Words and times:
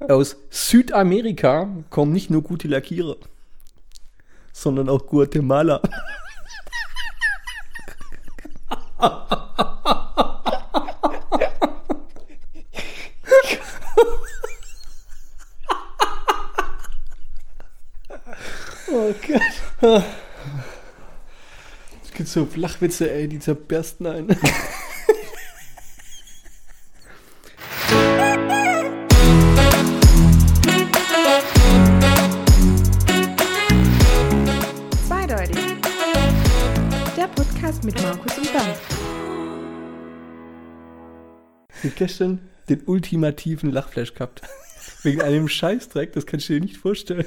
Aus 0.00 0.36
Südamerika 0.50 1.68
kommen 1.90 2.12
nicht 2.12 2.30
nur 2.30 2.42
gute 2.42 2.68
Lackierer, 2.68 3.16
sondern 4.52 4.88
auch 4.88 5.06
Guatemala. 5.06 5.80
Oh 18.96 19.12
Gott. 19.26 20.02
Es 22.04 22.12
gibt 22.12 22.28
so 22.28 22.46
Flachwitze, 22.46 23.10
ey, 23.10 23.28
die 23.28 23.38
zerbersten 23.38 24.06
ein. 24.06 24.36
Gestern 41.96 42.40
den 42.68 42.82
ultimativen 42.86 43.70
Lachflash 43.70 44.14
gehabt. 44.14 44.42
Wegen 45.02 45.20
einem 45.22 45.48
Scheißdreck, 45.48 46.12
das 46.12 46.26
kannst 46.26 46.48
du 46.48 46.54
dir 46.54 46.60
nicht 46.60 46.76
vorstellen. 46.76 47.24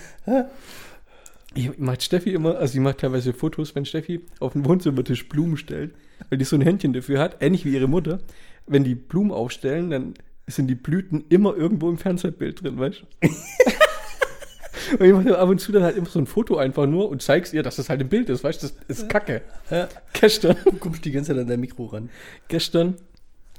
Ich 1.53 1.77
mache 1.77 2.01
Steffi 2.01 2.31
immer, 2.33 2.57
also 2.57 2.75
ich 2.75 2.79
mache 2.79 2.97
teilweise 2.97 3.33
Fotos, 3.33 3.73
wenn 3.75 3.85
Steffi 3.85 4.21
auf 4.39 4.53
den 4.53 4.65
Wohnzimmertisch 4.65 5.27
Blumen 5.29 5.57
stellt, 5.57 5.93
weil 6.29 6.37
die 6.37 6.45
so 6.45 6.55
ein 6.55 6.61
Händchen 6.61 6.93
dafür 6.93 7.19
hat, 7.19 7.37
ähnlich 7.41 7.65
wie 7.65 7.73
ihre 7.73 7.87
Mutter. 7.87 8.19
Wenn 8.67 8.83
die 8.83 8.95
Blumen 8.95 9.31
aufstellen, 9.31 9.89
dann 9.89 10.13
sind 10.47 10.67
die 10.67 10.75
Blüten 10.75 11.25
immer 11.29 11.55
irgendwo 11.55 11.89
im 11.89 11.97
Fernsehbild 11.97 12.63
drin, 12.63 12.77
weißt 12.79 13.01
du? 13.21 13.29
Und 14.99 15.05
ich 15.05 15.11
mache 15.11 15.37
ab 15.37 15.49
und 15.49 15.59
zu 15.59 15.73
dann 15.73 15.83
halt 15.83 15.97
immer 15.97 16.07
so 16.07 16.17
ein 16.17 16.27
Foto 16.27 16.55
einfach 16.55 16.85
nur 16.85 17.09
und 17.09 17.21
zeig's 17.21 17.51
ihr, 17.51 17.61
dass 17.61 17.75
das 17.75 17.89
halt 17.89 17.99
ein 17.99 18.07
Bild 18.07 18.29
ist, 18.29 18.41
weißt 18.45 18.63
du? 18.63 18.67
Das 18.87 18.99
ist 18.99 19.09
Kacke. 19.09 19.41
Ja. 19.69 19.89
Gestern, 20.13 20.55
Du 20.63 20.77
kommst 20.77 21.03
die 21.03 21.11
ganze 21.11 21.33
Zeit 21.33 21.41
an 21.41 21.47
dein 21.47 21.59
Mikro 21.59 21.87
ran. 21.87 22.09
gestern, 22.47 22.95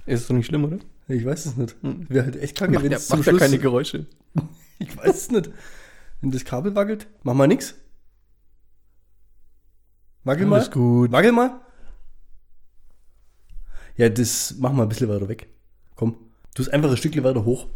ist 0.06 0.23
es 0.23 0.27
doch 0.29 0.34
nicht 0.34 0.47
schlimm, 0.47 0.64
oder? 0.64 0.79
Ich 1.09 1.25
weiß 1.25 1.47
es 1.47 1.56
nicht. 1.56 1.77
Wäre 1.83 2.27
halt 2.27 2.37
echt 2.37 2.56
kacke, 2.56 2.83
wenn 2.83 2.92
es 2.92 3.09
zum 3.09 3.19
macht 3.19 3.27
ja 3.27 3.33
Schluss... 3.33 3.42
keine 3.42 3.59
Geräusche. 3.59 4.06
ich 4.78 4.95
weiß 4.97 5.17
es 5.17 5.31
nicht. 5.31 5.51
Wenn 6.20 6.31
das 6.31 6.45
Kabel 6.45 6.75
wackelt, 6.75 7.06
mach 7.23 7.34
mal 7.34 7.47
nix. 7.47 7.75
Wackel 10.25 10.47
mal. 10.47 10.56
Alles 10.56 10.70
gut. 10.70 11.11
Wackel 11.11 11.33
mal. 11.33 11.61
Ja, 13.97 14.09
das 14.11 14.55
mach 14.59 14.73
mal 14.73 14.83
ein 14.83 14.89
bisschen 14.89 15.09
weiter 15.09 15.29
weg. 15.29 15.48
Komm. 15.97 16.17
Du 16.55 16.62
es 16.62 16.69
einfach 16.69 16.91
ein 16.91 16.97
Stückchen 16.97 17.25
weiter 17.25 17.45
hoch. 17.45 17.67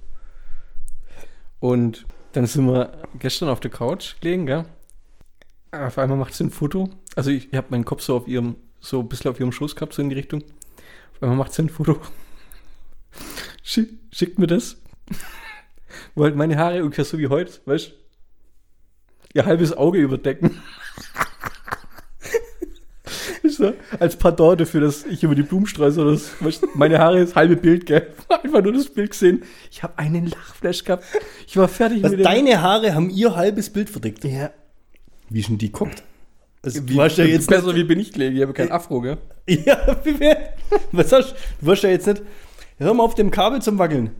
Und 1.58 2.06
dann 2.33 2.47
sind 2.47 2.66
wir 2.66 2.92
gestern 3.19 3.48
auf 3.48 3.60
der 3.60 3.70
Couch 3.70 4.20
gelegen, 4.20 4.47
gell? 4.47 4.64
Auf 5.70 5.97
einmal 5.97 6.19
macht 6.19 6.34
sie 6.34 6.44
ein 6.44 6.50
Foto. 6.50 6.91
Also 7.16 7.30
ich, 7.30 7.50
ich 7.50 7.56
habe 7.56 7.69
meinen 7.70 7.84
Kopf 7.84 8.03
so 8.03 8.16
auf 8.16 8.28
ihrem, 8.28 8.56
so 8.80 9.00
ein 9.00 9.08
bisschen 9.08 9.30
auf 9.30 9.41
ihrem 9.41 9.53
Schoß 9.53 9.75
gehabt, 9.75 9.94
so 9.94 10.03
in 10.03 10.10
die 10.10 10.16
Richtung. 10.16 10.42
Auf 11.14 11.22
einmal 11.22 11.38
macht 11.38 11.55
sie 11.55 11.62
ein 11.62 11.70
Foto. 11.70 11.98
Schick, 13.62 13.91
schickt 14.12 14.38
mir 14.38 14.46
das. 14.46 14.77
Wo 16.14 16.24
halt 16.24 16.36
meine 16.36 16.56
Haare 16.56 16.82
ungefähr 16.82 17.05
so 17.05 17.19
wie 17.19 17.28
heute, 17.28 17.52
weißt 17.64 17.88
du? 17.88 17.92
Ihr 19.34 19.46
halbes 19.46 19.72
Auge 19.72 19.98
überdecken. 19.98 20.60
Ist 23.42 23.56
so, 23.56 23.72
als 23.98 24.16
Pardon 24.16 24.56
dafür, 24.56 24.82
dass 24.82 25.04
ich 25.04 25.22
über 25.24 25.34
die 25.34 25.42
Blumensträuße 25.42 26.00
oder 26.00 26.12
das, 26.12 26.30
weißt, 26.41 26.77
meine 26.77 26.98
Haare 27.00 27.19
das 27.20 27.34
halbe 27.34 27.56
Bild, 27.56 27.86
gell? 27.86 28.06
Einfach 28.28 28.62
nur 28.62 28.72
das 28.72 28.88
Bild 28.88 29.10
gesehen. 29.10 29.42
Ich 29.70 29.82
habe 29.82 29.98
einen 29.98 30.26
Lachflash 30.26 30.84
gehabt. 30.84 31.04
Ich 31.47 31.56
war 31.56 31.66
fertig 31.66 32.02
Was, 32.04 32.12
mit 32.12 32.20
dem- 32.20 32.24
deine 32.24 32.62
Haare 32.62 32.94
haben 32.94 33.10
ihr 33.10 33.34
halbes 33.34 33.70
Bild 33.70 33.91
verdeckt. 33.91 34.22
Ja. 34.24 34.50
Wie 35.28 35.41
ist 35.41 35.48
denn 35.48 35.58
die 35.58 35.72
guckt? 35.72 36.04
Also, 36.62 36.86
Wie, 36.88 36.94
du 36.94 37.02
hast 37.02 37.16
ja 37.19 37.24
jetzt 37.24 37.48
besser, 37.48 37.66
nicht, 37.69 37.76
wie 37.76 37.84
bin 37.84 37.98
ich 37.98 38.12
gelegen? 38.12 38.36
Ich 38.36 38.42
habe 38.42 38.52
kein 38.52 38.70
Afro, 38.70 39.00
gell? 39.00 39.19
Ja, 39.48 39.97
wie 40.04 40.20
was 40.92 41.10
hast 41.10 41.32
du? 41.32 41.37
Du 41.66 41.72
hast 41.72 41.82
ja 41.82 41.91
jetzt 41.91 42.06
nicht. 42.06 42.22
Hör 42.82 42.94
mal 42.94 43.04
auf 43.04 43.15
dem 43.15 43.31
Kabel 43.31 43.62
zum 43.62 43.78
Wackeln. 43.78 44.10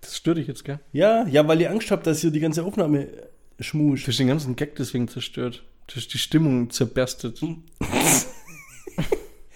Das 0.00 0.16
stört 0.16 0.38
dich 0.38 0.48
jetzt, 0.48 0.64
gell? 0.64 0.80
Ja, 0.90 1.28
ja, 1.28 1.46
weil 1.46 1.60
ihr 1.60 1.70
Angst 1.70 1.92
habt, 1.92 2.08
dass 2.08 2.24
ihr 2.24 2.32
die 2.32 2.40
ganze 2.40 2.64
Aufnahme 2.64 3.04
äh, 3.04 3.26
Du 3.56 3.62
schmuscht. 3.62 4.08
hast 4.08 4.18
den 4.18 4.26
ganzen 4.26 4.56
Gag 4.56 4.74
deswegen 4.74 5.06
zerstört. 5.06 5.62
Du 5.86 5.94
hast 5.94 6.08
die 6.08 6.18
Stimmung 6.18 6.70
zerberstet. 6.70 7.40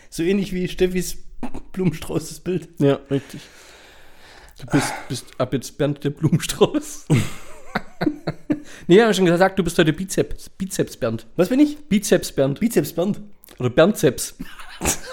So 0.08 0.22
ähnlich 0.22 0.52
wie 0.52 0.68
Steffis 0.68 1.16
Blumenstrauß 1.72 2.28
das 2.28 2.38
Bild. 2.38 2.68
Ja, 2.78 3.00
richtig. 3.10 3.40
Du 4.60 4.66
bist, 4.66 4.92
bist 5.08 5.26
ab 5.38 5.52
jetzt 5.52 5.76
Bernd 5.76 6.04
der 6.04 6.10
Blumenstrauß. 6.10 7.06
nee, 8.86 9.02
hab 9.02 9.10
ich 9.10 9.16
schon 9.16 9.26
gesagt, 9.26 9.58
du 9.58 9.64
bist 9.64 9.76
heute 9.76 9.92
Bizeps, 9.92 10.50
Bizeps 10.50 10.96
Bernd. 10.96 11.26
Was 11.34 11.48
bin 11.48 11.58
ich? 11.58 11.88
Bizeps 11.88 12.30
Bernd. 12.30 12.60
Bizeps 12.60 12.92
Bernd. 12.92 13.20
Oder 13.58 13.70
Bernzeps. 13.70 14.36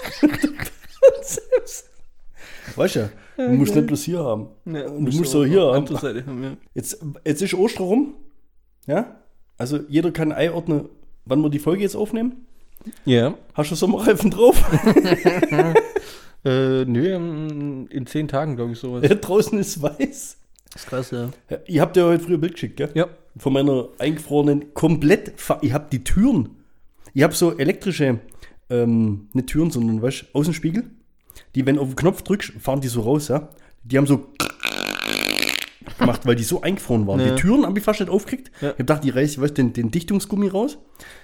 Weißt 2.76 2.94
ja, 2.94 3.10
du 3.36 3.48
musst 3.52 3.74
nicht 3.74 3.86
bloß 3.86 4.02
hier 4.02 4.20
haben. 4.20 4.48
Ja, 4.66 4.84
du 4.84 5.00
musst 5.00 5.30
so 5.30 5.44
hier 5.44 5.62
haben. 5.62 5.88
haben. 5.88 6.56
Jetzt, 6.74 7.04
jetzt 7.24 7.42
ist 7.42 7.54
Ostern 7.54 7.86
rum. 7.86 8.14
Ja? 8.86 9.16
Also 9.58 9.80
jeder 9.88 10.10
kann 10.10 10.32
einordnen, 10.32 10.88
wann 11.24 11.40
wir 11.42 11.50
die 11.50 11.58
Folge 11.58 11.82
jetzt 11.82 11.94
aufnehmen. 11.96 12.46
ja. 13.04 13.34
Hast 13.54 13.70
du 13.70 13.74
Sommerreifen 13.74 14.30
drauf? 14.30 14.56
Äh, 16.44 16.84
nö, 16.86 17.08
ähm, 17.08 17.86
in 17.90 18.04
zehn 18.06 18.26
Tagen, 18.26 18.56
glaube 18.56 18.72
ich, 18.72 18.78
sowas. 18.80 19.08
Ja, 19.08 19.14
Draußen 19.14 19.56
ist 19.60 19.80
weiß. 19.80 20.38
Das 20.72 20.82
ist 20.82 20.88
krass, 20.88 21.10
ja. 21.12 21.30
Ja, 21.48 21.58
Ihr 21.66 21.80
habt 21.80 21.96
ja 21.96 22.04
heute 22.04 22.24
früher 22.24 22.36
ein 22.36 22.40
Bild 22.40 22.54
geschickt, 22.54 22.76
gell? 22.78 22.90
Ja. 22.94 23.06
Von 23.36 23.52
meiner 23.52 23.88
eingefrorenen, 23.98 24.74
komplett, 24.74 25.34
ich 25.60 25.72
hab 25.72 25.90
die 25.90 26.02
Türen. 26.02 26.56
Ich 27.14 27.22
hab 27.22 27.34
so 27.36 27.56
elektrische, 27.56 28.18
ähm, 28.70 29.28
nicht 29.34 29.48
Türen, 29.50 29.70
sondern, 29.70 30.02
weißt 30.02 30.22
du, 30.22 30.38
Außenspiegel. 30.38 30.84
Die, 31.54 31.64
wenn 31.66 31.76
du 31.76 31.82
auf 31.82 31.88
den 31.88 31.96
Knopf 31.96 32.22
drückst, 32.22 32.52
fahren 32.60 32.80
die 32.80 32.88
so 32.88 33.00
raus, 33.02 33.28
ja. 33.28 33.48
Die 33.84 33.98
haben 33.98 34.06
so 34.06 34.26
gemacht, 35.98 36.22
weil 36.26 36.36
die 36.36 36.44
so 36.44 36.62
eingefroren 36.62 37.06
waren. 37.06 37.20
Ja. 37.20 37.34
Die 37.34 37.40
Türen 37.40 37.64
habe 37.66 37.78
ich 37.78 37.84
fast 37.84 38.00
nicht 38.00 38.10
aufgekriegt. 38.10 38.50
Ja. 38.60 38.68
Ich 38.68 38.70
hab 38.70 38.76
gedacht, 38.78 39.04
die 39.04 39.10
reiß, 39.10 39.40
weißt 39.40 39.50
du, 39.58 39.62
den, 39.62 39.72
den 39.72 39.90
Dichtungsgummi 39.90 40.48
raus. 40.48 40.78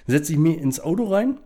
Setze 0.06 0.32
ich 0.32 0.38
mir 0.38 0.58
ins 0.58 0.80
Auto 0.80 1.04
rein. 1.04 1.38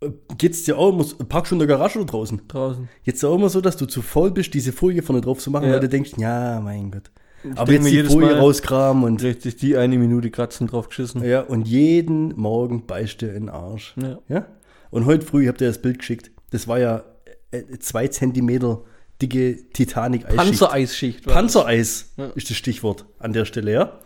Äh, 0.00 0.10
Geht's 0.38 0.64
dir 0.64 0.78
auch 0.78 0.92
immer, 0.92 1.04
so- 1.04 1.16
parkst 1.16 1.50
du 1.52 1.54
in 1.56 1.58
der 1.60 1.68
Garage 1.68 1.98
oder 1.98 2.06
draußen? 2.06 2.42
Draußen. 2.48 2.88
Jetzt 3.04 3.24
auch 3.24 3.34
immer 3.34 3.48
so, 3.48 3.60
dass 3.60 3.76
du 3.76 3.86
zu 3.86 4.02
faul 4.02 4.30
bist, 4.30 4.54
diese 4.54 4.72
Folie 4.72 5.02
vorne 5.02 5.20
drauf 5.20 5.38
zu 5.38 5.50
machen, 5.50 5.66
Ja. 5.66 5.72
weil 5.74 5.80
du 5.80 5.88
denkst, 5.88 6.12
ja, 6.18 6.60
mein 6.60 6.90
Gott. 6.90 7.10
Aber 7.56 7.72
denk 7.72 7.84
jetzt 7.86 8.08
die 8.08 8.12
Folie 8.12 8.30
Mal- 8.30 8.38
rauskramen 8.38 9.02
und 9.04 9.22
Richtig, 9.22 9.56
die 9.56 9.76
eine 9.76 9.98
Minute 9.98 10.30
kratzen 10.30 10.68
drauf 10.68 10.88
geschissen. 10.88 11.24
ja, 11.24 11.40
und 11.40 11.66
jeden 11.66 12.36
Morgen 12.36 12.86
beißt 12.86 13.20
dir 13.20 13.28
in 13.34 13.46
den 13.46 13.48
Arsch. 13.48 13.94
Ja. 14.00 14.18
Ja? 14.28 14.46
Und 14.90 15.06
heute 15.06 15.26
früh, 15.26 15.42
ich 15.42 15.48
hab 15.48 15.58
dir 15.58 15.66
das 15.66 15.82
Bild 15.82 15.98
geschickt, 15.98 16.30
das 16.50 16.68
war 16.68 16.78
ja 16.78 17.02
äh, 17.52 17.78
zwei 17.78 18.08
Zentimeter 18.08 18.82
dicke 19.20 19.56
Titanic-Eisschicht. 19.72 20.36
Panzereisschicht. 20.36 21.26
Panzereis 21.26 22.12
Ja. 22.16 22.26
ist 22.34 22.50
das 22.50 22.56
Stichwort 22.56 23.06
an 23.18 23.32
der 23.32 23.44
Stelle, 23.44 23.72
ja? 23.72 23.98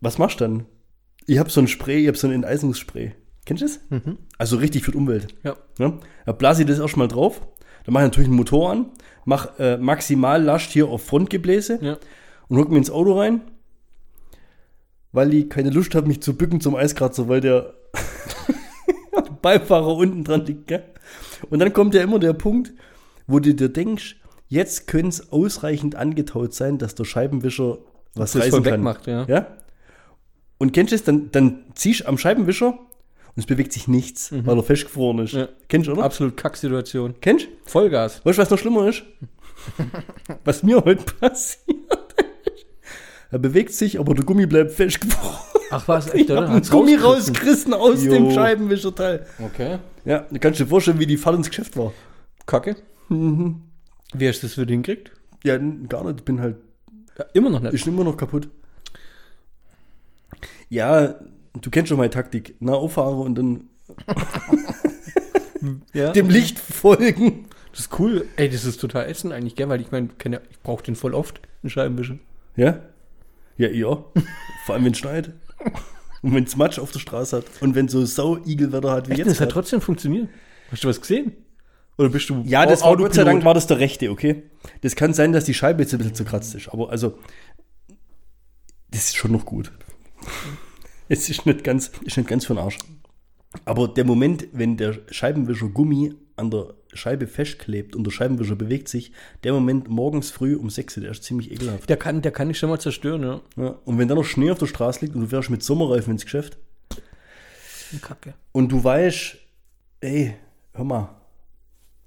Was 0.00 0.18
machst 0.18 0.40
du 0.40 0.44
dann? 0.44 0.66
Ich 1.26 1.38
hab 1.38 1.50
so 1.50 1.60
ein 1.60 1.68
Spray, 1.68 2.02
ich 2.02 2.08
hab 2.08 2.16
so 2.18 2.26
ein 2.26 2.32
Enteisungsspray. 2.34 3.12
Kennst 3.46 3.62
du 3.62 3.66
das? 3.66 3.80
Mhm. 3.88 4.18
Also 4.36 4.56
richtig 4.58 4.84
für 4.84 4.90
die 4.92 4.98
Umwelt. 4.98 5.34
das. 5.42 5.56
Ja. 5.78 5.86
Ja? 5.86 5.98
Da 6.26 6.32
blase 6.32 6.62
ich 6.62 6.68
das 6.68 6.78
erstmal 6.78 7.08
drauf. 7.08 7.40
Dann 7.84 7.92
mache 7.94 8.04
ich 8.04 8.08
natürlich 8.10 8.28
einen 8.28 8.36
Motor 8.36 8.70
an, 8.72 8.90
mach 9.24 9.58
äh, 9.58 9.76
maximal 9.78 10.42
Last 10.42 10.70
hier 10.72 10.88
auf 10.88 11.04
Frontgebläse 11.04 11.78
Ja. 11.82 11.98
und 12.48 12.58
hock 12.58 12.70
mir 12.70 12.78
ins 12.78 12.90
Auto 12.90 13.18
rein, 13.18 13.42
weil 15.12 15.32
ich 15.34 15.48
keine 15.50 15.70
Lust 15.70 15.94
habe, 15.94 16.06
mich 16.08 16.22
zu 16.22 16.34
bücken 16.36 16.60
zum 16.62 16.74
Eiskratzer, 16.76 17.28
weil 17.28 17.40
der 17.42 17.74
Beifahrer 19.42 19.94
unten 19.96 20.24
dran 20.24 20.44
liegt. 20.46 20.66
Gell? 20.66 20.84
Und 21.50 21.58
dann 21.58 21.72
kommt 21.72 21.94
ja 21.94 22.02
immer 22.02 22.18
der 22.18 22.32
Punkt, 22.32 22.72
wo 23.26 23.38
du 23.40 23.54
dir 23.54 23.68
denkst, 23.68 24.16
jetzt 24.48 24.86
könnte 24.86 25.08
es 25.08 25.32
ausreichend 25.32 25.94
angetaut 25.96 26.54
sein, 26.54 26.78
dass 26.78 26.94
der 26.94 27.04
Scheibenwischer 27.04 27.78
was 28.14 28.36
reißen 28.36 28.62
kann. 28.62 28.72
wegmacht, 28.74 29.06
ja. 29.06 29.24
Ja? 29.28 29.46
Und 30.58 30.72
kennst 30.72 30.92
du 30.92 30.96
es? 30.96 31.04
Dann, 31.04 31.30
dann 31.32 31.64
ziehst 31.74 32.00
du 32.00 32.06
am 32.06 32.18
Scheibenwischer 32.18 32.68
und 32.68 33.40
es 33.40 33.46
bewegt 33.46 33.72
sich 33.72 33.88
nichts, 33.88 34.32
weil 34.32 34.56
er 34.56 34.62
festgefroren 34.62 35.18
ist. 35.20 35.32
Mhm. 35.34 35.38
Ja. 35.40 35.48
Kennst 35.68 35.88
du, 35.88 35.92
oder? 35.92 36.04
Absolut 36.04 36.36
Kacksituation. 36.36 37.14
Kennst 37.20 37.46
du? 37.46 37.50
Vollgas. 37.64 38.24
Weißt 38.24 38.38
du, 38.38 38.42
was 38.42 38.50
noch 38.50 38.58
schlimmer 38.58 38.88
ist? 38.88 39.02
was 40.44 40.62
mir 40.62 40.84
heute 40.84 41.02
passiert 41.20 41.68
ist, 41.68 42.66
er 43.30 43.38
bewegt 43.40 43.72
sich, 43.72 43.98
aber 43.98 44.14
der 44.14 44.24
Gummi 44.24 44.46
bleibt 44.46 44.70
festgefroren. 44.70 45.36
Ach 45.70 45.88
was, 45.88 46.14
Ich 46.14 46.30
hab 46.30 46.48
einen 46.48 46.62
Gummi 46.62 46.94
rausgerissen 46.94 47.74
aus 47.74 48.04
Jo. 48.04 48.12
dem 48.12 48.30
Scheibenwischerteil. 48.30 49.26
Okay. 49.44 49.78
Ja, 50.04 50.20
du 50.30 50.38
kannst 50.38 50.60
dir 50.60 50.66
vorstellen, 50.66 50.98
wie 50.98 51.06
die 51.06 51.16
Fahrt 51.16 51.36
ins 51.36 51.48
Geschäft 51.48 51.76
war. 51.76 51.92
Kacke. 52.46 52.76
Wie 53.08 54.28
hast 54.28 54.42
du 54.42 54.46
das 54.46 54.54
für 54.54 54.66
den 54.66 54.82
gekriegt? 54.82 55.12
Ja, 55.44 55.56
gar 55.88 56.04
nicht. 56.04 56.20
Ich 56.20 56.24
bin 56.24 56.40
halt, 56.40 56.56
Ja, 57.18 57.24
immer 57.34 57.50
noch 57.50 57.60
nicht. 57.60 57.74
ist 57.74 57.86
immer 57.86 58.04
noch 58.04 58.16
kaputt. 58.16 58.48
Ja, 60.68 61.14
du 61.60 61.70
kennst 61.70 61.88
schon 61.88 61.98
meine 61.98 62.10
Taktik. 62.10 62.56
Na, 62.60 62.72
auffahren 62.72 63.18
und 63.18 63.34
dann 63.36 63.64
ja. 65.92 66.12
dem 66.12 66.28
Licht 66.28 66.58
folgen. 66.58 67.46
Das 67.70 67.80
ist 67.80 67.98
cool. 67.98 68.26
Ey, 68.36 68.48
das 68.48 68.64
ist 68.64 68.80
total 68.80 69.08
ätzend 69.08 69.32
eigentlich, 69.32 69.56
gell? 69.56 69.68
Weil 69.68 69.80
ich 69.80 69.90
meine, 69.90 70.08
ich 70.50 70.60
brauche 70.62 70.82
den 70.84 70.96
voll 70.96 71.14
oft, 71.14 71.40
den 71.62 71.70
Scheibenwischer. 71.70 72.18
Ja? 72.56 72.80
Ja, 73.56 73.68
ja. 73.68 74.04
Vor 74.66 74.74
allem, 74.74 74.84
wenn 74.84 74.92
es 74.92 74.98
schneit. 74.98 75.32
Und 76.24 76.34
wenn 76.34 76.44
es 76.44 76.56
Matsch 76.56 76.78
auf 76.78 76.90
der 76.90 77.00
Straße 77.00 77.36
hat. 77.36 77.44
Und 77.60 77.74
wenn 77.74 77.86
so 77.86 78.02
Sau-Igelwetter 78.06 78.90
hat 78.90 79.08
wie 79.08 79.12
Echt, 79.12 79.18
jetzt. 79.18 79.30
das 79.32 79.40
hat 79.40 79.50
trotzdem 79.50 79.82
funktioniert. 79.82 80.30
Hast 80.70 80.82
du 80.82 80.88
was 80.88 80.98
gesehen? 80.98 81.32
Oder 81.98 82.08
bist 82.08 82.30
du 82.30 82.42
Ja, 82.46 82.64
das 82.64 82.80
war 82.80 82.88
Autopilot? 82.88 83.10
Gott 83.10 83.14
sei 83.14 83.24
Dank 83.24 83.44
war 83.44 83.52
das 83.52 83.66
der 83.66 83.78
rechte, 83.78 84.10
okay? 84.10 84.44
Das 84.80 84.96
kann 84.96 85.12
sein, 85.12 85.32
dass 85.32 85.44
die 85.44 85.52
Scheibe 85.52 85.82
jetzt 85.82 85.92
ein 85.92 85.98
bisschen 85.98 86.14
zerkratzt 86.14 86.54
ist. 86.54 86.70
Aber 86.70 86.88
also, 86.88 87.18
das 88.90 89.04
ist 89.04 89.16
schon 89.16 89.32
noch 89.32 89.44
gut. 89.44 89.70
Es 91.06 91.28
ist 91.28 91.44
nicht 91.44 91.62
ganz, 91.62 91.90
ist 92.06 92.16
nicht 92.16 92.30
ganz 92.30 92.46
für 92.46 92.54
den 92.54 92.64
Arsch. 92.64 92.78
Aber 93.66 93.88
der 93.88 94.06
Moment, 94.06 94.46
wenn 94.52 94.78
der 94.78 95.00
Scheibenwischer 95.10 95.68
Gummi 95.68 96.14
an 96.36 96.50
der 96.50 96.72
Scheibe 96.96 97.26
festklebt 97.26 97.96
und 97.96 98.04
der 98.04 98.10
Scheibenwischer 98.10 98.56
bewegt 98.56 98.88
sich, 98.88 99.12
der 99.42 99.52
Moment 99.52 99.88
morgens 99.88 100.30
früh 100.30 100.54
um 100.54 100.70
6 100.70 100.96
Uhr, 100.96 101.02
der 101.02 101.12
ist 101.12 101.24
ziemlich 101.24 101.50
ekelhaft. 101.50 101.88
Der 101.88 101.96
kann, 101.96 102.22
der 102.22 102.32
kann 102.32 102.48
dich 102.48 102.58
schon 102.58 102.70
mal 102.70 102.80
zerstören, 102.80 103.22
ja. 103.22 103.40
Ja, 103.56 103.78
und 103.84 103.98
wenn 103.98 104.08
dann 104.08 104.18
noch 104.18 104.24
Schnee 104.24 104.50
auf 104.50 104.58
der 104.58 104.66
Straße 104.66 105.00
liegt 105.02 105.14
und 105.14 105.22
du 105.22 105.26
fährst 105.28 105.50
mit 105.50 105.62
Sommerreifen 105.62 106.12
ins 106.12 106.24
Geschäft 106.24 106.58
Kacke. 108.00 108.34
und 108.52 108.70
du 108.72 108.82
weißt, 108.82 109.36
ey, 110.00 110.34
hör 110.72 110.84
mal, 110.84 111.16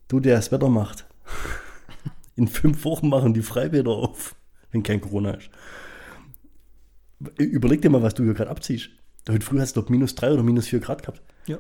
du, 0.07 0.19
der 0.19 0.35
das 0.35 0.51
Wetter 0.51 0.69
macht. 0.69 1.05
In 2.35 2.47
fünf 2.47 2.85
Wochen 2.85 3.09
machen 3.09 3.33
die 3.33 3.41
Freibäder 3.41 3.91
auf, 3.91 4.35
wenn 4.71 4.83
kein 4.83 5.01
Corona 5.01 5.31
ist. 5.31 5.49
Überleg 7.37 7.81
dir 7.81 7.89
mal, 7.89 8.03
was 8.03 8.13
du 8.13 8.23
hier 8.23 8.35
gerade 8.35 8.51
abziehst. 8.51 8.89
Heute 9.27 9.45
früh 9.45 9.59
hast 9.59 9.75
du 9.75 9.81
doch 9.81 9.89
minus 9.89 10.13
drei 10.13 10.31
oder 10.31 10.43
minus 10.43 10.67
vier 10.67 10.79
Grad 10.79 11.01
gehabt. 11.01 11.21
Ja. 11.47 11.57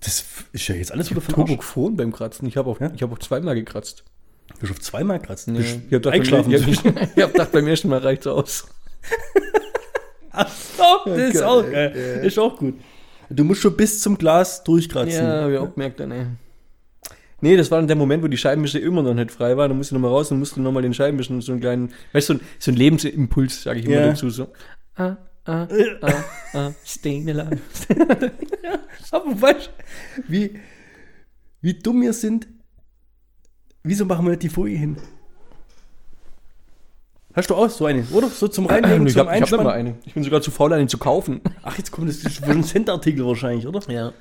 Das 0.00 0.24
ist 0.52 0.68
ja 0.68 0.74
jetzt 0.76 0.92
alles 0.92 1.10
wieder 1.10 1.20
von 1.20 1.34
Turbo 1.34 1.52
Arsch. 1.52 1.60
gefroren 1.60 1.96
beim 1.96 2.12
Kratzen. 2.12 2.46
Ich 2.46 2.56
habe 2.56 2.70
auch, 2.70 2.80
Ja? 2.80 2.90
ich 2.94 3.02
hab 3.02 3.12
auch 3.12 3.18
zweimal 3.18 3.54
gekratzt. 3.54 4.04
Du 4.54 4.60
bist 4.60 4.72
auf 4.72 4.80
zweimal 4.80 5.20
kratzt. 5.20 5.48
Ja. 5.48 5.54
Ich 5.60 5.92
habe 5.92 6.10
eingeschlafen. 6.10 6.52
Ich 6.52 6.62
habe 6.62 6.70
ich 7.16 7.22
hab 7.22 7.32
gedacht, 7.32 7.52
beim 7.52 7.66
ersten 7.66 7.88
Mal 7.88 7.98
reicht's 7.98 8.26
aus. 8.26 8.68
Oh, 10.78 11.08
das 11.08 11.34
ist 11.34 11.42
auch 11.42 11.62
geil. 11.68 12.20
Ist 12.22 12.38
auch 12.38 12.56
gut. 12.58 12.74
Du 13.28 13.42
musst 13.44 13.60
schon 13.60 13.76
bis 13.76 14.00
zum 14.00 14.16
Glas 14.16 14.62
durchkratzen. 14.62 15.24
Ja, 15.24 15.42
habe 15.42 15.52
ich 15.54 15.58
auch 15.58 15.74
gemerkt 15.74 15.98
dann, 16.00 16.12
ey. 16.12 16.26
Nee, 17.40 17.56
das 17.56 17.70
war 17.70 17.78
dann 17.78 17.88
der 17.88 17.96
Moment, 17.96 18.22
wo 18.22 18.28
die 18.28 18.36
Scheibenwischer 18.36 18.80
immer 18.80 19.02
noch 19.02 19.14
nicht 19.14 19.30
frei 19.32 19.56
war. 19.56 19.68
Dann 19.68 19.76
musste 19.76 19.94
ich 19.94 20.00
nochmal 20.00 20.12
raus 20.16 20.30
und 20.30 20.38
musste 20.38 20.60
nochmal 20.60 20.82
den 20.82 20.94
Scheibenwischen 20.94 21.40
so 21.40 21.52
einen 21.52 21.60
kleinen, 21.60 21.92
weißt 22.12 22.28
du, 22.28 22.34
so, 22.34 22.38
ein- 22.38 22.46
so 22.58 22.70
ein 22.70 22.76
Lebensimpuls, 22.76 23.62
sage 23.64 23.80
ich 23.80 23.86
immer 23.86 23.96
Ja. 23.96 24.06
dazu. 24.08 24.30
So. 24.30 24.48
Ah, 24.96 25.16
ah, 25.44 25.66
ah, 26.02 26.24
ah, 26.54 26.72
staying 26.84 27.28
alive. 27.30 27.58
Aber 29.10 29.40
weißt 29.40 29.70
du, 30.16 30.22
wie, 30.28 30.58
wie 31.60 31.74
dumm 31.74 32.02
wir 32.02 32.12
sind, 32.12 32.46
wieso 33.82 34.04
machen 34.04 34.24
wir 34.24 34.30
nicht 34.30 34.42
die 34.42 34.48
Folie 34.48 34.76
hin? 34.76 34.96
Hast 37.34 37.50
du 37.50 37.54
auch 37.54 37.70
so 37.70 37.86
eine, 37.86 38.04
oder? 38.12 38.28
So 38.28 38.48
zum 38.48 38.66
Reinlegen, 38.66 39.06
ich 39.06 39.12
zum 39.12 39.20
hab 39.20 39.28
Einspannen? 39.28 39.66
eine. 39.68 39.94
Ich 40.06 40.14
bin 40.14 40.24
sogar 40.24 40.42
zu 40.42 40.50
faul, 40.50 40.72
eine 40.72 40.88
zu 40.88 40.98
kaufen. 40.98 41.40
Ach, 41.62 41.76
jetzt 41.78 41.92
kommt 41.92 42.08
das 42.08 42.16
ist 42.16 42.46
wohl 42.46 42.54
ein 42.54 42.64
Centartikel 42.64 43.24
wahrscheinlich, 43.24 43.66
oder? 43.66 43.80
Ja. 43.88 44.12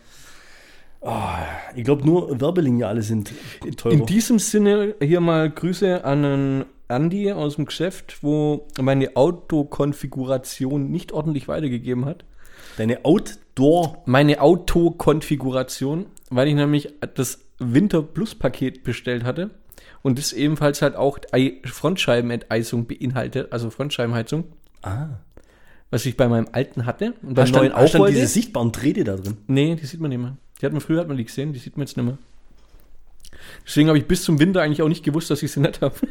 Ich 1.76 1.84
glaube, 1.84 2.06
nur 2.06 2.40
Werbelineale 2.40 3.02
sind 3.02 3.32
teurer. 3.78 3.94
In 3.94 4.06
diesem 4.06 4.40
Sinne 4.40 4.96
hier 5.02 5.22
mal 5.22 5.50
Grüße 5.50 6.04
an 6.04 6.26
einen 6.26 6.66
Andi 6.90 7.32
aus 7.32 7.56
dem 7.56 7.66
Geschäft, 7.66 8.20
wo 8.22 8.68
meine 8.80 9.16
Autokonfiguration 9.16 10.90
nicht 10.90 11.12
ordentlich 11.12 11.48
weitergegeben 11.48 12.06
hat. 12.06 12.24
Deine 12.78 13.04
Outdoor, 13.06 14.04
Meine 14.06 14.42
Autokonfiguration, 14.42 16.06
weil 16.30 16.48
ich 16.48 16.56
nämlich 16.56 16.90
das 17.16 17.40
Winter 17.60 18.02
Plus 18.04 18.36
Paket 18.36 18.84
bestellt 18.84 19.24
hatte 19.24 19.50
und 20.04 20.18
das 20.20 20.32
ebenfalls 20.34 20.82
halt 20.82 20.96
auch 20.96 21.18
Ei- 21.32 21.62
Frontscheibenenteisung 21.66 22.86
beinhaltet, 22.88 23.52
also 23.52 23.70
Frontscheibenheizung, 23.70 24.46
ah, 24.84 25.08
was 25.90 26.06
ich 26.06 26.18
bei 26.18 26.28
meinem 26.28 26.48
alten 26.52 26.86
hatte 26.86 27.14
und 27.24 27.38
da 27.38 27.44
beim 27.44 27.52
neuen 27.52 27.72
auch 27.72 27.88
stand 27.88 28.02
wollte. 28.02 28.16
diese 28.16 28.28
sichtbaren 28.28 28.72
Drähte 28.72 29.04
da 29.04 29.16
drin. 29.16 29.38
Nee, 29.48 29.76
die 29.76 29.86
sieht 29.86 30.00
man 30.02 30.10
nicht 30.10 30.20
mehr. 30.22 30.38
Die 30.62 30.66
hat 30.66 30.72
man 30.74 30.82
früher 30.82 31.00
hat 31.00 31.08
man 31.08 31.18
die 31.18 31.26
gesehen, 31.26 31.54
die 31.54 31.60
sieht 31.60 31.78
man 31.78 31.86
jetzt 31.88 31.98
nicht 31.98 32.06
mehr. 32.06 32.18
Deswegen 33.66 33.88
habe 33.90 33.98
ich 33.98 34.06
bis 34.08 34.24
zum 34.24 34.40
Winter 34.40 34.62
eigentlich 34.62 34.82
auch 34.82 34.88
nicht 34.90 35.04
gewusst, 35.04 35.30
dass 35.32 35.42
ich 35.44 35.52
sie 35.52 35.60
nicht 35.60 35.82
habe. 35.82 35.96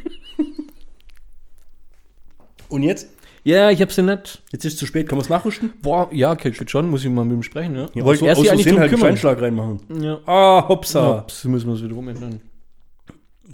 Und 2.69 2.83
jetzt? 2.83 3.07
Ja, 3.43 3.69
ich 3.69 3.79
habe 3.81 3.93
sie 3.93 4.03
nicht. 4.03 4.41
Jetzt 4.51 4.65
ist 4.65 4.73
es 4.73 4.79
zu 4.79 4.85
spät, 4.85 5.07
kann 5.07 5.17
man 5.17 5.23
es 5.23 5.29
nachrüsten? 5.29 5.71
Boah, 5.81 6.09
ja, 6.11 6.31
okay, 6.33 6.51
geht 6.51 6.69
schon, 6.69 6.89
muss 6.89 7.05
ich 7.05 7.09
mal 7.09 7.23
mit 7.23 7.37
ihm 7.37 7.43
sprechen, 7.43 7.75
ja. 7.75 7.85
Ja, 7.93 8.03
Wollte 8.03 8.23
aus- 8.25 8.39
erst 8.39 8.49
eigentlich 8.51 8.67
drum 8.67 8.79
halt 8.79 8.93
einen 8.93 9.15
kümmern. 9.17 9.39
Reinmachen. 9.39 9.79
Ja. 10.01 10.19
Ah, 10.25 10.67
hopsa. 10.67 11.19
Ups, 11.19 11.45
müssen 11.45 11.67
wir 11.67 11.75
es 11.75 11.83
wieder 11.83 11.95
umändern. 11.95 12.41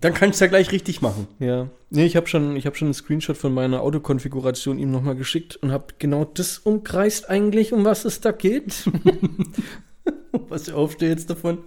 Dann 0.02 0.14
kannst 0.16 0.42
du 0.42 0.46
ja 0.46 0.50
gleich 0.50 0.72
richtig 0.72 1.02
machen. 1.02 1.28
Ja. 1.40 1.70
Nee, 1.92 2.06
ich 2.06 2.16
habe 2.16 2.26
schon, 2.28 2.56
ich 2.56 2.66
hab 2.66 2.76
schon 2.76 2.88
einen 2.88 2.94
Screenshot 2.96 3.38
von 3.38 3.54
meiner 3.54 3.82
Autokonfiguration 3.82 4.80
ihm 4.80 4.92
nochmal 4.92 5.16
geschickt 5.16 5.58
und 5.58 5.72
habe 5.72 5.86
genau 6.00 6.26
das 6.26 6.58
umkreist 6.58 7.30
eigentlich, 7.30 7.72
um 7.72 7.86
was 7.86 8.04
es 8.04 8.20
da 8.20 8.32
geht. 8.32 8.84
Was 10.50 10.70
aufsteht 10.72 11.10
jetzt 11.10 11.30
davon? 11.30 11.60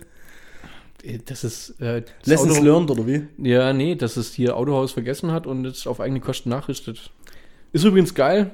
das 1.27 1.45
ist 1.45 1.81
äh, 1.81 2.03
das 2.03 2.27
Lessons 2.27 2.57
Auto- 2.57 2.65
learned, 2.65 2.91
oder 2.91 3.07
wie? 3.07 3.29
Ja, 3.39 3.73
nee, 3.73 3.95
dass 3.95 4.17
es 4.17 4.33
hier 4.35 4.57
Autohaus 4.57 4.91
vergessen 4.93 5.31
hat 5.31 5.47
und 5.47 5.65
jetzt 5.65 5.87
auf 5.87 6.01
eigene 6.01 6.19
Kosten 6.21 6.49
nachrüstet. 6.51 7.11
Ist 7.77 7.85
übrigens 7.85 8.15
geil, 8.15 8.53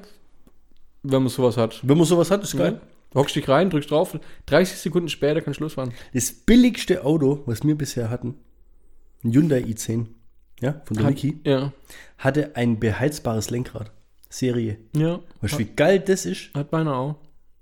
wenn 1.05 1.23
man 1.23 1.29
sowas 1.31 1.57
hat. 1.57 1.79
Wenn 1.85 1.97
man 1.97 2.07
sowas 2.07 2.31
hat, 2.33 2.43
ist 2.43 2.57
geil. 2.57 2.81
Ja. 3.15 3.21
Hockst 3.21 3.37
dich 3.37 3.49
rein, 3.49 3.71
drückst 3.71 3.89
drauf, 3.91 4.19
30 4.47 4.79
Sekunden 4.79 5.09
später 5.09 5.41
kann 5.43 5.55
Schluss 5.55 5.75
fahren. 5.75 5.93
Das 6.13 6.33
billigste 6.33 7.05
Auto, 7.05 7.43
was 7.47 7.63
wir 7.63 7.77
bisher 7.77 8.11
hatten, 8.11 8.35
ein 9.23 9.33
Hyundai 9.33 9.61
i10, 9.63 10.07
ja, 10.61 10.81
von 10.87 10.97
der 10.97 11.07
Hat- 11.07 11.15
Niki, 11.15 11.39
Ja, 11.45 11.73
hatte 12.19 12.57
ein 12.57 12.81
beheizbares 12.81 13.51
Lenkrad. 13.51 13.93
Serie. 14.29 14.79
ja. 14.97 15.21
Weißt 15.41 15.55
du, 15.55 15.59
wie 15.59 15.67
geil 15.67 16.01
das 16.01 16.27
ist? 16.27 16.53
Hat 16.55 16.73
meiner 16.73 16.97
auch. 16.97 17.15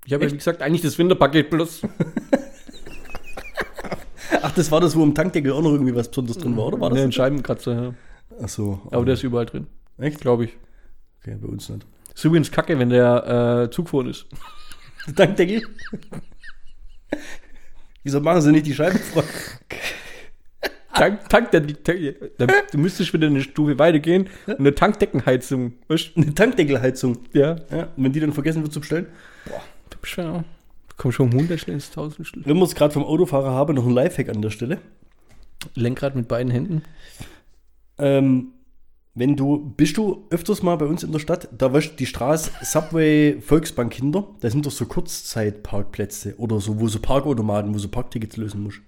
Ich 0.05 0.13
habe 0.13 0.25
ja, 0.25 0.31
wie 0.31 0.37
gesagt, 0.37 0.61
eigentlich 0.63 0.81
das 0.81 0.97
Winterpaket 0.97 1.49
plus. 1.51 1.81
Ach, 4.41 4.51
das 4.53 4.71
war 4.71 4.79
das, 4.79 4.95
wo 4.95 5.03
im 5.03 5.13
Tankdeckel 5.13 5.51
auch 5.51 5.61
noch 5.61 5.73
irgendwie 5.73 5.93
was 5.93 6.07
Besonderes 6.07 6.37
drin 6.37 6.55
war, 6.57 6.67
oder 6.67 6.79
war 6.79 6.89
das? 6.89 6.97
Nee, 6.97 7.03
ein 7.03 7.11
Scheibenkratzer, 7.11 7.73
ja. 7.83 7.93
Ach 8.41 8.49
so. 8.49 8.79
Aber 8.89 9.03
der 9.05 9.13
ist 9.15 9.23
überall 9.23 9.45
drin, 9.45 9.67
Echt? 9.99 10.21
glaube 10.21 10.45
ich. 10.45 10.51
Okay, 11.21 11.37
bei 11.39 11.47
uns 11.47 11.69
nicht. 11.69 11.85
Ist 12.13 12.25
übrigens 12.25 12.51
kacke, 12.51 12.77
wenn 12.77 12.89
der 12.89 13.67
äh, 13.67 13.71
Zug 13.71 13.89
vorne 13.89 14.09
ist. 14.09 14.25
Der 15.07 15.15
Tankdeckel? 15.27 15.61
Wieso 18.03 18.19
machen 18.19 18.41
sie 18.41 18.51
nicht 18.51 18.65
die 18.65 18.73
Scheibe 18.73 18.97
frei? 18.97 19.23
Tank, 20.93 21.29
Tank, 21.29 21.51
der, 21.51 21.61
der, 21.61 21.95
der, 21.95 22.47
du 22.71 22.77
müsstest 22.77 23.13
wieder 23.13 23.27
eine 23.27 23.41
Stufe 23.41 23.79
weitergehen 23.79 24.29
und 24.45 24.59
eine 24.59 24.75
Tankdeckenheizung. 24.75 25.73
Weißt 25.87 26.11
du? 26.15 26.21
Eine 26.21 26.35
Tankdeckelheizung. 26.35 27.19
Ja. 27.33 27.55
Ja, 27.71 27.87
und 27.95 28.03
wenn 28.03 28.11
die 28.11 28.19
dann 28.19 28.33
vergessen 28.33 28.61
wird 28.61 28.73
zu 28.73 28.81
bestellen. 28.81 29.07
Du 29.89 29.97
bist 29.99 30.17
ja. 30.17 30.43
Komm 30.97 31.11
schon, 31.11 31.31
100 31.31 31.67
ins 31.69 31.87
1000 31.89 32.27
Schlüssel. 32.27 32.47
Wenn 32.47 32.57
wir 32.57 32.65
es 32.65 32.75
gerade 32.75 32.93
vom 32.93 33.03
Autofahrer 33.03 33.51
haben, 33.51 33.75
noch 33.75 33.85
ein 33.87 33.93
Lifehack 33.93 34.29
an 34.29 34.41
der 34.41 34.51
Stelle. 34.51 34.79
Lenkrad 35.73 36.15
mit 36.15 36.27
beiden 36.27 36.51
Händen. 36.51 36.83
Ähm, 37.97 38.49
wenn 39.13 39.35
du, 39.35 39.73
bist 39.75 39.97
du 39.97 40.25
öfters 40.29 40.63
mal 40.63 40.77
bei 40.77 40.85
uns 40.85 41.03
in 41.03 41.11
der 41.11 41.19
Stadt, 41.19 41.49
da 41.57 41.71
weißt 41.73 41.91
du, 41.91 41.95
die 41.97 42.05
Straße 42.05 42.51
Subway 42.63 43.41
Volksbank 43.41 43.93
hinter, 43.93 44.27
da 44.39 44.49
sind 44.49 44.65
doch 44.65 44.71
so 44.71 44.85
Kurzzeitparkplätze 44.85 46.35
oder 46.37 46.59
so, 46.61 46.79
wo 46.79 46.87
so 46.87 46.99
Parkautomaten, 46.99 47.73
wo 47.73 47.77
so 47.77 47.89
Parktickets 47.89 48.37
lösen 48.37 48.63
musst. 48.63 48.79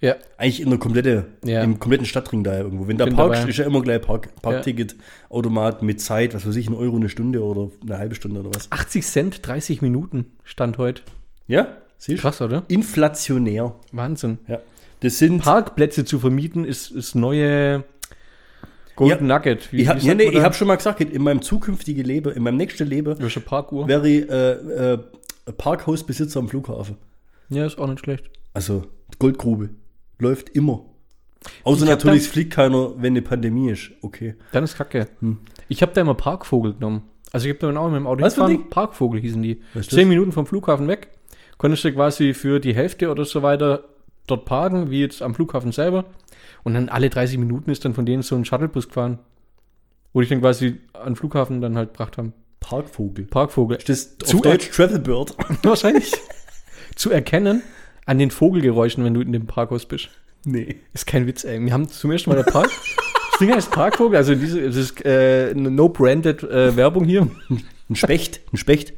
Ja. 0.00 0.14
Eigentlich 0.36 0.60
in 0.60 0.70
der 0.70 0.78
komplette, 0.78 1.26
Ja. 1.44 1.62
im 1.62 1.78
kompletten 1.80 2.06
Stadtring 2.06 2.44
da 2.44 2.56
irgendwo. 2.58 2.86
Wenn 2.86 2.98
da 2.98 3.04
Bin 3.04 3.16
parkst, 3.16 3.40
dabei. 3.42 3.50
ist 3.50 3.56
ja 3.58 3.64
immer 3.66 3.82
gleich 3.82 4.00
Park, 4.00 4.28
Parkticketautomat 4.42 5.82
mit 5.82 6.00
Zeit, 6.00 6.34
was 6.34 6.46
weiß 6.46 6.56
ich, 6.56 6.68
ein 6.68 6.74
Euro 6.74 6.96
eine 6.96 7.08
Stunde 7.08 7.42
oder 7.42 7.70
eine 7.82 7.98
halbe 7.98 8.14
Stunde 8.14 8.40
oder 8.40 8.50
was. 8.54 8.70
80 8.70 9.04
Cent, 9.04 9.46
30 9.46 9.82
Minuten 9.82 10.26
stand 10.44 10.78
heute. 10.78 11.02
Ja, 11.48 11.66
siehst 11.96 12.18
du? 12.18 12.22
Krass, 12.22 12.40
oder? 12.40 12.62
Inflationär. 12.68 13.74
Wahnsinn. 13.92 14.38
Ja. 14.46 14.60
Das 15.00 15.18
sind. 15.18 15.42
Parkplätze 15.42 16.04
zu 16.04 16.18
vermieten 16.20 16.64
ist, 16.64 16.90
ist 16.90 17.14
neue 17.14 17.84
Golden 18.98 19.26
Nugget. 19.28 19.72
Wie, 19.72 19.82
ich 19.82 19.88
habe 19.88 20.00
ja, 20.00 20.14
nee, 20.14 20.30
da? 20.30 20.42
hab 20.42 20.54
schon 20.54 20.68
mal 20.68 20.76
gesagt, 20.76 21.00
in 21.00 21.22
meinem 21.22 21.40
zukünftigen 21.40 22.04
Leben, 22.04 22.32
in 22.32 22.42
meinem 22.42 22.56
nächsten 22.56 22.86
Leben, 22.86 23.18
Welche 23.18 23.40
Parkuhr? 23.40 23.86
wäre 23.86 24.08
ich 24.08 24.28
äh, 24.28 24.94
äh, 24.94 24.98
Parkhausbesitzer 25.56 26.40
am 26.40 26.48
Flughafen. 26.48 26.96
Ja, 27.48 27.64
ist 27.64 27.78
auch 27.78 27.86
nicht 27.86 28.00
schlecht. 28.00 28.30
Also 28.54 28.84
Goldgrube. 29.18 29.70
Läuft 30.18 30.50
immer. 30.50 30.84
Außer 31.62 31.84
Ich 31.84 31.88
natürlich, 31.88 32.22
es 32.22 32.26
fliegt 32.26 32.52
keiner, 32.52 32.92
wenn 32.96 33.12
eine 33.12 33.22
Pandemie 33.22 33.70
ist. 33.70 33.92
Okay. 34.02 34.34
Dann 34.52 34.64
ist 34.64 34.76
kacke. 34.76 35.06
Hm. 35.20 35.38
Ich 35.68 35.80
habe 35.82 35.92
da 35.92 36.00
immer 36.00 36.14
Parkvogel 36.14 36.74
genommen. 36.74 37.02
Also 37.32 37.46
ich 37.48 37.54
habe 37.54 37.72
da 37.72 37.80
auch 37.80 37.88
mit 37.88 37.96
dem 37.96 38.06
Auto 38.06 38.22
Was 38.22 38.34
hingefahren. 38.34 38.70
Parkvogel 38.70 39.20
hießen 39.20 39.42
die. 39.42 39.62
Zehn? 39.80 40.08
Minuten 40.08 40.32
vom 40.32 40.46
Flughafen 40.46 40.88
weg. 40.88 41.08
Konntest 41.56 41.84
du 41.84 41.92
quasi 41.92 42.34
für 42.34 42.58
die 42.58 42.74
Hälfte 42.74 43.10
oder 43.10 43.24
so 43.24 43.42
weiter 43.42 43.84
dort 44.30 44.44
parken, 44.44 44.90
wie 44.90 45.00
jetzt 45.00 45.22
am 45.22 45.34
Flughafen 45.34 45.72
selber. 45.72 46.04
Und 46.64 46.74
dann 46.74 46.88
alle 46.88 47.10
30 47.10 47.38
Minuten 47.38 47.70
ist 47.70 47.84
dann 47.84 47.94
von 47.94 48.06
denen 48.06 48.22
so 48.22 48.36
ein 48.36 48.44
Shuttlebus 48.44 48.88
gefahren. 48.88 49.18
Wo 50.12 50.20
ich 50.20 50.28
dann 50.28 50.40
quasi 50.40 50.80
an 50.92 51.10
den 51.10 51.16
Flughafen 51.16 51.60
dann 51.60 51.76
halt 51.76 51.92
gebracht 51.92 52.18
haben. 52.18 52.32
Parkvogel. 52.60 53.26
Parkvogel. 53.26 53.78
Ist 53.78 53.88
das 53.88 54.16
Zu 54.18 54.40
Deutsch 54.40 54.70
Travelbird? 54.70 55.36
Wahrscheinlich. 55.62 56.12
Zu 56.96 57.10
erkennen 57.10 57.62
an 58.06 58.18
den 58.18 58.30
Vogelgeräuschen, 58.30 59.04
wenn 59.04 59.14
du 59.14 59.20
in 59.20 59.32
dem 59.32 59.46
Parkhaus 59.46 59.86
bist. 59.86 60.08
nee. 60.44 60.76
Ist 60.94 61.06
kein 61.06 61.26
Witz, 61.26 61.44
ey. 61.44 61.62
Wir 61.64 61.72
haben 61.72 61.88
zum 61.88 62.10
ersten 62.10 62.30
Mal 62.30 62.36
der 62.36 62.50
Park. 62.50 62.70
Ding 63.40 63.52
heißt 63.52 63.70
Parkvogel, 63.70 64.16
also 64.16 64.34
diese, 64.34 64.60
das 64.62 64.76
ist 64.76 65.04
äh, 65.04 65.50
eine 65.50 65.70
no-branded 65.70 66.42
äh, 66.42 66.74
Werbung 66.74 67.04
hier. 67.04 67.28
Ein 67.88 67.96
Specht, 67.96 68.40
ein 68.52 68.56
Specht. 68.56 68.92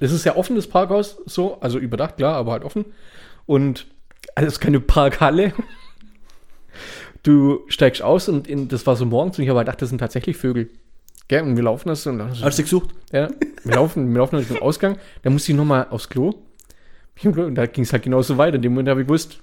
Das 0.00 0.12
ist 0.12 0.24
ja 0.24 0.36
offenes 0.36 0.68
Parkhaus, 0.68 1.18
so, 1.26 1.60
also 1.60 1.78
überdacht, 1.78 2.16
klar, 2.16 2.34
aber 2.34 2.52
halt 2.52 2.64
offen. 2.64 2.84
Und 3.46 3.86
also 4.34 4.46
es 4.46 4.54
ist 4.54 4.60
keine 4.60 4.80
Parkhalle. 4.80 5.52
Du 7.24 7.64
steigst 7.66 8.00
aus 8.00 8.28
und 8.28 8.46
in, 8.46 8.68
das 8.68 8.86
war 8.86 8.94
so 8.94 9.04
morgens 9.04 9.36
und 9.38 9.42
ich 9.44 9.50
habe 9.50 9.58
halt 9.58 9.66
gedacht, 9.66 9.82
das 9.82 9.88
sind 9.88 9.98
tatsächlich 9.98 10.36
Vögel. 10.36 10.70
Gell, 11.26 11.42
und 11.42 11.56
wir 11.56 11.64
laufen 11.64 11.88
das 11.88 12.06
und 12.06 12.18
dann, 12.18 12.30
Hast 12.40 12.58
du 12.58 12.62
gesucht? 12.62 12.90
ja, 13.12 13.28
wir 13.64 13.74
laufen, 13.74 14.12
wir 14.12 14.18
laufen 14.18 14.36
Richtung 14.36 14.58
Ausgang. 14.62 14.96
Da 15.22 15.30
musste 15.30 15.50
ich 15.52 15.58
nochmal 15.58 15.88
aufs 15.90 16.08
Klo. 16.08 16.34
Und 17.24 17.56
da 17.56 17.66
ging 17.66 17.82
es 17.84 17.92
halt 17.92 18.04
genauso 18.04 18.38
weiter. 18.38 18.54
In 18.56 18.62
dem 18.62 18.72
Moment 18.72 18.88
habe 18.88 19.00
ich 19.00 19.06
gewusst, 19.08 19.40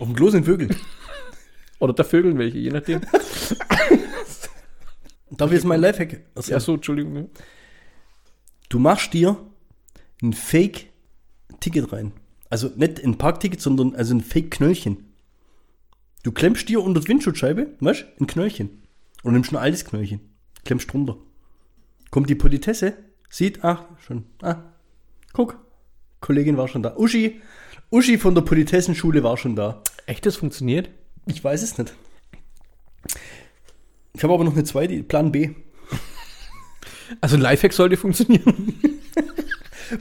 Auf 0.00 0.08
dem 0.08 0.16
Klo 0.16 0.30
sind 0.30 0.46
Vögel. 0.46 0.70
oder 1.78 1.92
da 1.92 2.02
Vögeln 2.02 2.38
welche, 2.38 2.58
je 2.58 2.70
nachdem. 2.70 3.02
Darf 5.30 5.50
ich 5.50 5.56
jetzt 5.56 5.66
mein 5.66 5.80
Lifehack 5.80 6.22
erzählen? 6.34 6.56
Ja, 6.56 6.60
so, 6.60 6.74
Entschuldigung. 6.74 7.28
Du 8.68 8.78
machst 8.78 9.12
dir 9.12 9.36
ein 10.22 10.32
Fake-Ticket 10.32 11.92
rein. 11.92 12.12
Also 12.50 12.70
nicht 12.76 13.02
ein 13.04 13.18
Parkticket, 13.18 13.60
sondern 13.60 13.94
also 13.94 14.14
ein 14.14 14.20
Fake-Knöllchen. 14.20 15.04
Du 16.22 16.32
klemmst 16.32 16.68
dir 16.68 16.82
unter 16.82 17.00
die 17.00 17.08
Windschutzscheibe, 17.08 17.74
weißt 17.80 18.02
du, 18.02 18.24
ein 18.24 18.26
Knöllchen. 18.26 18.82
Und 19.22 19.32
nimmst 19.32 19.52
ein 19.52 19.56
altes 19.56 19.84
Knöllchen. 19.84 20.20
Klemmst 20.64 20.92
drunter. 20.92 21.16
Kommt 22.10 22.30
die 22.30 22.34
Politesse, 22.34 22.94
sieht, 23.28 23.64
ach, 23.64 23.84
schon, 23.98 24.24
ah, 24.42 24.62
guck, 25.32 25.58
Kollegin 26.20 26.56
war 26.56 26.68
schon 26.68 26.82
da. 26.82 26.96
Uschi, 26.96 27.40
Uschi 27.90 28.18
von 28.18 28.34
der 28.34 28.42
Politessenschule 28.42 29.22
war 29.22 29.36
schon 29.36 29.56
da. 29.56 29.82
Echt, 30.06 30.26
das 30.26 30.36
funktioniert? 30.36 30.90
Ich 31.26 31.42
weiß 31.42 31.62
es 31.62 31.78
nicht. 31.78 31.94
Ich 34.14 34.22
habe 34.22 34.34
aber 34.34 34.44
noch 34.44 34.54
eine 34.54 34.64
zweite, 34.64 35.02
Plan 35.02 35.30
B. 35.30 35.50
Also 37.20 37.36
ein 37.36 37.42
Lifehack 37.42 37.72
sollte 37.72 37.96
funktionieren. 37.96 38.74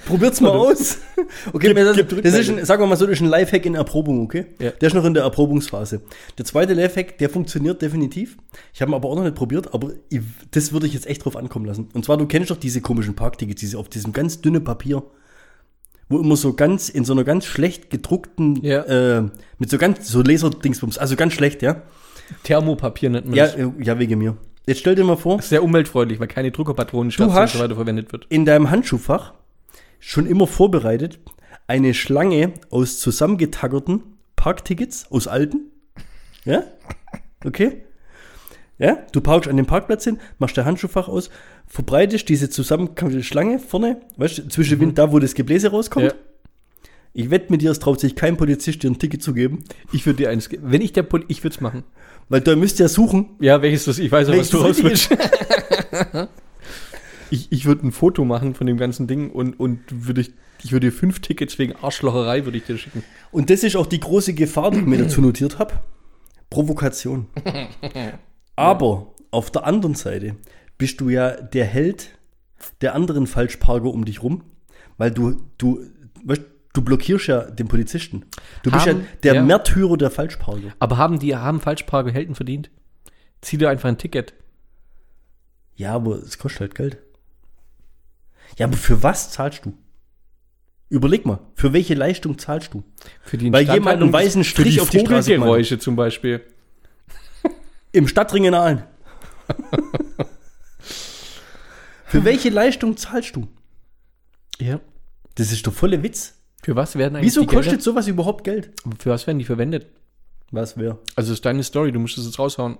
Probiert's 0.05 0.41
mal 0.41 0.51
aus. 0.51 0.97
Okay, 1.53 1.67
Gib- 1.73 1.77
das, 1.77 1.95
gib 1.95 2.23
das 2.23 2.33
ist 2.35 2.49
ein, 2.49 2.63
sagen 2.65 2.81
wir 2.83 2.87
mal 2.87 2.95
so, 2.95 3.05
das 3.05 3.15
ist 3.15 3.21
ein 3.21 3.29
Lifehack 3.29 3.65
in 3.65 3.75
Erprobung, 3.75 4.21
okay? 4.23 4.45
Ja. 4.59 4.71
Der 4.71 4.87
ist 4.87 4.93
noch 4.93 5.03
in 5.05 5.13
der 5.13 5.23
Erprobungsphase. 5.23 6.01
Der 6.37 6.45
zweite 6.45 6.73
Lifehack, 6.73 7.17
der 7.17 7.29
funktioniert 7.29 7.81
definitiv. 7.81 8.37
Ich 8.73 8.81
habe 8.81 8.91
ihn 8.91 8.95
aber 8.95 9.09
auch 9.09 9.15
noch 9.15 9.23
nicht 9.23 9.35
probiert, 9.35 9.73
aber 9.73 9.91
ich, 10.09 10.21
das 10.51 10.71
würde 10.73 10.87
ich 10.87 10.93
jetzt 10.93 11.07
echt 11.07 11.25
drauf 11.25 11.35
ankommen 11.35 11.65
lassen. 11.65 11.89
Und 11.93 12.05
zwar, 12.05 12.17
du 12.17 12.25
kennst 12.27 12.49
doch 12.51 12.57
diese 12.57 12.81
komischen 12.81 13.15
Parktickets, 13.15 13.59
diese 13.61 13.77
auf 13.77 13.89
diesem 13.89 14.13
ganz 14.13 14.41
dünnen 14.41 14.63
Papier, 14.63 15.03
wo 16.09 16.19
immer 16.19 16.35
so 16.37 16.53
ganz, 16.53 16.89
in 16.89 17.03
so 17.05 17.13
einer 17.13 17.23
ganz 17.23 17.45
schlecht 17.45 17.89
gedruckten, 17.89 18.63
Ja. 18.63 18.81
äh, 19.19 19.23
mit 19.57 19.69
so 19.69 19.77
ganz, 19.77 20.07
so 20.09 20.21
Laserdingsbums, 20.21 20.97
also 20.97 21.15
ganz 21.15 21.33
schlecht, 21.33 21.61
ja? 21.61 21.81
Thermopapier 22.43 23.09
nennt 23.09 23.25
man 23.27 23.35
Ja, 23.35 23.47
das. 23.47 23.55
ja, 23.79 23.99
wegen 23.99 24.19
mir. 24.19 24.37
Jetzt 24.65 24.79
stell 24.79 24.95
dir 24.95 25.03
mal 25.05 25.15
vor, 25.17 25.39
Ist 25.39 25.49
sehr 25.49 25.63
umweltfreundlich, 25.63 26.19
weil 26.19 26.27
keine 26.27 26.51
Druckerpatronen, 26.51 27.07
und 27.07 27.13
so 27.17 27.33
weiter 27.33 27.75
verwendet 27.75 28.11
wird. 28.11 28.25
in 28.29 28.45
deinem 28.45 28.69
Handschuhfach 28.69 29.33
schon 29.99 30.25
immer 30.25 30.47
vorbereitet 30.47 31.19
eine 31.67 31.93
Schlange 31.93 32.53
aus 32.69 32.99
zusammengetaggerten 32.99 34.01
Parktickets 34.35 35.11
aus 35.11 35.27
alten. 35.27 35.71
Ja? 36.45 36.63
Okay? 37.45 37.83
Ja? 38.77 38.99
Du 39.11 39.21
parkst 39.21 39.49
an 39.49 39.57
dem 39.57 39.65
Parkplatz 39.65 40.05
hin, 40.05 40.19
machst 40.39 40.57
dein 40.57 40.65
Handschuhfach 40.65 41.07
aus, 41.07 41.29
verbreitest 41.67 42.29
diese 42.29 42.49
zusammengekommene 42.49 43.23
Schlange 43.23 43.59
vorne, 43.59 44.01
weißt 44.15 44.37
du, 44.37 44.47
zwischen 44.47 44.79
Wind, 44.79 44.97
da 44.97 45.11
wo 45.11 45.19
das 45.19 45.33
Gebläse 45.35 45.69
rauskommt. 45.69 46.05
Ja. 46.05 46.13
Ich 47.13 47.31
wette 47.31 47.51
mit 47.51 47.61
dir, 47.61 47.71
es 47.71 47.79
traut 47.79 47.99
sich 47.99 48.15
kein 48.15 48.37
Polizist, 48.37 48.83
dir 48.83 48.91
ein 48.91 48.99
Ticket 48.99 49.23
zu 49.23 49.33
geben, 49.33 49.63
Ich 49.91 50.05
würde 50.05 50.17
dir 50.17 50.29
eines 50.29 50.49
geben. 50.49 50.71
Wenn 50.71 50.81
ich 50.81 50.93
der 50.93 51.03
Pol 51.03 51.25
ich 51.27 51.43
würde 51.43 51.55
es 51.55 51.61
machen. 51.61 51.83
weil 52.29 52.41
da 52.41 52.55
müsst 52.55 52.79
ihr 52.79 52.87
suchen. 52.89 53.31
Ja, 53.39 53.61
welches 53.61 53.85
das? 53.85 53.97
Ich 53.97 54.11
weiß 54.11 54.29
auch, 54.29 54.37
was 54.37 54.49
du 54.49 54.57
raus. 54.57 54.79
ich 57.29 57.51
ich 57.51 57.65
würde 57.65 57.87
ein 57.87 57.91
Foto 57.91 58.25
machen 58.25 58.55
von 58.55 58.67
dem 58.67 58.77
ganzen 58.77 59.07
Ding 59.07 59.31
und, 59.31 59.59
und 59.59 59.79
würde 59.89 60.21
ich, 60.21 60.31
ich 60.63 60.71
würde 60.71 60.87
dir 60.87 60.93
fünf 60.93 61.19
Tickets 61.19 61.57
wegen 61.59 61.73
Arschlocherei 61.75 62.45
würde 62.45 62.57
ich 62.57 62.63
dir 62.65 62.77
schicken. 62.77 63.03
Und 63.31 63.49
das 63.49 63.63
ist 63.63 63.75
auch 63.75 63.85
die 63.85 63.99
große 63.99 64.33
Gefahr, 64.33 64.71
die 64.71 64.79
ich 64.79 64.85
mir 64.85 64.97
dazu 64.97 65.21
notiert 65.21 65.59
habe. 65.59 65.81
Provokation. 66.49 67.27
Aber 68.55 69.13
auf 69.31 69.51
der 69.51 69.65
anderen 69.65 69.95
Seite 69.95 70.35
bist 70.77 71.01
du 71.01 71.09
ja 71.09 71.31
der 71.31 71.65
Held 71.65 72.17
der 72.81 72.95
anderen 72.95 73.27
Falschparker 73.27 73.85
um 73.85 74.05
dich 74.05 74.23
rum, 74.23 74.43
weil 74.97 75.11
du, 75.11 75.43
du, 75.57 75.85
weißt, 76.23 76.41
du 76.73 76.81
blockierst 76.81 77.27
ja 77.27 77.41
den 77.43 77.67
Polizisten. 77.67 78.25
Du 78.63 78.71
bist 78.71 78.87
Haben- 78.87 79.01
ja 79.01 79.05
der 79.23 79.33
ja. 79.35 79.43
Märtyrer 79.43 79.97
der 79.97 80.09
Falschparker. 80.11 80.73
Aber 80.79 80.97
haben 80.97 81.19
die, 81.19 81.35
haben 81.35 81.59
Falschparker 81.59 82.11
Helden 82.11 82.35
verdient? 82.35 82.71
Zieh 83.41 83.57
dir 83.57 83.69
einfach 83.69 83.89
ein 83.89 83.97
Ticket. 83.97 84.33
Ja, 85.75 85.93
aber 85.93 86.15
es 86.15 86.39
kostet 86.39 86.61
halt 86.61 86.75
Geld. 86.75 86.97
Ja, 88.57 88.65
aber 88.67 88.77
für 88.77 89.01
was 89.03 89.31
zahlst 89.31 89.65
du? 89.65 89.73
Überleg 90.89 91.25
mal, 91.25 91.39
für 91.55 91.73
welche 91.73 91.93
Leistung 91.95 92.37
zahlst 92.37 92.73
du? 92.73 92.83
Für 93.21 93.37
die 93.37 93.51
Weil 93.51 93.69
jemand 93.69 94.01
einen 94.01 94.11
weißen 94.13 94.43
Strich 94.43 94.75
für 94.75 94.83
auf 94.83 94.89
die 94.89 94.99
Straße. 94.99 95.31
Vogelgeräusche 95.35 95.79
zum 95.79 95.95
Beispiel. 95.95 96.41
Im 97.91 98.07
Stadtring 98.07 98.45
in 98.45 98.53
Aalen. 98.53 98.83
für 102.05 102.23
welche 102.23 102.49
Leistung 102.49 102.95
zahlst 102.97 103.35
du? 103.35 103.47
Ja. 104.59 104.79
Das 105.35 105.51
ist 105.51 105.67
doch 105.67 105.73
volle 105.73 106.01
Witz. 106.03 106.33
Für 106.63 106.75
was 106.75 106.95
werden 106.95 107.15
eigentlich 107.15 107.27
Wieso 107.27 107.41
die 107.41 107.47
Gelder- 107.47 107.63
kostet 107.63 107.83
sowas 107.83 108.07
überhaupt 108.07 108.43
Geld? 108.43 108.71
Für 108.99 109.11
was 109.11 109.27
werden 109.27 109.39
die 109.39 109.45
verwendet? 109.45 109.87
Was 110.51 110.77
wer? 110.77 110.97
Also 111.15 111.29
das 111.31 111.39
ist 111.39 111.45
deine 111.45 111.63
Story, 111.63 111.91
du 111.91 111.99
musst 111.99 112.17
es 112.17 112.25
jetzt 112.25 112.39
raushauen. 112.39 112.77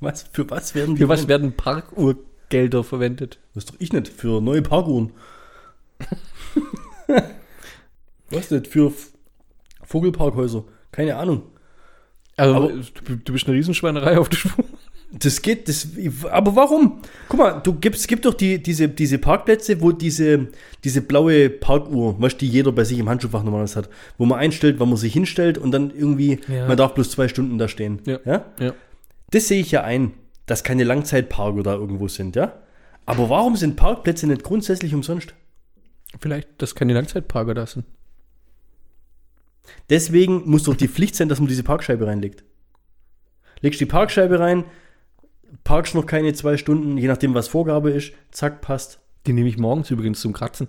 Was? 0.00 0.24
Für 0.32 0.48
was 0.50 0.74
werden 0.74 0.94
die? 0.94 1.00
Für 1.02 1.08
was 1.08 1.28
werden 1.28 1.52
Parkurgelder 2.52 2.84
verwendet? 2.84 3.38
Das 3.54 3.64
doch 3.66 3.74
ich 3.78 3.92
nicht. 3.92 4.08
Für 4.08 4.40
neue 4.40 4.62
Parkuhren. 4.62 5.12
was 8.30 8.50
nicht? 8.50 8.66
Für 8.66 8.92
Vogelparkhäuser. 9.84 10.64
Keine 10.90 11.16
Ahnung. 11.16 11.42
Also 12.36 12.54
Aber- 12.54 12.68
du, 12.68 13.16
du 13.16 13.32
bist 13.32 13.46
eine 13.46 13.56
Riesenschweinerei 13.56 14.18
auf 14.18 14.28
der 14.28 14.36
Spur. 14.38 14.64
Das 15.14 15.42
geht, 15.42 15.68
das, 15.68 15.88
aber 16.30 16.56
warum? 16.56 17.02
Guck 17.28 17.38
mal, 17.38 17.60
du 17.60 17.74
gibst, 17.74 18.00
es 18.00 18.06
gibt 18.06 18.24
doch 18.24 18.32
die, 18.32 18.62
diese, 18.62 18.88
diese 18.88 19.18
Parkplätze, 19.18 19.78
wo 19.82 19.92
diese, 19.92 20.48
diese 20.84 21.02
blaue 21.02 21.50
Parkuhr, 21.50 22.18
weißt, 22.18 22.36
du, 22.40 22.46
die 22.46 22.50
jeder 22.50 22.72
bei 22.72 22.84
sich 22.84 22.98
im 22.98 23.10
Handschuhfach 23.10 23.42
normalerweise 23.42 23.76
hat, 23.80 23.90
wo 24.16 24.24
man 24.24 24.38
einstellt, 24.38 24.80
wann 24.80 24.88
man 24.88 24.96
sich 24.96 25.12
hinstellt 25.12 25.58
und 25.58 25.70
dann 25.70 25.90
irgendwie, 25.94 26.38
Ja. 26.48 26.66
man 26.66 26.78
darf 26.78 26.94
bloß 26.94 27.10
zwei 27.10 27.28
Stunden 27.28 27.58
da 27.58 27.68
stehen. 27.68 28.00
Ja. 28.06 28.20
ja? 28.24 28.46
Ja. 28.58 28.72
Das 29.32 29.48
sehe 29.48 29.60
ich 29.60 29.70
ja 29.70 29.82
ein, 29.84 30.12
dass 30.46 30.64
keine 30.64 30.84
Langzeitparker 30.84 31.62
da 31.62 31.74
irgendwo 31.74 32.08
sind, 32.08 32.36
ja? 32.36 32.62
Aber 33.06 33.28
warum 33.28 33.56
sind 33.56 33.76
Parkplätze 33.76 34.26
nicht 34.26 34.44
grundsätzlich 34.44 34.94
umsonst? 34.94 35.34
Vielleicht, 36.20 36.60
dass 36.60 36.74
keine 36.74 36.94
Langzeitparker 36.94 37.54
da 37.54 37.66
sind. 37.66 37.84
Deswegen 39.90 40.48
muss 40.48 40.64
doch 40.64 40.76
die 40.76 40.88
Pflicht 40.88 41.16
sein, 41.16 41.28
dass 41.28 41.40
man 41.40 41.48
diese 41.48 41.62
Parkscheibe 41.62 42.06
reinlegt. 42.06 42.44
Legst 43.60 43.80
die 43.80 43.86
Parkscheibe 43.86 44.38
rein, 44.38 44.64
parkst 45.64 45.94
noch 45.94 46.06
keine 46.06 46.32
zwei 46.34 46.56
Stunden, 46.56 46.98
je 46.98 47.08
nachdem, 47.08 47.34
was 47.34 47.48
Vorgabe 47.48 47.90
ist, 47.90 48.12
zack, 48.30 48.60
passt. 48.60 49.00
Die 49.26 49.32
nehme 49.32 49.48
ich 49.48 49.58
morgens 49.58 49.90
übrigens 49.90 50.20
zum 50.20 50.32
Kratzen. 50.32 50.68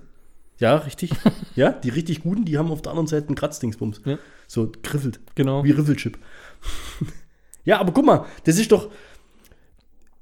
Ja, 0.59 0.75
richtig. 0.77 1.11
ja, 1.55 1.71
die 1.71 1.89
richtig 1.89 2.21
guten, 2.21 2.45
die 2.45 2.57
haben 2.57 2.71
auf 2.71 2.81
der 2.81 2.91
anderen 2.91 3.07
Seite 3.07 3.27
einen 3.27 3.35
Kratzdingsbums. 3.35 4.01
Ja. 4.05 4.19
So 4.47 4.71
griffelt. 4.83 5.19
Genau. 5.35 5.63
Wie 5.63 5.71
Riffelchip. 5.71 6.19
ja, 7.65 7.79
aber 7.79 7.91
guck 7.91 8.05
mal, 8.05 8.25
das 8.43 8.59
ist 8.59 8.71
doch. 8.71 8.91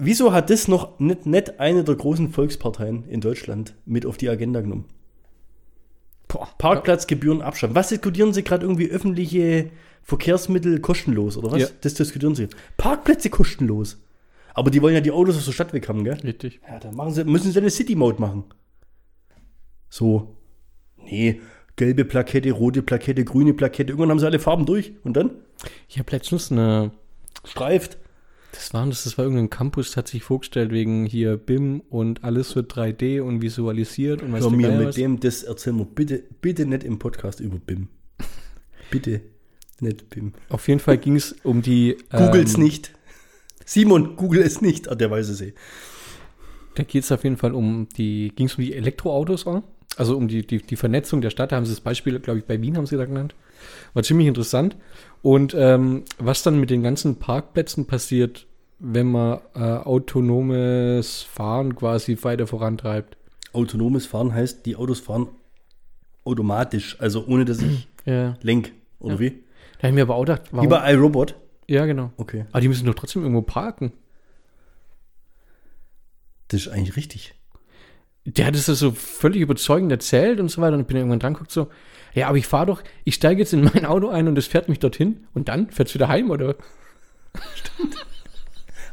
Wieso 0.03 0.33
hat 0.33 0.49
das 0.49 0.67
noch 0.67 0.99
nicht, 0.99 1.27
nicht 1.27 1.59
eine 1.59 1.83
der 1.83 1.95
großen 1.95 2.29
Volksparteien 2.29 3.07
in 3.07 3.21
Deutschland 3.21 3.75
mit 3.85 4.05
auf 4.05 4.17
die 4.17 4.29
Agenda 4.29 4.61
genommen? 4.61 4.85
Boah. 6.27 6.49
Parkplatzgebühren 6.57 7.43
abschaffen. 7.43 7.75
Was 7.75 7.89
diskutieren 7.89 8.33
Sie 8.33 8.43
gerade 8.43 8.65
irgendwie 8.65 8.89
öffentliche 8.89 9.69
Verkehrsmittel 10.01 10.79
kostenlos 10.79 11.37
oder 11.37 11.51
was? 11.51 11.61
Ja. 11.61 11.67
Das 11.81 11.93
diskutieren 11.93 12.33
Sie. 12.33 12.47
Parkplätze 12.77 13.29
kostenlos. 13.29 14.01
Aber 14.55 14.71
die 14.71 14.81
wollen 14.81 14.95
ja 14.95 15.01
die 15.01 15.11
Autos 15.11 15.37
aus 15.37 15.45
der 15.45 15.51
Stadt 15.51 15.71
weg 15.71 15.87
haben, 15.87 16.03
gell? 16.03 16.17
Richtig. 16.23 16.59
Ja, 16.67 16.79
dann 16.79 16.95
machen 16.95 17.13
sie, 17.13 17.23
müssen 17.23 17.51
sie 17.51 17.59
eine 17.59 17.69
City-Mode 17.69 18.19
machen. 18.19 18.45
So. 19.87 20.35
Nee, 20.97 21.41
gelbe 21.75 22.05
Plakette, 22.05 22.51
rote 22.51 22.81
Plakette, 22.81 23.23
grüne 23.23 23.53
Plakette. 23.53 23.91
Irgendwann 23.91 24.09
haben 24.09 24.19
sie 24.19 24.25
alle 24.25 24.39
Farben 24.39 24.65
durch. 24.65 24.93
Und 25.03 25.15
dann? 25.15 25.31
Ich 25.87 25.99
habe 25.99 26.11
letztens 26.11 26.51
eine, 26.51 26.91
Streift. 27.43 27.97
Das 28.51 28.73
war, 28.73 28.85
das, 28.87 29.03
das 29.03 29.17
war 29.17 29.25
irgendein 29.25 29.49
Campus, 29.49 29.95
hat 29.95 30.07
sich 30.07 30.23
vorgestellt 30.23 30.71
wegen 30.71 31.05
hier 31.05 31.37
BIM 31.37 31.81
und 31.89 32.23
alles 32.23 32.55
wird 32.55 32.73
3D 32.73 33.21
und 33.21 33.41
visualisiert 33.41 34.21
und 34.21 34.31
Hör 34.33 34.39
der 34.39 34.49
mir 34.49 34.71
mit 34.71 34.87
was. 34.89 34.95
dem, 34.95 35.19
das 35.19 35.43
erzählen 35.43 35.77
wir 35.77 35.85
bitte, 35.85 36.23
bitte 36.41 36.65
nicht 36.65 36.83
im 36.83 36.99
Podcast 36.99 37.39
über 37.39 37.57
BIM. 37.57 37.87
bitte 38.91 39.21
nicht 39.79 40.09
BIM. 40.09 40.33
Auf 40.49 40.67
jeden 40.67 40.79
Fall 40.79 40.97
ging 40.97 41.15
es 41.15 41.35
um 41.43 41.61
die. 41.61 41.97
Googles 42.11 42.55
ähm, 42.55 42.63
nicht. 42.63 42.93
Simon, 43.65 44.15
google 44.17 44.41
es 44.41 44.61
nicht. 44.61 44.89
Ah, 44.89 44.95
der 44.95 45.09
weiß 45.09 45.29
es 45.29 45.41
eh. 45.41 45.53
Da 46.75 46.83
geht 46.83 47.03
es 47.03 47.11
auf 47.11 47.23
jeden 47.23 47.37
Fall 47.37 47.53
um 47.53 47.87
die, 47.97 48.31
ging 48.35 48.47
es 48.47 48.55
um 48.55 48.63
die 48.63 48.73
Elektroautos 48.73 49.47
auch? 49.47 49.63
Also 49.97 50.17
um 50.17 50.27
die, 50.27 50.45
die, 50.45 50.61
die 50.61 50.75
Vernetzung 50.75 51.21
der 51.21 51.29
Stadt, 51.29 51.51
da 51.51 51.57
haben 51.57 51.65
sie 51.65 51.71
das 51.71 51.81
Beispiel, 51.81 52.19
glaube 52.19 52.39
ich, 52.39 52.45
bei 52.45 52.61
Wien 52.61 52.77
haben 52.77 52.85
sie 52.85 52.97
da 52.97 53.05
genannt. 53.05 53.35
War 53.93 54.03
ziemlich 54.03 54.27
interessant. 54.27 54.75
Und 55.21 55.53
ähm, 55.57 56.03
was 56.17 56.43
dann 56.43 56.59
mit 56.59 56.69
den 56.69 56.81
ganzen 56.83 57.17
Parkplätzen 57.19 57.85
passiert, 57.85 58.47
wenn 58.79 59.11
man 59.11 59.39
äh, 59.53 59.59
autonomes 59.59 61.21
Fahren 61.21 61.75
quasi 61.75 62.17
weiter 62.23 62.47
vorantreibt. 62.47 63.17
Autonomes 63.53 64.05
Fahren 64.07 64.33
heißt, 64.33 64.65
die 64.65 64.75
Autos 64.75 64.99
fahren 64.99 65.27
automatisch, 66.23 66.95
also 66.99 67.25
ohne 67.27 67.45
dass 67.45 67.61
ich 67.61 67.87
Ja. 68.05 68.35
lenk, 68.41 68.71
oder 68.99 69.15
Ja. 69.15 69.19
wie? 69.19 69.29
Da 69.77 69.83
habe 69.83 69.87
ich 69.89 69.93
mir 69.93 70.01
aber 70.03 70.15
auch 70.15 70.21
gedacht, 70.21 70.43
warum? 70.51 70.65
Wie 70.65 70.69
bei 70.69 70.91
iRobot. 70.93 71.35
ja, 71.67 71.85
genau. 71.85 72.11
Okay. 72.17 72.45
Aber 72.51 72.61
die 72.61 72.67
müssen 72.67 72.85
doch 72.85 72.95
trotzdem 72.95 73.21
irgendwo 73.23 73.41
parken. 73.43 73.91
Das 76.47 76.61
ist 76.61 76.67
eigentlich 76.67 76.95
richtig. 76.95 77.33
Der 78.25 78.45
hat 78.45 78.55
es 78.55 78.65
so 78.65 78.91
völlig 78.91 79.41
überzeugend 79.41 79.91
erzählt 79.91 80.39
und 80.39 80.49
so 80.49 80.61
weiter. 80.61 80.73
Und 80.75 80.81
ich 80.81 80.87
bin 80.87 80.97
irgendwann 80.97 81.19
dran 81.19 81.33
geguckt, 81.33 81.51
so, 81.51 81.67
ja, 82.13 82.27
aber 82.27 82.37
ich 82.37 82.47
fahre 82.47 82.65
doch, 82.67 82.83
ich 83.03 83.15
steige 83.15 83.39
jetzt 83.41 83.53
in 83.53 83.63
mein 83.63 83.85
Auto 83.85 84.09
ein 84.09 84.27
und 84.27 84.37
es 84.37 84.47
fährt 84.47 84.69
mich 84.69 84.79
dorthin 84.79 85.25
und 85.33 85.47
dann 85.49 85.69
fährt 85.71 85.87
es 85.89 85.93
wieder 85.93 86.07
heim, 86.07 86.29
oder? 86.31 86.55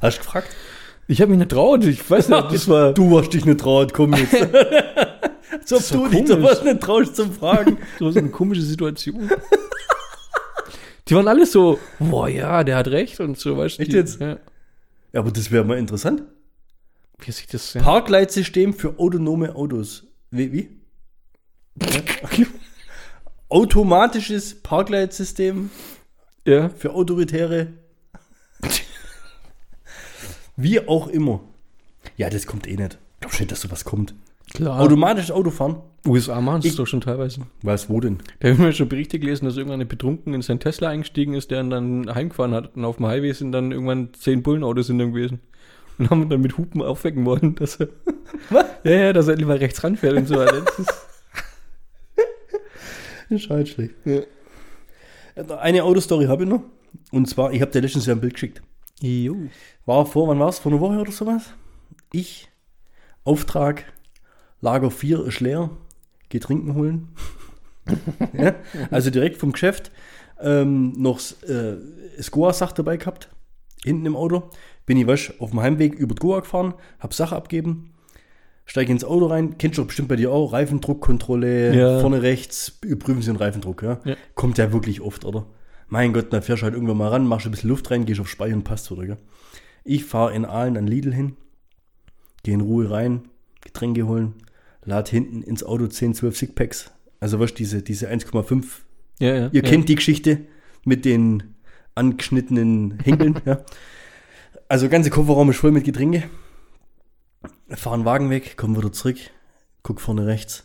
Hast 0.01 0.19
du 0.19 0.23
gefragt? 0.23 0.49
Ich 1.09 1.21
habe 1.21 1.31
mich 1.31 1.39
nicht 1.39 1.51
traut. 1.51 1.85
Ich 1.85 2.09
weiß 2.09 2.29
nicht, 2.29 2.53
das 2.53 2.69
war. 2.69 2.93
Du 2.93 3.19
hast 3.19 3.31
dich 3.31 3.45
nicht 3.45 3.61
traut, 3.61 3.95
komm 3.95 4.15
jetzt. 4.15 4.35
Als 5.51 5.73
ob 5.73 5.79
doch 6.03 6.11
du 6.11 6.17
dich 6.19 6.29
sowas 6.29 6.63
nicht 6.63 6.81
traust 6.81 7.17
zum 7.17 7.33
Fragen. 7.33 7.79
So 7.99 8.09
eine 8.09 8.29
komische 8.29 8.63
Situation. 8.63 9.31
Die 11.09 11.15
waren 11.15 11.27
alle 11.27 11.47
so, 11.47 11.79
boah, 11.99 12.29
ja, 12.29 12.63
der 12.65 12.77
hat 12.77 12.89
recht 12.89 13.19
und 13.21 13.39
so, 13.39 13.57
weißt 13.57 13.79
du. 13.79 13.83
Echt 13.83 13.93
die- 13.93 13.97
jetzt? 13.97 14.21
Ja. 14.21 14.39
Ja, 15.13 15.21
aber 15.21 15.31
das 15.31 15.51
wäre 15.51 15.65
mal 15.65 15.79
interessant. 15.79 16.23
Wie 17.19 17.33
sich 17.33 17.47
das. 17.47 17.73
Ja. 17.73 17.83
Parkleitsystem 17.83 18.75
für 18.75 18.99
autonome 18.99 19.55
Autos. 19.57 20.07
Wie? 20.31 20.53
wie? 20.53 20.69
Automatisches 23.50 24.62
Parkleitsystem 24.62 25.71
ja. 26.45 26.69
für 26.69 26.93
Autoritäre. 26.93 27.69
Wie 30.57 30.87
auch 30.87 31.09
immer. 31.09 31.40
Ja, 32.17 32.28
das 32.28 32.47
kommt 32.47 32.67
eh 32.67 32.76
nicht. 32.76 32.99
Ich 33.14 33.21
glaube 33.21 33.37
nicht, 33.38 33.50
dass 33.50 33.62
sowas 33.62 33.85
kommt. 33.85 34.14
Klar. 34.52 34.81
Automatisches 34.81 35.31
Autofahren? 35.31 35.76
USA 36.07 36.40
machen 36.40 36.62
es 36.64 36.76
doch 36.76 36.87
schon 36.87 37.00
teilweise. 37.00 37.43
Was, 37.62 37.88
wo 37.88 38.00
denn? 38.00 38.19
Da 38.40 38.49
haben 38.49 38.59
wir 38.59 38.73
schon 38.73 38.88
Berichte 38.88 39.19
gelesen, 39.19 39.47
dass 39.47 39.57
irgendwann 39.57 39.81
ein 39.81 39.88
Betrunken 39.88 40.35
in 40.35 40.43
sein 40.43 40.61
Tesla 40.61 40.88
eingestiegen 40.88 41.35
ist, 41.35 41.50
der 41.50 41.61
ihn 41.61 41.71
dann 41.71 42.14
heimgefahren 42.14 42.55
hat. 42.55 42.76
Und 42.76 42.85
auf 42.85 42.97
dem 42.97 43.07
Highway 43.07 43.33
sind 43.33 43.52
dann 43.52 43.73
irgendwann 43.73 44.12
zehn 44.14 44.43
Bullenautos 44.43 44.88
in 44.90 44.99
dem 44.99 45.12
gewesen. 45.12 45.40
Und 45.99 46.11
haben 46.11 46.28
dann 46.28 46.40
mit 46.40 46.57
Hupen 46.57 46.83
aufwecken 46.83 47.25
wollen, 47.25 47.55
dass 47.57 47.76
er. 47.76 47.88
Was? 48.50 48.67
Ja, 48.85 48.93
ja, 48.93 49.12
dass 49.12 49.28
er 49.28 49.37
lieber 49.37 49.59
rechts 49.59 49.83
ranfährt 49.83 50.17
und 50.17 50.28
so 50.28 50.37
weiter. 50.37 50.64
Das 50.71 50.78
ist, 50.78 50.88
Das 50.88 51.18
ist 53.31 53.51
halt 53.51 53.69
schlecht. 53.69 53.95
ja. 54.05 54.23
Eine 55.59 55.85
Autostory 55.85 56.27
habe 56.27 56.43
ich 56.43 56.49
noch. 56.49 56.63
Und 57.13 57.29
zwar, 57.29 57.53
ich 57.53 57.61
habe 57.61 57.71
dir 57.71 57.81
letztens 57.81 58.07
ja 58.07 58.15
ein 58.15 58.21
Bild 58.21 58.35
geschickt. 58.35 58.61
Jo. 59.01 59.37
War 59.87 60.05
vor, 60.05 60.27
wann 60.29 60.41
war 60.41 60.49
es? 60.49 60.59
Vor 60.59 60.73
einer 60.73 60.81
Woche 60.81 60.99
oder 60.99 61.13
sowas? 61.13 61.53
Ich, 62.13 62.49
Auftrag, 63.25 63.85
Lager 64.61 64.91
4 64.91 65.27
ist 65.27 65.41
leer, 65.41 65.71
geh 66.29 66.41
trinken 66.41 66.75
holen. 66.75 67.09
ja, 68.33 68.55
also 68.91 69.11
direkt 69.11 69.37
vom 69.37 69.53
Geschäft 69.53 69.93
ähm, 70.41 70.93
noch 70.97 71.21
äh, 71.49 71.77
das 72.17 72.31
Goa-Sach 72.31 72.73
dabei 72.73 72.97
gehabt, 72.97 73.29
hinten 73.85 74.07
im 74.07 74.17
Auto. 74.17 74.51
Bin 74.87 74.97
ich 74.97 75.07
wasch 75.07 75.33
auf 75.39 75.51
dem 75.51 75.61
Heimweg 75.61 75.95
über 75.95 76.15
die 76.15 76.21
Goa 76.21 76.41
gefahren, 76.41 76.75
hab 76.99 77.15
Sache 77.15 77.37
abgeben, 77.37 77.93
steige 78.69 78.93
ins 78.93 79.03
Auto 79.03 79.27
rein, 79.27 79.57
kennst 79.59 79.79
du 79.79 79.85
bestimmt 79.85 80.09
bei 80.09 80.17
dir 80.17 80.31
auch, 80.31 80.53
Reifendruckkontrolle, 80.53 81.75
Ja. 81.75 82.01
vorne 82.01 82.23
rechts, 82.23 82.79
überprüfen 82.85 83.23
Sie 83.23 83.31
den 83.33 83.37
Reifendruck, 83.37 83.83
ja? 83.83 84.01
Ja. 84.05 84.15
Kommt 84.35 84.59
ja 84.59 84.73
wirklich 84.73 85.01
oft, 85.01 85.25
oder? 85.25 85.47
Mein 85.89 86.13
Gott, 86.13 86.33
dann 86.33 86.43
fährst 86.43 86.61
du 86.63 86.65
halt 86.65 86.75
irgendwann 86.75 86.99
mal 86.99 87.09
ran, 87.09 87.27
machst 87.27 87.47
ein 87.47 87.51
bisschen 87.51 87.71
Luft 87.71 87.91
rein, 87.91 88.05
gehst 88.05 88.21
auf 88.21 88.29
Speichern, 88.29 88.63
passt 88.63 88.91
wieder, 88.93 89.07
gell? 89.07 89.17
Ich 89.85 90.05
fahre 90.05 90.35
in 90.35 90.45
Aalen 90.45 90.77
an 90.77 90.87
Lidl 90.87 91.15
hin, 91.15 91.37
gehe 92.43 92.53
in 92.55 92.61
Ruhe 92.61 92.91
rein, 92.91 93.23
Getränke 93.63 94.07
holen, 94.07 94.35
lad 94.85 95.09
hinten 95.09 95.40
ins 95.42 95.64
Auto 95.64 95.87
10, 95.87 96.14
12 96.14 96.37
Sixpacks. 96.37 96.90
Also 97.21 97.40
was 97.40 97.55
diese, 97.55 97.83
diese 97.83 98.09
1,5. 98.11 98.64
Ja, 99.19 99.35
ja. 99.35 99.49
Ihr 99.51 99.62
kennt 99.62 99.88
die 99.88 99.95
Geschichte 99.97 100.40
mit 100.85 101.05
den 101.07 101.55
angeschnittenen 101.95 102.99
Henkeln, 103.03 103.40
ja. 103.47 103.61
Also 104.69 104.88
ganze 104.90 105.09
Kofferraum 105.09 105.49
ist 105.51 105.57
voll 105.57 105.73
mit 105.73 105.85
Getränke. 105.85 106.25
Fahren 107.70 108.04
Wagen 108.04 108.31
weg, 108.31 108.57
kommen 108.57 108.76
wieder 108.76 108.92
zurück, 108.92 109.18
guck 109.83 110.00
vorne 110.00 110.26
rechts. 110.26 110.64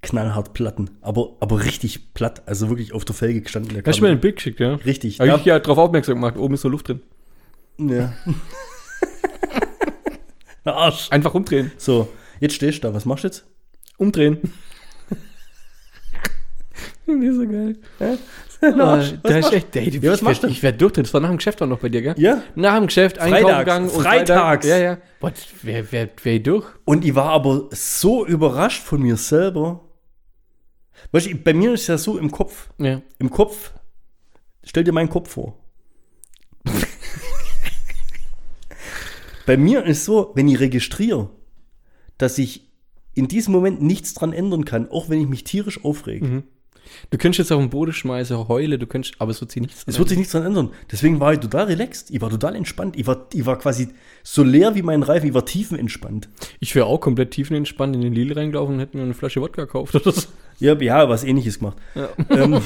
Knallhart 0.00 0.52
Platten, 0.52 0.90
aber, 1.00 1.36
aber 1.38 1.64
richtig 1.64 2.12
platt, 2.12 2.42
also 2.46 2.68
wirklich 2.68 2.92
auf 2.92 3.04
der 3.04 3.14
Felge 3.14 3.40
gestanden. 3.40 3.72
Der 3.74 3.84
Hast 3.86 4.00
du 4.00 4.04
mir 4.04 4.10
ein 4.10 4.20
Bild 4.20 4.36
geschickt, 4.36 4.58
ja? 4.58 4.74
Richtig. 4.74 5.20
Habe 5.20 5.28
Ja, 5.28 5.36
ich 5.36 5.44
ja 5.44 5.60
darauf 5.60 5.78
aufmerksam 5.78 6.16
gemacht, 6.16 6.36
oben 6.36 6.54
ist 6.54 6.62
so 6.62 6.68
Luft 6.68 6.88
drin. 6.88 7.00
ja. 7.78 8.12
Der 10.64 10.76
Arsch. 10.76 11.10
Einfach 11.10 11.34
umdrehen. 11.34 11.72
So, 11.76 12.08
jetzt 12.38 12.54
stehst 12.54 12.78
du 12.78 12.82
da, 12.88 12.94
was 12.94 13.04
machst 13.04 13.24
du 13.24 13.28
jetzt? 13.28 13.44
Umdrehen. 13.96 14.38
Nicht 17.06 17.34
so 17.34 17.46
geil. 17.48 17.76
Arsch. 18.78 19.14
Was 19.22 19.32
da 19.32 19.38
ist 19.38 19.52
echt, 19.52 19.76
ey, 19.76 19.90
Ja, 19.98 20.10
was 20.12 20.18
ich 20.18 20.22
machst 20.22 20.42
du? 20.44 20.46
Ich 20.46 20.62
werde 20.62 20.78
durchdrehen. 20.78 21.04
Das 21.04 21.12
war 21.14 21.20
nach 21.20 21.28
dem 21.30 21.36
Geschäft 21.38 21.60
auch 21.62 21.66
noch 21.66 21.80
bei 21.80 21.88
dir, 21.88 22.00
gell? 22.02 22.14
Ja, 22.16 22.42
Nach 22.54 22.76
dem 22.76 22.86
Geschäft, 22.86 23.18
einkaufen 23.18 23.42
Freitags. 23.44 23.64
gegangen. 23.64 23.88
und 23.90 24.02
Freitags. 24.02 24.30
Freitag- 24.30 24.64
Ja, 24.64 24.78
ja. 24.78 24.98
Boah, 25.20 25.32
wer, 25.62 25.92
wer, 25.92 26.08
wer 26.22 26.38
durch? 26.38 26.66
Und 26.84 27.04
ich 27.04 27.14
war 27.14 27.30
aber 27.30 27.68
so 27.72 28.24
überrascht 28.26 28.82
von 28.82 29.02
mir 29.02 29.16
selber. 29.16 29.80
Weißt 31.10 31.26
du, 31.26 31.34
bei 31.36 31.52
mir 31.54 31.72
ist 31.74 31.86
ja 31.88 31.98
so 31.98 32.16
im 32.18 32.30
Kopf. 32.30 32.70
Ja. 32.78 33.02
Im 33.18 33.30
Kopf, 33.30 33.72
stell 34.64 34.84
dir 34.84 34.92
meinen 34.92 35.10
Kopf 35.10 35.30
vor. 35.32 35.58
bei 39.46 39.56
mir 39.56 39.84
ist 39.84 40.04
so, 40.04 40.30
wenn 40.34 40.46
ich 40.48 40.60
registriere, 40.60 41.30
dass 42.18 42.38
ich 42.38 42.70
in 43.14 43.28
diesem 43.28 43.52
Moment 43.52 43.82
nichts 43.82 44.14
dran 44.14 44.32
ändern 44.32 44.64
kann, 44.64 44.88
auch 44.90 45.08
wenn 45.08 45.20
ich 45.20 45.28
mich 45.28 45.44
tierisch 45.44 45.84
aufrege. 45.84 46.24
Mhm. 46.26 46.42
Du 47.10 47.18
könntest 47.18 47.38
jetzt 47.38 47.52
auf 47.52 47.60
den 47.60 47.70
Boden 47.70 47.92
schmeißen, 47.92 48.48
heule, 48.48 48.78
du 48.78 48.86
könntest, 48.86 49.14
aber 49.18 49.30
es 49.30 49.40
wird 49.40 49.50
sich 49.50 49.62
nichts 49.62 49.84
Es 49.86 49.98
wird 49.98 50.08
sich 50.08 50.18
nichts 50.18 50.32
dran 50.32 50.44
ändern. 50.46 50.70
Deswegen 50.90 51.20
war 51.20 51.32
ich 51.32 51.40
total 51.40 51.66
relaxed. 51.66 52.10
Ich 52.10 52.20
war 52.20 52.30
total 52.30 52.54
entspannt. 52.54 52.96
Ich 52.96 53.06
war, 53.06 53.26
ich 53.32 53.46
war 53.46 53.58
quasi 53.58 53.88
so 54.22 54.42
leer 54.42 54.74
wie 54.74 54.82
mein 54.82 55.02
Reifen. 55.02 55.28
Ich 55.28 55.34
war 55.34 55.44
tiefenentspannt. 55.44 56.28
Ich 56.60 56.74
wäre 56.74 56.86
auch 56.86 57.00
komplett 57.00 57.32
tiefenentspannt 57.32 57.94
in 57.94 58.02
den 58.02 58.12
Lidl 58.12 58.34
reingelaufen 58.34 58.74
und 58.74 58.80
hätte 58.80 58.96
mir 58.96 59.02
eine 59.02 59.14
Flasche 59.14 59.40
Wodka 59.40 59.64
gekauft 59.64 59.94
oder 59.94 60.12
so. 60.12 60.22
Ja, 60.58 60.74
ja, 60.74 61.08
was 61.08 61.24
ähnliches 61.24 61.58
gemacht. 61.58 61.76
Ähm, 62.30 62.60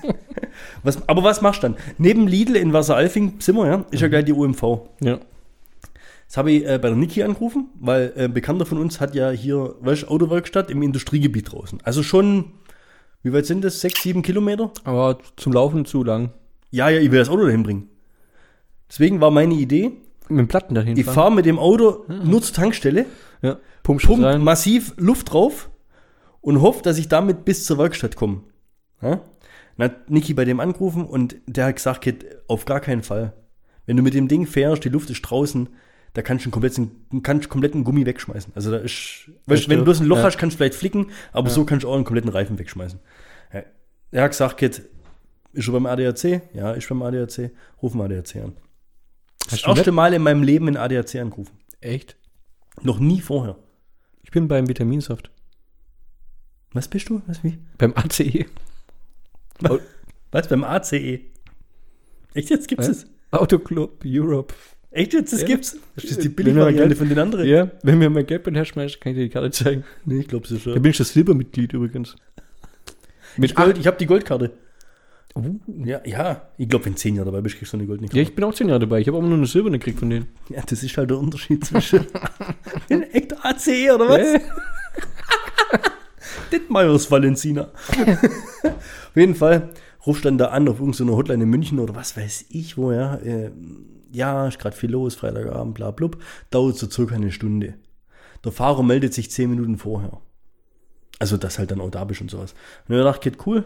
was, 0.82 1.06
aber 1.08 1.22
was 1.22 1.42
machst 1.42 1.62
du 1.62 1.68
dann? 1.68 1.76
Neben 1.98 2.26
Lidl 2.26 2.56
in 2.56 2.72
Wasseralfing 2.72 3.34
sind 3.40 3.56
wir, 3.56 3.66
ja, 3.66 3.84
ist 3.90 4.00
ja 4.00 4.08
gleich 4.08 4.24
die 4.24 4.32
UMV. 4.32 4.62
Ja. 5.00 5.18
Das 6.30 6.36
habe 6.36 6.52
ich 6.52 6.64
äh, 6.64 6.78
bei 6.78 6.88
der 6.88 6.96
Niki 6.96 7.24
angerufen, 7.24 7.70
weil 7.80 8.12
äh, 8.14 8.24
ein 8.26 8.32
Bekannter 8.32 8.64
von 8.64 8.78
uns 8.78 9.00
hat 9.00 9.16
ja 9.16 9.30
hier, 9.30 9.74
weißt 9.80 10.06
Autowerkstatt 10.06 10.70
im 10.70 10.80
Industriegebiet 10.80 11.52
draußen. 11.52 11.80
Also 11.82 12.04
schon, 12.04 12.52
wie 13.22 13.32
weit 13.32 13.46
sind 13.46 13.62
das? 13.62 13.80
Sechs, 13.80 14.02
sieben 14.02 14.22
Kilometer? 14.22 14.70
Aber 14.84 15.18
zum 15.36 15.52
Laufen 15.52 15.84
zu 15.84 16.02
lang. 16.04 16.30
Ja, 16.70 16.88
ja, 16.88 17.00
ich 17.00 17.10
will 17.10 17.18
das 17.18 17.28
Auto 17.28 17.44
dahin 17.44 17.62
bringen. 17.62 17.88
Deswegen 18.88 19.20
war 19.20 19.30
meine 19.30 19.54
Idee, 19.54 19.92
Mit 20.28 20.38
dem 20.38 20.48
Platten 20.48 20.74
dahin 20.74 20.96
ich 20.96 21.04
fahre 21.06 21.32
mit 21.32 21.46
dem 21.46 21.58
Auto 21.58 22.04
nur 22.24 22.42
zur 22.42 22.54
Tankstelle, 22.54 23.06
Ja. 23.42 23.58
Pump, 23.82 24.02
pump 24.02 24.22
rein. 24.22 24.42
massiv 24.42 24.94
Luft 24.96 25.32
drauf 25.32 25.70
und 26.40 26.60
hoffe, 26.60 26.82
dass 26.82 26.98
ich 26.98 27.08
damit 27.08 27.44
bis 27.44 27.64
zur 27.64 27.78
Werkstatt 27.78 28.16
komme. 28.16 28.42
Ja? 29.02 29.20
Dann 29.76 29.90
hat 29.90 30.10
Niki 30.10 30.34
bei 30.34 30.44
dem 30.44 30.60
angerufen 30.60 31.06
und 31.06 31.36
der 31.46 31.66
hat 31.66 31.76
gesagt, 31.76 32.02
Kid, 32.02 32.24
auf 32.48 32.64
gar 32.66 32.80
keinen 32.80 33.02
Fall. 33.02 33.32
Wenn 33.86 33.96
du 33.96 34.02
mit 34.02 34.14
dem 34.14 34.28
Ding 34.28 34.46
fährst, 34.46 34.84
die 34.84 34.88
Luft 34.90 35.08
ist 35.10 35.22
draußen, 35.22 35.68
da 36.14 36.22
kannst 36.22 36.44
du 36.44 36.48
einen 36.48 36.52
kompletten, 36.52 37.22
kannst 37.22 37.48
kompletten 37.48 37.84
Gummi 37.84 38.04
wegschmeißen. 38.06 38.52
Also 38.56 38.70
da 38.70 38.78
ist, 38.78 39.30
weißt, 39.46 39.68
wenn 39.68 39.78
du 39.78 39.84
bloß 39.84 40.00
ein 40.00 40.06
Loch 40.06 40.18
Ja. 40.18 40.24
hast, 40.24 40.38
kannst 40.38 40.54
du 40.54 40.58
vielleicht 40.58 40.74
flicken, 40.74 41.10
aber 41.32 41.50
so 41.50 41.64
kannst 41.64 41.84
du 41.84 41.88
auch 41.90 41.94
einen 41.94 42.04
kompletten 42.04 42.30
Reifen 42.30 42.58
wegschmeißen. 42.58 42.98
Ja. 43.52 43.62
Er 44.10 44.22
hat 44.24 44.30
gesagt, 44.32 44.56
Kid, 44.58 44.82
ist 45.52 45.64
schon 45.64 45.74
beim 45.74 45.86
ADAC? 45.86 46.42
Ja, 46.54 46.72
ist 46.72 46.88
beim 46.88 47.02
ADAC. 47.02 47.50
Ruf 47.82 47.94
mal 47.94 48.04
ADAC 48.06 48.36
an. 48.36 48.56
Das 49.44 49.52
Hast 49.54 49.66
du 49.66 49.70
erste? 49.70 49.92
Mal 49.92 50.12
in 50.14 50.22
meinem 50.22 50.42
Leben 50.42 50.68
in 50.68 50.76
ADAC 50.76 51.16
angerufen. 51.16 51.56
Echt? 51.80 52.16
Noch 52.82 52.98
nie 52.98 53.20
vorher. 53.20 53.56
Ich 54.22 54.30
bin 54.30 54.48
beim 54.48 54.68
Vitaminsaft. 54.68 55.30
Was 56.72 56.86
bist 56.88 57.08
du? 57.08 57.20
Was, 57.26 57.42
wie? 57.42 57.58
Beim 57.78 57.92
ACE. 57.96 58.46
Was? 60.30 60.48
Beim 60.48 60.62
ACE? 60.64 61.20
Echt 62.34 62.50
jetzt 62.50 62.68
gibt's 62.68 62.86
Ja. 62.86 62.92
es? 62.92 63.06
Autoclub 63.32 64.02
Europe. 64.04 64.54
Echt 64.92 65.12
jetzt? 65.12 65.32
Das 65.32 65.42
Ja. 65.42 65.46
gibt's? 65.46 65.76
Das 65.94 66.04
ist 66.04 66.22
die 66.22 66.28
Billigvariante 66.28 66.96
von 66.96 67.08
den 67.08 67.18
anderen? 67.18 67.46
Ja, 67.46 67.70
wenn 67.82 67.98
mir 67.98 68.10
mein 68.10 68.26
Geld 68.26 68.44
herschmeißt, 68.46 69.00
kann 69.00 69.12
ich 69.12 69.18
dir 69.18 69.24
die 69.24 69.30
Karte 69.30 69.50
zeigen. 69.52 69.84
Nee, 70.04 70.20
ich 70.20 70.28
glaube 70.28 70.44
es 70.46 70.50
Da 70.52 70.58
schon. 70.58 70.82
bin 70.82 70.90
ich 70.90 70.96
das 70.98 71.10
Silbermitglied 71.12 71.72
übrigens. 71.72 72.16
Mit 73.36 73.50
Ich, 73.50 73.56
Gold, 73.56 73.78
ich 73.78 73.86
habe 73.86 73.96
die 73.98 74.06
Goldkarte. 74.06 74.50
Uh. 75.36 75.60
Ja, 75.84 76.00
ja. 76.04 76.48
Ich 76.58 76.68
glaube, 76.68 76.86
wenn 76.86 76.96
10 76.96 77.14
Jahre 77.14 77.26
dabei 77.30 77.40
bist, 77.40 77.56
kriegst 77.56 77.72
du 77.72 77.76
eine 77.76 77.86
goldene 77.86 78.08
Ja, 78.08 78.10
Karte. 78.14 78.22
ich 78.22 78.34
bin 78.34 78.44
auch 78.44 78.52
zehn 78.52 78.66
Jahre 78.68 78.80
dabei. 78.80 78.98
Ich 79.00 79.06
habe 79.06 79.16
aber 79.18 79.28
nur 79.28 79.36
eine 79.36 79.46
silberne 79.46 79.78
gekriegt 79.78 80.00
von 80.00 80.10
denen. 80.10 80.26
Ja, 80.48 80.60
das 80.66 80.82
ist 80.82 80.96
halt 80.96 81.10
der 81.10 81.18
Unterschied 81.18 81.64
zwischen 81.64 82.04
ein 82.90 83.02
echt 83.12 83.32
ACE 83.44 83.94
oder 83.94 84.08
was? 84.08 84.26
Dittmeyers 86.52 87.10
Valenzina. 87.10 87.68
Auf 88.64 89.16
jeden 89.16 89.36
Fall 89.36 89.70
rufst 90.06 90.24
dann 90.24 90.38
da 90.38 90.46
an 90.46 90.68
auf 90.68 90.80
irgendeiner 90.80 91.12
Hotline 91.16 91.42
in 91.44 91.50
München 91.50 91.78
oder 91.78 91.94
was 91.94 92.16
weiß 92.16 92.46
ich 92.50 92.76
wo, 92.76 92.90
ja. 92.90 93.16
Äh, 93.16 93.50
ja, 94.12 94.46
ist 94.48 94.58
gerade 94.58 94.76
viel 94.76 94.90
los, 94.90 95.14
Freitagabend, 95.14 95.74
bla 95.74 95.90
blub. 95.90 96.22
Dauert 96.50 96.76
so 96.76 96.88
circa 96.90 97.14
eine 97.14 97.32
Stunde. 97.32 97.74
Der 98.44 98.52
Fahrer 98.52 98.82
meldet 98.82 99.14
sich 99.14 99.30
zehn 99.30 99.50
Minuten 99.50 99.76
vorher. 99.76 100.20
Also, 101.18 101.36
dass 101.36 101.58
halt 101.58 101.70
dann 101.70 101.80
auch 101.80 101.90
da 101.90 102.04
bist 102.04 102.20
und 102.20 102.30
sowas. 102.30 102.54
Und 102.88 102.96
ich 102.96 103.02
dachte, 103.02 103.30
geht 103.30 103.46
cool. 103.46 103.64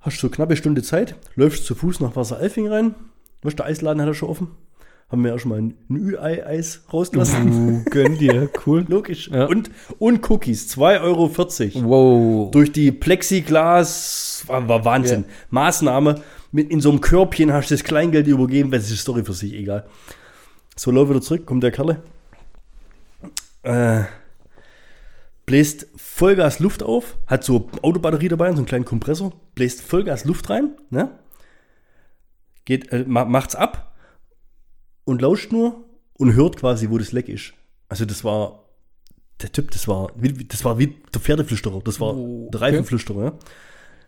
Hast 0.00 0.20
so 0.20 0.30
knappe 0.30 0.56
Stunde 0.56 0.82
Zeit, 0.82 1.16
läufst 1.34 1.66
zu 1.66 1.74
Fuß 1.74 2.00
nach 2.00 2.16
Wasseralfing 2.16 2.68
rein. 2.68 2.94
Weißt 3.42 3.58
du, 3.58 3.62
der 3.62 3.66
Eisladen 3.66 4.00
hat 4.00 4.08
er 4.08 4.14
schon 4.14 4.30
offen. 4.30 4.48
Haben 5.10 5.24
wir 5.24 5.32
ja 5.32 5.38
schon 5.38 5.48
mal 5.48 5.60
ein 5.60 5.74
Ü-Ei-Eis 5.90 6.84
rausgelassen. 6.92 7.52
Uh, 7.52 7.90
gönn 7.90 8.16
dir, 8.16 8.48
cool. 8.64 8.86
Logisch. 8.88 9.28
Ja. 9.28 9.46
Und, 9.46 9.70
und 9.98 10.30
Cookies, 10.30 10.72
2,40 10.76 11.02
Euro. 11.02 11.30
Wow. 11.88 12.50
Durch 12.52 12.70
die 12.70 12.92
Plexiglas, 12.92 14.44
war, 14.46 14.68
war 14.68 14.84
Wahnsinn. 14.84 15.24
Maßnahme. 15.50 16.22
Mit 16.52 16.70
in 16.70 16.80
so 16.80 16.90
einem 16.90 17.00
Körbchen 17.00 17.52
hast 17.52 17.70
du 17.70 17.74
das 17.74 17.84
Kleingeld 17.84 18.26
übergeben, 18.26 18.70
das 18.70 18.82
ist 18.84 18.90
die 18.92 18.96
Story 18.96 19.24
für 19.24 19.32
sich, 19.34 19.52
egal. 19.54 19.86
So, 20.76 20.90
lauf 20.90 21.08
wieder 21.08 21.20
zurück, 21.20 21.46
kommt 21.46 21.62
der 21.62 21.70
Kerle. 21.70 22.02
Äh, 23.62 24.04
bläst 25.46 25.86
Vollgas 25.96 26.58
Luft 26.60 26.82
auf, 26.82 27.18
hat 27.26 27.44
so 27.44 27.68
Autobatterie 27.82 28.28
dabei 28.28 28.48
und 28.48 28.56
so 28.56 28.60
einen 28.60 28.66
kleinen 28.66 28.84
Kompressor, 28.84 29.32
bläst 29.54 29.82
Vollgas 29.82 30.24
Luft 30.24 30.48
rein, 30.50 30.70
ne? 30.90 31.18
Geht, 32.64 32.92
äh, 32.92 33.04
ma- 33.06 33.24
macht's 33.24 33.54
ab 33.54 33.94
und 35.04 35.20
lauscht 35.22 35.52
nur 35.52 35.84
und 36.14 36.34
hört 36.34 36.56
quasi, 36.56 36.90
wo 36.90 36.98
das 36.98 37.12
Leck 37.12 37.28
ist. 37.28 37.52
Also 37.88 38.04
das 38.04 38.24
war 38.24 38.64
der 39.42 39.52
Typ, 39.52 39.70
das 39.70 39.88
war 39.88 40.12
das 40.48 40.64
war 40.64 40.78
wie 40.78 40.98
der 41.12 41.20
Pferdeflüsterer, 41.20 41.80
das 41.82 42.00
war 42.00 42.14
Oh, 42.14 42.48
der 42.52 42.60
Reifenflüsterer, 42.60 43.24
ja. 43.24 43.32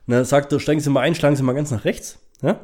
Dann 0.07 0.25
sagt 0.25 0.53
er, 0.53 0.61
steigen 0.61 0.81
Sie 0.81 0.91
mal 0.91 1.01
ein, 1.01 1.15
schlagen 1.15 1.37
Sie 1.37 1.43
mal 1.43 1.55
ganz 1.55 1.71
nach 1.71 1.85
rechts, 1.85 2.19
ja. 2.43 2.61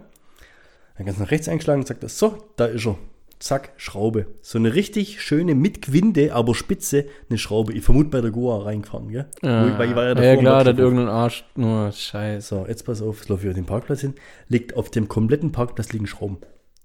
Dann 0.96 1.06
ganz 1.06 1.18
nach 1.18 1.30
rechts 1.30 1.48
eingeschlagen 1.48 1.80
und 1.82 1.86
sagt 1.86 2.02
er, 2.02 2.08
so, 2.08 2.36
da 2.56 2.66
ist 2.66 2.86
er. 2.86 2.98
Zack, 3.38 3.70
Schraube. 3.76 4.26
So 4.42 4.58
eine 4.58 4.74
richtig 4.74 5.22
schöne, 5.22 5.54
mit 5.54 5.80
Gwinde, 5.82 6.34
aber 6.34 6.56
spitze, 6.56 7.04
eine 7.30 7.38
Schraube. 7.38 7.72
Ich 7.72 7.84
vermute 7.84 8.08
bei 8.10 8.20
der 8.20 8.32
Goa 8.32 8.64
reingefahren, 8.64 9.10
gell? 9.10 9.26
Ah, 9.42 9.78
Weil 9.78 9.90
ich 9.90 9.94
war 9.94 10.06
ja, 10.06 10.14
davor 10.14 10.32
im 10.32 10.40
klar, 10.40 10.54
Workshop. 10.56 10.72
hat 10.72 10.78
irgendein 10.80 11.08
Arsch. 11.08 11.44
Nur 11.54 11.92
Scheiße. 11.92 12.48
So, 12.48 12.66
jetzt 12.66 12.84
pass 12.84 13.00
auf, 13.00 13.18
jetzt 13.20 13.28
laufe 13.28 13.44
ich 13.44 13.48
auf 13.50 13.54
den 13.54 13.64
Parkplatz 13.66 14.00
hin. 14.00 14.14
Liegt 14.48 14.74
auf 14.76 14.90
dem 14.90 15.06
kompletten 15.06 15.52
Parkplatz 15.52 15.92
liegen 15.92 16.08
Schrauben. 16.08 16.38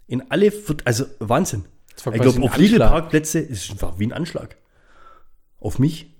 In 0.05 0.29
alle, 0.29 0.53
also 0.85 1.05
Wahnsinn. 1.17 1.65
Das 1.95 2.05
Ich 2.13 2.21
glaube, 2.21 2.43
auf 2.43 2.53
viele. 2.53 2.77
Parkplätze 2.77 3.39
ist 3.39 3.71
es 3.71 3.81
war 3.81 3.97
wie 3.97 4.05
ein 4.05 4.13
Anschlag. 4.13 4.55
Auf 5.59 5.79
mich, 5.79 6.13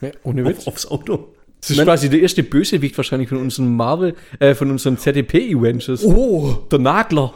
Ja, 0.00 0.10
ohne 0.24 0.44
Witz. 0.46 0.66
auf, 0.66 0.68
aufs 0.68 0.86
Auto. 0.90 1.32
Das 1.60 1.70
ist 1.70 1.82
quasi 1.82 2.08
der 2.08 2.20
erste 2.20 2.42
Bösewicht 2.42 2.96
wahrscheinlich 2.96 3.28
von 3.28 3.38
unseren 3.38 3.76
Marvel, 3.76 4.16
äh, 4.38 4.54
von 4.54 4.70
unseren 4.70 4.96
ZDP-Events. 4.98 6.04
Oh, 6.04 6.66
Der 6.70 6.78
Nagler. 6.78 7.34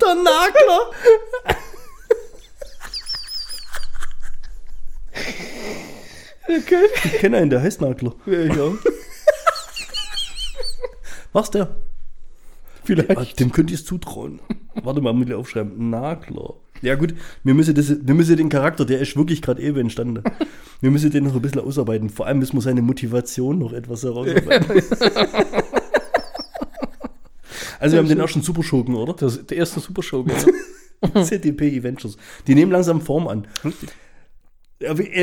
der 0.00 0.14
Nagler! 0.16 0.90
Okay. 6.44 6.86
Ich 7.04 7.12
kenne 7.18 7.38
einen, 7.38 7.50
der 7.50 7.62
heißt 7.62 7.80
Nagler. 7.80 8.14
Ja, 8.26 8.40
ja. 8.40 8.72
Was 11.32 11.50
der? 11.50 11.74
Vielleicht. 12.84 13.16
Ah, 13.16 13.24
Dem 13.38 13.52
könnt 13.52 13.70
ihr 13.70 13.76
es 13.76 13.84
zutrauen. 13.84 14.40
Warte 14.74 15.00
mal, 15.00 15.14
mit 15.14 15.32
aufschreiben. 15.32 15.90
Nagler. 15.90 16.54
Ja 16.82 16.96
gut, 16.96 17.14
wir 17.44 17.54
müssen, 17.54 17.74
das, 17.74 17.94
wir 18.04 18.14
müssen 18.14 18.36
den 18.36 18.48
Charakter, 18.48 18.84
der 18.84 19.00
ist 19.00 19.16
wirklich 19.16 19.40
gerade 19.40 19.62
eben 19.62 19.78
entstanden. 19.78 20.22
Wir 20.80 20.90
müssen 20.90 21.10
den 21.10 21.24
noch 21.24 21.34
ein 21.34 21.40
bisschen 21.42 21.60
ausarbeiten. 21.60 22.10
Vor 22.10 22.26
allem 22.26 22.40
müssen 22.40 22.56
wir 22.56 22.60
seine 22.60 22.82
Motivation 22.82 23.60
noch 23.60 23.72
etwas 23.72 24.02
herausarbeiten. 24.02 24.82
also 27.78 27.92
wir 27.92 27.98
haben 28.00 28.08
den 28.08 28.18
ersten 28.18 28.42
Superschurken, 28.42 28.96
oder? 28.96 29.14
Das, 29.14 29.46
der 29.46 29.58
erste 29.58 29.78
Supershow, 29.78 30.24
genau. 30.24 31.22
ZDP 31.24 31.76
Eventures. 31.76 32.16
Die 32.46 32.54
nehmen 32.56 32.72
langsam 32.72 33.00
Form 33.00 33.28
an. 33.28 33.46
Ja, 33.62 33.70
äh, 33.70 33.72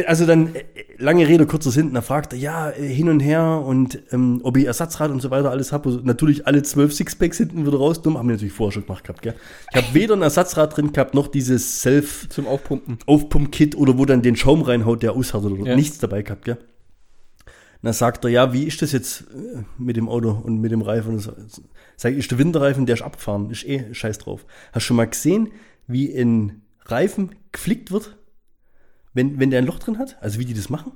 Also 0.08 0.26
dann, 0.26 0.56
äh, 0.56 0.64
lange 0.98 1.28
Rede, 1.28 1.46
kurzer 1.46 1.72
Sinn, 1.72 1.94
da 1.94 2.02
fragt 2.02 2.34
er, 2.34 2.40
ja, 2.40 2.70
äh, 2.72 2.88
hin 2.88 3.10
und 3.10 3.20
her 3.20 3.64
und 3.66 4.02
ähm, 4.12 4.40
ob 4.44 4.58
ich 4.58 4.66
Ersatzrad 4.66 5.12
und 5.12 5.22
so 5.22 5.32
weiter 5.32 5.52
alles 5.52 5.72
habe. 5.72 5.90
Also 5.90 6.02
natürlich 6.04 6.46
alle 6.48 6.64
zwölf 6.64 6.94
Sixpacks 6.94 7.38
hinten 7.38 7.66
wieder 7.66 7.78
raus. 7.78 8.02
Dumm, 8.02 8.18
haben 8.18 8.28
wir 8.28 8.34
natürlich 8.34 8.54
vorher 8.54 8.74
schon 8.74 8.86
gemacht 8.86 9.04
gehabt, 9.04 9.22
gell? 9.22 9.36
Ich 9.72 9.78
habe 9.78 9.94
weder 9.94 10.16
ein 10.16 10.22
Ersatzrad 10.22 10.76
drin 10.76 10.94
gehabt, 10.94 11.14
noch 11.14 11.28
dieses 11.28 11.82
Self- 11.82 12.28
Zum 12.30 12.48
Aufpumpen. 12.48 12.98
Aufpump-Kit 13.06 13.76
oder 13.76 13.98
wo 13.98 14.06
dann 14.06 14.22
den 14.22 14.36
Schaum 14.36 14.62
reinhaut, 14.62 15.04
der 15.04 15.14
aushärtet 15.14 15.52
oder 15.52 15.70
Ja. 15.72 15.76
nichts 15.76 15.98
dabei 16.00 16.22
gehabt, 16.22 16.46
gell? 16.46 16.58
Und 17.82 17.86
dann 17.86 17.94
sagt 17.94 18.26
er, 18.26 18.30
ja, 18.30 18.52
wie 18.52 18.66
ist 18.66 18.82
das 18.82 18.92
jetzt 18.92 19.22
äh, 19.34 19.64
mit 19.78 19.96
dem 19.96 20.10
Auto 20.10 20.32
und 20.32 20.60
mit 20.60 20.72
dem 20.74 20.82
Reifen? 20.82 21.14
Und 21.14 21.20
so. 21.20 21.32
Sag 21.96 22.12
ich, 22.12 22.20
ist 22.20 22.32
der 22.32 22.38
Winterreifen, 22.38 22.86
der 22.86 22.96
ist 22.96 23.02
abgefahren, 23.02 23.50
ist 23.52 23.66
eh 23.66 23.94
scheiß 23.94 24.18
drauf. 24.18 24.46
Hast 24.74 24.84
du 24.84 24.88
schon 24.88 24.98
mal 24.98 25.08
gesehen, 25.08 25.50
wie 25.88 26.14
ein 26.14 26.62
Reifen 26.86 27.36
geflickt 27.54 27.92
wird, 27.92 28.18
wenn, 29.20 29.38
wenn 29.40 29.50
der 29.52 29.60
ein 29.60 29.66
Loch 29.66 29.80
drin 29.80 29.98
hat? 30.00 30.18
Also 30.22 30.40
wie 30.40 30.46
die 30.46 30.54
das 30.54 30.70
machen? 30.70 30.94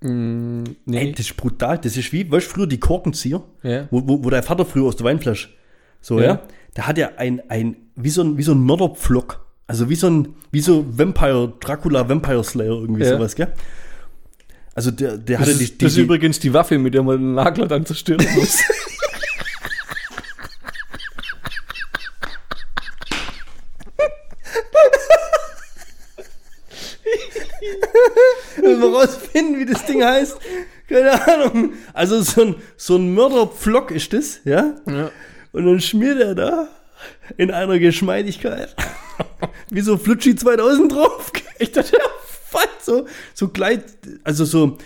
Mm, 0.00 0.64
Ey, 0.66 0.74
nee. 0.86 1.12
das 1.12 1.20
ist 1.26 1.36
brutal. 1.36 1.78
Das 1.78 1.96
ist 1.96 2.12
wie, 2.12 2.28
weißt 2.30 2.46
du, 2.48 2.50
früher 2.50 2.66
die 2.66 2.80
Korkenzieher, 2.80 3.42
Ja. 3.62 3.86
wo, 3.90 4.02
wo, 4.08 4.24
wo 4.24 4.28
dein 4.30 4.42
Vater 4.42 4.64
früher 4.66 4.84
aus 4.86 4.96
der 4.96 5.04
Weinflasche, 5.06 5.48
so, 6.00 6.18
Ja. 6.20 6.26
ja, 6.26 6.42
da 6.74 6.86
hat 6.88 6.98
er 6.98 7.18
ein, 7.18 7.40
ein, 7.48 7.76
wie 7.94 8.10
so 8.10 8.22
ein, 8.22 8.36
wie 8.36 8.42
so 8.42 8.52
ein 8.52 8.58
Mörderpflock. 8.58 9.40
Also 9.66 9.88
wie 9.88 9.94
so 9.94 10.08
ein, 10.10 10.34
wie 10.50 10.60
so 10.60 10.84
Vampire, 10.98 11.54
Dracula 11.60 12.06
Vampire 12.08 12.42
Slayer, 12.44 12.72
irgendwie 12.80 13.04
Ja. 13.04 13.10
sowas, 13.16 13.34
gell? 13.36 13.52
Also 14.74 14.90
der, 14.90 15.16
der 15.16 15.38
Das, 15.38 15.46
hatte 15.48 15.58
die, 15.58 15.66
die, 15.66 15.78
das 15.78 15.92
ist 15.92 15.96
die 15.98 16.02
übrigens 16.02 16.40
die 16.40 16.52
Waffe, 16.52 16.76
mit 16.78 16.92
der 16.94 17.02
man 17.04 17.16
den 17.18 17.34
Nagler 17.34 17.68
dann 17.68 17.86
zerstören 17.86 18.26
muss. 18.34 18.58
Müssen 28.78 28.92
wir 28.92 28.98
rausfinden, 28.98 29.58
wie 29.58 29.66
das 29.66 29.84
Ding 29.86 30.02
heißt. 30.02 30.38
Keine 30.88 31.26
Ahnung. 31.26 31.72
Also 31.92 32.22
so 32.22 32.42
ein, 32.42 32.54
so 32.76 32.96
ein 32.96 33.14
Mörderpflock 33.14 33.90
ist 33.90 34.12
das, 34.12 34.40
ja? 34.44 34.74
ja. 34.86 35.10
Und 35.52 35.66
dann 35.66 35.80
schmiert 35.80 36.20
er 36.20 36.34
da 36.34 36.68
in 37.36 37.50
einer 37.50 37.78
Geschmeidigkeit. 37.78 38.74
Wie 39.70 39.80
so 39.80 39.96
Flutschi 39.96 40.36
2000 40.36 40.92
drauf. 40.92 41.32
Ich 41.56 41.70
dachte, 41.70 41.92
ja, 41.92 42.04
was? 42.50 42.84
So, 42.84 43.06
so 43.32 43.46
Gleit, 43.46 43.84
also 44.24 44.44
so. 44.44 44.76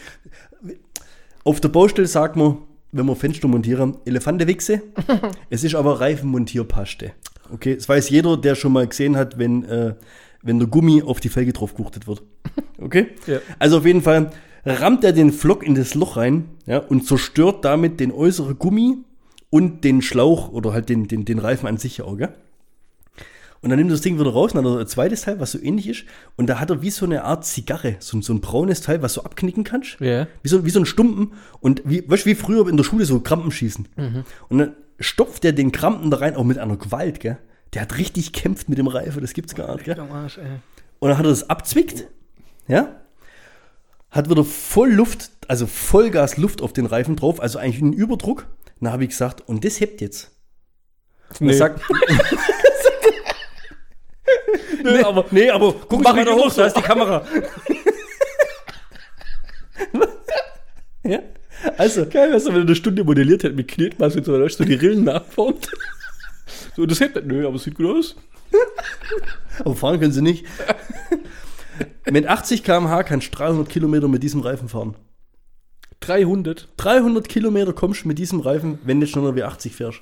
Auf 1.43 1.61
der 1.61 1.71
Baustelle 1.71 2.07
sagt 2.07 2.37
man, 2.37 2.59
wenn 2.93 3.07
wir 3.07 3.17
Fenster 3.17 3.49
montieren, 3.49 3.97
Elefantewichse. 4.05 4.83
es 5.51 5.65
ist 5.65 5.75
aber 5.75 5.99
Reifenmontierpaste. 5.99 7.13
Okay, 7.51 7.77
das 7.77 7.89
weiß 7.89 8.11
jeder, 8.11 8.37
der 8.37 8.55
schon 8.55 8.73
mal 8.73 8.87
gesehen 8.87 9.17
hat, 9.17 9.39
wenn, 9.39 9.65
äh, 9.65 9.95
wenn 10.43 10.59
der 10.59 10.69
Gummi 10.69 11.03
auf 11.03 11.21
die 11.21 11.29
Felge 11.29 11.53
drauf 11.53 11.75
geguchtet 11.75 12.07
wird. 12.07 12.23
Okay? 12.81 13.09
Ja. 13.27 13.41
Also 13.59 13.79
auf 13.79 13.85
jeden 13.85 14.03
Fall 14.03 14.31
rammt 14.65 15.03
er 15.03 15.13
den 15.13 15.33
Flock 15.33 15.67
in 15.67 15.75
das 15.75 15.97
Loch 15.97 16.17
rein 16.17 16.45
ja, 16.65 16.79
und 16.79 17.05
zerstört 17.05 17.65
damit 17.65 17.99
den 17.99 18.13
äußeren 18.13 18.57
Gummi 18.57 18.99
und 19.51 19.83
den 19.83 20.01
Schlauch 20.01 20.53
oder 20.53 20.73
halt 20.73 20.89
den, 20.89 21.09
den, 21.09 21.25
den 21.25 21.41
Reifen 21.41 21.67
an 21.67 21.79
sich 21.79 22.03
auch, 22.03 22.17
gell? 22.17 22.33
Und 23.61 23.71
dann 23.71 23.79
nimmt 23.79 23.91
er 23.91 23.95
das 23.95 24.03
Ding 24.03 24.21
wieder 24.21 24.31
raus, 24.31 24.53
und 24.53 24.63
dann 24.63 24.73
hat 24.73 24.79
er 24.79 24.85
ein 24.85 24.87
zweites 24.87 25.23
Teil, 25.23 25.41
was 25.41 25.53
so 25.53 25.59
ähnlich 25.61 25.89
ist. 25.89 26.05
Und 26.37 26.49
da 26.49 26.61
hat 26.61 26.71
er 26.71 26.81
wie 26.83 26.91
so 26.91 27.05
eine 27.05 27.25
Art 27.25 27.45
Zigarre, 27.45 27.97
so, 27.99 28.21
so 28.21 28.33
ein 28.33 28.41
braunes 28.41 28.83
Teil, 28.83 29.03
was 29.03 29.15
du 29.15 29.23
abknicken 29.23 29.65
kannst. 29.65 29.99
Ja. 29.99 30.29
Wie 30.43 30.49
so, 30.49 30.65
wie 30.65 30.71
so 30.71 30.79
ein 30.79 30.87
Stumpen. 30.87 31.33
Und 31.59 31.83
wie, 31.85 32.09
weißt 32.09 32.25
du, 32.25 32.31
wie 32.31 32.35
früher 32.37 32.69
in 32.69 32.77
der 32.77 32.85
Schule 32.85 33.05
so 33.05 33.19
Krampen 33.19 33.51
schießen. 33.51 33.89
Und 34.49 34.59
dann 34.59 34.75
stopft 35.01 35.45
er 35.45 35.53
den 35.53 35.73
Krampen 35.73 36.11
da 36.11 36.19
rein, 36.19 36.37
auch 36.37 36.45
mit 36.45 36.59
einer 36.59 36.77
Gewalt, 36.77 37.19
gell? 37.19 37.39
Der 37.75 37.83
hat 37.83 37.99
richtig 37.99 38.33
kämpft 38.33 38.69
mit 38.69 38.79
dem 38.79 38.87
Reifen, 38.87 39.21
das 39.21 39.35
gibt's 39.35 39.55
gar 39.55 39.75
nicht, 39.75 39.85
gell? 39.85 40.01
Am 40.01 40.11
Arsch, 40.11 40.39
ey. 40.39 40.61
Und 41.01 41.11
dann 41.11 41.19
hat 41.19 41.27
er 41.27 41.31
das 41.31 41.51
abzwickt, 41.51 42.07
ja, 42.67 43.01
hat 44.11 44.31
wieder 44.31 44.45
voll 44.45 44.91
Luft, 44.91 45.31
also 45.49 45.67
Vollgas 45.67 46.39
Luft 46.39 46.63
auf 46.63 46.73
den 46.73 46.87
Reifen 46.87 47.17
drauf, 47.17 47.41
also 47.41 47.59
eigentlich 47.59 47.83
ein 47.83 47.93
Überdruck. 47.93 48.47
Dann 48.81 48.93
habe 48.93 49.03
ich 49.05 49.11
gesagt, 49.11 49.47
und 49.49 49.65
das 49.65 49.81
hebt 49.81 50.01
jetzt. 50.01 50.31
Nee. 51.41 51.53
sagt, 51.53 51.83
nee, 54.83 55.03
aber 55.03 55.27
nee, 55.31 55.51
aber 55.51 55.75
guck 55.75 56.03
Mach 56.03 56.15
mal 56.15 56.21
ich 56.23 56.27
weiter 56.27 56.37
immer 56.37 56.47
hoch, 56.47 56.51
so. 56.51 56.63
da 56.63 56.69
ist 56.69 56.77
die 56.77 56.83
Kamera. 56.83 57.27
ja, 61.05 61.21
also, 61.77 62.07
geil, 62.07 62.33
weißt 62.33 62.47
du, 62.47 62.51
wenn 62.51 62.61
er 62.61 62.63
eine 62.63 62.75
Stunde 62.75 63.05
modelliert 63.05 63.43
hätte 63.43 63.55
mit 63.55 63.69
Knetmasse 63.69 64.19
und 64.19 64.25
so, 64.25 64.33
dann 64.33 64.45
hast 64.45 64.59
du 64.59 64.65
die 64.65 64.75
Rillen 64.75 65.05
nachformt. 65.05 65.69
So, 66.77 66.87
das 66.87 67.01
hätte 67.01 67.21
nicht, 67.21 67.29
nö, 67.29 67.47
aber 67.47 67.57
es 67.57 67.65
sieht 67.65 67.75
gut 67.75 67.87
aus. 67.87 68.17
aber 69.61 69.75
fahren 69.75 70.01
können 70.01 70.13
sie 70.13 70.23
nicht. 70.23 70.47
Mit 72.11 72.27
80 72.27 72.65
km/h 72.65 73.03
kannst 73.05 73.29
du 73.29 73.37
300 73.37 73.69
Kilometer 73.69 74.09
mit 74.09 74.23
diesem 74.23 74.41
Reifen 74.41 74.69
fahren. 74.69 74.97
300. 76.01 76.69
300 76.77 77.29
Kilometer 77.29 77.73
kommst 77.73 78.05
du 78.05 78.09
mit 78.09 78.19
diesem 78.19 78.41
Reifen, 78.41 78.79
wenn 78.85 79.01
du 79.01 79.07
schneller 79.07 79.35
wie 79.37 79.43
80 79.43 79.75
fährst. 79.75 80.01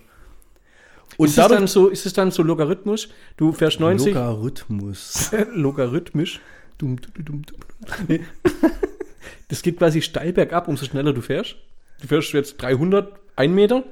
Und 1.17 1.29
ist, 1.29 1.39
es 1.39 1.49
dann 1.49 1.67
so, 1.67 1.89
ist 1.89 2.07
es 2.07 2.13
dann 2.13 2.31
so 2.31 2.43
Logarithmus? 2.43 3.09
Du 3.37 3.53
fährst 3.53 3.81
90. 3.81 4.15
Logarithmus. 4.15 5.31
Logarithmisch. 5.55 6.41
Dum, 6.79 7.01
dum, 7.01 7.25
dum, 7.25 7.43
dum. 7.43 7.59
Nee. 8.09 8.21
Das 9.49 9.63
geht 9.63 9.79
quasi 9.79 10.03
steil 10.03 10.33
bergab, 10.33 10.69
umso 10.69 10.85
schneller 10.85 11.13
du 11.13 11.23
fährst. 11.23 11.57
Du 12.01 12.09
fährst 12.09 12.33
jetzt 12.33 12.61
300, 12.61 13.13
1 13.37 13.55
Meter. 13.55 13.85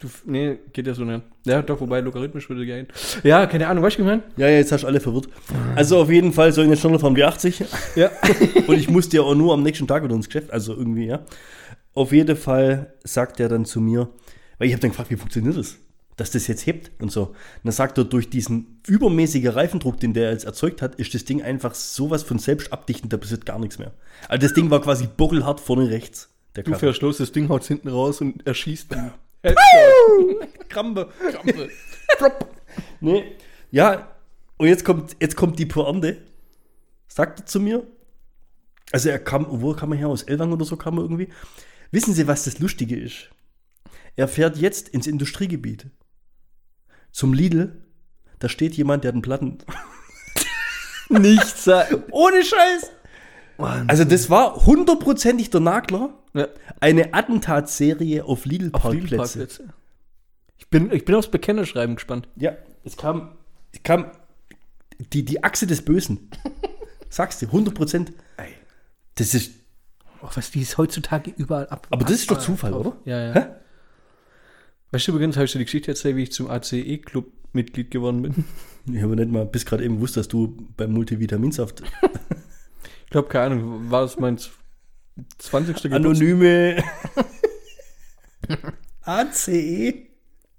Du, 0.00 0.08
nee, 0.24 0.58
geht 0.72 0.86
ja 0.86 0.94
so 0.94 1.04
nicht. 1.04 1.22
Ja, 1.44 1.60
doch, 1.60 1.80
wobei 1.80 2.00
logarithmisch 2.00 2.48
würde 2.48 2.64
gehen. 2.64 2.86
Ja, 3.22 3.46
keine 3.46 3.68
Ahnung, 3.68 3.84
weißt 3.84 3.98
du, 3.98 4.04
was 4.04 4.12
ich 4.12 4.18
meine? 4.18 4.22
Ja, 4.36 4.48
ja, 4.48 4.56
jetzt 4.56 4.72
hast 4.72 4.82
du 4.82 4.86
alle 4.86 5.00
verwirrt. 5.00 5.28
Also 5.76 5.98
auf 5.98 6.10
jeden 6.10 6.32
Fall 6.32 6.52
sollen 6.52 6.70
jetzt 6.70 6.80
schneller 6.80 6.98
fahren 6.98 7.16
wie 7.16 7.24
80. 7.24 7.64
Ja. 7.96 8.10
Und 8.66 8.76
ich 8.76 8.88
musste 8.88 9.18
ja 9.18 9.22
auch 9.22 9.34
nur 9.34 9.52
am 9.52 9.62
nächsten 9.62 9.86
Tag 9.86 10.02
wieder 10.02 10.14
ins 10.14 10.26
Geschäft, 10.28 10.50
also 10.52 10.74
irgendwie, 10.74 11.06
ja. 11.06 11.20
Auf 11.92 12.12
jeden 12.12 12.36
Fall 12.36 12.94
sagt 13.04 13.40
er 13.40 13.48
dann 13.48 13.66
zu 13.66 13.80
mir, 13.80 14.08
weil 14.58 14.68
ich 14.68 14.72
habe 14.72 14.80
dann 14.80 14.90
gefragt, 14.90 15.10
wie 15.10 15.16
funktioniert 15.16 15.56
das? 15.56 15.76
Dass 16.16 16.30
das 16.30 16.46
jetzt 16.46 16.66
hebt 16.66 16.90
und 17.00 17.12
so. 17.12 17.24
Und 17.24 17.36
dann 17.64 17.72
sagt 17.72 17.98
er, 17.98 18.04
durch 18.04 18.30
diesen 18.30 18.80
übermäßigen 18.86 19.50
Reifendruck, 19.50 20.00
den 20.00 20.14
der 20.14 20.30
jetzt 20.30 20.44
erzeugt 20.44 20.80
hat, 20.80 20.94
ist 20.94 21.12
das 21.14 21.24
Ding 21.24 21.42
einfach 21.42 21.74
sowas 21.74 22.22
von 22.22 22.38
selbst 22.38 22.72
abdichtend, 22.72 23.12
da 23.12 23.18
passiert 23.18 23.44
gar 23.44 23.58
nichts 23.58 23.78
mehr. 23.78 23.92
Also 24.28 24.46
das 24.46 24.54
Ding 24.54 24.70
war 24.70 24.80
quasi 24.80 25.08
bockelhart 25.14 25.60
vorne 25.60 25.90
rechts. 25.90 26.30
Der 26.56 26.64
Du 26.64 26.74
fährst 26.74 27.02
los, 27.02 27.18
das 27.18 27.32
Ding 27.32 27.48
haut 27.48 27.64
hinten 27.64 27.88
raus 27.88 28.20
und 28.20 28.46
erschießt 28.46 28.92
dann. 28.92 29.12
Krampe. 30.68 31.10
Krampe. 31.30 31.70
nee. 33.00 33.36
Ja, 33.70 34.08
und 34.58 34.68
jetzt 34.68 34.84
kommt, 34.84 35.16
jetzt 35.20 35.36
kommt 35.36 35.58
die 35.58 35.66
Pointe. 35.66 36.22
Sagt 37.08 37.40
er 37.40 37.46
zu 37.46 37.60
mir. 37.60 37.86
Also 38.92 39.08
er 39.08 39.18
kam, 39.18 39.46
wo 39.48 39.72
kam 39.74 39.92
er 39.92 39.98
her? 39.98 40.08
Aus 40.08 40.22
Elwang 40.22 40.52
oder 40.52 40.64
so 40.64 40.76
kam 40.76 40.98
er 40.98 41.02
irgendwie. 41.02 41.28
Wissen 41.90 42.14
Sie, 42.14 42.26
was 42.26 42.44
das 42.44 42.58
Lustige 42.58 42.98
ist? 42.98 43.30
Er 44.16 44.28
fährt 44.28 44.58
jetzt 44.58 44.88
ins 44.88 45.06
Industriegebiet. 45.06 45.86
Zum 47.12 47.32
Lidl. 47.32 47.84
Da 48.38 48.48
steht 48.48 48.74
jemand, 48.74 49.04
der 49.04 49.08
hat 49.08 49.14
einen 49.14 49.22
Platten. 49.22 49.58
Nichts. 51.08 51.68
Ohne 52.10 52.44
Scheiß. 52.44 52.90
Also 53.88 54.04
das 54.04 54.30
war 54.30 54.66
hundertprozentig 54.66 55.50
der 55.50 55.60
Nagler. 55.60 56.18
Eine 56.80 57.12
Attentatsserie 57.14 58.24
auf 58.24 58.44
Lidl-Parkplätze. 58.44 59.04
Lidl-Parkplätze. 59.40 59.68
Ich 60.58 60.68
bin, 60.68 60.92
ich 60.92 61.04
bin 61.04 61.14
aufs 61.14 61.30
Bekennerschreiben 61.30 61.96
gespannt. 61.96 62.28
Ja, 62.36 62.52
es 62.84 62.96
kam, 62.96 63.32
es 63.72 63.82
kam 63.82 64.10
die, 65.12 65.24
die 65.24 65.42
Achse 65.42 65.66
des 65.66 65.82
Bösen. 65.84 66.30
Sagst 67.08 67.42
du, 67.42 67.46
100 67.46 67.74
Prozent. 67.74 68.12
Das 69.16 69.34
ist, 69.34 69.52
Oh, 70.22 70.28
was 70.34 70.50
die 70.50 70.60
ist 70.60 70.76
heutzutage 70.76 71.30
überall 71.34 71.66
ab. 71.68 71.86
aber 71.90 72.04
das 72.04 72.12
ist 72.16 72.30
doch 72.30 72.38
Zufall, 72.38 72.74
oder? 72.74 72.96
Ja, 73.06 73.28
ja. 73.28 73.34
Hä? 73.34 73.46
Weißt 74.92 75.08
du 75.08 75.12
übrigens, 75.12 75.36
habe 75.36 75.46
ich 75.46 75.52
dir 75.52 75.58
die 75.60 75.64
Geschichte 75.64 75.90
erzählt, 75.92 76.16
wie 76.16 76.24
ich 76.24 76.32
zum 76.32 76.50
ACE-Club 76.50 77.26
Mitglied 77.54 77.90
geworden 77.90 78.20
bin? 78.22 78.44
Ich 78.94 79.02
habe 79.02 79.16
nicht 79.16 79.30
mal 79.30 79.46
bis 79.46 79.64
gerade 79.64 79.82
eben 79.84 79.96
gewusst, 79.96 80.16
dass 80.18 80.28
du 80.28 80.56
beim 80.76 80.92
Multivitaminsaft 80.92 81.82
Ich 83.04 83.10
glaube, 83.10 83.28
keine 83.28 83.54
Ahnung, 83.56 83.90
war 83.90 84.02
das 84.02 84.18
mein 84.18 84.38
20. 85.38 85.74
Geburtstag? 85.76 85.92
anonyme 85.92 86.76
ACE. 89.04 90.06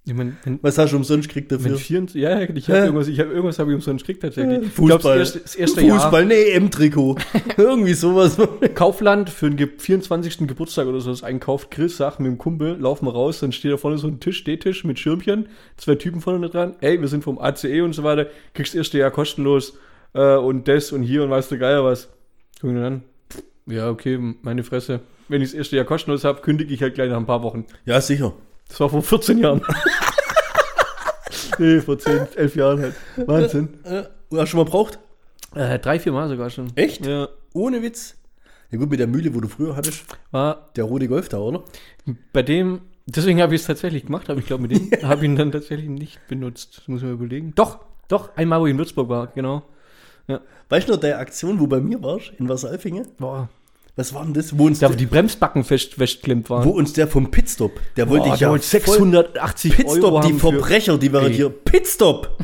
Ich 0.04 0.16
mein, 0.16 0.36
wenn, 0.44 0.58
Was 0.64 0.80
hast 0.80 0.94
du 0.94 0.96
umsonst 0.98 1.28
gekriegt 1.28 1.52
dafür? 1.52 1.78
24, 1.78 2.20
ja, 2.20 2.42
ich 2.42 2.68
habe 2.70 2.80
irgendwas, 2.80 3.08
ich 3.08 3.20
hab, 3.20 3.28
irgendwas 3.28 3.60
habe 3.60 3.70
ich 3.70 3.76
umsonst 3.76 4.04
gekriegt 4.04 4.24
tatsächlich. 4.24 4.64
Ich 4.64 4.72
Fußball. 4.74 4.88
glaub, 4.88 5.02
das 5.04 5.18
erste, 5.36 5.40
das 5.42 5.56
erste 5.56 5.82
Fußball, 5.88 6.26
nee, 6.26 6.42
EM-Trikot. 6.54 7.18
Irgendwie 7.58 7.94
sowas. 7.94 8.36
Jahr. 8.36 8.48
Kaufland 8.74 9.30
für 9.30 9.50
den 9.52 9.58
Ge- 9.58 9.70
24. 9.78 10.48
Geburtstag 10.48 10.88
oder 10.88 11.02
so 11.02 11.12
ist 11.12 11.22
einkauft. 11.24 11.70
Chris 11.70 11.98
sagt 11.98 12.20
mit 12.20 12.28
dem 12.32 12.40
Kumpel, 12.40 12.78
laufen 12.80 13.06
wir 13.06 13.12
raus, 13.14 13.42
dann 13.42 13.52
steht 13.52 13.72
da 13.74 13.78
vorne 13.78 14.00
so 14.00 14.08
ein 14.08 14.20
Tisch, 14.20 14.40
Stehtisch 14.40 14.84
mit 14.86 14.98
Schirmchen, 14.98 15.50
zwei 15.78 15.94
Typen 15.94 16.20
vorne 16.20 16.50
dran. 16.50 16.76
Ey, 16.82 17.00
wir 17.00 17.08
sind 17.08 17.24
vom 17.24 17.38
ACE 17.38 17.84
und 17.84 17.94
so 17.94 18.04
weiter, 18.04 18.26
kriegst 18.56 18.74
das 18.74 18.80
erste 18.80 18.98
Jahr 18.98 19.12
kostenlos 19.12 19.78
äh, 20.14 20.36
und 20.36 20.68
das 20.68 20.92
und 20.94 21.04
hier 21.04 21.24
und 21.24 21.30
weißt 21.30 21.52
du 21.52 21.60
Geier 21.60 21.86
was. 21.86 22.10
Guck 22.60 22.72
dann 22.72 22.84
an. 22.84 23.04
Ja, 23.72 23.90
okay, 23.90 24.20
meine 24.42 24.64
Fresse. 24.64 25.00
Wenn 25.30 25.42
ich 25.42 25.52
das 25.52 25.58
erste 25.58 25.78
Jahr 25.78 25.86
kostenlos 25.86 26.26
habe, 26.26 26.42
kündige 26.42 26.74
ich 26.74 26.82
halt 26.82 26.94
gleich 26.94 27.10
nach 27.10 27.18
ein 27.18 27.26
paar 27.26 27.42
Wochen. 27.42 27.66
Ja, 27.86 28.02
sicher. 28.02 28.34
Das 28.68 28.80
war 28.82 28.90
vor 28.90 29.02
14 29.02 29.38
Jahren. 29.38 29.62
nee, 31.58 31.80
vor 31.80 31.98
10, 31.98 32.28
11 32.36 32.56
Jahren 32.58 32.82
halt. 32.82 32.96
Wahnsinn. 33.16 33.70
Äh, 33.86 34.04
hast 34.04 34.08
du 34.32 34.46
schon 34.48 34.58
mal 34.58 34.66
braucht? 34.66 35.00
Äh, 35.56 35.80
drei, 35.80 36.00
vier 36.00 36.12
Mal 36.12 36.28
sogar 36.28 36.50
schon. 36.50 36.76
Echt? 36.76 37.06
Ja. 37.06 37.30
Ohne 37.54 37.82
Witz. 37.82 38.16
Ja 38.72 38.78
gut, 38.78 38.90
mit 38.90 39.00
der 39.00 39.08
Mühle, 39.08 39.34
wo 39.34 39.40
du 39.40 39.48
früher 39.48 39.76
hattest, 39.76 40.04
War 40.32 40.70
der 40.76 40.84
rote 40.86 41.08
Golf 41.08 41.30
da, 41.30 41.40
oder? 41.40 41.64
bei 42.34 42.42
dem, 42.42 42.82
deswegen 43.06 43.42
habe 43.42 43.54
ich 43.56 43.62
es 43.62 43.68
tatsächlich 43.68 44.06
gemacht, 44.06 44.30
aber 44.30 44.40
ich 44.40 44.46
glaube, 44.46 44.64
mit 44.64 44.72
dem 44.72 44.92
habe 45.08 45.22
ich 45.22 45.30
ihn 45.32 45.36
dann 45.38 45.52
tatsächlich 45.52 45.90
nicht 45.90 46.26
benutzt. 46.28 46.78
Das 46.78 46.88
muss 46.88 47.02
ich 47.02 47.06
mal 47.08 47.14
überlegen. 47.14 47.54
Doch, 47.56 47.80
doch, 48.08 48.36
einmal, 48.36 48.60
wo 48.62 48.68
ich 48.68 48.72
in 48.72 48.78
Würzburg 48.78 49.08
war, 49.08 49.28
genau. 49.28 49.64
Weißt 50.70 50.88
du 50.88 50.94
noch, 50.94 51.00
der 51.00 51.20
Aktion, 51.20 51.60
wo 51.60 51.68
bei 51.68 51.82
mir 51.82 52.02
warst, 52.02 52.32
in 52.38 52.48
Wasseralfingen? 52.48 53.08
Boah. 53.18 53.50
Was 54.02 54.14
war 54.16 54.24
denn 54.24 54.34
das? 54.34 54.58
Wo 54.58 54.66
uns, 54.66 54.80
Da, 54.80 54.88
wo 54.88 54.90
der, 54.92 54.98
die 54.98 55.06
Bremsbacken 55.06 55.64
fest, 55.64 55.94
festklemmt 55.94 56.50
waren. 56.50 56.66
wo 56.66 56.72
uns 56.72 56.94
der 56.94 57.08
vom 57.08 57.30
Pitstop, 57.30 57.80
der 57.96 58.10
wollte 58.10 58.30
Boah, 58.30 58.34
ich 58.34 58.40
ja 58.42 58.48
der 58.48 58.52
wollte 58.54 58.66
voll- 58.68 58.80
680 58.98 59.76
Pitstop, 59.76 60.04
Euro 60.14 60.28
die 60.28 60.34
Verbrecher, 60.34 60.98
die 60.98 61.14
waren 61.14 61.28
Ey. 61.28 61.34
hier. 61.36 61.50
Pitstop! 61.50 62.38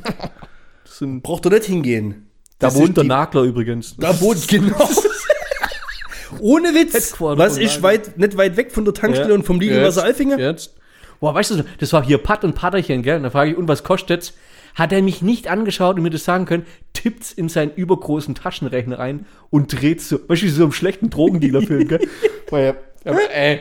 Braucht 1.24 1.46
er 1.46 1.52
nicht 1.52 1.66
hingehen. 1.66 2.28
da 2.60 2.68
Das 2.68 2.76
wohnt 2.76 2.96
der 2.98 3.04
die- 3.04 3.10
Nagler 3.10 3.42
übrigens. 3.44 3.96
Da 3.98 4.20
wohnt, 4.22 4.48
genau. 4.48 4.78
Ohne 6.40 6.74
Witz. 6.76 6.94
Headquarter 6.94 7.40
Was 7.40 7.58
ist 7.58 7.82
weit, 7.82 8.18
nicht 8.18 8.38
weit 8.38 8.58
weg 8.58 8.72
von 8.72 8.86
der 8.86 8.94
Tankstelle 8.94 9.34
und 9.34 9.44
vom 9.44 9.60
Lidl 9.60 9.76
Jetzt, 9.76 9.88
Wasseralfingen? 9.98 10.40
Jetzt. 10.40 10.76
Boah, 11.20 11.34
weißt 11.34 11.52
du, 11.52 11.64
das 11.80 11.94
war 11.94 12.04
hier 12.06 12.20
Pat 12.20 12.44
und 12.44 12.54
Paterchen, 12.54 13.02
gell? 13.02 13.18
Und 13.18 13.24
da 13.24 13.30
frage 13.32 13.52
ich, 13.52 13.58
und 13.58 13.68
was 13.68 13.84
kostet's? 13.84 14.34
Hat 14.78 14.92
er 14.92 15.02
mich 15.02 15.22
nicht 15.22 15.48
angeschaut 15.48 15.98
und 15.98 16.04
mir 16.04 16.12
das 16.12 16.24
sagen 16.24 16.46
können, 16.46 16.66
tippt's 16.94 17.32
in 17.34 17.50
seinen 17.50 17.72
übergroßen 17.74 18.36
Taschenrechner 18.36 19.00
ein 19.00 19.26
und 19.50 19.74
dreht's 19.82 20.08
so, 20.08 20.20
weißt 20.28 20.44
du, 20.44 20.50
so 20.50 20.64
einem 20.64 20.72
schlechten 20.72 21.10
Drogendealer-Film, 21.10 21.88
gell? 21.88 22.08
Boah, 22.50 22.60
ja, 22.60 22.74
aber, 23.04 23.32
ey. 23.34 23.60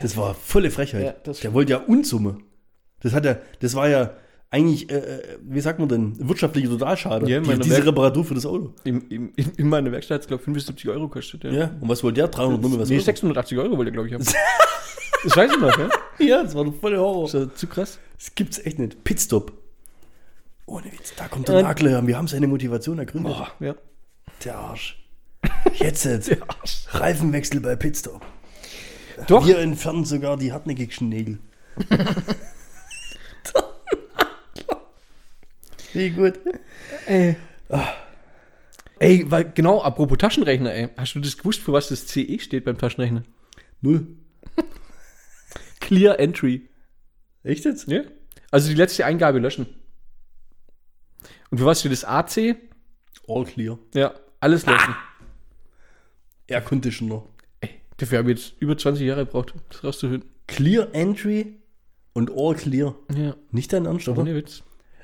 Das 0.00 0.16
war 0.16 0.34
volle 0.34 0.70
Frechheit. 0.70 1.04
Ja, 1.04 1.14
das 1.24 1.40
der 1.40 1.52
wollte 1.54 1.72
ja 1.72 1.78
Unsumme. 1.78 2.38
Das 3.00 3.12
hat 3.12 3.24
ja, 3.24 3.36
das 3.60 3.74
war 3.74 3.88
ja 3.88 4.12
eigentlich, 4.50 4.90
äh, 4.90 4.96
äh, 4.96 5.22
wie 5.42 5.60
sagt 5.60 5.78
man 5.78 5.88
denn, 5.88 6.28
wirtschaftlicher 6.28 6.68
Totalschaden. 6.68 7.26
Ja, 7.26 7.38
in 7.38 7.42
die, 7.42 7.48
meiner 7.50 7.62
diese 7.62 7.76
Werk- 7.76 7.86
Reparatur 7.86 8.24
für 8.24 8.34
das 8.34 8.46
Auto. 8.46 8.74
In, 8.84 9.00
in, 9.08 9.28
in 9.34 9.52
in 9.56 9.68
meiner 9.68 9.90
Werkstatt 9.90 10.16
hat's, 10.18 10.26
glaube 10.28 10.42
ich, 10.42 10.44
75 10.44 10.88
Euro 10.88 11.08
kostet. 11.08 11.44
Ja. 11.44 11.52
Ja. 11.52 11.70
Und 11.80 11.88
was 11.88 12.04
wollte 12.04 12.20
der? 12.20 12.28
300 12.28 12.60
Nummer 12.60 12.78
was 12.78 12.88
nee, 12.88 12.96
Euro? 12.96 13.04
680 13.04 13.58
Euro 13.58 13.76
wollte 13.78 13.90
er, 13.90 13.92
glaube 13.92 14.08
ich, 14.08 14.14
haben. 14.14 14.24
das 15.24 15.36
weiß 15.36 15.52
ich 15.52 15.58
noch, 15.60 15.78
ja? 15.78 15.88
Ja, 16.18 16.42
das 16.42 16.54
war 16.54 16.64
doch 16.64 16.74
volle 16.74 16.98
Horror. 16.98 17.26
Ist 17.26 17.34
ja 17.34 17.54
zu 17.54 17.66
krass. 17.66 17.98
Das 18.18 18.34
gibt's 18.34 18.58
echt 18.58 18.78
nicht. 18.78 19.02
Pitstop. 19.04 19.52
Ohne 20.66 20.86
Witz, 20.92 21.12
da 21.16 21.28
kommt 21.28 21.48
der 21.48 21.56
Äh, 21.56 21.62
Nagler. 21.62 22.06
Wir 22.06 22.16
haben 22.16 22.28
seine 22.28 22.46
Motivation 22.46 22.98
ergründet. 22.98 23.34
Boah, 23.34 23.52
ja. 23.60 23.74
Der 24.44 24.56
Arsch. 24.58 24.98
Jetzt, 25.74 26.04
jetzt. 26.06 26.30
Reifenwechsel 26.90 27.60
bei 27.60 27.76
Pitstop. 27.76 28.24
Doch. 29.26 29.46
Wir 29.46 29.58
entfernen 29.58 30.04
sogar 30.04 30.36
die 30.36 30.52
hartnäckigsten 30.52 31.08
Nägel. 31.08 31.38
Wie 35.92 36.10
gut. 36.10 36.38
Ey. 37.06 37.36
Ey, 38.98 39.30
weil, 39.30 39.50
genau, 39.54 39.82
apropos 39.82 40.16
Taschenrechner, 40.18 40.72
ey. 40.72 40.88
Hast 40.96 41.14
du 41.14 41.20
das 41.20 41.36
gewusst, 41.36 41.60
für 41.60 41.72
was 41.72 41.88
das 41.88 42.06
CE 42.06 42.38
steht 42.38 42.64
beim 42.64 42.78
Taschenrechner? 42.78 43.24
Null. 43.80 44.06
Clear 45.92 46.18
Entry. 46.18 46.70
Echt 47.42 47.66
jetzt? 47.66 47.86
Ja. 47.86 48.00
Also 48.50 48.70
die 48.70 48.74
letzte 48.74 49.04
Eingabe 49.04 49.38
löschen. 49.40 49.66
Und 51.50 51.58
für 51.58 51.66
was 51.66 51.80
steht 51.80 51.92
das 51.92 52.06
AC? 52.06 52.56
All 53.28 53.44
clear. 53.44 53.78
Ja, 53.92 54.14
alles 54.40 54.64
löschen. 54.64 54.94
Air 56.46 56.62
Conditioner. 56.62 57.26
Ey, 57.60 57.68
dafür 57.98 58.18
habe 58.20 58.32
ich 58.32 58.38
jetzt 58.38 58.60
über 58.62 58.76
20 58.78 59.06
Jahre 59.06 59.26
gebraucht, 59.26 59.52
das 59.68 59.84
rauszufinden. 59.84 60.30
Clear 60.46 60.88
Entry 60.94 61.58
und 62.14 62.30
All 62.34 62.54
clear. 62.54 62.94
Ja, 63.14 63.36
Nicht 63.50 63.74
dein 63.74 63.84
Ernst, 63.84 64.08
oder? 64.08 64.22
ohne 64.22 64.34
Witz. 64.34 64.62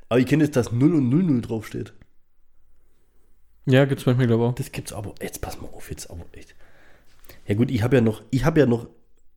Aber 0.09 0.21
ich 0.21 0.27
kenne 0.27 0.45
jetzt, 0.45 0.57
dass 0.57 0.73
0 0.73 0.95
und 0.95 1.11
00 1.11 1.43
draufsteht. 1.43 1.93
Ja, 3.67 3.85
gibt's 3.85 4.07
manchmal, 4.07 4.27
glaube 4.27 4.45
ich 4.45 4.49
auch. 4.49 4.55
Das 4.55 4.73
gibt's 4.73 4.95
aber. 4.95 5.15
Jetzt 5.21 5.43
pass 5.43 5.61
mal 5.61 5.69
auf, 5.69 5.91
jetzt 5.91 6.09
aber 6.11 6.25
echt. 6.33 6.55
Ja 7.47 7.55
gut, 7.57 7.71
ich 7.71 7.83
habe 7.83 7.97
ja 7.97 8.01
noch, 8.01 8.23
ich 8.31 8.47
habe 8.47 8.61
ja 8.61 8.65
noch, 8.65 8.87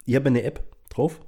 ich 0.05 0.15
habe 0.15 0.27
eine 0.27 0.43
App 0.43 0.63
drauf. 0.87 1.19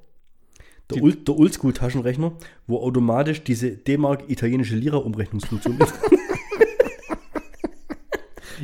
Der, 0.95 1.03
Ul- 1.03 1.23
der 1.23 1.37
Oldschool-Taschenrechner, 1.37 2.33
wo 2.67 2.79
automatisch 2.79 3.43
diese 3.43 3.71
D-Mark 3.71 4.29
italienische 4.29 4.75
Lira-Umrechnungsfunktion 4.75 5.79
ist. 5.79 5.93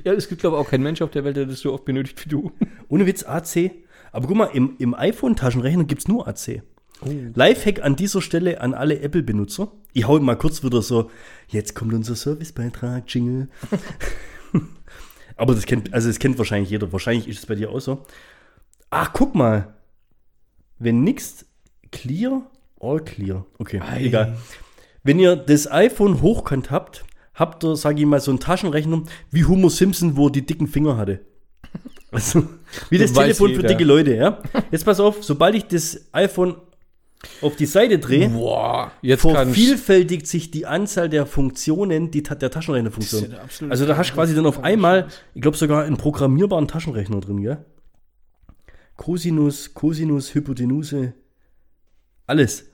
Ja, 0.05 0.13
es 0.13 0.29
gibt, 0.29 0.39
glaube 0.41 0.55
ich, 0.55 0.61
auch 0.65 0.69
keinen 0.69 0.83
Mensch 0.83 1.01
auf 1.01 1.11
der 1.11 1.23
Welt, 1.25 1.35
der 1.35 1.45
das 1.45 1.59
so 1.59 1.73
oft 1.73 1.83
benötigt 1.83 2.23
wie 2.23 2.29
du. 2.29 2.51
Ohne 2.89 3.05
Witz, 3.05 3.23
AC. 3.23 3.71
Aber 4.11 4.27
guck 4.27 4.37
mal, 4.37 4.45
im, 4.45 4.75
im 4.79 4.93
iPhone-Taschenrechner 4.93 5.83
gibt 5.83 6.01
es 6.01 6.07
nur 6.07 6.27
AC. 6.27 6.61
Lifehack 7.33 7.81
an 7.83 7.95
dieser 7.95 8.21
Stelle 8.21 8.61
an 8.61 8.73
alle 8.73 8.99
Apple-Benutzer. 9.01 9.71
Ich 9.93 10.07
hau 10.07 10.19
mal 10.19 10.37
kurz 10.37 10.63
wieder 10.63 10.81
so, 10.81 11.09
jetzt 11.47 11.73
kommt 11.75 11.93
unser 11.93 12.15
Servicebeitrag, 12.15 13.03
Jingle. 13.07 13.49
Aber 15.37 15.55
das 15.55 15.65
kennt, 15.65 15.93
also 15.93 16.07
das 16.09 16.19
kennt 16.19 16.37
wahrscheinlich 16.37 16.69
jeder. 16.69 16.91
Wahrscheinlich 16.91 17.27
ist 17.27 17.39
es 17.39 17.45
bei 17.45 17.55
dir 17.55 17.69
auch 17.71 17.79
so. 17.79 18.03
Ach, 18.89 19.11
guck 19.13 19.35
mal. 19.35 19.73
Wenn 20.77 21.03
nix 21.03 21.45
clear, 21.91 22.41
all 22.79 22.99
clear. 22.99 23.45
Okay, 23.57 23.81
Ei. 23.81 24.05
egal. 24.05 24.37
Wenn 25.03 25.19
ihr 25.19 25.35
das 25.35 25.71
iPhone 25.71 26.21
hochkant 26.21 26.71
habt, 26.71 27.05
habt 27.33 27.63
ihr, 27.63 27.75
sag 27.75 27.97
ich 27.99 28.05
mal, 28.05 28.19
so 28.19 28.31
einen 28.31 28.39
Taschenrechner 28.39 29.03
wie 29.31 29.45
Homer 29.45 29.69
Simpson, 29.69 30.17
wo 30.17 30.27
er 30.27 30.31
die 30.31 30.45
dicken 30.45 30.67
Finger 30.67 30.97
hatte. 30.97 31.21
Also, 32.11 32.43
wie 32.89 32.97
das 32.97 33.13
Das 33.13 33.21
Telefon 33.21 33.49
für 33.49 33.57
jeder. 33.57 33.67
dicke 33.67 33.83
Leute, 33.83 34.15
ja? 34.15 34.41
Jetzt 34.71 34.83
pass 34.83 34.99
auf, 34.99 35.23
sobald 35.23 35.53
ich 35.53 35.65
das 35.65 36.07
iPhone 36.11 36.55
auf 37.41 37.55
die 37.55 37.67
Seite 37.67 37.99
drehe, 37.99 38.29
Boah, 38.29 38.91
jetzt 39.03 39.21
vervielfältigt 39.21 40.25
sich 40.25 40.49
die 40.49 40.65
Anzahl 40.65 41.07
der 41.07 41.27
Funktionen, 41.27 42.09
die, 42.09 42.23
der 42.23 42.49
Taschenrechnerfunktion. 42.49 43.31
Ja 43.31 43.69
also 43.69 43.85
da 43.85 43.95
hast 43.95 44.09
du 44.09 44.13
quasi 44.15 44.33
dann 44.33 44.47
auf 44.47 44.63
einmal, 44.63 45.07
ich 45.35 45.41
glaube 45.43 45.55
sogar 45.55 45.83
einen 45.83 45.97
programmierbaren 45.97 46.67
Taschenrechner 46.67 47.19
drin, 47.19 47.43
gell? 47.43 47.63
Cosinus, 48.95 49.73
Cosinus, 49.73 50.33
Hypotenuse, 50.33 51.13
alles. 52.29 52.65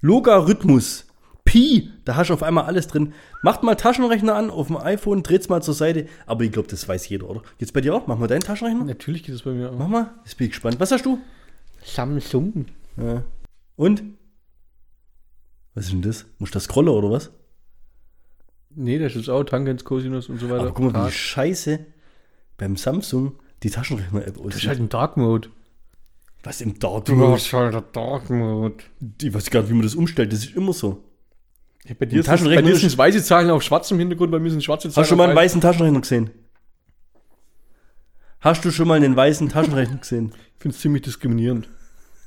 Logarithmus, 0.00 1.06
Pi, 1.44 1.90
da 2.04 2.16
hast 2.16 2.28
du 2.30 2.34
auf 2.34 2.42
einmal 2.42 2.64
alles 2.64 2.86
drin. 2.88 3.12
Macht 3.42 3.62
mal 3.62 3.74
Taschenrechner 3.74 4.34
an 4.34 4.50
auf 4.50 4.68
dem 4.68 4.76
iPhone, 4.76 5.22
dreht's 5.22 5.48
mal 5.48 5.60
zur 5.62 5.74
Seite, 5.74 6.06
aber 6.26 6.44
ich 6.44 6.52
glaube, 6.52 6.68
das 6.68 6.86
weiß 6.88 7.08
jeder, 7.08 7.28
oder? 7.28 7.42
Geht's 7.58 7.72
bei 7.72 7.80
dir 7.80 7.94
auch? 7.94 8.06
Mach 8.06 8.16
mal 8.18 8.26
deinen 8.28 8.40
Taschenrechner. 8.42 8.84
Natürlich 8.84 9.22
geht 9.24 9.34
es 9.34 9.42
bei 9.42 9.50
mir 9.52 9.70
auch. 9.70 9.76
Mach 9.78 9.88
mal, 9.88 10.10
jetzt 10.24 10.36
bin 10.38 10.46
ich 10.46 10.52
gespannt. 10.52 10.78
Was 10.80 10.92
hast 10.92 11.04
du? 11.04 11.18
Samsung. 11.84 12.66
Ja. 12.96 13.24
Und? 13.76 14.02
Was 15.74 15.86
ist 15.86 15.92
denn 15.92 16.02
das? 16.02 16.26
Muss 16.38 16.50
ich 16.50 16.52
das 16.52 16.64
scrollen 16.64 16.88
oder 16.90 17.10
was? 17.10 17.30
Nee, 18.74 18.98
da 18.98 19.08
steht 19.08 19.28
auch 19.28 19.44
Tangents, 19.44 19.84
Cosinus 19.84 20.28
und 20.28 20.38
so 20.38 20.48
weiter. 20.48 20.62
Aber 20.62 20.72
guck 20.72 20.84
mal, 20.86 20.90
wie 20.90 21.02
Grad. 21.04 21.12
scheiße 21.12 21.86
beim 22.56 22.76
Samsung 22.76 23.32
die 23.62 23.70
Taschenrechner-App 23.70 24.34
Das 24.34 24.36
ist 24.36 24.46
aussieht. 24.56 24.68
halt 24.68 24.80
ein 24.80 24.88
Dark 24.88 25.16
Mode. 25.16 25.48
Was 26.42 26.60
im 26.60 26.78
Dart 26.78 27.08
Du 27.08 27.28
hast 27.28 27.52
halt 27.52 27.74
ein 27.74 27.84
Dark 27.92 28.28
Mode. 28.30 28.82
Ich 29.20 29.32
weiß 29.32 29.50
gar 29.50 29.60
nicht, 29.60 29.70
wie 29.70 29.74
man 29.74 29.82
das 29.82 29.94
umstellt. 29.94 30.32
Das 30.32 30.40
ist 30.40 30.56
immer 30.56 30.72
so. 30.72 31.04
Ja, 31.84 31.94
bei 31.98 32.06
dir 32.06 32.22
sind 32.22 32.44
bei 32.44 32.62
dir 32.62 32.76
sind 32.76 32.96
weiße 32.96 33.22
Zahlen 33.22 33.50
auf 33.50 33.62
schwarzem 33.62 33.98
Hintergrund, 33.98 34.30
bei 34.30 34.38
mir 34.38 34.50
sind 34.50 34.62
schwarze 34.62 34.88
Zahlen 34.88 35.02
Hast 35.02 35.08
du 35.08 35.12
schon 35.12 35.18
mal 35.18 35.28
einen 35.28 35.36
weißen 35.36 35.60
Taschenrechner 35.60 36.00
gesehen? 36.00 36.30
Hast 38.40 38.64
du 38.64 38.70
schon 38.70 38.88
mal 38.88 38.94
einen 38.94 39.16
weißen 39.16 39.48
Taschenrechner 39.48 39.98
gesehen? 39.98 40.32
Ich 40.54 40.62
finde 40.62 40.76
es 40.76 40.80
ziemlich 40.80 41.02
diskriminierend. 41.02 41.68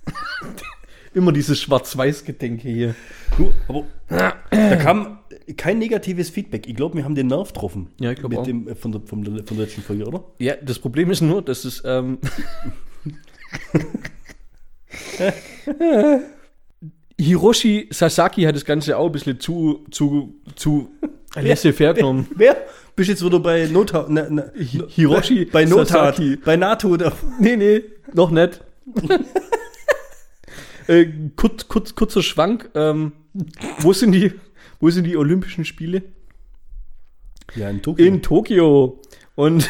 Immer 1.14 1.32
dieses 1.32 1.58
Schwarz-Weiß-Gedenke 1.62 2.68
hier. 2.68 2.96
Du, 3.38 3.54
aber 3.70 3.86
da 4.10 4.76
kam 4.76 5.20
kein 5.56 5.80
negatives 5.80 6.32
Feedback. 6.32 6.68
Ich 6.68 6.76
glaube, 6.76 6.98
wir 6.98 7.06
haben 7.06 7.16
den 7.16 7.28
Nerv 7.28 7.54
getroffen. 7.54 7.92
Ja, 8.02 8.12
ich 8.12 8.20
glaub 8.20 8.32
Mit 8.32 8.40
auch. 8.40 8.44
dem 8.44 8.68
äh, 8.68 8.76
von 8.76 8.92
der, 8.92 9.00
vom, 9.06 9.24
von 9.24 9.58
der 9.58 9.66
letzten 9.66 9.84
Folge, 9.84 10.06
oder? 10.06 10.26
Ja, 10.40 10.56
das 10.58 10.80
Problem 10.80 11.12
ist 11.12 11.22
nur, 11.22 11.42
dass 11.42 11.64
es. 11.64 11.82
Ähm, 11.86 12.18
Hiroshi 17.20 17.88
Sasaki 17.92 18.44
hat 18.44 18.56
das 18.56 18.66
Ganze 18.66 18.98
auch 18.98 19.06
ein 19.08 19.12
bisschen 19.12 19.40
zu, 19.40 19.86
zu, 19.92 20.36
zu 20.56 20.90
laissez-faire 21.36 21.94
genommen. 21.94 22.28
Wer? 22.36 22.58
Bist 22.96 23.10
jetzt 23.10 23.24
wieder 23.26 23.40
bei 23.40 23.68
Nota, 23.68 24.06
na, 24.10 24.28
na, 24.30 24.44
Hi- 24.56 24.84
Hiroshi 24.88 25.46
bei 25.46 25.66
Notat, 25.66 25.88
Sasaki. 26.16 26.38
bei 26.38 26.56
NATO. 26.56 26.96
Da. 26.98 27.12
Nee, 27.40 27.56
nee, 27.58 27.82
noch 28.14 28.32
nicht. 28.32 28.62
äh, 30.88 31.06
kurz, 31.36 31.68
kurz, 31.68 31.96
kurzer 31.96 32.22
Schwank. 32.24 32.70
Ähm, 32.76 33.12
wo, 33.80 33.92
sind 33.94 34.12
die, 34.14 34.34
wo 34.80 34.90
sind 34.90 35.06
die 35.06 35.18
Olympischen 35.18 35.66
Spiele? 35.66 36.04
Ja, 37.56 37.70
in 37.70 37.82
Tokio. 37.82 38.06
In 38.06 38.22
Tokio. 38.22 39.02
Und 39.36 39.70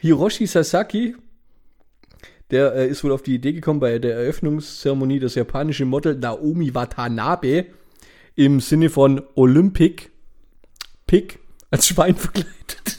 Hiroshi 0.00 0.46
Sasaki, 0.46 1.16
der 2.50 2.74
äh, 2.74 2.88
ist 2.88 3.04
wohl 3.04 3.12
auf 3.12 3.22
die 3.22 3.34
Idee 3.34 3.52
gekommen, 3.52 3.80
bei 3.80 3.98
der 3.98 4.14
Eröffnungszeremonie 4.14 5.18
das 5.18 5.34
japanische 5.34 5.84
Model 5.84 6.14
Naomi 6.16 6.74
Watanabe 6.74 7.66
im 8.34 8.60
Sinne 8.60 8.90
von 8.90 9.22
Olympic 9.34 10.10
Pick 11.06 11.38
als 11.70 11.86
Schwein 11.86 12.16
verkleidet 12.16 12.98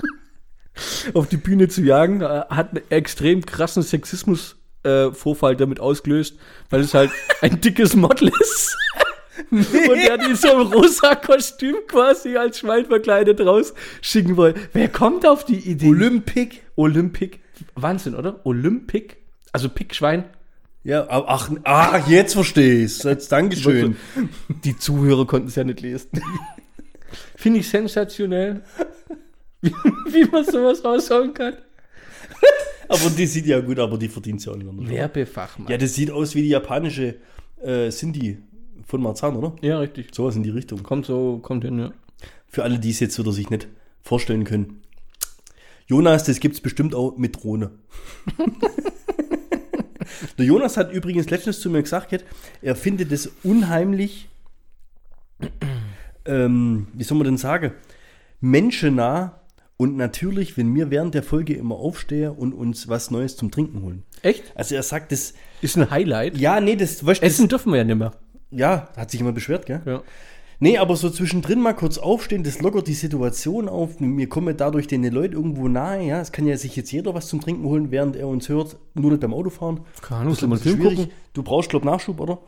auf 1.14 1.28
die 1.28 1.36
Bühne 1.36 1.68
zu 1.68 1.82
jagen, 1.82 2.20
äh, 2.20 2.44
hat 2.48 2.70
einen 2.70 2.82
extrem 2.90 3.44
krassen 3.44 3.82
Sexismus-Vorfall 3.82 5.56
damit 5.56 5.80
ausgelöst, 5.80 6.38
weil 6.70 6.80
es 6.80 6.94
halt 6.94 7.10
ein 7.40 7.60
dickes 7.60 7.96
Model 7.96 8.30
ist. 8.40 8.76
Und 9.50 9.98
er 9.98 10.14
hat 10.14 10.24
in 10.26 10.34
so 10.34 10.50
einem 10.50 10.72
rosa 10.72 11.14
Kostüm 11.14 11.76
quasi 11.86 12.36
als 12.36 12.58
Schwein 12.58 12.86
verkleidet 12.86 13.40
rausschicken 13.40 14.36
wollen. 14.36 14.54
Wer 14.72 14.88
kommt 14.88 15.26
auf 15.26 15.44
die 15.44 15.58
Idee? 15.58 15.88
Olympic. 15.88 16.60
Olympic. 16.74 17.38
Wahnsinn, 17.74 18.14
oder? 18.14 18.44
Olympic. 18.44 19.16
Also 19.52 19.68
Pickschwein. 19.68 20.24
Ja, 20.84 21.06
ach, 21.08 21.50
ach, 21.64 22.08
jetzt 22.08 22.34
verstehe 22.34 22.84
ich 22.84 23.04
es. 23.04 23.28
Dankeschön. 23.28 23.96
Die 24.64 24.76
Zuhörer 24.76 25.26
konnten 25.26 25.48
es 25.48 25.56
ja 25.56 25.64
nicht 25.64 25.80
lesen. 25.80 26.10
Finde 27.34 27.60
ich 27.60 27.68
sensationell. 27.68 28.62
Wie, 29.62 29.70
wie 29.72 30.24
man 30.30 30.44
sowas 30.44 30.84
raushauen 30.84 31.34
kann. 31.34 31.54
Aber 32.88 33.10
die 33.10 33.26
sieht 33.26 33.46
ja 33.46 33.60
gut, 33.60 33.78
aber 33.78 33.98
die 33.98 34.08
verdient 34.08 34.44
ja 34.44 34.52
auch 34.52 34.56
nicht. 34.56 34.72
mehr. 34.72 34.88
Werbefachmann. 34.88 35.68
Ja, 35.68 35.76
das 35.76 35.94
sieht 35.94 36.10
aus 36.10 36.34
wie 36.34 36.42
die 36.42 36.50
japanische 36.50 37.16
äh, 37.60 37.90
Cindy 37.90 38.38
von 38.86 39.02
Marzahn, 39.02 39.36
oder? 39.36 39.56
ja, 39.62 39.78
richtig. 39.78 40.14
Sowas 40.14 40.36
in 40.36 40.44
die 40.44 40.50
Richtung. 40.50 40.82
Kommt 40.82 41.06
so, 41.06 41.38
kommt 41.38 41.64
hin, 41.64 41.78
ja. 41.78 41.92
Für 42.46 42.62
alle, 42.62 42.78
die 42.78 42.90
es 42.90 43.00
jetzt 43.00 43.18
wieder 43.18 43.32
sich 43.32 43.50
nicht 43.50 43.66
vorstellen 44.02 44.44
können. 44.44 44.82
Jonas, 45.86 46.24
das 46.24 46.40
gibt's 46.40 46.60
bestimmt 46.60 46.94
auch 46.94 47.16
mit 47.16 47.42
Drohne. 47.42 47.70
Der 50.38 50.46
Jonas 50.46 50.76
hat 50.76 50.92
übrigens 50.92 51.30
letztens 51.30 51.60
zu 51.60 51.68
mir 51.70 51.82
gesagt, 51.82 52.24
er 52.62 52.76
findet 52.76 53.12
es 53.12 53.32
unheimlich, 53.42 54.28
ähm, 56.24 56.88
wie 56.92 57.04
soll 57.04 57.18
man 57.18 57.26
denn 57.26 57.36
sagen, 57.36 57.72
menschennah 58.40 59.40
und 59.76 59.96
natürlich, 59.96 60.56
wenn 60.56 60.74
wir 60.74 60.90
während 60.90 61.14
der 61.14 61.22
Folge 61.22 61.54
immer 61.54 61.74
aufstehen 61.74 62.30
und 62.30 62.54
uns 62.54 62.88
was 62.88 63.10
Neues 63.10 63.36
zum 63.36 63.50
Trinken 63.50 63.82
holen. 63.82 64.04
Echt? 64.22 64.44
Also 64.54 64.74
er 64.74 64.82
sagt, 64.82 65.12
das, 65.12 65.34
Ist 65.60 65.76
ein 65.76 65.90
Highlight. 65.90 66.38
ja, 66.38 66.60
nee, 66.60 66.76
das, 66.76 67.04
weißt, 67.04 67.22
Essen 67.22 67.48
dürfen 67.48 67.72
wir 67.72 67.78
ja 67.78 67.84
nicht 67.84 67.98
mehr. 67.98 68.12
ja, 68.50 68.88
hat 68.96 69.10
sich 69.10 69.20
immer 69.20 69.32
beschwert, 69.32 69.66
gell? 69.66 69.82
Ja. 69.84 70.02
Nee, 70.58 70.78
aber 70.78 70.96
so 70.96 71.10
zwischendrin 71.10 71.60
mal 71.60 71.74
kurz 71.74 71.98
aufstehen, 71.98 72.42
das 72.42 72.60
lockert 72.62 72.86
die 72.86 72.94
Situation 72.94 73.68
auf. 73.68 74.00
Mir 74.00 74.26
kommen 74.28 74.56
dadurch 74.56 74.86
den 74.86 75.04
Leuten 75.04 75.34
irgendwo 75.34 75.68
nahe, 75.68 76.02
ja. 76.06 76.20
Es 76.20 76.32
kann 76.32 76.46
ja 76.46 76.56
sich 76.56 76.74
jetzt 76.76 76.90
jeder 76.92 77.14
was 77.14 77.28
zum 77.28 77.42
Trinken 77.42 77.64
holen, 77.64 77.90
während 77.90 78.16
er 78.16 78.26
uns 78.26 78.48
hört, 78.48 78.76
nur 78.94 79.10
nicht 79.10 79.20
beim 79.20 79.34
Autofahren. 79.34 79.80
Keine 80.00 80.22
Ahnung, 80.22 80.34
soll 80.34 80.48
man 80.48 80.56
einen 80.58 80.62
Film 80.62 80.76
schwierig. 80.80 80.98
gucken? 80.98 81.12
Du 81.34 81.42
brauchst, 81.42 81.68
glaub 81.68 81.84
Nachschub, 81.84 82.18
oder? 82.20 82.38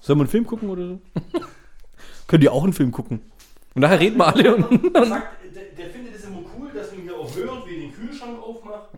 Soll 0.00 0.16
man 0.16 0.24
einen 0.24 0.30
Film 0.30 0.46
gucken 0.46 0.70
oder 0.70 0.88
so? 0.88 1.00
Könnt 2.26 2.42
ihr 2.42 2.52
auch 2.52 2.64
einen 2.64 2.72
Film 2.72 2.90
gucken? 2.90 3.20
Und 3.74 3.82
nachher 3.82 4.00
reden 4.00 4.16
wir 4.16 4.28
alle 4.34 4.56
und. 4.56 4.62
Sagt, 4.94 5.26
der, 5.54 5.62
der 5.76 5.90
findet 5.90 6.14
es 6.16 6.24
immer 6.24 6.40
cool, 6.58 6.70
dass 6.74 6.90
man 6.92 7.02
hier 7.02 7.16
auch 7.16 7.36
hört, 7.36 7.66
wie 7.66 7.80
den 7.80 7.92
Kühlschrank 7.92 8.38
aufmacht. 8.42 8.88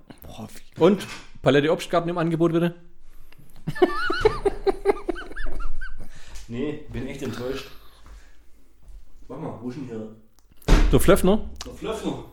Und? 0.79 1.07
Palette 1.43 1.73
Obstgarten 1.73 2.09
im 2.09 2.19
Angebot, 2.19 2.53
bitte? 2.53 2.75
Nee, 6.49 6.81
bin 6.93 7.07
echt 7.07 7.23
enttäuscht. 7.23 7.69
Warte 9.31 9.45
mal, 9.45 9.59
wo 9.63 9.69
ist 9.71 9.77
denn 9.77 9.87
hier 9.87 10.17
Der 10.91 10.99
Flöffner? 10.99 11.49
der 11.65 11.73
Flöffner? 11.75 12.25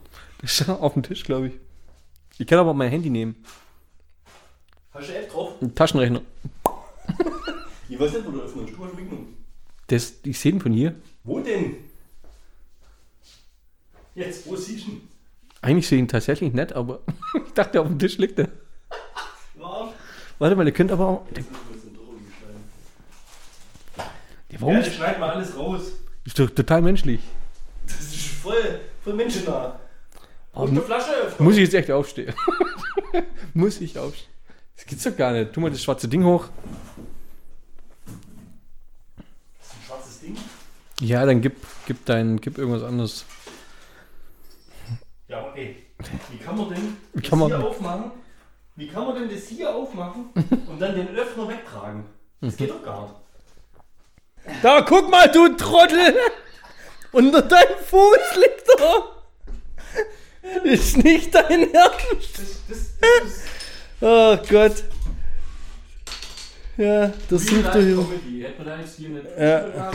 Das 0.42 0.62
ist 0.62 0.68
auf 0.68 0.94
dem 0.94 1.04
Tisch, 1.04 1.24
glaube 1.24 1.50
ich. 1.50 1.54
Ich 2.40 2.48
kann 2.48 2.58
aber 2.58 2.74
mein 2.74 2.90
Handy 2.90 3.12
nehmen. 3.12 3.36
Hast 4.96 5.10
du 5.10 5.16
App 5.16 5.32
drauf? 5.32 5.54
Ein 5.62 5.76
Taschenrechner. 5.76 6.22
Ich 7.90 7.98
weiß 7.98 8.12
nicht, 8.12 8.26
wo 8.28 8.32
der 8.32 8.42
Öffner 8.42 8.64
ist. 8.64 8.76
Du 8.76 8.84
hast 8.84 8.96
mitgenommen. 8.96 9.38
Das, 9.88 10.16
ich 10.24 10.38
sehe 10.38 10.52
den 10.52 10.60
von 10.60 10.74
hier. 10.74 10.94
Wo 11.24 11.40
denn? 11.40 11.78
Jetzt, 14.14 14.46
wo 14.46 14.58
siehst 14.58 14.88
du 14.88 14.92
ihn? 14.92 15.08
Eigentlich 15.62 15.88
sehe 15.88 15.98
ich 16.00 16.02
ihn 16.02 16.10
tatsächlich 16.10 16.52
nicht, 16.52 16.74
aber 16.74 17.00
ich 17.48 17.54
dachte, 17.54 17.80
auf 17.80 17.88
dem 17.88 17.98
Tisch 17.98 18.18
liegt 18.18 18.40
er. 18.40 18.50
War? 19.56 19.94
Warte 20.38 20.56
mal, 20.58 20.66
der 20.66 20.74
könnte 20.74 20.96
aber 20.96 21.08
auch. 21.08 21.28
Der, 21.30 21.46
der, 24.52 24.62
warum? 24.62 24.74
Ja, 24.74 24.82
das 24.82 24.94
schneiden 24.94 25.22
wir 25.22 25.32
alles 25.32 25.56
raus. 25.58 25.94
Ist 26.28 26.38
doch 26.38 26.50
total 26.50 26.82
menschlich. 26.82 27.22
Das 27.88 28.02
ist 28.02 28.28
voll, 28.28 28.82
voll 29.02 29.14
menschennah. 29.14 29.80
Und 30.52 30.72
eine 30.72 30.82
Flasche 30.82 31.12
öffnen. 31.12 31.48
Muss 31.48 31.56
ich 31.56 31.62
jetzt 31.62 31.74
echt 31.74 31.90
aufstehen? 31.90 32.34
Muss 33.54 33.80
ich 33.80 33.98
aufstehen? 33.98 34.28
Das 34.76 34.86
gibt's 34.86 35.06
doch 35.06 35.16
gar 35.16 35.32
nicht. 35.32 35.54
Tu 35.54 35.62
mal 35.62 35.72
das 35.72 35.82
schwarze 35.82 36.10
Ding 36.10 36.26
hoch. 36.26 36.50
Das 39.58 39.68
ist 39.68 39.74
ein 39.74 39.86
schwarzes 39.86 40.20
Ding. 40.20 40.38
Ja, 41.00 41.26
dann 41.26 41.40
gib, 41.42 41.56
gib 41.86 42.04
dein, 42.06 42.42
gib 42.42 42.58
irgendwas 42.58 42.84
anderes. 42.84 43.24
Ja, 45.30 45.54
ey, 45.56 45.78
wie 46.32 46.38
kann 46.40 46.58
man 46.58 46.70
denn 46.74 46.98
Wie 47.14 47.22
das 47.22 47.32
man- 47.40 47.48
hier 47.48 47.66
aufmachen? 47.66 48.12
Wie 48.76 48.88
kann 48.90 49.06
man 49.06 49.16
denn 49.16 49.30
das 49.34 49.48
hier 49.48 49.74
aufmachen 49.74 50.26
und 50.68 50.78
dann 50.82 50.94
den 50.94 51.08
Öffner 51.16 51.48
wegtragen? 51.48 52.04
Das 52.42 52.58
geht 52.58 52.70
doch 52.70 52.84
gar 52.84 53.04
nicht. 53.04 53.14
Da, 54.62 54.82
guck 54.82 55.10
mal, 55.10 55.30
du 55.30 55.50
Trottel! 55.50 56.16
Unter 57.12 57.42
deinem 57.42 57.78
Fuß 57.86 58.36
liegt 58.36 58.68
er! 58.80 60.64
Ist 60.64 60.98
nicht 61.04 61.34
dein 61.34 61.74
Ernst! 61.74 62.40
Ist 62.70 62.98
Oh 64.00 64.38
Gott. 64.50 64.84
Ja, 66.78 67.12
das 67.30 67.48
sucht 67.48 67.66
er 67.66 67.82
hier. 67.82 67.96
Comedy. 67.96 68.46
Ja. 69.40 69.92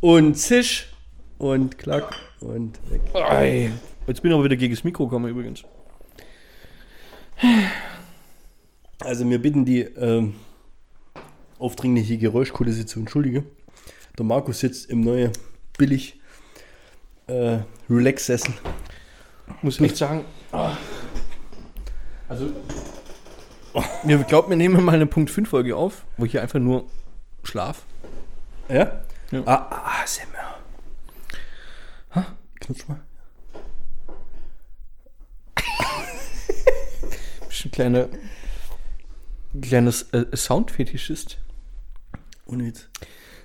Und 0.00 0.34
zisch 0.34 0.92
und 1.38 1.78
klack 1.78 2.14
und 2.40 2.78
weg. 2.90 3.00
Ei. 3.14 3.72
Jetzt 4.06 4.20
bin 4.20 4.30
ich 4.30 4.34
aber 4.34 4.44
wieder 4.44 4.56
gegen 4.56 4.74
das 4.74 4.84
Mikro 4.84 5.06
gekommen 5.06 5.30
übrigens. 5.30 5.64
Also 9.00 9.28
wir 9.28 9.40
bitten 9.40 9.64
die 9.64 9.80
ähm, 9.80 10.34
aufdringliche 11.58 12.18
Geräuschkulisse 12.18 12.84
zu 12.84 13.00
entschuldigen. 13.00 13.46
Der 14.18 14.24
Markus 14.24 14.58
sitzt 14.58 14.90
im 14.90 15.02
neuen 15.02 15.30
billig 15.76 16.20
äh, 17.28 17.58
Relax-Sessel. 17.88 18.52
Muss 19.62 19.80
echt 19.80 19.96
sagen. 19.96 20.24
ah. 20.50 20.76
Also, 22.28 22.50
mir 24.02 24.18
glaubt, 24.24 24.50
wir 24.50 24.56
nehmen 24.56 24.84
mal 24.84 24.94
eine 24.94 25.06
Punkt 25.06 25.30
5 25.30 25.48
Folge 25.48 25.76
auf, 25.76 26.04
wo 26.16 26.24
ich 26.24 26.32
hier 26.32 26.42
einfach 26.42 26.58
nur 26.58 26.86
schlaf. 27.44 27.86
Ja? 28.68 29.02
Ja. 29.30 29.42
Ah, 29.46 29.68
ah, 29.70 30.02
ASMR. 30.02 30.58
Ha? 32.16 32.26
Knutsch 32.60 32.88
mal. 32.88 33.00
Bist 37.48 37.64
ein 37.66 37.70
kleiner, 37.70 38.08
kleines 39.62 40.02
äh, 40.12 40.36
Soundfetischist. 40.36 41.38
Ohne 42.46 42.64
Witz. 42.64 42.88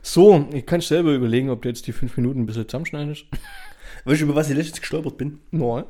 So, 0.06 0.47
ich 0.51 0.66
kann 0.66 0.82
selber 0.82 1.14
überlegen, 1.14 1.49
ob 1.49 1.62
du 1.62 1.70
jetzt 1.70 1.88
die 1.88 1.93
5 1.93 2.18
Minuten 2.18 2.41
ein 2.41 2.45
bisschen 2.45 2.68
zusammenschneidest. 2.68 3.26
Weißt 4.06 4.20
du, 4.20 4.26
über 4.26 4.36
was 4.36 4.49
ich 4.49 4.56
letztens 4.58 4.82
gestolpert 4.82 5.18
bin? 5.18 5.39
Nein. 5.51 5.86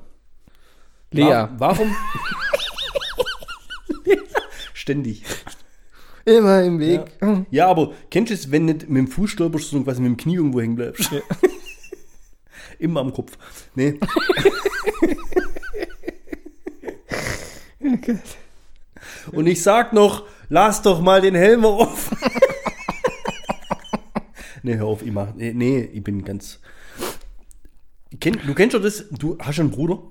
Lea. 1.11 1.23
Wa- 1.25 1.49
Warum? 1.57 1.95
Ständig. 4.73 5.23
Immer 6.25 6.61
im 6.63 6.79
Weg. 6.79 7.01
Ja, 7.49 7.67
aber 7.67 7.93
kennst 8.11 8.29
du 8.29 8.35
es, 8.35 8.51
wenn 8.51 8.65
nicht 8.65 8.87
mit 8.87 8.97
dem 8.97 9.07
Fuß 9.07 9.31
stolperst, 9.31 9.69
sondern 9.71 9.85
quasi 9.85 10.01
mit 10.01 10.11
dem 10.11 10.17
Knie 10.17 10.35
irgendwo 10.35 10.61
hängen 10.61 10.75
bleibst? 10.75 11.09
Immer 12.79 13.01
am 13.01 13.13
Kopf. 13.13 13.37
Nee. 13.75 13.99
Und 19.31 19.47
ich 19.47 19.61
sag 19.63 19.93
noch, 19.93 20.25
lass 20.49 20.81
doch 20.81 21.01
mal 21.01 21.21
den 21.21 21.35
Helm 21.35 21.65
auf. 21.65 22.11
Nee, 24.63 24.75
hör 24.75 24.85
auf, 24.85 25.03
ich 25.03 25.11
mach. 25.11 25.33
Nee, 25.35 25.53
nee 25.53 25.81
ich 25.81 26.03
bin 26.03 26.23
ganz. 26.23 26.59
Kenn, 28.19 28.39
du 28.45 28.53
kennst 28.53 28.75
doch 28.75 28.81
das, 28.81 29.09
du 29.09 29.37
hast 29.39 29.59
einen 29.59 29.71
Bruder. 29.71 30.03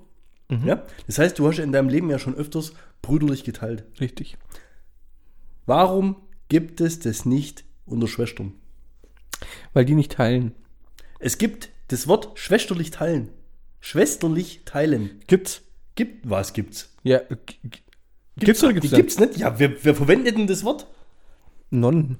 Ja? 0.65 0.83
Das 1.07 1.17
heißt, 1.17 1.39
du 1.39 1.47
hast 1.47 1.59
in 1.59 1.71
deinem 1.71 1.89
Leben 1.89 2.09
ja 2.09 2.19
schon 2.19 2.35
öfters 2.35 2.73
brüderlich 3.01 3.43
geteilt. 3.43 3.85
Richtig. 3.99 4.37
Warum 5.65 6.17
gibt 6.49 6.81
es 6.81 6.99
das 6.99 7.25
nicht 7.25 7.63
unter 7.85 8.07
Schwestern? 8.07 8.53
Weil 9.73 9.85
die 9.85 9.95
nicht 9.95 10.11
teilen. 10.11 10.53
Es 11.19 11.37
gibt 11.37 11.69
das 11.87 12.07
Wort 12.07 12.37
schwesterlich 12.37 12.91
teilen. 12.91 13.29
Schwesterlich 13.79 14.61
teilen. 14.65 15.21
Gibt's? 15.27 15.61
Gibt, 15.95 16.29
was 16.29 16.53
gibt's? 16.53 16.95
Ja. 17.03 17.21
Gibt's 18.37 18.63
oder 18.63 18.73
gibt's 18.73 18.89
Die 18.89 18.95
gibt's 18.95 19.19
nicht? 19.19 19.37
Ja, 19.37 19.59
wer, 19.59 19.83
wer 19.83 19.95
verwendet 19.95 20.37
denn 20.37 20.47
das 20.47 20.63
Wort? 20.63 20.87
Nonnen. 21.69 22.17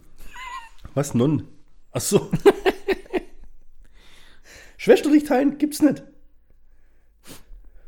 Was, 0.93 1.13
Non? 1.13 1.47
Ach 1.93 2.01
so. 2.01 2.31
schwesterlich 4.77 5.23
teilen 5.25 5.57
gibt's 5.59 5.81
nicht. 5.81 6.03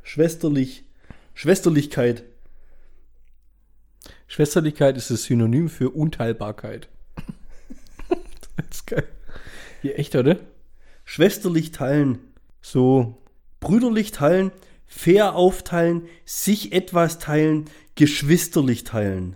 Schwesterlich. 0.04 0.86
Schwesterlichkeit. 1.34 2.24
Schwesterlichkeit 4.28 4.96
ist 4.96 5.10
das 5.10 5.24
Synonym 5.24 5.70
für 5.70 5.90
Unteilbarkeit. 5.90 6.88
das 8.56 8.66
ist 8.72 8.88
geil. 8.88 9.08
Hier 9.82 10.00
echt, 10.00 10.16
oder? 10.16 10.40
Schwesterlich 11.04 11.72
teilen. 11.72 12.20
So. 12.62 13.22
Brüderlich 13.60 14.12
teilen. 14.12 14.52
Fair 14.86 15.36
aufteilen. 15.36 16.08
Sich 16.26 16.72
etwas 16.74 17.18
teilen. 17.18 17.66
Geschwisterlich 17.96 18.84
teilen. 18.84 19.36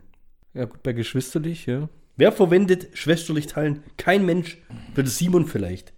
Ja, 0.54 0.66
gut, 0.66 0.84
bei 0.84 0.94
geschwisterlich, 0.94 1.66
ja. 1.66 1.90
Wer 2.20 2.34
verwendet 2.34 2.90
schwesterlich 2.98 3.48
teilen? 3.48 3.82
Kein 3.96 4.26
Mensch. 4.26 4.58
Für 4.94 5.04
das 5.06 5.18
Simon 5.18 5.46
vielleicht. 5.48 5.94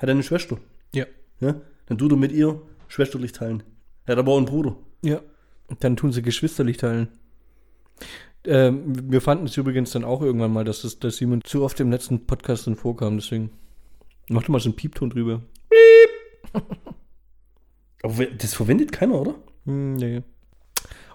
Hat 0.00 0.08
er 0.08 0.10
eine 0.10 0.24
Schwester. 0.24 0.58
Ja. 0.92 1.06
Ja? 1.38 1.60
Dann 1.86 1.96
tut 1.96 2.10
er 2.10 2.16
mit 2.16 2.32
ihr 2.32 2.60
schwesterlich 2.88 3.30
teilen. 3.30 3.62
Er 4.04 4.12
hat 4.12 4.18
aber 4.18 4.32
auch 4.32 4.36
einen 4.38 4.46
Bruder. 4.46 4.76
Ja. 5.02 5.20
Dann 5.78 5.94
tun 5.96 6.10
sie 6.12 6.22
geschwisterlich 6.22 6.78
teilen. 6.78 7.06
Ähm, 8.44 9.12
wir 9.12 9.20
fanden 9.20 9.46
es 9.46 9.56
übrigens 9.56 9.92
dann 9.92 10.02
auch 10.02 10.22
irgendwann 10.22 10.52
mal, 10.52 10.64
dass, 10.64 10.82
das, 10.82 10.98
dass 10.98 11.18
Simon 11.18 11.40
zu 11.44 11.62
oft 11.62 11.78
im 11.78 11.92
letzten 11.92 12.26
Podcast 12.26 12.66
dann 12.66 12.74
vorkam, 12.74 13.16
deswegen. 13.16 13.50
Mach 14.28 14.42
doch 14.42 14.48
mal 14.48 14.58
so 14.58 14.70
einen 14.70 14.76
Piepton 14.76 15.10
drüber. 15.10 15.40
Aber 18.02 18.18
wer- 18.18 18.30
das 18.32 18.54
verwendet 18.54 18.90
keiner, 18.90 19.20
oder? 19.20 19.36
Hm, 19.66 19.94
nee. 19.94 20.22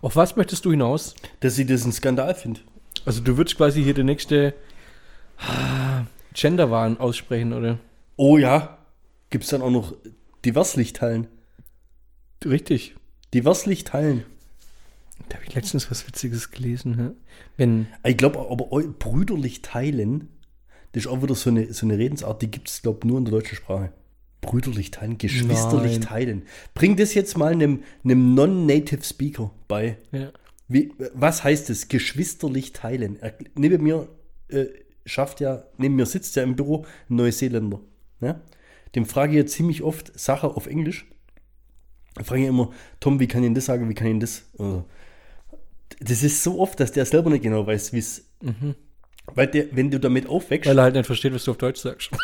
Auf 0.02 0.16
was 0.16 0.38
möchtest 0.38 0.64
du 0.64 0.72
hinaus? 0.72 1.14
Dass 1.42 1.56
sie 1.56 1.66
das 1.66 1.84
ein 1.86 1.92
Skandal 1.92 2.34
findet. 2.36 2.64
Also 3.06 3.22
du 3.22 3.38
würdest 3.38 3.58
quasi 3.58 3.84
hier 3.84 3.94
die 3.94 4.04
nächste 4.04 4.54
ah, 5.38 6.06
Genderwahn 6.34 7.00
aussprechen, 7.00 7.54
oder? 7.54 7.80
Oh 8.16 8.38
ja. 8.38 8.78
Gibt 9.30 9.44
es 9.44 9.50
dann 9.52 9.62
auch 9.62 9.70
noch 9.70 9.94
diverslich 10.46 10.94
teilen? 10.94 11.28
Richtig. 12.44 12.96
Diverslich 13.34 13.84
teilen. 13.84 14.24
Da 15.28 15.36
habe 15.36 15.46
ich 15.46 15.54
letztens 15.54 15.92
was 15.92 16.08
Witziges 16.08 16.52
gelesen. 16.52 16.98
hä? 16.98 17.10
Wenn, 17.58 17.88
Ich 18.04 18.18
glaube, 18.18 18.40
aber 18.40 18.66
brüderlich 18.66 19.62
teilen, 19.62 20.30
das 20.94 21.06
ist 21.06 21.08
auch 21.08 21.22
wieder 21.22 21.36
so 21.36 21.50
eine, 21.50 21.72
so 21.74 21.86
eine 21.86 21.98
Redensart, 21.98 22.42
die 22.42 22.50
gibt 22.50 22.70
es, 22.70 22.82
glaube 22.82 23.00
ich, 23.04 23.06
nur 23.06 23.18
in 23.20 23.26
der 23.26 23.34
deutschen 23.34 23.56
Sprache. 23.58 23.92
Brüderlich 24.42 24.92
teilen, 24.92 25.18
geschwisterlich 25.18 26.00
Nein. 26.00 26.02
teilen. 26.02 26.44
Bring 26.74 26.96
das 26.96 27.14
jetzt 27.14 27.38
mal 27.38 27.52
einem, 27.52 27.84
einem 28.04 28.34
Non-Native 28.34 29.04
Speaker 29.04 29.52
bei. 29.68 29.98
ja, 30.12 30.32
Wie, 30.70 30.94
was 31.14 31.44
heißt 31.44 31.70
es? 31.72 31.88
Geschwisterlich 31.88 32.74
teilen. 32.74 33.18
Er, 33.22 33.34
neben 33.56 33.84
mir 33.84 34.08
äh, 34.50 34.66
schafft 35.06 35.42
ja, 35.42 35.64
neben 35.78 35.96
mir 35.96 36.06
sitzt 36.06 36.36
ja 36.36 36.44
im 36.44 36.56
Büro 36.56 36.86
ein 37.10 37.16
Neuseeländer. 37.16 37.82
Ja? 38.22 38.40
Dem 38.96 39.06
frage 39.06 39.34
ich 39.34 39.38
ja 39.40 39.46
ziemlich 39.46 39.82
oft 39.82 40.18
Sachen 40.18 40.52
auf 40.52 40.68
Englisch. 40.68 41.08
Da 42.16 42.24
frage 42.24 42.44
ich 42.44 42.48
immer, 42.48 42.72
Tom, 43.00 43.20
wie 43.20 43.28
kann 43.28 43.42
ich 43.42 43.48
denn 43.48 43.56
das 43.56 43.66
sagen, 43.66 43.90
wie 43.90 43.96
kann 43.96 44.08
ich 44.08 44.14
denn 44.14 44.20
das? 44.20 44.44
Also, 44.58 44.86
das 46.00 46.24
ist 46.24 46.44
so 46.44 46.60
oft, 46.60 46.80
dass 46.80 46.92
der 46.92 47.06
selber 47.06 47.32
nicht 47.32 47.44
genau 47.44 47.66
weiß, 47.66 47.92
wie 47.94 48.00
es. 48.00 48.30
Weil 49.26 49.48
der, 49.48 49.76
wenn 49.76 49.90
du 49.90 50.00
damit 50.00 50.28
aufwächst. 50.28 50.70
weil 50.70 50.78
er 50.78 50.84
halt 50.84 50.96
nicht 50.96 51.06
versteht, 51.06 51.34
was 51.34 51.44
du 51.44 51.52
auf 51.52 51.58
Deutsch 51.58 51.82
sagst. 51.82 52.12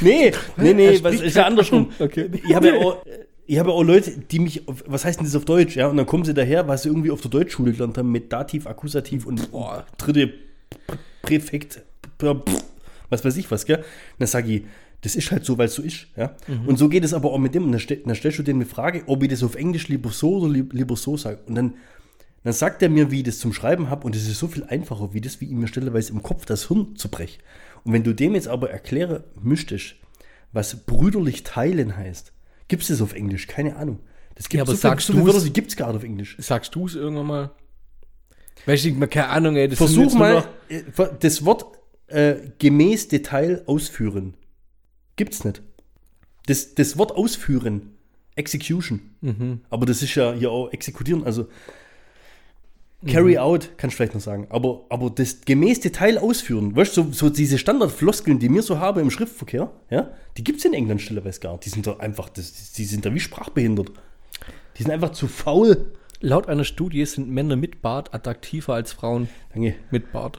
nee, 0.00 0.32
nee, 0.56 0.74
nee, 0.74 0.98
was 1.02 1.20
ist 1.20 1.36
ja 1.36 1.46
andersrum. 1.46 1.92
Okay. 1.98 2.30
Ich 2.44 2.54
habe 2.54 2.68
ja 2.68 2.74
auch. 2.74 3.04
Ich 3.52 3.58
habe 3.58 3.70
auch 3.70 3.82
Leute, 3.82 4.12
die 4.12 4.38
mich, 4.38 4.66
auf- 4.66 4.82
was 4.86 5.04
heißt 5.04 5.18
denn 5.18 5.26
das 5.26 5.36
auf 5.36 5.44
Deutsch, 5.44 5.76
ja? 5.76 5.86
Und 5.88 5.98
dann 5.98 6.06
kommen 6.06 6.24
sie 6.24 6.32
daher, 6.32 6.68
was 6.68 6.84
sie 6.84 6.88
irgendwie 6.88 7.10
auf 7.10 7.20
der 7.20 7.30
Deutschschule 7.30 7.72
gelernt 7.72 7.98
haben, 7.98 8.10
mit 8.10 8.32
Dativ, 8.32 8.66
Akkusativ 8.66 9.26
und 9.26 9.50
boah, 9.50 9.84
dritte 9.98 10.32
Präfekt, 11.20 11.82
was 13.10 13.22
weiß 13.26 13.36
ich 13.36 13.50
was, 13.50 13.66
gell? 13.66 13.76
Und 13.76 13.84
dann 14.20 14.28
sage 14.28 14.54
ich, 14.54 14.62
das 15.02 15.16
ist 15.16 15.30
halt 15.30 15.44
so, 15.44 15.58
weil 15.58 15.66
es 15.66 15.74
so 15.74 15.82
ist, 15.82 16.06
ja? 16.16 16.34
Und 16.66 16.78
so 16.78 16.88
geht 16.88 17.04
es 17.04 17.12
aber 17.12 17.30
auch 17.30 17.38
mit 17.38 17.54
dem. 17.54 17.64
Und 17.64 17.72
dann, 17.72 17.80
stell, 17.80 17.98
dann 17.98 18.14
stellst 18.14 18.38
du 18.38 18.42
dir 18.42 18.54
eine 18.54 18.64
Frage, 18.64 19.02
ob 19.06 19.22
ich 19.22 19.28
das 19.28 19.42
auf 19.42 19.54
Englisch 19.54 19.88
lieber 19.88 20.08
so 20.08 20.38
oder 20.38 20.50
lieb, 20.50 20.72
lieber 20.72 20.96
so 20.96 21.18
sage. 21.18 21.40
Und 21.46 21.54
dann, 21.54 21.74
dann 22.44 22.54
sagt 22.54 22.80
er 22.82 22.88
mir, 22.88 23.10
wie 23.10 23.18
ich 23.18 23.24
das 23.24 23.38
zum 23.38 23.52
Schreiben 23.52 23.90
habe, 23.90 24.06
und 24.06 24.16
es 24.16 24.26
ist 24.26 24.38
so 24.38 24.48
viel 24.48 24.64
einfacher, 24.64 25.12
wie 25.12 25.20
das, 25.20 25.42
wie 25.42 25.44
ich 25.44 25.52
mir 25.52 25.68
stelleweise 25.68 26.14
im 26.14 26.22
Kopf 26.22 26.46
das 26.46 26.68
Hirn 26.68 26.96
zu 26.96 27.10
brech. 27.10 27.38
Und 27.84 27.92
wenn 27.92 28.02
du 28.02 28.14
dem 28.14 28.34
jetzt 28.34 28.48
aber 28.48 28.70
erklären 28.70 29.24
müsstest, 29.42 29.96
was 30.52 30.74
brüderlich 30.86 31.42
teilen 31.42 31.98
heißt, 31.98 32.31
gibt 32.72 32.82
es 32.84 32.88
das 32.88 33.02
auf 33.02 33.12
Englisch? 33.12 33.46
Keine 33.48 33.76
Ahnung. 33.76 33.98
Das 34.34 34.48
gibt 34.48 34.56
Ja, 34.56 34.62
aber 34.62 34.72
so, 34.72 34.78
sagst 34.78 35.08
so 35.08 35.12
viele? 35.12 35.26
Wörter, 35.26 35.42
die 35.44 35.52
gibt 35.52 35.68
es 35.68 35.76
gar 35.76 35.88
nicht 35.88 35.96
auf 35.96 36.04
Englisch. 36.04 36.36
Sagst 36.38 36.74
du 36.74 36.86
es 36.86 36.94
irgendwann 36.94 37.26
mal? 37.26 37.50
Weißt 38.64 38.86
du, 38.86 39.06
keine 39.08 39.28
Ahnung, 39.28 39.56
ey. 39.56 39.68
Das 39.68 39.76
Versuch 39.76 40.14
mal 40.14 40.36
noch- 40.36 40.48
äh, 40.70 40.82
das 41.20 41.44
Wort 41.44 41.66
äh, 42.06 42.36
gemäß 42.58 43.08
Detail 43.08 43.62
ausführen. 43.66 44.32
Gibt's 45.16 45.44
nicht. 45.44 45.60
Das, 46.46 46.74
das 46.74 46.96
Wort 46.96 47.12
ausführen, 47.12 47.90
Execution. 48.36 49.00
Mhm. 49.20 49.60
Aber 49.68 49.84
das 49.84 50.02
ist 50.02 50.14
ja 50.14 50.32
hier 50.32 50.50
auch 50.50 50.72
exekutieren, 50.72 51.24
also 51.24 51.48
Carry 53.06 53.36
out, 53.36 53.70
kannst 53.78 53.94
du 53.94 53.96
vielleicht 53.96 54.14
noch 54.14 54.20
sagen. 54.20 54.46
Aber, 54.50 54.84
aber 54.88 55.10
das 55.10 55.40
gemäß 55.40 55.80
Detail 55.80 56.18
ausführen, 56.18 56.76
weißt 56.76 56.96
du, 56.96 57.02
so, 57.04 57.12
so 57.12 57.30
diese 57.30 57.58
Standardfloskeln, 57.58 58.38
die 58.38 58.48
wir 58.52 58.62
so 58.62 58.78
haben 58.78 59.00
im 59.00 59.10
Schriftverkehr, 59.10 59.72
ja, 59.90 60.12
die 60.36 60.44
gibt's 60.44 60.64
in 60.64 60.72
England 60.72 61.00
stellerweise 61.00 61.40
gar 61.40 61.52
nicht. 61.52 61.64
Die 61.64 61.70
sind 61.70 61.86
da 61.86 61.96
einfach, 61.96 62.28
das, 62.28 62.72
die 62.72 62.84
sind 62.84 63.04
da 63.04 63.12
wie 63.12 63.18
sprachbehindert. 63.20 63.90
Die 64.76 64.84
sind 64.84 64.92
einfach 64.92 65.10
zu 65.10 65.26
faul. 65.26 65.92
Laut 66.20 66.48
einer 66.48 66.62
Studie 66.64 67.04
sind 67.04 67.28
Männer 67.28 67.56
mit 67.56 67.82
Bart 67.82 68.14
attraktiver 68.14 68.74
als 68.74 68.92
Frauen 68.92 69.28
Danke. 69.52 69.74
mit 69.90 70.12
Bart. 70.12 70.38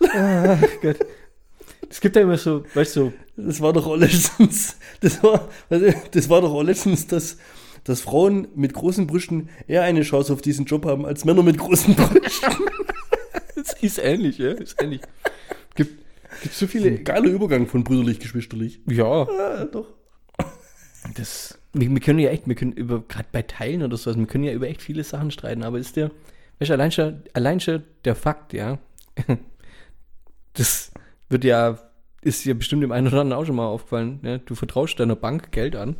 ah, 0.12 0.58
Gott. 0.82 0.98
Es 1.98 2.00
gibt 2.00 2.14
ja 2.14 2.22
immer 2.22 2.38
so, 2.38 2.62
weißt 2.74 2.94
du, 2.94 3.12
Das 3.36 3.60
war 3.60 3.72
doch 3.72 3.88
auch 3.88 3.96
letztens, 3.96 4.76
das 5.00 5.20
war, 5.20 5.48
das 5.68 6.28
war 6.28 6.40
doch 6.42 6.52
auch 6.52 6.62
letztens, 6.62 7.08
dass, 7.08 7.38
dass 7.82 8.02
Frauen 8.02 8.46
mit 8.54 8.72
großen 8.72 9.08
Brüsten 9.08 9.48
eher 9.66 9.82
eine 9.82 10.02
Chance 10.02 10.32
auf 10.32 10.40
diesen 10.40 10.64
Job 10.64 10.86
haben 10.86 11.04
als 11.04 11.24
Männer 11.24 11.42
mit 11.42 11.58
großen 11.58 11.96
Brüsten. 11.96 12.52
es 13.56 13.72
ist 13.82 13.98
ähnlich, 13.98 14.38
ja, 14.38 14.52
ist 14.52 14.80
ähnlich. 14.80 15.00
Gibt, 15.74 16.04
Gibt 16.40 16.54
so 16.54 16.68
viele. 16.68 16.90
Ein 16.90 17.02
geiler 17.02 17.30
Übergang 17.30 17.66
von 17.66 17.82
brüderlich, 17.82 18.20
geschwisterlich. 18.20 18.80
Ja, 18.86 19.26
Ja, 19.36 19.64
doch. 19.64 19.88
das. 21.16 21.58
Wir, 21.72 21.90
wir 21.90 22.00
können 22.00 22.20
ja 22.20 22.30
echt, 22.30 22.46
wir 22.46 22.54
können 22.54 22.74
über, 22.74 23.02
gerade 23.08 23.26
bei 23.32 23.42
Teilen 23.42 23.82
oder 23.82 23.96
so, 23.96 24.16
wir 24.16 24.26
können 24.26 24.44
ja 24.44 24.52
über 24.52 24.68
echt 24.68 24.82
viele 24.82 25.02
Sachen 25.02 25.32
streiten, 25.32 25.64
aber 25.64 25.80
ist 25.80 25.96
der, 25.96 26.12
weißt 26.60 26.68
du, 26.68 26.74
allein 26.74 26.92
schon, 26.92 27.22
allein 27.32 27.58
schon 27.58 27.82
der 28.04 28.14
Fakt, 28.14 28.52
ja, 28.52 28.78
das 30.52 30.92
wird 31.28 31.42
ja, 31.42 31.76
ist 32.22 32.44
ja 32.44 32.54
bestimmt 32.54 32.82
dem 32.82 32.92
einen 32.92 33.06
oder 33.08 33.20
anderen 33.20 33.40
auch 33.42 33.46
schon 33.46 33.56
mal 33.56 33.66
aufgefallen, 33.66 34.20
ja, 34.22 34.38
du 34.38 34.54
vertraust 34.54 34.98
deiner 35.00 35.16
Bank 35.16 35.52
Geld 35.52 35.76
an, 35.76 35.96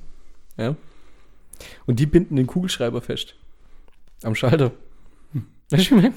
ja, 0.57 0.75
und 1.87 1.99
die 2.01 2.07
binden 2.07 2.37
den 2.37 2.47
Kugelschreiber 2.47 3.01
fest. 3.01 3.35
Am 4.23 4.35
Schalter. 4.35 4.73
Weißt 5.71 5.91
du, 5.91 5.97
ich 5.97 6.03
meine? 6.03 6.15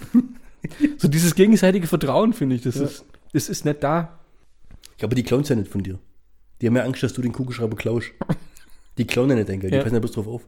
So 0.97 1.07
dieses 1.07 1.33
gegenseitige 1.35 1.87
Vertrauen, 1.87 2.33
finde 2.33 2.55
ich, 2.55 2.61
das 2.61 2.75
Ja. 2.75 2.83
ist, 2.83 3.05
das 3.33 3.49
ist 3.49 3.65
nicht 3.65 3.81
da. 3.83 4.19
Ja, 4.99 5.05
aber 5.07 5.15
die 5.15 5.23
klauen 5.23 5.43
ja 5.43 5.55
nicht 5.55 5.71
von 5.71 5.81
dir. 5.83 5.97
Die 6.61 6.67
haben 6.67 6.75
ja 6.75 6.83
Angst, 6.83 7.01
dass 7.01 7.13
du 7.13 7.21
den 7.23 7.31
Kugelschreiber 7.31 7.75
klaust. 7.75 8.11
Die 8.99 9.05
klauen 9.07 9.29
ja 9.29 9.35
nicht 9.35 9.49
dein 9.49 9.59
Geld, 9.59 9.71
die 9.73 9.77
Ja. 9.77 9.83
passen 9.83 9.95
ja 9.95 9.99
bloß 9.99 10.11
drauf 10.11 10.27
auf. 10.27 10.41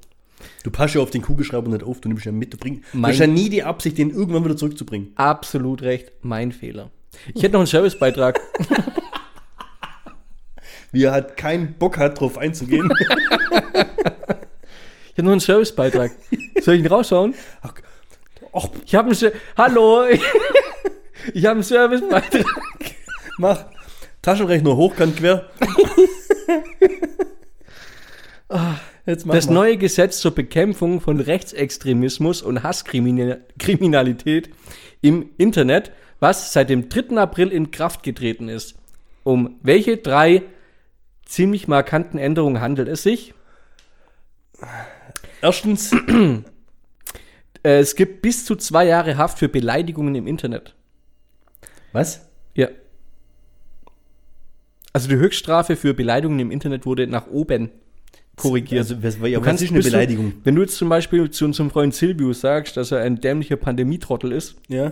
Du 0.64 0.70
passt 0.72 0.94
ja 0.96 1.02
auf 1.02 1.10
den 1.10 1.22
Kugelschreiber 1.22 1.70
nicht 1.70 1.84
auf, 1.84 2.02
du 2.02 2.10
nimmst 2.10 2.26
ja 2.26 2.32
mit, 2.32 2.54
du 2.54 2.58
bringst. 2.58 2.84
Du 2.94 2.98
Mein- 3.00 3.12
hast 3.12 3.20
ja 3.20 3.28
nie 3.28 3.50
die 3.50 3.64
Absicht, 3.64 3.98
den 3.98 4.10
irgendwann 4.12 4.44
wieder 4.46 4.58
zurückzubringen. 4.58 5.14
Absolut 5.16 5.82
recht, 5.82 6.12
mein 6.22 6.52
Fehler. 6.52 6.92
Ich 7.34 7.42
hätte 7.42 7.54
noch 7.54 7.60
einen 7.62 7.68
Servicebeitrag. 7.68 8.40
Wie 10.94 11.04
er 11.04 11.12
halt 11.12 11.36
keinen 11.36 11.74
Bock 11.74 11.98
hat, 11.98 12.22
drauf 12.22 12.38
einzugehen. 12.38 12.90
Ich 15.16 15.20
habe 15.20 15.26
noch 15.28 15.34
einen 15.34 15.42
Servicebeitrag. 15.42 16.12
Soll 16.62 16.74
ich 16.74 16.82
ihn 16.82 16.88
raushauen? 16.88 17.36
Ach, 17.62 17.76
Ich 18.84 18.96
habe 18.96 19.12
einen 19.12 19.32
Hallo. 19.56 20.06
Ich 21.36 21.46
habe 21.46 21.58
einen 21.58 21.64
Servicebeitrag. 21.64 22.44
mach. 23.38 23.66
Taschenrechner 24.24 24.76
hochkant 24.76 25.18
quer. 25.18 25.52
Mach 28.50 28.80
Das 29.06 29.26
mal. 29.48 29.54
neue 29.54 29.78
Gesetz 29.78 30.20
zur 30.20 30.32
Bekämpfung 30.34 31.02
von 31.02 31.20
Rechtsextremismus 31.20 32.42
und 32.42 32.64
Hasskriminalität 32.64 34.50
im 35.02 35.30
Internet, 35.38 35.92
was 36.20 36.54
seit 36.54 36.70
dem 36.70 36.90
3. 36.90 37.18
April 37.18 37.50
in 37.50 37.72
Kraft 37.72 38.04
getreten 38.04 38.50
ist. 38.50 38.76
Um 39.24 39.58
welche 39.62 39.98
drei 39.98 40.44
ziemlich 41.26 41.68
markanten 41.68 42.18
Änderungen 42.18 42.62
handelt 42.62 42.88
es 42.88 43.04
sich? 43.04 43.34
Erstens, 45.42 45.92
Äh, 47.66 47.80
es 47.80 47.96
gibt 47.96 48.22
bis 48.22 48.44
zu 48.44 48.58
zwei 48.58 48.86
Jahre 48.86 49.16
Haft 49.16 49.40
für 49.40 49.48
Beleidigungen 49.48 50.16
im 50.16 50.28
Internet. 50.28 50.76
was? 51.94 52.28
Ja. 52.56 52.68
Also 54.92 55.08
die 55.08 55.16
Höchststrafe 55.16 55.78
für 55.78 55.94
Beleidigungen 55.94 56.42
im 56.42 56.52
Internet 56.52 56.86
wurde 56.86 57.08
nach 57.08 57.28
oben 57.28 57.72
korrigiert. 58.36 58.80
Also, 58.82 59.02
was, 59.02 59.18
ja, 59.20 59.40
Du 59.40 59.46
kannst 59.46 59.64
ist 59.64 59.72
eine 59.72 59.80
Beleidigung? 59.82 60.34
wenn 60.44 60.56
du 60.56 60.62
jetzt 60.62 60.76
zum 60.76 60.90
Beispiel 60.90 61.32
zu 61.32 61.46
unserem 61.46 61.70
Freund 61.72 61.96
Silvius 61.96 62.42
sagst, 62.42 62.76
dass 62.76 62.92
er 62.92 63.00
ein 63.00 63.22
dämlicher 63.22 63.56
Pandemietrottel 63.56 64.34
ist, 64.34 64.56
Ja. 64.68 64.92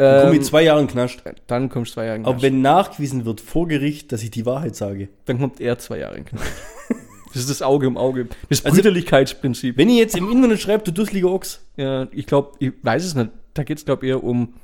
Dann 0.00 0.22
komm 0.26 0.34
ähm, 0.34 0.40
ich 0.40 0.46
zwei 0.46 0.62
Jahre 0.62 0.80
in 0.80 0.86
den 0.86 0.92
Knast. 0.92 1.22
dann 1.46 1.68
kommst 1.68 1.90
du 1.92 1.94
zwei 1.94 2.04
Jahre 2.06 2.16
in 2.16 2.22
den 2.22 2.26
Aber 2.26 2.34
Knast. 2.34 2.42
wenn 2.44 2.60
nachgewiesen 2.62 3.24
wird 3.24 3.40
vor 3.40 3.68
Gericht, 3.68 4.12
dass 4.12 4.22
ich 4.22 4.30
die 4.30 4.46
Wahrheit 4.46 4.74
sage. 4.76 5.08
Dann 5.26 5.38
kommt 5.38 5.60
er 5.60 5.78
zwei 5.78 5.98
Jahre 5.98 6.16
in 6.16 6.24
den 6.24 6.30
Knast. 6.36 6.50
das 7.28 7.36
ist 7.36 7.50
das 7.50 7.62
Auge 7.62 7.86
um 7.86 7.96
Auge. 7.96 8.28
Das 8.48 8.64
Also- 8.64 8.76
Brüderlichkeitsprinzip. 8.76 9.76
Wenn 9.76 9.88
ihr 9.88 9.96
jetzt 9.98 10.16
im 10.16 10.30
Internet 10.30 10.60
schreibt, 10.60 10.86
du 10.88 10.92
dusseliger 10.92 11.30
Ochs. 11.30 11.60
ja, 11.76 12.08
ich 12.12 12.26
glaube, 12.26 12.52
ich 12.58 12.72
weiß 12.82 13.04
es 13.04 13.14
nicht. 13.14 13.30
Da 13.54 13.62
geht 13.64 13.78
es, 13.78 13.84
glaube 13.84 14.06
ich, 14.06 14.10
eher 14.10 14.22
um 14.24 14.54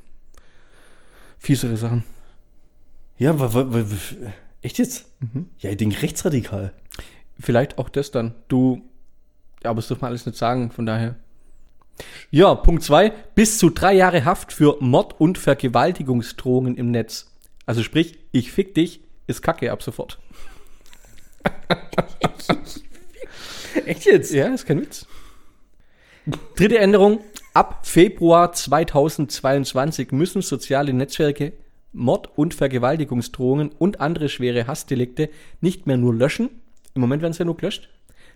fiesere 1.39 1.77
Sachen. 1.77 2.05
Ja, 3.19 3.35
echt 4.63 4.79
jetzt? 4.79 5.07
Mhm. 5.21 5.47
Ja, 5.59 5.71
ich 5.71 5.77
denke 5.77 6.03
rechtsradikal. 6.03 6.73
Vielleicht 7.39 7.79
auch 7.79 7.89
das 7.89 8.11
dann. 8.11 8.35
Du, 8.49 8.83
ja, 9.63 9.71
aber 9.71 9.77
das 9.81 9.89
darf 9.89 10.01
man 10.01 10.11
alles 10.11 10.27
nicht 10.27 10.39
sagen, 10.39 10.71
von 10.71 10.87
daher. 10.87 11.17
Ja, 12.31 12.55
Punkt 12.55 12.83
zwei 12.83 13.11
Bis 13.35 13.59
zu 13.59 13.71
drei 13.71 13.95
Jahre 13.95 14.25
Haft 14.25 14.53
für 14.53 14.77
Mord- 14.81 15.21
und 15.21 15.39
Vergewaltigungsdrohungen 15.39 16.77
im 16.77 16.91
Netz. 16.91 17.33
Also 17.65 17.83
sprich, 17.83 18.19
ich 18.33 18.53
fick 18.53 18.75
dich, 18.75 19.01
ist 19.27 19.43
Kacke 19.43 19.73
ab 19.73 19.83
sofort. 19.83 20.19
Echt 23.87 24.05
jetzt? 24.07 24.33
Ja, 24.33 24.49
ist 24.49 24.67
kein 24.67 24.81
Witz. 24.81 25.07
Dritte 26.57 26.79
Änderung. 26.79 27.21
Ab 27.55 27.87
Februar 27.87 28.53
2022 28.53 30.13
müssen 30.13 30.43
soziale 30.43 30.93
Netzwerke 30.93 31.55
Mord- 31.93 32.29
und 32.37 32.53
Vergewaltigungsdrohungen 32.53 33.71
und 33.71 34.01
andere 34.01 34.29
schwere 34.29 34.67
Hassdelikte 34.67 35.31
nicht 35.61 35.87
mehr 35.87 35.97
nur 35.97 36.15
löschen, 36.15 36.51
im 36.95 37.01
Moment 37.01 37.23
werden 37.23 37.33
sie 37.33 37.41
ja 37.41 37.45
nur 37.47 37.57
gelöscht, 37.57 37.89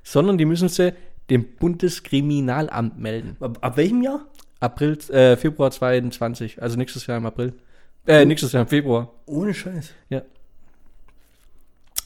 sondern 0.03 0.39
die 0.39 0.47
müssen 0.47 0.69
sie 0.69 0.95
dem 1.31 1.45
Bundeskriminalamt 1.59 2.99
melden. 2.99 3.37
Ab, 3.41 3.59
ab 3.61 3.76
welchem 3.76 4.03
Jahr? 4.03 4.26
April, 4.59 4.99
äh, 5.11 5.37
Februar 5.37 5.70
22, 5.70 6.61
also 6.62 6.76
nächstes 6.76 7.07
Jahr 7.07 7.16
im 7.18 7.26
April. 7.26 7.55
Äh, 8.07 8.24
nächstes 8.26 8.53
Jahr 8.53 8.62
im 8.62 8.68
Februar. 8.68 9.12
Ohne 9.26 9.55
Scheiß. 9.55 9.93
Ja. 10.11 10.22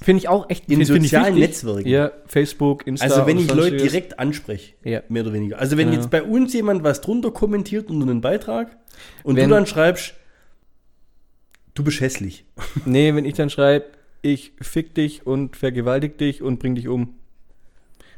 Finde 0.03 0.19
ich 0.19 0.29
auch 0.29 0.51
echt 0.51 0.69
In 0.69 0.77
find- 0.77 0.87
find 0.89 1.05
ich 1.05 1.11
sozialen 1.11 1.37
wichtig. 1.37 1.49
Netzwerken? 1.65 1.89
Ja, 1.89 2.11
Facebook, 2.27 2.87
Insta. 2.87 3.07
Also 3.07 3.27
wenn 3.27 3.39
ich 3.39 3.51
Leute 3.53 3.77
direkt 3.77 4.19
anspreche, 4.19 4.75
Ja. 4.85 5.03
mehr 5.09 5.23
oder 5.23 5.33
weniger. 5.33 5.59
Also 5.59 5.77
wenn 5.79 5.89
Ja. 5.89 5.95
jetzt 5.95 6.11
bei 6.11 6.23
uns 6.23 6.53
jemand 6.53 6.83
was 6.85 7.01
drunter 7.01 7.31
kommentiert 7.31 7.89
unter 7.91 8.09
einen 8.11 8.21
Beitrag 8.21 8.77
und 9.23 9.37
Wenn- 9.37 9.49
du 9.49 9.55
dann 9.55 9.67
schreibst, 9.67 10.15
du 11.75 11.83
bist 11.85 12.01
hässlich. 12.01 12.45
Nee, 12.85 13.15
wenn 13.15 13.25
ich 13.25 13.35
dann 13.35 13.51
schreibe, 13.51 13.87
ich 14.21 14.53
fick 14.61 14.95
dich 14.95 15.27
und 15.27 15.57
vergewaltig 15.57 16.19
dich 16.19 16.43
und 16.43 16.59
bring 16.59 16.75
dich 16.75 16.89
um. 16.89 17.15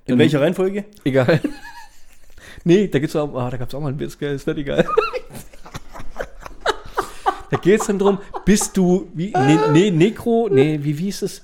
In 0.07 0.13
Dann- 0.13 0.19
welcher 0.21 0.41
Reihenfolge? 0.41 0.85
Egal. 1.05 1.41
nee, 2.65 2.87
da 2.89 2.99
gibt's 3.01 3.17
auch, 3.17 3.35
ah, 3.35 3.51
da 3.51 3.57
gab's 3.57 3.75
auch 3.75 3.81
mal 3.81 3.89
einen 3.89 3.99
Witz, 3.99 4.17
gell, 4.19 4.35
ist 4.35 4.47
nicht 4.47 4.59
egal. 4.59 4.87
da 7.51 7.57
geht's 7.57 7.87
dann 7.87 7.99
drum, 7.99 8.19
bist 8.45 8.77
du, 8.77 9.09
wie, 9.15 9.33
nee, 9.37 9.59
nee, 9.73 9.91
Nekro, 9.91 10.49
nee, 10.51 10.79
wie, 10.83 10.97
wie 10.99 11.09
ist 11.09 11.23
es? 11.23 11.43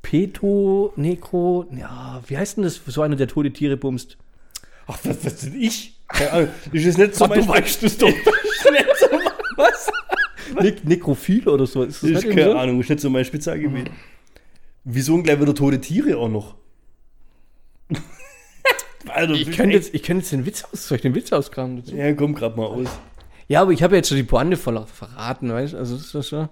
Peto, 0.00 0.92
Nekro, 0.96 1.66
ja, 1.70 2.22
wie 2.26 2.38
heißt 2.38 2.56
denn 2.56 2.64
das, 2.64 2.80
so 2.86 3.02
einer, 3.02 3.16
der 3.16 3.28
tote 3.28 3.52
Tiere 3.52 3.76
bumst? 3.76 4.16
Ach, 4.86 4.98
was, 5.04 5.22
was 5.24 5.36
denn 5.40 5.60
ich? 5.60 5.98
Keine 6.08 6.32
Ahnung. 6.32 6.48
Ist 6.72 6.98
nicht 6.98 7.14
so 7.14 7.24
Ach, 7.24 7.34
du 7.34 7.48
weißt 7.48 7.82
es 7.82 7.98
doch. 7.98 8.08
Was? 9.56 9.90
Ne 10.60 10.76
Nekrophil 10.84 11.48
oder 11.48 11.66
so, 11.66 11.82
ist 11.82 12.02
das 12.02 12.10
Ich 12.10 12.16
irgendwie 12.16 12.36
keine 12.36 12.52
so? 12.52 12.58
Ahnung, 12.58 12.80
ist 12.80 12.90
nicht 12.90 13.00
so 13.00 13.10
mein 13.10 13.24
Spezialgebiet. 13.24 13.90
Wieso 14.84 15.20
gleich 15.22 15.40
wieder 15.40 15.54
tote 15.54 15.80
Tiere 15.80 16.16
auch 16.18 16.28
noch? 16.28 16.54
Alter, 19.16 19.32
Ich 19.32 19.50
könnte 19.50 19.74
jetzt, 19.74 19.94
ich 19.94 20.02
könnte 20.02 20.22
jetzt 20.22 20.32
den 20.32 20.44
Witz 20.44 20.64
aus, 20.64 20.88
soll 20.88 20.96
ich 20.96 21.02
den 21.02 21.14
Witz 21.14 21.32
auskramen 21.32 21.78
dazu? 21.78 21.96
Ja, 21.96 22.12
komm 22.12 22.34
grad 22.34 22.56
mal 22.56 22.66
aus. 22.66 22.88
Ja, 23.48 23.62
aber 23.62 23.72
ich 23.72 23.82
habe 23.82 23.96
jetzt 23.96 24.08
schon 24.08 24.18
die 24.18 24.24
Pointe 24.24 24.58
voll 24.58 24.84
verraten, 24.86 25.50
weißt 25.50 25.72
du? 25.72 25.78
Also 25.78 25.96
ist 25.96 26.14
das 26.14 26.28
schon. 26.28 26.48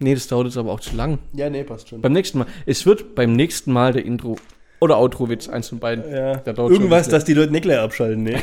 Nee, 0.00 0.14
das 0.14 0.26
dauert 0.26 0.46
jetzt 0.46 0.56
aber 0.56 0.72
auch 0.72 0.80
zu 0.80 0.96
lang. 0.96 1.18
Ja, 1.34 1.48
nee, 1.48 1.62
passt 1.62 1.88
schon. 1.88 2.00
Beim 2.00 2.12
nächsten 2.12 2.38
Mal. 2.38 2.46
Es 2.66 2.84
wird 2.84 3.14
beim 3.14 3.34
nächsten 3.34 3.72
Mal 3.72 3.92
der 3.92 4.04
Intro 4.04 4.36
oder 4.80 4.98
Outro-Witz, 4.98 5.48
eins 5.48 5.68
von 5.68 5.78
beiden. 5.78 6.10
Ja, 6.10 6.42
irgendwas, 6.44 7.08
dass 7.08 7.24
die 7.24 7.34
Leute 7.34 7.52
nicht 7.52 7.62
gleich 7.62 7.78
abschalten, 7.78 8.24
ne? 8.24 8.32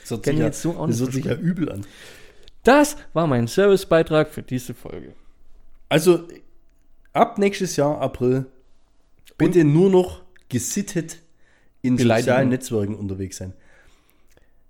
das 0.00 0.10
hört 0.10 0.24
sich, 0.24 0.34
ich 0.34 0.40
ja, 0.40 0.46
jetzt 0.46 0.60
so 0.60 0.70
auch 0.72 0.86
das 0.88 1.00
hört 1.00 1.12
sich 1.12 1.24
ja 1.24 1.34
übel 1.34 1.70
an. 1.70 1.86
Das 2.64 2.96
war 3.12 3.26
mein 3.26 3.46
Servicebeitrag 3.46 4.28
für 4.28 4.42
diese 4.42 4.74
Folge. 4.74 5.14
Also, 5.88 6.24
ab 7.12 7.38
nächstes 7.38 7.76
Jahr, 7.76 8.00
April, 8.00 8.46
bitte 9.38 9.64
nur 9.64 9.90
noch 9.90 10.27
gesittet 10.48 11.20
in 11.82 11.96
Beleidigung. 11.96 12.24
sozialen 12.24 12.48
Netzwerken 12.48 12.94
unterwegs 12.94 13.36
sein. 13.36 13.52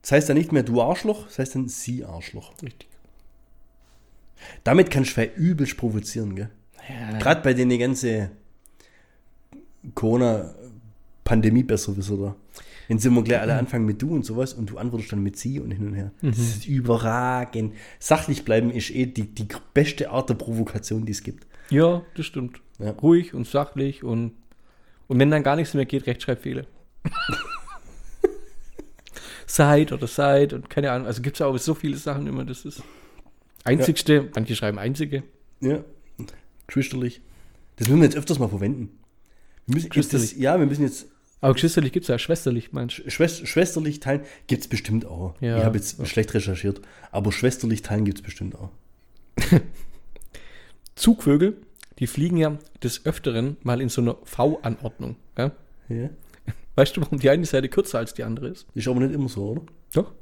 Das 0.03 0.12
heißt 0.12 0.29
dann 0.29 0.37
nicht 0.37 0.53
mehr 0.53 0.62
du 0.62 0.81
Arschloch, 0.81 1.26
das 1.26 1.39
heißt 1.39 1.55
dann 1.55 1.68
sie 1.68 2.05
Arschloch. 2.05 2.53
Richtig. 2.62 2.89
Damit 4.64 4.91
kannst 4.91 5.16
du 5.16 5.24
übelst 5.24 5.76
provozieren, 5.76 6.37
gell? 6.37 6.51
Ja, 6.89 7.18
Gerade 7.18 7.43
bei 7.43 7.55
den 7.55 7.76
ganzen 7.79 8.31
Corona-Pandemie 9.95 11.62
besser 11.62 11.97
wissen 11.97 12.20
da. 12.20 12.37
Wenn 12.87 12.99
sie 12.99 13.09
immer 13.09 13.22
gleich 13.22 13.41
alle 13.41 13.55
anfangen 13.55 13.85
mit 13.85 14.01
du 14.01 14.14
und 14.14 14.24
sowas 14.24 14.55
und 14.55 14.70
du 14.70 14.79
antwortest 14.79 15.12
dann 15.12 15.22
mit 15.22 15.37
sie 15.37 15.61
und 15.61 15.70
hin 15.72 15.89
und 15.89 15.95
her. 15.95 16.11
Das 16.22 16.39
ist 16.39 16.66
überragend. 16.66 17.74
Sachlich 17.99 18.47
bleiben 18.47 18.70
ist 18.70 18.91
eh 18.91 19.05
die, 19.05 19.26
die 19.35 19.47
beste 19.74 20.11
Art 20.11 20.31
der 20.31 20.35
Provokation, 20.35 21.05
die 21.05 21.12
es 21.12 21.22
gibt. 21.22 21.47
ja 21.70 22.03
das 22.14 22.24
stimmt. 22.24 22.62
Ja. 22.79 22.93
Ruhig 22.93 23.35
und 23.35 23.47
sachlich 23.47 24.05
und, 24.05 24.33
und 25.09 25.19
wenn 25.19 25.31
dann 25.31 25.43
gar 25.43 25.57
nichts 25.57 25.75
mehr 25.75 25.87
geht, 25.87 26.07
Rechtschreibfehler. 26.07 26.65
Seit 29.51 29.93
oder 29.93 30.07
seit 30.07 30.53
und 30.53 30.69
keine 30.69 30.93
Ahnung. 30.93 31.07
Also 31.07 31.23
gibt 31.23 31.37
es 31.37 31.41
ja 31.41 31.47
auch 31.47 31.57
so 31.57 31.75
viele 31.75 31.97
Sachen 31.97 32.27
immer, 32.27 32.45
das 32.45 32.67
ist. 32.67 32.83
Einzigste, 33.65 34.29
manche 34.35 34.55
schreiben 34.55 34.79
einzige. 34.79 35.23
Ja, 35.61 35.83
geschwisterlich. 36.67 37.23
Das 37.77 37.89
müssen 37.89 38.01
wir 38.01 38.05
jetzt 38.05 38.17
öfters 38.17 38.39
mal 38.39 38.49
verwenden. 38.49 38.91
Wir 39.67 39.77
müssen 39.77 39.91
jetzt 39.95 40.13
das, 40.13 40.37
ja, 40.37 40.59
wir 40.59 40.67
müssen 40.67 40.83
jetzt 40.83 41.07
Aber 41.41 41.55
geschwisterlich 41.55 41.93
gibt 41.93 42.05
es 42.05 42.09
ja 42.09 42.19
schwesterlich, 42.19 42.73
meinst 42.73 42.99
du? 42.99 43.11
Schwest 43.11 43.49
schwesterlich 43.49 44.01
teilen. 44.01 44.21
Gibt 44.49 44.63
es 44.63 44.69
bestimmt 44.69 45.07
auch. 45.07 45.35
Ja. 45.41 45.59
Ich 45.59 45.65
habe 45.65 45.79
jetzt 45.79 46.07
schlecht 46.07 46.35
recherchiert, 46.35 46.83
aber 47.11 47.33
schwesterlich 47.33 47.81
teilen 47.81 48.05
gibt 48.05 48.19
es 48.19 48.23
bestimmt 48.23 48.55
auch. 48.55 48.71
Zugvögel, 50.95 51.57
die 51.99 52.07
fliegen 52.07 52.36
ja 52.36 52.59
des 52.82 53.05
Öfteren 53.05 53.57
mal 53.62 53.80
in 53.80 53.88
so 53.88 54.01
einer 54.01 54.16
V-Anordnung. 54.24 55.16
Ja? 55.36 55.53
Ja. 55.88 56.11
Weißt 56.76 56.96
du, 56.96 57.01
warum 57.01 57.18
die 57.18 57.28
eine 57.28 57.44
Seite 57.44 57.68
kürzer 57.68 57.99
als 57.99 58.14
die 58.14 58.22
andere 58.22 58.49
ist? 58.49 58.66
Ist 58.74 58.86
aber 58.86 59.01
nicht 59.01 59.14
immer 59.14 59.28
so, 59.28 59.49
oder? 59.49 59.62
Doch. 59.92 60.12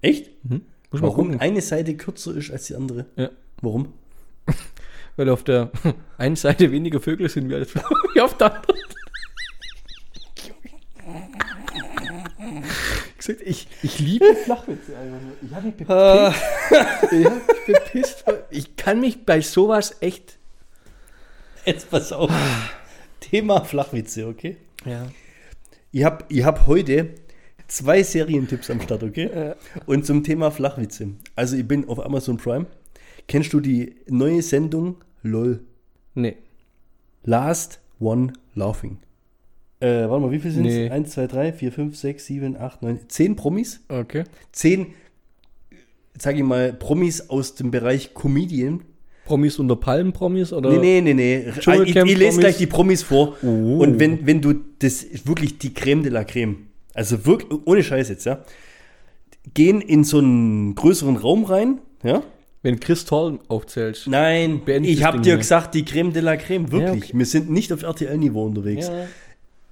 Echt? 0.00 0.30
Mhm. 0.44 0.62
Muss 0.90 1.02
Warum 1.02 1.38
eine 1.38 1.60
Seite 1.60 1.96
kürzer 1.96 2.34
ist 2.36 2.50
als 2.50 2.66
die 2.66 2.74
andere? 2.74 3.06
Ja. 3.16 3.30
Warum? 3.60 3.92
Weil 5.16 5.28
auf 5.28 5.44
der 5.44 5.70
einen 6.18 6.36
Seite 6.36 6.70
weniger 6.70 7.00
Vögel 7.00 7.28
sind 7.28 7.48
wie, 7.48 7.54
als 7.54 7.74
wie 8.14 8.20
auf 8.20 8.36
der 8.36 8.54
anderen. 8.54 8.78
Ich, 13.18 13.28
ich, 13.28 13.68
ich 13.82 13.98
liebe 14.00 14.34
Flachwitze 14.34 14.96
einfach 14.96 15.20
nur. 15.20 15.36
Ich 15.42 15.54
habe 15.54 15.66
mich 15.66 15.76
bepisst. 15.76 15.90
Ah. 15.90 16.34
ich 17.10 17.24
hab 17.24 17.34
mich 17.34 17.66
bepisst. 17.66 18.24
Ich 18.50 18.76
kann 18.76 19.00
mich 19.00 19.24
bei 19.24 19.40
sowas 19.40 19.96
echt. 20.00 20.38
Jetzt 21.66 21.90
pass 21.90 22.12
auf. 22.12 22.30
Thema 23.20 23.64
Flachwitze, 23.64 24.26
okay? 24.26 24.56
Ja. 24.84 25.06
Ich 25.92 26.04
habe 26.04 26.24
ich 26.28 26.44
hab 26.44 26.66
heute 26.66 27.10
zwei 27.68 28.02
Serientipps 28.02 28.68
am 28.70 28.80
Start, 28.80 29.02
okay? 29.04 29.30
Ja. 29.32 29.56
Und 29.86 30.04
zum 30.04 30.24
Thema 30.24 30.50
Flachwitze. 30.50 31.10
Also 31.36 31.56
ich 31.56 31.66
bin 31.66 31.88
auf 31.88 32.04
Amazon 32.04 32.36
Prime. 32.36 32.66
Kennst 33.28 33.52
du 33.52 33.60
die 33.60 33.94
neue 34.08 34.42
Sendung 34.42 34.96
LOL? 35.22 35.60
Nee. 36.14 36.36
Last 37.22 37.80
One 38.00 38.32
Laughing. 38.54 38.98
Äh, 39.78 40.08
warte 40.08 40.26
mal, 40.26 40.32
wie 40.32 40.40
viele 40.40 40.54
sind 40.54 40.66
es? 40.66 40.74
Nee. 40.74 40.90
1, 40.90 41.10
2, 41.10 41.26
3, 41.28 41.52
4, 41.52 41.72
5, 41.72 41.96
6, 41.96 42.26
7, 42.26 42.56
8, 42.56 42.82
9, 42.82 43.00
10 43.08 43.36
Promis? 43.36 43.80
Okay. 43.88 44.24
10, 44.52 44.94
sag 46.18 46.36
ich 46.36 46.42
mal, 46.42 46.72
Promis 46.72 47.30
aus 47.30 47.54
dem 47.54 47.70
Bereich 47.70 48.14
Comedian. 48.14 48.82
Promis 49.24 49.58
unter 49.58 49.76
Palmen 49.76 50.12
Promis 50.12 50.52
oder? 50.52 50.70
Nee, 50.70 50.78
nee, 50.78 51.00
nee, 51.00 51.14
nee. 51.14 51.48
Ich, 51.48 51.60
Dschungelcamp 51.60 52.10
ich 52.10 52.18
lese 52.18 52.40
gleich 52.40 52.56
die 52.56 52.66
Promis 52.66 53.02
vor. 53.02 53.36
Oh. 53.42 53.78
Und 53.78 53.98
wenn, 53.98 54.26
wenn 54.26 54.40
du, 54.40 54.54
das 54.78 55.02
ist 55.02 55.26
wirklich 55.26 55.58
die 55.58 55.72
Creme 55.72 56.02
de 56.02 56.12
la 56.12 56.24
Creme. 56.24 56.56
Also 56.94 57.24
wirklich, 57.24 57.60
ohne 57.64 57.82
Scheiß 57.82 58.08
jetzt, 58.08 58.26
ja. 58.26 58.44
Gehen 59.54 59.80
in 59.80 60.04
so 60.04 60.18
einen 60.18 60.74
größeren 60.74 61.16
Raum 61.16 61.44
rein, 61.44 61.78
ja. 62.02 62.22
Wenn 62.64 62.78
Chris 62.78 63.04
Toll 63.04 63.40
aufzählst. 63.48 64.06
Nein, 64.06 64.62
ich 64.82 65.02
habe 65.02 65.20
dir 65.20 65.36
gesagt, 65.36 65.74
die 65.74 65.84
Creme 65.84 66.12
de 66.12 66.22
la 66.22 66.36
Creme, 66.36 66.70
wirklich. 66.70 67.04
okay. 67.06 67.18
Wir 67.18 67.26
sind 67.26 67.50
nicht 67.50 67.72
auf 67.72 67.82
RTL-Niveau 67.82 68.46
unterwegs. 68.46 68.86
Ja. 68.86 69.06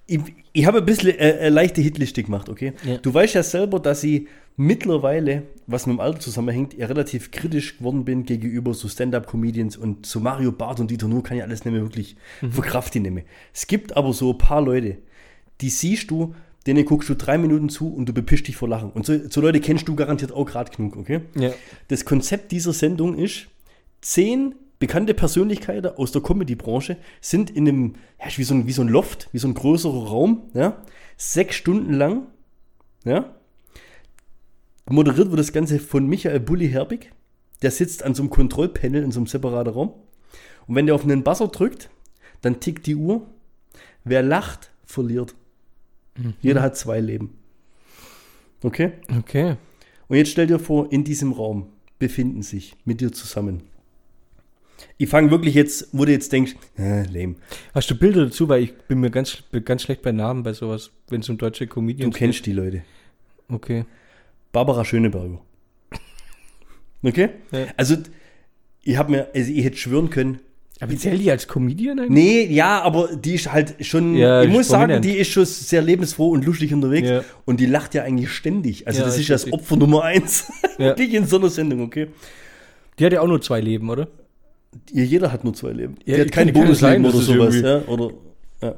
Ich, 0.06 0.20
ich 0.52 0.66
habe 0.66 0.78
ein 0.78 0.84
bisschen 0.86 1.10
äh, 1.10 1.46
äh, 1.46 1.48
leichte 1.48 1.80
Hitliste 1.80 2.22
gemacht, 2.22 2.48
okay? 2.48 2.72
Ja. 2.84 2.98
Du 2.98 3.12
weißt 3.12 3.34
ja 3.34 3.42
selber, 3.42 3.78
dass 3.80 4.02
ich 4.04 4.26
mittlerweile, 4.56 5.44
was 5.66 5.86
mit 5.86 5.96
dem 5.96 6.00
Alter 6.00 6.20
zusammenhängt, 6.20 6.74
ja 6.74 6.86
relativ 6.86 7.30
kritisch 7.30 7.78
geworden 7.78 8.04
bin 8.04 8.24
gegenüber 8.24 8.74
so 8.74 8.88
Stand-Up-Comedians 8.88 9.76
und 9.76 10.06
so 10.06 10.20
Mario 10.20 10.52
Barth 10.52 10.80
und 10.80 10.90
Dieter 10.90 11.08
Nuhr 11.08 11.22
kann 11.22 11.36
ich 11.36 11.42
alles 11.42 11.64
nicht 11.64 11.72
mehr 11.72 11.82
wirklich 11.82 12.16
Mhm. 12.42 12.52
verkraften. 12.52 13.02
Nicht 13.02 13.12
mehr. 13.14 13.24
Es 13.54 13.66
gibt 13.66 13.96
aber 13.96 14.12
so 14.12 14.32
ein 14.32 14.38
paar 14.38 14.60
Leute, 14.62 14.98
die 15.60 15.70
siehst 15.70 16.10
du, 16.10 16.34
denen 16.66 16.84
guckst 16.84 17.08
du 17.08 17.14
drei 17.14 17.38
Minuten 17.38 17.68
zu 17.70 17.88
und 17.94 18.06
du 18.06 18.12
bepischst 18.12 18.48
dich 18.48 18.56
vor 18.56 18.68
Lachen. 18.68 18.90
Und 18.90 19.06
so, 19.06 19.16
so 19.30 19.40
Leute 19.40 19.60
kennst 19.60 19.88
du 19.88 19.94
garantiert 19.96 20.32
auch 20.32 20.44
gerade 20.44 20.70
genug, 20.76 20.96
okay? 20.96 21.20
Ja. 21.38 21.52
Das 21.88 22.04
Konzept 22.04 22.52
dieser 22.52 22.72
Sendung 22.74 23.16
ist, 23.16 23.46
zehn 24.02 24.54
bekannte 24.80 25.14
Persönlichkeiten 25.14 25.94
aus 25.96 26.10
der 26.10 26.22
Comedy-Branche 26.22 26.96
sind 27.20 27.50
in 27.50 27.68
einem, 27.68 27.94
ja, 28.18 28.26
wie 28.36 28.42
so 28.42 28.54
ein, 28.54 28.66
wie 28.66 28.72
so 28.72 28.82
ein 28.82 28.88
Loft, 28.88 29.28
wie 29.32 29.38
so 29.38 29.46
ein 29.46 29.54
größerer 29.54 30.08
Raum, 30.08 30.50
ja, 30.54 30.82
sechs 31.16 31.54
Stunden 31.54 31.92
lang, 31.92 32.26
ja. 33.04 33.36
Moderiert 34.88 35.28
wird 35.30 35.38
das 35.38 35.52
Ganze 35.52 35.78
von 35.78 36.06
Michael 36.08 36.40
Bulli 36.40 36.68
Herbig. 36.68 37.12
Der 37.62 37.70
sitzt 37.70 38.02
an 38.02 38.14
so 38.14 38.22
einem 38.22 38.30
Kontrollpanel 38.30 39.04
in 39.04 39.12
so 39.12 39.20
einem 39.20 39.28
separaten 39.28 39.72
Raum. 39.72 39.92
Und 40.66 40.74
wenn 40.74 40.86
der 40.86 40.96
auf 40.96 41.04
einen 41.04 41.22
Buzzer 41.22 41.46
drückt, 41.46 41.90
dann 42.40 42.58
tickt 42.58 42.86
die 42.86 42.96
Uhr. 42.96 43.28
Wer 44.02 44.22
lacht, 44.22 44.72
verliert. 44.84 45.36
Jeder 46.40 46.62
hat 46.62 46.76
zwei 46.76 46.98
Leben. 47.00 47.38
Okay? 48.62 48.92
Okay. 49.18 49.56
Und 50.08 50.16
jetzt 50.16 50.30
stell 50.30 50.48
dir 50.48 50.58
vor, 50.58 50.90
in 50.90 51.04
diesem 51.04 51.32
Raum 51.32 51.68
befinden 51.98 52.42
sich 52.42 52.76
mit 52.84 53.00
dir 53.00 53.12
zusammen. 53.12 53.62
Ich 54.98 55.08
fange 55.08 55.30
wirklich 55.30 55.54
jetzt, 55.54 55.88
wo 55.92 56.04
du 56.04 56.12
jetzt 56.12 56.32
denkst, 56.32 56.54
äh, 56.78 57.02
lame. 57.04 57.36
Hast 57.74 57.90
du 57.90 57.94
Bilder 57.96 58.24
dazu? 58.26 58.48
Weil 58.48 58.62
ich 58.62 58.74
bin 58.88 59.00
mir 59.00 59.10
ganz, 59.10 59.42
ganz 59.64 59.82
schlecht 59.82 60.02
bei 60.02 60.12
Namen 60.12 60.42
bei 60.42 60.52
sowas, 60.52 60.90
wenn 61.08 61.20
es 61.20 61.28
um 61.28 61.38
deutsche 61.38 61.66
Du 61.66 61.72
Comedians 61.74 62.14
kennst 62.16 62.46
die 62.46 62.52
Leute. 62.52 62.78
geht. 62.78 62.84
Okay. 63.56 63.84
Barbara 64.52 64.84
Schöneberger. 64.84 65.40
Okay? 67.02 67.30
Ja. 67.52 67.66
Also, 67.76 67.96
ich 68.82 68.96
habe 68.96 69.10
mir, 69.10 69.28
also 69.34 69.52
ich 69.52 69.64
hätte 69.64 69.76
schwören 69.76 70.10
können, 70.10 70.40
Aber 70.80 70.94
zählt 70.96 71.20
die 71.20 71.30
als 71.30 71.46
Comedian 71.48 71.98
eigentlich? 71.98 72.10
nee, 72.10 72.46
ja, 72.54 72.80
aber 72.82 73.14
die 73.16 73.34
ist 73.34 73.50
halt 73.52 73.74
schon, 73.84 74.14
Ja, 74.16 74.42
ich 74.42 74.50
muss 74.50 74.68
sagen, 74.68 74.82
prominent. 74.92 75.04
die 75.04 75.16
ist 75.18 75.28
schon 75.30 75.44
sehr 75.46 75.82
lebensfroh 75.82 76.30
und 76.30 76.44
lustig 76.44 76.72
unterwegs 76.74 77.08
Ja. 77.08 77.24
und 77.46 77.60
die 77.60 77.66
lacht 77.66 77.94
ja 77.94 78.02
eigentlich 78.02 78.30
ständig. 78.30 78.86
Also, 78.86 79.02
das 79.02 79.18
ist 79.18 79.30
das. 79.30 79.50
Opfer 79.52 79.76
Nummer 79.76 80.02
eins. 80.04 80.50
Ja. 80.78 80.92
In 80.92 81.26
so 81.26 81.36
einer 81.36 81.50
Sendung, 81.50 81.82
okay? 81.82 82.06
Die 82.98 83.04
hat 83.04 83.12
ja 83.12 83.20
auch 83.20 83.26
nur 83.28 83.42
zwei 83.42 83.60
Leben, 83.60 83.90
oder? 83.90 84.08
Jeder 84.92 85.32
hat 85.32 85.44
nur 85.44 85.54
zwei 85.54 85.70
Leben. 85.72 85.96
Ja, 86.04 86.16
die 86.16 86.20
hat 86.22 86.32
kein 86.32 86.52
kann- 86.52 86.62
kann 86.62 86.72
es 86.72 86.78
sein, 86.78 87.02
Bonusleben 87.02 87.40
oder 87.40 87.52
sowas, 87.52 87.60
ja? 87.60 87.92
Oder, 87.92 88.10
ja. 88.62 88.74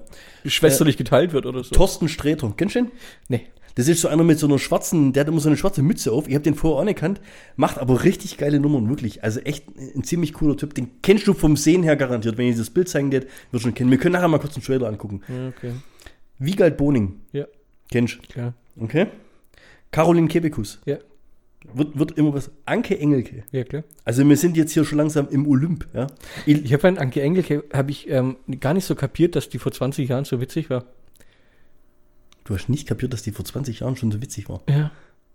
Schwesterlich 0.47 0.97
geteilt 0.97 1.32
wird 1.32 1.47
oder 1.47 1.62
so. 1.64 1.74
Thorsten 1.74 2.09
Sträter, 2.09 2.53
kennst 2.57 2.74
du 2.76 2.82
den? 2.82 2.90
Nee. 3.28 3.43
Das 3.74 3.88
ist 3.88 4.03
so 4.03 4.09
einer 4.09 4.22
mit 4.22 4.38
so 4.38 4.47
einer 4.47 4.59
schwarzen, 4.59 5.14
der 5.14 5.22
hat 5.22 5.28
immer 5.28 5.40
so 5.40 5.49
eine 5.49 5.57
schwarze 5.57 5.80
Mütze 5.82 6.12
auf. 6.12 6.28
Ich 6.28 6.34
habe 6.34 6.43
den 6.43 6.55
vorher 6.55 6.80
auch 6.80 6.84
nicht 6.84 6.97
gekannt, 6.97 7.22
macht 7.57 7.78
aber 7.78 8.05
richtig 8.05 8.36
geile 8.36 8.61
Nummern, 8.61 8.86
wirklich. 8.90 9.24
Also 9.24 9.40
echt 9.40 9.64
ein 9.97 10.05
ziemlich 10.05 10.34
cooler 10.34 10.59
Typ. 10.59 10.74
Den 10.74 11.01
kennst 11.01 11.26
du 11.26 11.32
vom 11.32 11.57
Sehen 11.57 11.82
her 11.82 11.97
garantiert. 11.97 12.36
Wenn 12.36 12.49
ich 12.49 12.57
das 12.59 12.68
Bild 12.68 12.90
zeigen 12.90 13.11
dir, 13.11 13.20
wirst 13.22 13.30
du 13.53 13.59
schon 13.61 13.74
kennen. 13.74 13.90
Wir 13.90 13.97
können 13.97 14.12
nachher 14.12 14.28
mal 14.28 14.38
kurz 14.38 14.57
einen 14.57 14.62
Trailer 14.64 14.88
angucken. 14.88 15.22
Ja, 15.26 15.49
okay. 15.49 15.72
Wiegald 16.38 16.76
Boning, 16.76 17.20
Ja, 17.32 17.47
kennst 17.90 18.22
klar. 18.28 18.53
du? 18.76 18.84
Okay. 18.84 19.07
Caroline 19.90 20.28
Kebekus. 20.28 20.80
Ja, 20.84 20.99
Wird, 21.74 21.98
wird 21.98 22.12
immer 22.18 22.34
was. 22.34 22.50
Anke 22.66 22.98
Engelke. 22.98 23.44
ja 23.52 23.64
klar. 23.64 23.84
Also 24.04 24.28
wir 24.28 24.36
sind 24.36 24.56
jetzt 24.56 24.72
hier 24.72 24.84
schon 24.84 24.98
langsam 24.98 25.28
im 25.30 25.46
Olymp, 25.46 25.86
ja. 25.94 26.06
Ich, 26.46 26.64
Ich 26.64 26.72
habe 26.72 26.88
an 26.88 26.98
Anke 26.98 27.22
Engelke 27.22 27.64
habe 27.72 27.90
ich 27.90 28.08
ähm, 28.10 28.36
gar 28.60 28.74
nicht 28.74 28.84
so 28.84 28.94
kapiert, 28.94 29.36
dass 29.36 29.48
die 29.48 29.58
vor 29.58 29.72
20 29.72 30.08
Jahren 30.08 30.24
so 30.24 30.40
witzig 30.40 30.70
war. 30.70 30.84
du 32.44 32.54
hast 32.54 32.68
nicht 32.68 32.88
kapiert, 32.88 33.12
dass 33.12 33.22
die 33.22 33.30
vor 33.32 33.44
20 33.44 33.80
Jahren 33.80 33.96
schon 33.96 34.10
so 34.10 34.20
witzig 34.20 34.48
war. 34.48 34.62
Ja. 34.68 34.90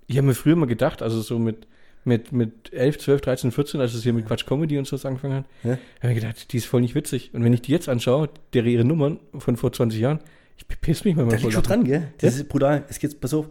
Ich 0.07 0.17
habe 0.17 0.27
mir 0.27 0.33
früher 0.35 0.55
mal 0.55 0.65
gedacht, 0.67 1.01
also 1.01 1.21
so 1.21 1.39
mit, 1.39 1.67
mit, 2.05 2.31
mit 2.31 2.71
11, 2.73 2.99
12, 2.99 3.21
13, 3.21 3.51
14, 3.51 3.81
als 3.81 3.93
es 3.93 4.03
hier 4.03 4.13
mit 4.13 4.25
Quatsch 4.25 4.45
Comedy 4.45 4.77
und 4.77 4.87
so 4.87 4.95
angefangen 5.07 5.35
hat, 5.35 5.45
Ja. 5.63 5.77
habe 6.01 6.13
ich 6.13 6.19
gedacht, 6.19 6.51
die 6.53 6.57
ist 6.57 6.65
voll 6.65 6.81
nicht 6.81 6.95
witzig. 6.95 7.33
Und 7.33 7.43
wenn 7.43 7.53
ich 7.53 7.61
die 7.61 7.71
jetzt 7.71 7.89
anschaue, 7.89 8.29
der 8.53 8.65
ihre 8.65 8.85
Nummern 8.85 9.19
von 9.37 9.57
vor 9.57 9.71
20 9.73 9.99
Jahren, 9.99 10.19
ich 10.57 10.65
bepiss 10.65 11.03
mich 11.05 11.15
Da 11.15 11.21
manchmal 11.21 11.41
liegt 11.41 11.53
schon 11.53 11.63
dran, 11.63 11.83
gell? 11.83 12.11
Das 12.19 12.35
ist 12.35 12.47
brutal. 12.49 12.83
Es 12.89 12.99
geht, 12.99 13.19
pass 13.21 13.33
auf. 13.33 13.45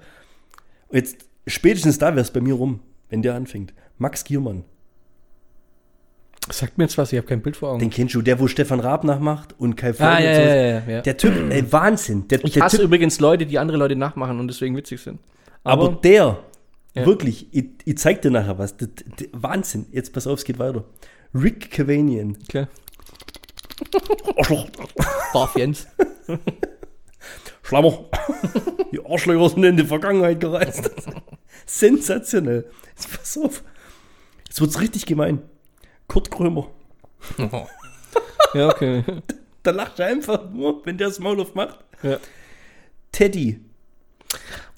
Und 0.89 0.97
jetzt, 0.97 1.26
spätestens 1.47 1.99
da 1.99 2.09
wäre 2.13 2.21
es 2.21 2.31
bei 2.31 2.41
mir 2.41 2.55
rum, 2.55 2.81
wenn 3.09 3.23
der 3.23 3.35
anfängt. 3.35 3.73
Max 3.99 4.25
Giermann. 4.25 4.65
Sagt 6.49 6.79
mir 6.79 6.85
jetzt 6.85 6.97
was, 6.97 7.13
ich 7.13 7.17
habe 7.17 7.27
kein 7.27 7.43
Bild 7.43 7.57
vor 7.57 7.71
Augen. 7.71 7.81
Den 7.81 7.91
kennst 7.91 8.15
du, 8.15 8.23
der, 8.23 8.39
wo 8.39 8.47
Stefan 8.47 8.79
Raab 8.79 9.03
nachmacht 9.03 9.55
und 9.59 9.77
Kai 9.77 9.91
ah, 9.91 9.93
Flöten 9.95 10.25
ja, 10.25 10.31
und 10.31 10.89
ja, 10.89 10.95
ja. 10.95 11.01
Der 11.01 11.17
Typ, 11.17 11.51
ey, 11.51 11.73
Wahnsinn. 11.73 12.29
Der, 12.29 12.45
Ich 12.45 12.53
der 12.53 12.63
hasse 12.63 12.77
typ, 12.77 12.87
übrigens 12.87 13.19
Leute, 13.19 13.47
die 13.47 13.59
andere 13.59 13.79
Leute 13.79 13.97
nachmachen 13.97 14.39
und 14.39 14.47
deswegen 14.47 14.77
witzig 14.77 15.01
sind. 15.01 15.19
aber, 15.65 15.87
Aber, 15.87 15.97
der, 15.97 16.39
wirklich, 16.95 17.49
ich, 17.53 17.71
ich 17.85 17.99
zeig 17.99 18.23
dir 18.23 18.31
nachher 18.31 18.59
was. 18.59 18.77
Der, 18.77 18.89
der, 18.89 19.29
Wahnsinn. 19.33 19.87
Jetzt 19.91 20.13
pass 20.13 20.29
auf, 20.29 20.39
es 20.39 20.45
geht 20.45 20.61
weiter. 20.61 20.85
Rick 21.35 21.73
Cavanian. 21.73 22.39
klar. 22.49 22.69
Arschloch. 24.37 24.67
Barf 25.33 25.57
Jens. 25.57 25.89
Schlammer. 27.67 28.05
Die 28.93 29.05
Arschlöcher 29.05 29.49
sind 29.51 29.65
in 29.65 29.77
die 29.77 29.85
Vergangenheit 29.85 30.41
gereist. 30.41 30.91
Sensationell. 31.67 32.71
Jetzt 32.91 33.11
pass 33.11 33.37
auf. 33.39 33.65
Jetzt 34.47 34.61
wird's 34.61 34.81
richtig 34.81 35.05
gemein. 35.07 35.43
Kurt 36.07 36.31
Krömer. 36.31 36.71
ja, 38.55 38.69
okay. 38.69 39.05
Da 39.63 39.73
lacht 39.73 39.99
er 39.99 40.07
einfach 40.07 40.49
nur, 40.53 40.87
wenn 40.87 40.97
der 40.97 41.09
das 41.09 41.19
Maul 41.19 41.41
aufmacht. 41.41 41.81
ja. 42.05 42.19
Teddy. 43.11 43.59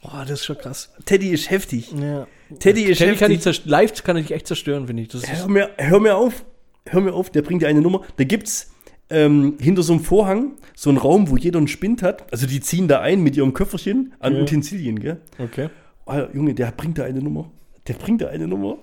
Boah, 0.00 0.20
das 0.22 0.40
ist 0.40 0.44
schon 0.46 0.56
krass. 0.56 0.90
Teddy 1.04 1.28
ist 1.30 1.50
heftig. 1.50 1.92
Ja. 1.92 2.26
Teddy 2.58 2.84
ist 2.84 2.98
Teddy 2.98 3.16
kann 3.16 3.30
ich 3.30 3.38
heftig. 3.38 3.42
zerst- 3.42 3.66
live 3.66 4.02
kann 4.02 4.16
dich 4.16 4.30
echt 4.30 4.46
zerstören, 4.46 4.86
finde 4.86 5.02
ich. 5.02 5.08
Hör 5.12 5.48
mir, 5.48 5.70
hör 5.76 6.00
mir 6.00 6.16
auf. 6.16 6.42
Hör 6.86 7.02
mir 7.02 7.12
auf, 7.12 7.28
der 7.30 7.42
bringt 7.42 7.60
dir 7.60 7.68
eine 7.68 7.82
Nummer. 7.82 8.02
Da 8.16 8.24
gibt's 8.24 8.70
ähm, 9.10 9.54
hinter 9.60 9.82
so 9.82 9.92
einem 9.94 10.02
Vorhang 10.02 10.52
so 10.74 10.90
einen 10.90 10.98
Raum, 10.98 11.30
wo 11.30 11.36
jeder 11.36 11.58
einen 11.58 11.68
Spind 11.68 12.02
hat. 12.02 12.30
Also 12.32 12.46
die 12.46 12.60
ziehen 12.60 12.88
da 12.88 13.00
ein 13.00 13.22
mit 13.22 13.36
ihrem 13.36 13.52
Köfferchen 13.54 14.12
an 14.20 14.34
Ja. 14.36 14.42
Utensilien, 14.42 14.98
gell? 15.00 15.18
okay. 15.38 15.68
Oh, 16.06 16.14
Junge, 16.32 16.54
der 16.54 16.72
bringt 16.72 16.98
da 16.98 17.04
eine 17.04 17.20
Nummer. 17.20 17.50
Der 17.86 17.94
bringt 17.94 18.22
da 18.22 18.28
eine 18.28 18.46
Nummer. 18.48 18.78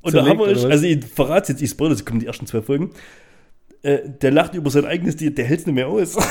Und 0.00 0.12
Zerlegt, 0.12 0.30
Hammer 0.30 0.42
oder 0.42 0.52
ist, 0.52 0.64
was? 0.64 0.70
also 0.70 0.84
ich 0.86 1.04
verrate 1.04 1.52
jetzt, 1.52 1.62
ich 1.62 1.70
spoilere, 1.70 1.94
es 1.96 2.04
kommen 2.04 2.20
die 2.20 2.26
ersten 2.26 2.46
zwei 2.46 2.62
Folgen. 2.62 2.90
Äh, 3.82 3.98
der 4.22 4.30
lacht 4.30 4.54
über 4.54 4.70
sein 4.70 4.84
eigenes, 4.84 5.16
der, 5.16 5.30
der 5.30 5.44
hält 5.44 5.60
es 5.60 5.66
nicht 5.66 5.74
mehr 5.74 5.88
aus. 5.88 6.16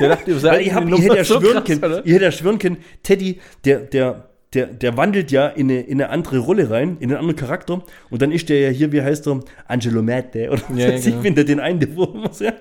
Der 0.00 0.08
dachte, 0.08 0.42
Weil 0.42 0.62
ich, 0.62 0.72
hab, 0.72 0.88
ich 0.88 1.00
hätte 1.02 1.16
ja 1.16 1.24
schwören 1.24 1.62
können, 1.62 1.84
oder? 1.84 2.04
ich 2.04 2.12
hätte 2.12 2.24
ja 2.24 2.32
schwören 2.32 2.58
können, 2.58 2.78
Teddy, 3.04 3.38
der, 3.64 3.80
der, 3.80 4.28
der, 4.54 4.66
der 4.66 4.96
wandelt 4.96 5.30
ja 5.30 5.46
in 5.48 5.70
eine, 5.70 5.80
in 5.82 6.00
eine 6.00 6.10
andere 6.10 6.38
Rolle 6.38 6.70
rein, 6.70 6.96
in 6.98 7.10
einen 7.10 7.18
anderen 7.18 7.36
Charakter. 7.36 7.84
Und 8.10 8.22
dann 8.22 8.32
ist 8.32 8.48
der 8.48 8.58
ja 8.60 8.68
hier, 8.70 8.90
wie 8.90 9.02
heißt 9.02 9.28
er, 9.28 9.40
Angelo 9.68 10.02
Mette 10.02 10.50
oder 10.50 10.62
Ja, 10.74 10.88
ja, 10.90 10.94
ich, 10.96 11.04
genau. 11.04 11.34
der 11.34 11.44
den 11.44 11.60
einen, 11.60 11.78
der 11.78 11.88
muss 11.90 12.40
ja, 12.40 12.52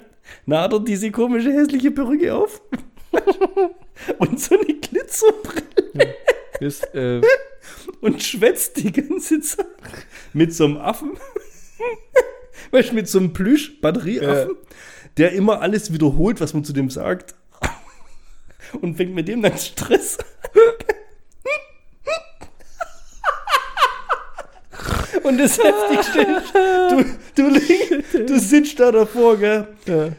na 0.46 0.62
hat 0.62 0.74
er 0.74 0.80
diese 0.80 1.12
komische, 1.12 1.52
hässliche 1.52 1.92
Perücke 1.92 2.34
auf. 2.34 2.62
und 4.20 4.40
so 4.40 4.56
eine 4.56 4.74
Glitzerbrille 4.74 6.16
Ist, 6.60 6.84
äh, 6.96 7.22
und 8.02 8.24
schwätzt 8.24 8.78
die 8.78 8.92
ganze 8.92 9.42
Zeit 9.42 9.66
mit 10.34 10.54
so 10.54 10.66
einem 10.66 10.78
Affen. 10.78 11.18
weißt 12.72 12.92
du, 12.92 12.96
mit 12.96 13.08
so 13.08 13.20
einem 13.20 13.34
Plüsch-Batterieaffen, 13.34 14.56
der 15.18 15.34
immer 15.34 15.62
alles 15.62 15.92
wiederholt, 15.92 16.40
was 16.40 16.54
man 16.54 16.64
zu 16.64 16.74
dem 16.74 16.90
sagt. 16.90 17.36
Und 18.82 18.96
fängt 18.96 19.14
mit 19.14 19.28
dem 19.28 19.42
dann 19.42 19.58
Stress 19.58 20.18
Und 25.24 25.38
das 25.38 25.58
Heftigste 25.58 26.22
ist, 26.22 26.54
du, 27.36 27.52
du, 27.52 28.26
du 28.26 28.40
sitzt 28.40 28.80
da 28.80 28.92
davor, 28.92 29.38
gell? 29.38 29.68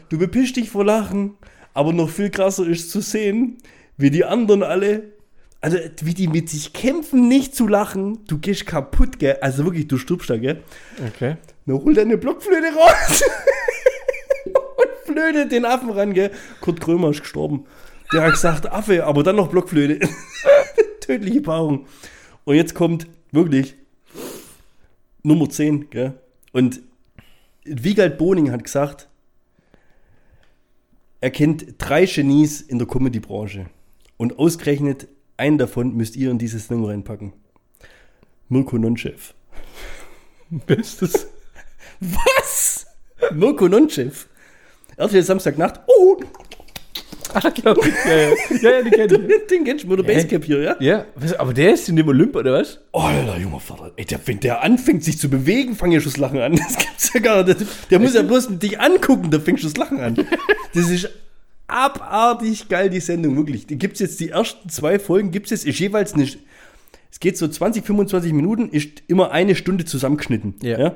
Du 0.09 0.17
bepischst 0.17 0.55
dich 0.55 0.69
vor 0.69 0.85
Lachen, 0.85 1.35
aber 1.73 1.93
noch 1.93 2.09
viel 2.09 2.29
krasser 2.29 2.67
ist 2.67 2.91
zu 2.91 3.01
sehen, 3.01 3.57
wie 3.97 4.09
die 4.09 4.25
anderen 4.25 4.63
alle, 4.63 5.13
also 5.61 5.77
wie 6.01 6.13
die 6.13 6.27
mit 6.27 6.49
sich 6.49 6.73
kämpfen, 6.73 7.27
nicht 7.27 7.55
zu 7.55 7.67
lachen. 7.67 8.19
Du 8.27 8.37
gehst 8.37 8.65
kaputt, 8.65 9.19
gell? 9.19 9.37
Also 9.41 9.65
wirklich, 9.65 9.87
du 9.87 9.97
stirbst 9.97 10.29
da, 10.29 10.37
gell? 10.37 10.61
okay. 11.07 11.37
Dann 11.65 11.81
holt 11.81 11.97
er 11.97 12.03
eine 12.03 12.17
Blockflöte 12.17 12.67
raus 12.75 13.23
und 14.45 15.13
flötet 15.13 15.51
den 15.51 15.65
Affen 15.65 15.89
ran, 15.91 16.13
gell? 16.13 16.31
Kurt 16.61 16.81
Krömer 16.81 17.09
ist 17.09 17.21
gestorben. 17.21 17.65
Der 18.13 18.23
hat 18.23 18.33
gesagt, 18.33 18.71
Affe, 18.71 19.05
aber 19.05 19.23
dann 19.23 19.37
noch 19.37 19.47
Blockflöte. 19.47 20.07
Tödliche 20.99 21.41
Paarung. 21.41 21.87
Und 22.43 22.55
jetzt 22.55 22.75
kommt 22.75 23.07
wirklich 23.31 23.75
Nummer 25.23 25.49
10, 25.49 25.89
gell? 25.89 26.19
Und 26.51 26.81
Wiegald 27.63 28.17
Boning 28.17 28.51
hat 28.51 28.63
gesagt, 28.63 29.09
er 31.21 31.31
kennt 31.31 31.75
drei 31.77 32.05
Genies 32.05 32.59
in 32.61 32.77
der 32.77 32.87
Comedy-Branche. 32.87 33.67
Und 34.17 34.37
ausgerechnet 34.37 35.07
einen 35.37 35.57
davon 35.57 35.95
müsst 35.95 36.17
ihr 36.17 36.29
in 36.29 36.37
dieses 36.37 36.67
Ding 36.67 36.83
reinpacken. 36.83 37.31
Mirko 38.49 38.77
Nonchef. 38.77 39.33
Bestes. 40.49 41.27
Was? 42.01 42.85
Mirko 43.31 43.69
Nonchef. 43.69 44.27
RTL 44.97 45.23
Samstagnacht. 45.23 45.79
Oh, 45.87 46.17
Ich. 47.35 47.43
Ja, 47.63 47.71
ja, 47.73 48.29
ja, 48.61 48.69
ja 48.71 48.81
die 48.83 48.89
kenn 48.89 49.29
ich. 49.29 49.47
den 49.47 49.63
kennst 49.63 49.85
du 49.85 49.95
der 49.95 50.05
Hä? 50.05 50.13
Basecap 50.13 50.43
hier, 50.43 50.61
ja? 50.61 50.75
Ja, 50.79 51.05
was, 51.15 51.33
aber 51.33 51.53
der 51.53 51.73
ist 51.73 51.89
in 51.89 51.95
dem 51.95 52.07
Olymp, 52.07 52.35
oder 52.35 52.53
was? 52.53 52.79
Alter, 52.91 53.37
junger 53.37 53.59
Vater. 53.59 53.91
Ey, 53.95 54.05
der, 54.05 54.19
wenn 54.25 54.39
der 54.39 54.61
anfängt, 54.61 55.03
sich 55.03 55.17
zu 55.17 55.29
bewegen, 55.29 55.75
fang 55.75 55.91
ich 55.91 56.03
schon 56.03 56.11
das 56.11 56.19
Lachen 56.19 56.39
an. 56.39 56.53
Das 56.63 56.77
gibt's 56.77 57.13
ja 57.13 57.19
gar 57.19 57.43
nicht. 57.43 57.65
Der 57.89 57.99
muss 57.99 58.13
ja 58.13 58.21
bloß 58.21 58.59
dich 58.59 58.79
angucken, 58.79 59.29
da 59.31 59.39
fängst 59.39 59.63
du 59.63 59.67
das 59.67 59.77
Lachen 59.77 59.99
an. 59.99 60.15
Das 60.73 60.89
ist 60.89 61.09
abartig 61.67 62.69
geil, 62.69 62.89
die 62.89 62.99
Sendung, 62.99 63.35
wirklich. 63.35 63.67
Die 63.67 63.77
gibt's 63.77 63.99
jetzt, 63.99 64.19
die 64.19 64.29
ersten 64.29 64.69
zwei 64.69 64.99
Folgen 64.99 65.31
gibt's 65.31 65.51
jetzt, 65.51 65.65
ist 65.65 65.79
jeweils 65.79 66.15
nicht. 66.15 66.39
Es 67.11 67.19
geht 67.19 67.37
so 67.37 67.47
20, 67.47 67.85
25 67.85 68.33
Minuten, 68.33 68.69
ist 68.69 69.03
immer 69.07 69.31
eine 69.31 69.55
Stunde 69.55 69.85
zusammengeschnitten. 69.85 70.55
Ja. 70.61 70.95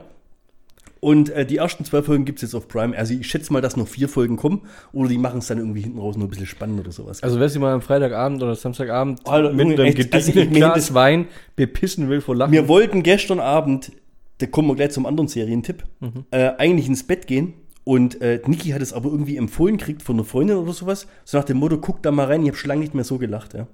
Und 1.00 1.30
äh, 1.30 1.46
die 1.46 1.58
ersten 1.58 1.86
zwei 1.86 2.02
Folgen 2.02 2.26
gibt's 2.26 2.42
jetzt 2.42 2.56
auf 2.56 2.68
Prime. 2.68 2.98
Also 2.98 3.14
ich 3.14 3.28
schätze 3.30 3.54
mal, 3.54 3.62
dass 3.62 3.78
noch 3.78 3.88
vier 3.88 4.10
Folgen 4.10 4.36
kommen. 4.36 4.64
Oder 4.94 5.10
die 5.10 5.18
machen 5.18 5.40
es 5.40 5.48
dann 5.48 5.58
irgendwie 5.60 5.82
hinten 5.82 6.00
raus 6.00 6.18
noch 6.18 6.26
ein 6.26 6.30
bisschen 6.30 6.46
spannend 6.48 6.80
oder 6.80 6.92
sowas. 6.92 7.22
Also 7.24 7.40
wer 7.40 7.48
sich 7.50 7.60
mal 7.62 7.74
am 7.74 7.82
Freitagabend 7.82 8.42
oder 8.42 8.56
Samstagabend 8.56 9.20
Alter, 9.28 9.54
mit 9.54 9.68
Junge, 9.68 9.76
einem 9.84 9.86
echt, 9.96 10.14
also 10.14 10.32
ich- 10.34 10.50
Glas 10.52 10.74
das- 10.74 10.94
Wein 10.94 11.28
bepissen 11.56 12.10
will 12.10 12.22
vor 12.22 12.36
Lachen. 12.36 12.52
Wir 12.52 12.68
wollten 12.68 13.04
gestern 13.04 13.40
Abend, 13.40 13.92
da 14.40 14.46
kommen 14.48 14.68
wir 14.70 14.76
gleich 14.76 14.92
zum 14.92 15.06
anderen 15.06 15.28
Serientipp, 15.28 15.84
Mhm. 16.00 16.26
äh, 16.32 16.52
eigentlich 16.58 16.88
ins 16.88 17.04
Bett 17.06 17.28
gehen. 17.28 17.54
Und 17.84 18.20
äh, 18.22 18.42
Niki 18.46 18.70
hat 18.72 18.82
es 18.82 18.92
aber 18.92 19.10
irgendwie 19.10 19.38
empfohlen 19.38 19.78
gekriegt 19.78 20.02
von 20.04 20.16
einer 20.18 20.26
Freundin 20.26 20.58
oder 20.58 20.74
sowas. 20.74 21.08
So 21.24 21.38
nach 21.38 21.46
dem 21.46 21.58
Motto, 21.58 21.78
guck 21.78 22.02
da 22.04 22.12
mal 22.12 22.26
rein, 22.26 22.42
ich 22.42 22.50
habe 22.50 22.58
schon 22.58 22.68
lange 22.68 22.82
nicht 22.82 22.94
mehr 22.94 23.06
so 23.06 23.18
gelacht. 23.18 23.54
Ja. 23.54 23.68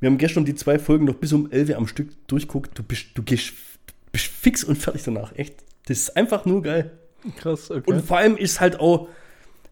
Wir 0.00 0.08
haben 0.08 0.16
gestern 0.18 0.44
die 0.46 0.54
zwei 0.54 0.78
Folgen 0.78 1.04
noch 1.04 1.14
bis 1.16 1.32
um 1.34 1.50
11 1.50 1.68
Uhr 1.70 1.76
am 1.76 1.86
Stück 1.86 2.08
durchguckt. 2.28 2.78
Du 2.78 2.82
bist, 2.82 3.06
du 3.14 3.22
gehst, 3.22 3.50
du 3.50 3.92
bist 4.10 4.26
fix 4.26 4.64
und 4.64 4.76
fertig 4.76 5.02
danach. 5.04 5.36
Echt. 5.36 5.56
Das 5.86 5.98
ist 5.98 6.16
einfach 6.16 6.44
nur 6.44 6.62
geil. 6.62 6.92
Krass, 7.36 7.70
okay. 7.70 7.90
Und 7.90 8.04
vor 8.04 8.18
allem 8.18 8.36
ist 8.36 8.60
halt 8.60 8.80
auch, 8.80 9.08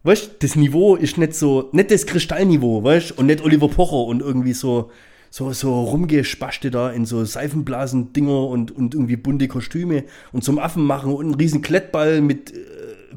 weißt 0.03 0.25
du, 0.25 0.29
das 0.39 0.55
Niveau 0.55 0.95
ist 0.95 1.17
nicht 1.17 1.35
so, 1.35 1.69
nicht 1.71 1.91
das 1.91 2.05
Kristallniveau, 2.05 2.83
weißt 2.83 3.11
du, 3.11 3.13
und 3.15 3.25
nicht 3.27 3.43
Oliver 3.43 3.67
Pocher 3.67 4.07
und 4.07 4.21
irgendwie 4.21 4.53
so, 4.53 4.91
so, 5.29 5.51
so 5.53 5.81
rumgespasste 5.83 6.71
da 6.71 6.91
in 6.91 7.05
so 7.05 7.23
Seifenblasen-Dinger 7.23 8.47
und, 8.47 8.71
und 8.71 8.93
irgendwie 8.93 9.15
bunte 9.15 9.47
Kostüme 9.47 10.03
und 10.31 10.43
zum 10.43 10.59
Affen 10.59 10.83
machen 10.83 11.13
und 11.13 11.25
einen 11.25 11.35
riesen 11.35 11.61
Klettball 11.61 12.21
mit 12.21 12.53
äh, 12.53 12.57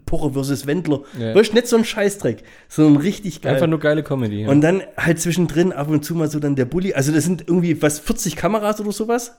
Pocher 0.06 0.32
versus 0.32 0.66
Wendler. 0.66 1.02
Ja. 1.18 1.34
Weißt 1.34 1.50
du, 1.50 1.54
nicht 1.54 1.66
so 1.66 1.76
ein 1.76 1.84
Scheißdreck, 1.84 2.42
sondern 2.68 3.02
richtig 3.02 3.42
geil. 3.42 3.54
Einfach 3.54 3.66
nur 3.66 3.80
geile 3.80 4.02
Comedy. 4.02 4.42
Ja. 4.42 4.48
Und 4.48 4.60
dann 4.60 4.82
halt 4.96 5.20
zwischendrin 5.20 5.72
ab 5.72 5.88
und 5.88 6.04
zu 6.04 6.14
mal 6.14 6.30
so 6.30 6.38
dann 6.38 6.56
der 6.56 6.66
Bulli. 6.66 6.94
Also 6.94 7.12
das 7.12 7.24
sind 7.24 7.42
irgendwie 7.46 7.80
was 7.82 7.98
40 8.00 8.36
Kameras 8.36 8.80
oder 8.80 8.92
sowas. 8.92 9.36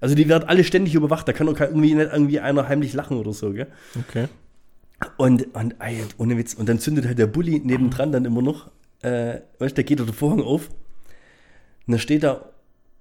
Also 0.00 0.14
die 0.14 0.28
werden 0.28 0.48
alle 0.48 0.64
ständig 0.64 0.94
überwacht. 0.94 1.26
Da 1.26 1.32
kann 1.32 1.46
doch 1.46 1.58
irgendwie 1.58 1.94
nicht 1.94 2.12
irgendwie 2.12 2.40
einer 2.40 2.68
heimlich 2.68 2.92
lachen 2.92 3.16
oder 3.16 3.32
so, 3.32 3.52
gell? 3.52 3.66
okay. 3.98 4.28
Und, 5.16 5.54
und 5.54 5.76
ey, 5.80 6.02
ohne 6.18 6.36
Witz. 6.36 6.54
Und 6.54 6.68
dann 6.68 6.78
zündet 6.78 7.06
halt 7.06 7.18
der 7.18 7.26
Bulli 7.26 7.60
nebendran 7.60 8.12
dann 8.12 8.24
immer 8.24 8.42
noch. 8.42 8.70
Äh, 9.02 9.40
weißt 9.58 9.76
du, 9.76 9.82
da 9.82 9.82
geht 9.82 10.00
der 10.00 10.06
Vorhang 10.08 10.42
auf. 10.42 10.68
Und 11.86 11.92
da 11.92 11.98
steht 11.98 12.24
da 12.24 12.50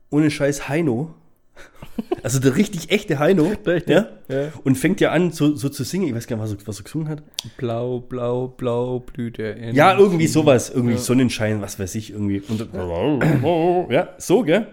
ohne 0.10 0.32
Scheiß 0.32 0.70
Heino. 0.70 1.14
Also 2.22 2.40
der 2.40 2.56
richtig 2.56 2.92
echte 2.92 3.18
Heino. 3.18 3.52
Echte, 3.66 3.82
ja? 3.88 4.08
ja. 4.28 4.52
Und 4.64 4.78
fängt 4.78 5.02
ja 5.02 5.12
an, 5.12 5.32
so, 5.32 5.56
so 5.56 5.70
zu 5.70 5.84
singen. 5.84 6.08
Ich 6.08 6.14
weiß 6.14 6.28
gar 6.28 6.36
nicht, 6.36 6.44
was 6.44 6.52
er, 6.52 6.68
was 6.68 6.80
er 6.80 6.84
gesungen 6.84 7.10
hat. 7.10 7.24
Blau, 7.58 8.00
blau, 8.00 8.50
blau 8.50 9.00
blüht 9.00 9.40
in. 9.40 9.74
Ja, 9.74 9.98
irgendwie 9.98 10.28
sowas. 10.28 10.70
Irgendwie 10.70 10.98
Sonnenschein, 10.98 11.62
was 11.62 11.80
weiß 11.80 11.96
ich, 11.96 12.12
irgendwie. 12.12 12.42
Und, 12.42 12.68
ja, 13.92 14.10
so, 14.20 14.44
gell? 14.44 14.68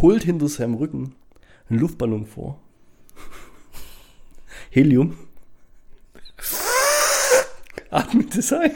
Holt 0.00 0.22
hinter 0.22 0.48
seinem 0.48 0.74
Rücken 0.74 1.14
einen 1.68 1.80
Luftballon 1.80 2.26
vor. 2.26 2.60
Helium. 4.70 5.16
Atmet 7.90 8.36
es 8.36 8.52
ein 8.52 8.72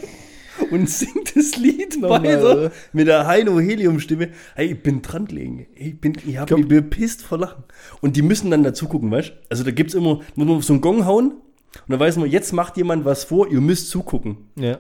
und 0.71 0.89
singt 0.89 1.37
das 1.37 1.57
Lied 1.57 2.01
weiter 2.03 2.71
mit 2.93 3.09
der 3.09 3.27
Heino-Helium-Stimme. 3.27 4.31
Hey, 4.55 4.73
ich 4.73 4.83
bin 4.83 5.03
dran 5.03 5.27
gelegen. 5.27 5.67
Ich, 5.75 6.01
bin, 6.01 6.17
ich 6.27 6.39
habe 6.39 6.57
mich 6.57 6.69
bepisst 6.69 7.23
vor 7.23 7.39
Lachen. 7.39 7.65
Und 8.01 8.17
die 8.17 8.23
müssen 8.23 8.51
dann 8.51 8.63
dazu 8.63 8.89
gucken, 8.89 9.11
weißt 9.11 9.31
du? 9.31 9.33
Also 9.49 9.65
da 9.65 9.71
gibt 9.71 9.91
es 9.91 9.95
immer, 9.95 10.21
muss 10.35 10.47
man 10.47 10.57
auf 10.57 10.65
so 10.65 10.73
einen 10.73 10.83
Gong 10.83 11.05
hauen 11.07 11.33
und 11.33 11.89
dann 11.89 12.01
weiß 12.01 12.17
man, 12.17 12.31
jetzt 12.31 12.53
macht 12.53 12.77
jemand 12.77 13.05
was 13.05 13.25
vor, 13.25 13.49
ihr 13.51 13.61
müsst 13.61 13.91
zugucken. 13.91 14.49
Ja. 14.57 14.79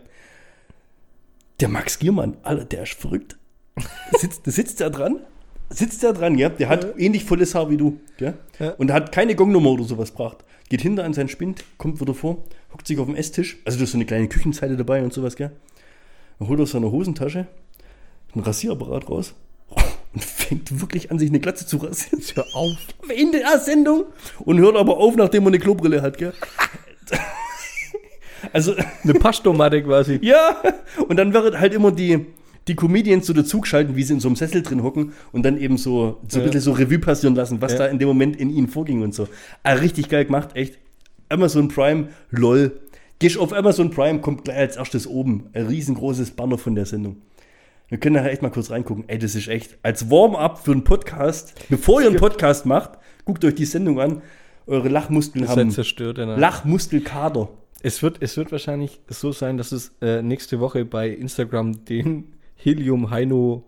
Der 1.61 1.69
Max 1.69 1.99
Giermann, 1.99 2.37
Alter, 2.43 2.65
der 2.65 2.83
ist 2.85 2.95
verrückt. 2.95 3.39
Da 3.77 4.19
sitzt, 4.19 4.47
da 4.47 4.51
sitzt 4.51 4.81
der 4.81 4.91
dran, 4.91 5.21
sitzt 5.71 6.03
der 6.03 6.13
dran, 6.13 6.37
ja. 6.39 6.49
Der 6.49 6.69
hat 6.69 6.99
ähnlich 6.99 7.25
volles 7.25 7.55
Haar 7.55 7.71
wie 7.71 7.77
du, 7.77 8.01
ja. 8.19 8.35
Ja. 8.59 8.71
Und 8.73 8.93
hat 8.93 9.13
keine 9.13 9.35
Gongnummer 9.35 9.71
oder 9.71 9.85
sowas 9.85 10.11
gebracht. 10.11 10.45
Geht 10.69 10.83
hinter 10.83 11.05
an 11.05 11.15
seinen 11.15 11.29
Spind, 11.29 11.65
kommt 11.79 12.01
wieder 12.01 12.15
vor, 12.15 12.45
hockt 12.73 12.87
sich 12.87 12.99
auf 12.99 13.07
den 13.07 13.17
Esstisch. 13.17 13.59
Also 13.65 13.79
da 13.79 13.85
ist 13.85 13.93
so 13.93 13.97
eine 13.99 14.05
kleine 14.07 14.29
Küchenzeile 14.29 14.77
dabei 14.77 15.03
und 15.03 15.13
sowas, 15.13 15.37
gell. 15.37 15.51
Dann 16.39 16.49
holt 16.49 16.61
aus 16.61 16.71
seiner 16.73 16.91
Hosentasche 16.91 17.47
einen 18.35 18.45
Rasierapparat 18.45 19.09
raus 19.11 19.35
und 20.15 20.25
fängt 20.25 20.81
wirklich 20.81 21.11
an, 21.11 21.19
sich 21.19 21.29
eine 21.29 21.41
Glatze 21.41 21.67
zu 21.67 21.79
rasieren. 21.79 22.23
Hör 22.35 22.47
auf. 22.55 22.77
In 23.15 23.33
der 23.33 23.59
Sendung. 23.59 24.05
Und 24.41 24.59
hört 24.59 24.77
aber 24.77 24.97
auf, 24.99 25.17
nachdem 25.17 25.45
er 25.45 25.49
eine 25.49 25.59
Klobrille 25.59 26.03
hat, 26.03 26.19
gell. 26.19 26.33
Also, 28.53 28.75
Eine 29.05 29.15
Paschtomate 29.15 29.83
quasi. 29.83 30.19
ja, 30.23 30.57
und 31.09 31.17
dann 31.19 31.35
wird 31.35 31.61
halt 31.61 31.75
immer 31.75 31.93
die, 31.93 32.27
die 32.71 32.77
Comedians 32.77 33.27
so 33.27 33.33
dazugeschalten, 33.33 33.97
wie 33.97 34.03
sie 34.03 34.15
in 34.15 34.21
so 34.21 34.29
einem 34.29 34.37
Sessel 34.37 34.63
drin 34.63 34.83
hocken 34.83 35.13
und 35.33 35.43
dann 35.45 35.59
eben 35.59 35.77
so, 35.77 36.21
so 36.29 36.39
ein 36.39 36.41
Ja. 36.41 36.47
bisschen 36.47 36.61
so 36.63 36.73
Revue 36.73 36.99
passieren 36.99 37.35
lassen, 37.35 37.61
was 37.61 37.73
Ja. 37.73 37.79
da 37.79 37.87
in 37.87 37.99
dem 37.99 38.09
Moment 38.09 38.37
in 38.37 38.49
ihnen 38.51 38.69
vorging 38.69 39.03
und 39.03 39.15
so. 39.15 39.29
Ah, 39.63 39.73
richtig 39.73 40.09
geil 40.09 40.25
gemacht, 40.25 40.51
echt. 40.55 40.79
Amazon 41.29 41.69
Prime, 41.69 42.09
lol. 42.31 42.81
Gehst 43.19 43.37
auf 43.39 43.53
Amazon 43.53 43.91
Prime, 43.91 44.21
kommt 44.21 44.45
gleich 44.45 44.57
als 44.57 44.77
erstes 44.77 45.07
oben. 45.07 45.51
Ein 45.53 45.67
riesengroßes 45.67 46.31
Banner 46.33 46.57
von 46.59 46.75
der 46.75 46.87
Sendung. 46.87 47.17
Wir 47.89 47.99
können 47.99 48.15
da 48.15 48.27
echt 48.27 48.41
mal 48.41 48.51
kurz 48.51 48.71
reingucken. 48.71 49.05
Ey, 49.09 49.19
das 49.19 49.35
ist 49.35 49.49
echt, 49.49 49.77
als 49.83 50.11
Warm-up 50.11 50.65
für 50.65 50.73
einen 50.73 50.85
Podcast, 50.85 51.55
bevor 51.69 52.01
ihr 52.01 52.07
einen 52.09 52.17
Podcast 52.17 52.65
macht, 52.67 52.93
guckt 53.25 53.45
euch 53.45 53.55
die 53.57 53.65
Sendung 53.65 54.01
an. 54.01 54.23
Eure 54.67 54.89
Lachmuskeln 54.89 55.45
Das 55.45 55.57
haben 55.57 55.71
zerstört. 55.71 56.19
danach. 56.19 56.39
Lachmuskelkader. 56.39 57.49
Es 57.83 58.03
wird, 58.03 58.19
es 58.21 58.37
wird 58.37 58.53
wahrscheinlich 58.53 59.01
so 59.09 59.33
sein, 59.33 59.57
dass 59.57 59.73
es 59.73 59.93
äh, 60.03 60.23
nächste 60.23 60.61
Woche 60.61 60.85
bei 60.85 61.09
Instagram 61.09 61.85
den 61.85 62.25
Helium 62.63 63.11
Heino 63.11 63.65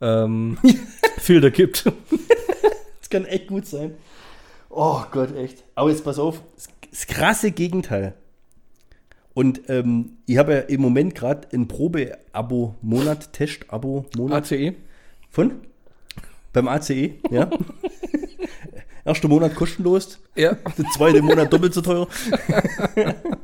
ähm, 0.00 0.58
Filter 1.18 1.50
gibt. 1.50 1.86
Das 3.00 3.10
kann 3.10 3.24
echt 3.24 3.48
gut 3.48 3.66
sein. 3.66 3.94
Oh 4.70 5.02
Gott, 5.10 5.34
echt. 5.36 5.62
Aber 5.74 5.90
jetzt 5.90 6.04
pass 6.04 6.18
auf, 6.18 6.40
das, 6.90 7.06
krasse 7.06 7.50
Gegenteil. 7.52 8.14
Und 9.34 9.68
ähm, 9.68 10.18
ich 10.26 10.36
habe 10.38 10.52
ja 10.52 10.58
im 10.60 10.80
Moment 10.80 11.14
gerade 11.14 11.48
ein 11.52 11.66
Probe-Abo-Monat, 11.68 13.32
Test-Abo-Monat 13.32 14.44
ACE? 14.52 14.74
von. 15.30 15.52
beim 16.52 16.68
ACE, 16.68 17.14
ja. 17.30 17.50
Erster 19.04 19.28
Monat 19.28 19.54
kostenlos, 19.54 20.18
Ja. 20.34 20.54
der 20.54 20.84
zweite 20.94 21.20
Monat 21.20 21.52
doppelt 21.52 21.74
so 21.74 21.82
teuer. 21.82 22.06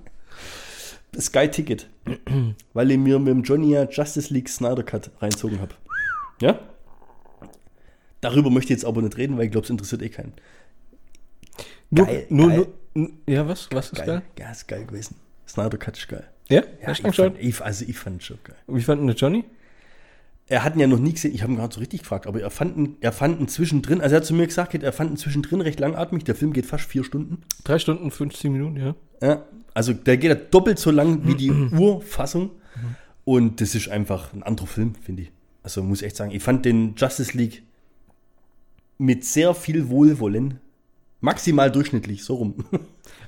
Sky 1.21 1.49
Ticket, 1.49 1.89
weil 2.73 2.91
ich 2.91 2.99
mir 2.99 3.18
mit 3.18 3.29
dem 3.29 3.43
Johnny 3.43 3.73
ja 3.73 3.89
Justice 3.89 4.33
League 4.33 4.49
Snyder 4.49 4.83
Cut 4.83 5.11
reinzogen 5.21 5.61
habe. 5.61 5.75
Ja? 6.41 6.59
Darüber 8.21 8.51
möchte 8.51 8.73
ich 8.73 8.79
jetzt 8.79 8.85
aber 8.85 9.03
nicht 9.03 9.16
reden, 9.16 9.37
weil 9.37 9.47
ich 9.47 9.51
glaube, 9.51 9.64
es 9.64 9.71
interessiert 9.71 10.03
eh 10.03 10.09
keinen. 10.09 10.33
Geil, 11.93 12.27
nur, 12.29 12.49
geil. 12.49 12.66
nur, 12.95 13.11
ja, 13.27 13.49
was? 13.49 13.68
Was 13.73 13.87
ist 13.87 13.97
geil? 13.97 14.07
Geil. 14.07 14.23
Ja, 14.39 14.51
ist 14.51 14.68
geil 14.68 14.85
gewesen. 14.85 15.16
Snyder 15.49 15.79
Cut 15.79 15.97
ist 15.97 16.09
geil. 16.09 16.29
Ja? 16.49 16.62
Ja, 16.83 16.93
ich 16.93 17.16
fand, 17.16 17.39
ich, 17.39 17.61
also 17.61 17.85
ich 17.87 17.99
fand 17.99 18.21
es 18.21 18.27
schon 18.27 18.39
geil. 18.45 18.57
Wie 18.66 18.81
fanden 18.81 19.07
der 19.07 19.16
Johnny? 19.16 19.45
Er 20.51 20.65
hat 20.65 20.75
ihn 20.75 20.81
ja 20.81 20.89
noch 20.89 20.99
nie 20.99 21.13
gesehen, 21.13 21.33
ich 21.33 21.43
habe 21.43 21.53
ihn 21.53 21.57
gerade 21.57 21.73
so 21.73 21.79
richtig 21.79 22.01
gefragt, 22.01 22.27
aber 22.27 22.41
er 22.41 22.51
fand, 22.51 22.77
ihn, 22.77 22.97
er 23.01 23.13
fand 23.13 23.41
ihn 23.41 23.47
zwischendrin, 23.47 24.01
also 24.01 24.17
er 24.17 24.21
hat 24.21 24.27
zu 24.27 24.35
mir 24.35 24.47
gesagt, 24.47 24.75
er 24.75 24.93
fand 24.93 25.13
ihn 25.13 25.17
zwischendrin 25.17 25.61
recht 25.61 25.79
langatmig. 25.79 26.25
Der 26.25 26.35
Film 26.35 26.53
geht 26.53 26.67
fast 26.67 26.85
vier 26.85 27.05
Stunden. 27.05 27.43
Drei 27.63 27.79
Stunden, 27.79 28.11
15 28.11 28.53
Minuten, 28.53 28.77
ja. 28.77 28.95
Ja, 29.23 29.45
also 29.75 29.93
der 29.93 30.17
geht 30.17 30.29
ja 30.29 30.35
doppelt 30.35 30.81
so 30.81 30.91
lang 30.91 31.27
wie 31.27 31.37
die 31.37 31.51
Urfassung. 31.79 32.51
Und 33.25 33.61
das 33.61 33.77
ist 33.77 33.89
einfach 33.89 34.33
ein 34.33 34.43
anderer 34.43 34.67
Film, 34.67 34.95
finde 34.97 35.23
ich. 35.23 35.33
Also 35.63 35.85
muss 35.85 36.01
ich 36.01 36.09
echt 36.09 36.17
sagen, 36.17 36.33
ich 36.33 36.43
fand 36.43 36.65
den 36.65 36.95
Justice 36.97 37.37
League 37.37 37.63
mit 38.99 39.25
sehr 39.25 39.55
viel 39.55 39.89
Wohlwollen 39.89 40.59
maximal 41.21 41.71
durchschnittlich, 41.71 42.25
so 42.25 42.35
rum. 42.35 42.55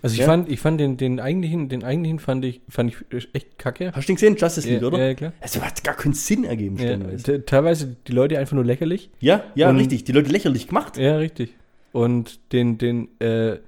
Also 0.05 0.15
ich 0.15 0.21
Ja? 0.21 0.27
fand, 0.27 0.49
ich 0.51 0.59
fand 0.59 0.81
den, 0.81 0.97
den 0.97 1.21
eigentlichen, 1.21 1.69
den 1.69 1.85
eigentlichen 1.85 2.19
fand 2.19 2.45
ich, 2.45 2.61
fand 2.69 2.93
ich 2.93 3.29
echt 3.35 3.57
kacke. 3.57 3.93
Hast 3.95 4.09
du 4.09 4.13
den 4.13 4.17
gesehen, 4.17 4.35
Justice 4.37 4.69
League, 4.69 4.81
Ja, 4.83 4.89
oder? 4.89 4.99
ja, 5.07 5.15
klar. 5.15 5.33
Also 5.41 5.61
hat 5.63 5.85
gar 5.85 5.95
keinen 5.95 6.15
Sinn 6.15 6.43
ergeben, 6.43 6.77
Ja, 6.79 7.39
teilweise 7.39 7.95
die 8.09 8.11
Leute 8.11 8.37
einfach 8.37 8.55
nur 8.57 8.65
lächerlich. 8.65 9.11
Ja, 9.21 9.45
ja, 9.55 9.71
Und- 9.71 9.77
richtig. 9.77 10.03
Die 10.03 10.11
Leute 10.11 10.29
lächerlich 10.33 10.67
gemacht. 10.67 10.97
Ja, 10.97 11.19
richtig. 11.19 11.55
Und 11.93 12.41
den, 12.53 12.79
den, 12.79 13.11
äh, 13.21 13.59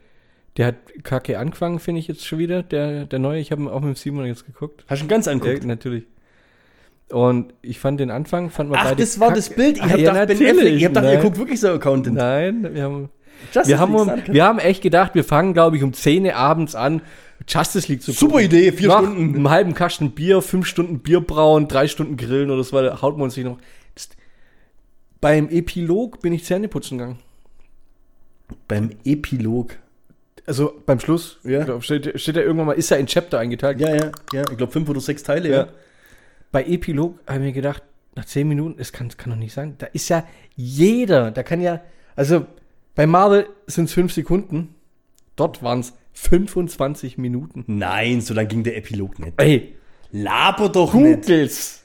der 0.56 0.66
hat 0.66 0.74
kacke 1.04 1.38
angefangen, 1.38 1.78
finde 1.78 2.00
ich 2.00 2.08
jetzt 2.08 2.26
schon 2.26 2.40
wieder, 2.40 2.64
der, 2.64 3.04
der 3.06 3.20
neue. 3.20 3.38
Ich 3.38 3.52
habe 3.52 3.62
ihn 3.62 3.68
auch 3.68 3.80
mit 3.82 3.96
Simon 3.96 4.26
jetzt 4.26 4.44
geguckt. 4.44 4.84
Hast 4.88 5.02
du 5.02 5.04
ihn 5.06 5.08
ganz 5.08 5.26
Ja, 5.26 5.32
angeguckt? 5.32 5.64
natürlich. 5.64 6.02
Und 7.10 7.54
ich 7.62 7.78
fand 7.78 8.00
den 8.00 8.10
Anfang, 8.10 8.50
fand 8.50 8.70
man 8.70 8.80
Ach, 8.82 8.94
das 8.96 9.20
war 9.20 9.28
kacke. 9.28 9.38
das 9.38 9.50
Bild. 9.50 9.76
Ich 9.76 9.82
Ah, 9.82 9.90
habe 9.90 10.00
ja, 10.02 10.12
gedacht, 10.12 10.28
Ben 10.28 10.36
natürlich. 10.38 10.58
Affleck, 10.58 10.74
ich 10.74 10.84
hab 10.84 10.94
gedacht, 10.94 11.12
ihr 11.14 11.20
guckt 11.20 11.38
wirklich 11.38 11.60
so 11.60 11.68
Accountant. 11.68 12.16
Nein, 12.16 12.74
wir 12.74 12.82
haben, 12.82 13.08
wir, 13.64 13.78
haben, 13.78 13.94
um, 13.94 14.10
wir 14.26 14.44
haben 14.44 14.58
echt 14.58 14.82
gedacht, 14.82 15.14
wir 15.14 15.24
fangen, 15.24 15.54
glaube 15.54 15.76
ich, 15.76 15.82
um 15.82 15.92
10 15.92 16.24
Uhr 16.26 16.34
abends 16.36 16.74
an, 16.74 17.02
Justice 17.46 17.88
League 17.88 18.02
zu 18.02 18.12
Super 18.12 18.40
Idee, 18.40 18.72
vier 18.72 18.88
Nach 18.88 18.98
Stunden. 19.02 19.34
einem 19.34 19.50
halben 19.50 19.74
Kasten 19.74 20.12
Bier, 20.12 20.40
fünf 20.40 20.66
Stunden 20.66 21.00
Bier 21.00 21.20
brauen, 21.20 21.68
drei 21.68 21.88
Stunden 21.88 22.16
grillen 22.16 22.50
oder 22.50 22.64
so 22.64 22.74
weiter, 22.76 23.02
haut 23.02 23.18
man 23.18 23.30
sich 23.30 23.44
noch. 23.44 23.58
Das, 23.94 24.08
beim 25.20 25.48
Epilog 25.50 26.20
bin 26.22 26.32
ich 26.32 26.44
Zähne 26.44 26.68
putzen 26.68 26.98
gegangen. 26.98 27.18
Beim 28.68 28.90
Epilog. 29.04 29.76
Also 30.46 30.74
beim 30.84 31.00
Schluss 31.00 31.38
Ja. 31.44 31.64
da 31.64 31.80
steht, 31.80 32.18
steht 32.20 32.36
da 32.36 32.40
irgendwann 32.40 32.66
mal, 32.66 32.72
ist 32.72 32.90
ja 32.90 32.96
in 32.98 33.06
Chapter 33.06 33.38
eingeteilt. 33.38 33.80
Ja, 33.80 33.94
ja, 33.94 34.10
ja. 34.32 34.42
Ich 34.50 34.56
glaube 34.56 34.72
fünf 34.72 34.88
oder 34.88 35.00
sechs 35.00 35.22
Teile, 35.22 35.48
Ja. 35.48 35.56
ja. 35.56 35.68
Bei 36.52 36.64
Epilog 36.64 37.18
habe 37.26 37.38
ich 37.40 37.44
mir 37.46 37.52
gedacht, 37.52 37.82
nach 38.14 38.26
zehn 38.26 38.46
Minuten, 38.46 38.76
das 38.78 38.92
kann, 38.92 39.08
kann 39.16 39.30
doch 39.30 39.38
nicht 39.38 39.52
sein. 39.54 39.74
Da 39.78 39.86
ist 39.86 40.08
ja 40.08 40.24
jeder, 40.54 41.30
da 41.30 41.42
kann 41.42 41.60
ja, 41.60 41.80
also 42.14 42.46
bei 42.94 43.06
Marvel 43.06 43.46
sind 43.66 43.86
es 43.86 43.92
fünf 43.92 44.12
Sekunden, 44.12 44.74
dort 45.36 45.62
waren 45.62 45.80
es 45.80 45.94
25 46.12 47.18
Minuten. 47.18 47.64
Nein, 47.66 48.20
so 48.20 48.34
lang 48.34 48.48
ging 48.48 48.62
der 48.62 48.76
Epilog 48.76 49.18
nicht. 49.18 49.32
Ey, 49.40 49.74
Laber 50.12 50.68
doch 50.68 50.94
nicht. 50.94 51.22
Googles! 51.22 51.82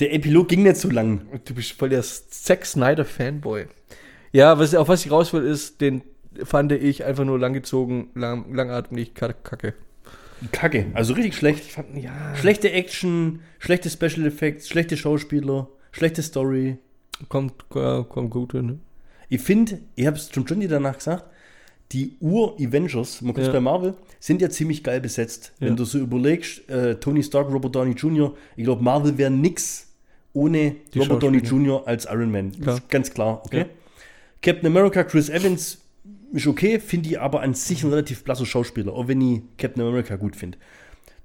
Der 0.00 0.12
Epilog 0.12 0.48
ging 0.48 0.64
nicht 0.64 0.76
so 0.76 0.90
lang. 0.90 1.40
Du 1.44 1.54
bist 1.54 1.72
voll 1.72 1.90
der 1.90 2.02
Zack 2.02 2.66
Snyder 2.66 3.04
Fanboy. 3.04 3.66
Ja, 4.32 4.58
was, 4.58 4.74
auf 4.74 4.88
was 4.88 5.04
ich 5.04 5.12
raus 5.12 5.32
will, 5.32 5.44
ist, 5.44 5.80
den 5.80 6.02
fand 6.44 6.72
ich 6.72 7.04
einfach 7.04 7.24
nur 7.24 7.38
langgezogen, 7.38 8.08
lang, 8.14 8.52
langatmig, 8.52 9.14
kack- 9.14 9.44
kacke. 9.44 9.74
Kacke, 10.52 10.86
also 10.94 11.12
richtig 11.12 11.36
schlecht. 11.36 11.70
Fand, 11.70 11.96
ja, 11.96 12.34
Schlechte 12.34 12.72
Action, 12.72 13.40
schlechte 13.58 13.90
Special 13.90 14.26
Effects, 14.26 14.68
schlechte 14.68 14.96
Schauspieler, 14.96 15.68
schlechte 15.92 16.22
Story. 16.22 16.78
kommt, 17.28 17.52
äh, 17.74 18.02
kommt 18.04 18.30
gut 18.30 18.52
hin. 18.52 18.80
Ich 19.30 19.40
finde, 19.40 19.78
ich 19.96 20.06
habe 20.06 20.16
es 20.16 20.30
schon 20.30 20.44
Johnny 20.44 20.68
danach 20.68 20.98
gesagt, 20.98 21.24
die 21.92 22.16
Ur-Avengers, 22.20 23.22
man 23.22 23.32
kommt 23.34 23.46
Ja. 23.46 23.52
bei 23.52 23.60
Marvel, 23.60 23.94
sind 24.20 24.42
ja 24.42 24.50
ziemlich 24.50 24.84
geil 24.84 25.00
besetzt. 25.00 25.52
Ja. 25.58 25.68
Wenn 25.68 25.76
du 25.76 25.84
so 25.84 25.98
überlegst, 25.98 26.68
äh, 26.68 26.96
Tony 26.96 27.22
Stark, 27.22 27.50
Robert 27.50 27.74
Downey 27.74 27.92
Jr., 27.94 28.36
ich 28.56 28.64
glaube, 28.64 28.82
Marvel 28.82 29.16
wäre 29.16 29.30
nix 29.30 29.88
ohne 30.32 30.76
Die 30.94 30.98
Robert 31.00 31.22
Downey. 31.22 31.38
Jr. 31.38 31.86
als 31.88 32.04
Iron 32.04 32.30
Man. 32.30 32.52
Klar. 32.52 32.80
Ganz 32.88 33.12
klar, 33.12 33.42
okay? 33.44 33.58
Ja. 33.60 33.66
Captain 34.42 34.66
America, 34.66 35.02
Chris 35.04 35.28
Evans 35.28 35.78
ist 36.32 36.46
okay, 36.46 36.78
finde 36.78 37.08
ich 37.10 37.20
aber 37.20 37.40
an 37.40 37.54
sich 37.54 37.82
ein 37.82 37.90
relativ 37.90 38.22
blasser 38.22 38.46
Schauspieler, 38.46 38.92
auch 38.92 39.08
wenn 39.08 39.20
ich 39.20 39.40
Captain 39.58 39.82
America 39.82 40.14
gut 40.16 40.36
finde. 40.36 40.58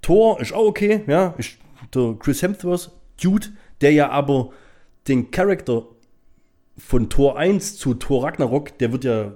Thor 0.02 0.40
ist 0.42 0.54
auch 0.54 0.66
okay, 0.66 1.02
ja, 1.08 1.36
ist 1.38 1.58
der 1.94 2.16
Chris 2.20 2.42
Hemsworth, 2.42 2.92
Dude, 3.22 3.48
der 3.82 3.92
ja 3.92 4.10
aber 4.10 4.52
den 5.08 5.30
Charakter 5.32 5.86
von 6.78 7.10
Tor 7.10 7.38
1 7.38 7.78
zu 7.78 7.94
Tor 7.94 8.24
Ragnarok, 8.24 8.78
der 8.78 8.92
wird 8.92 9.04
ja, 9.04 9.34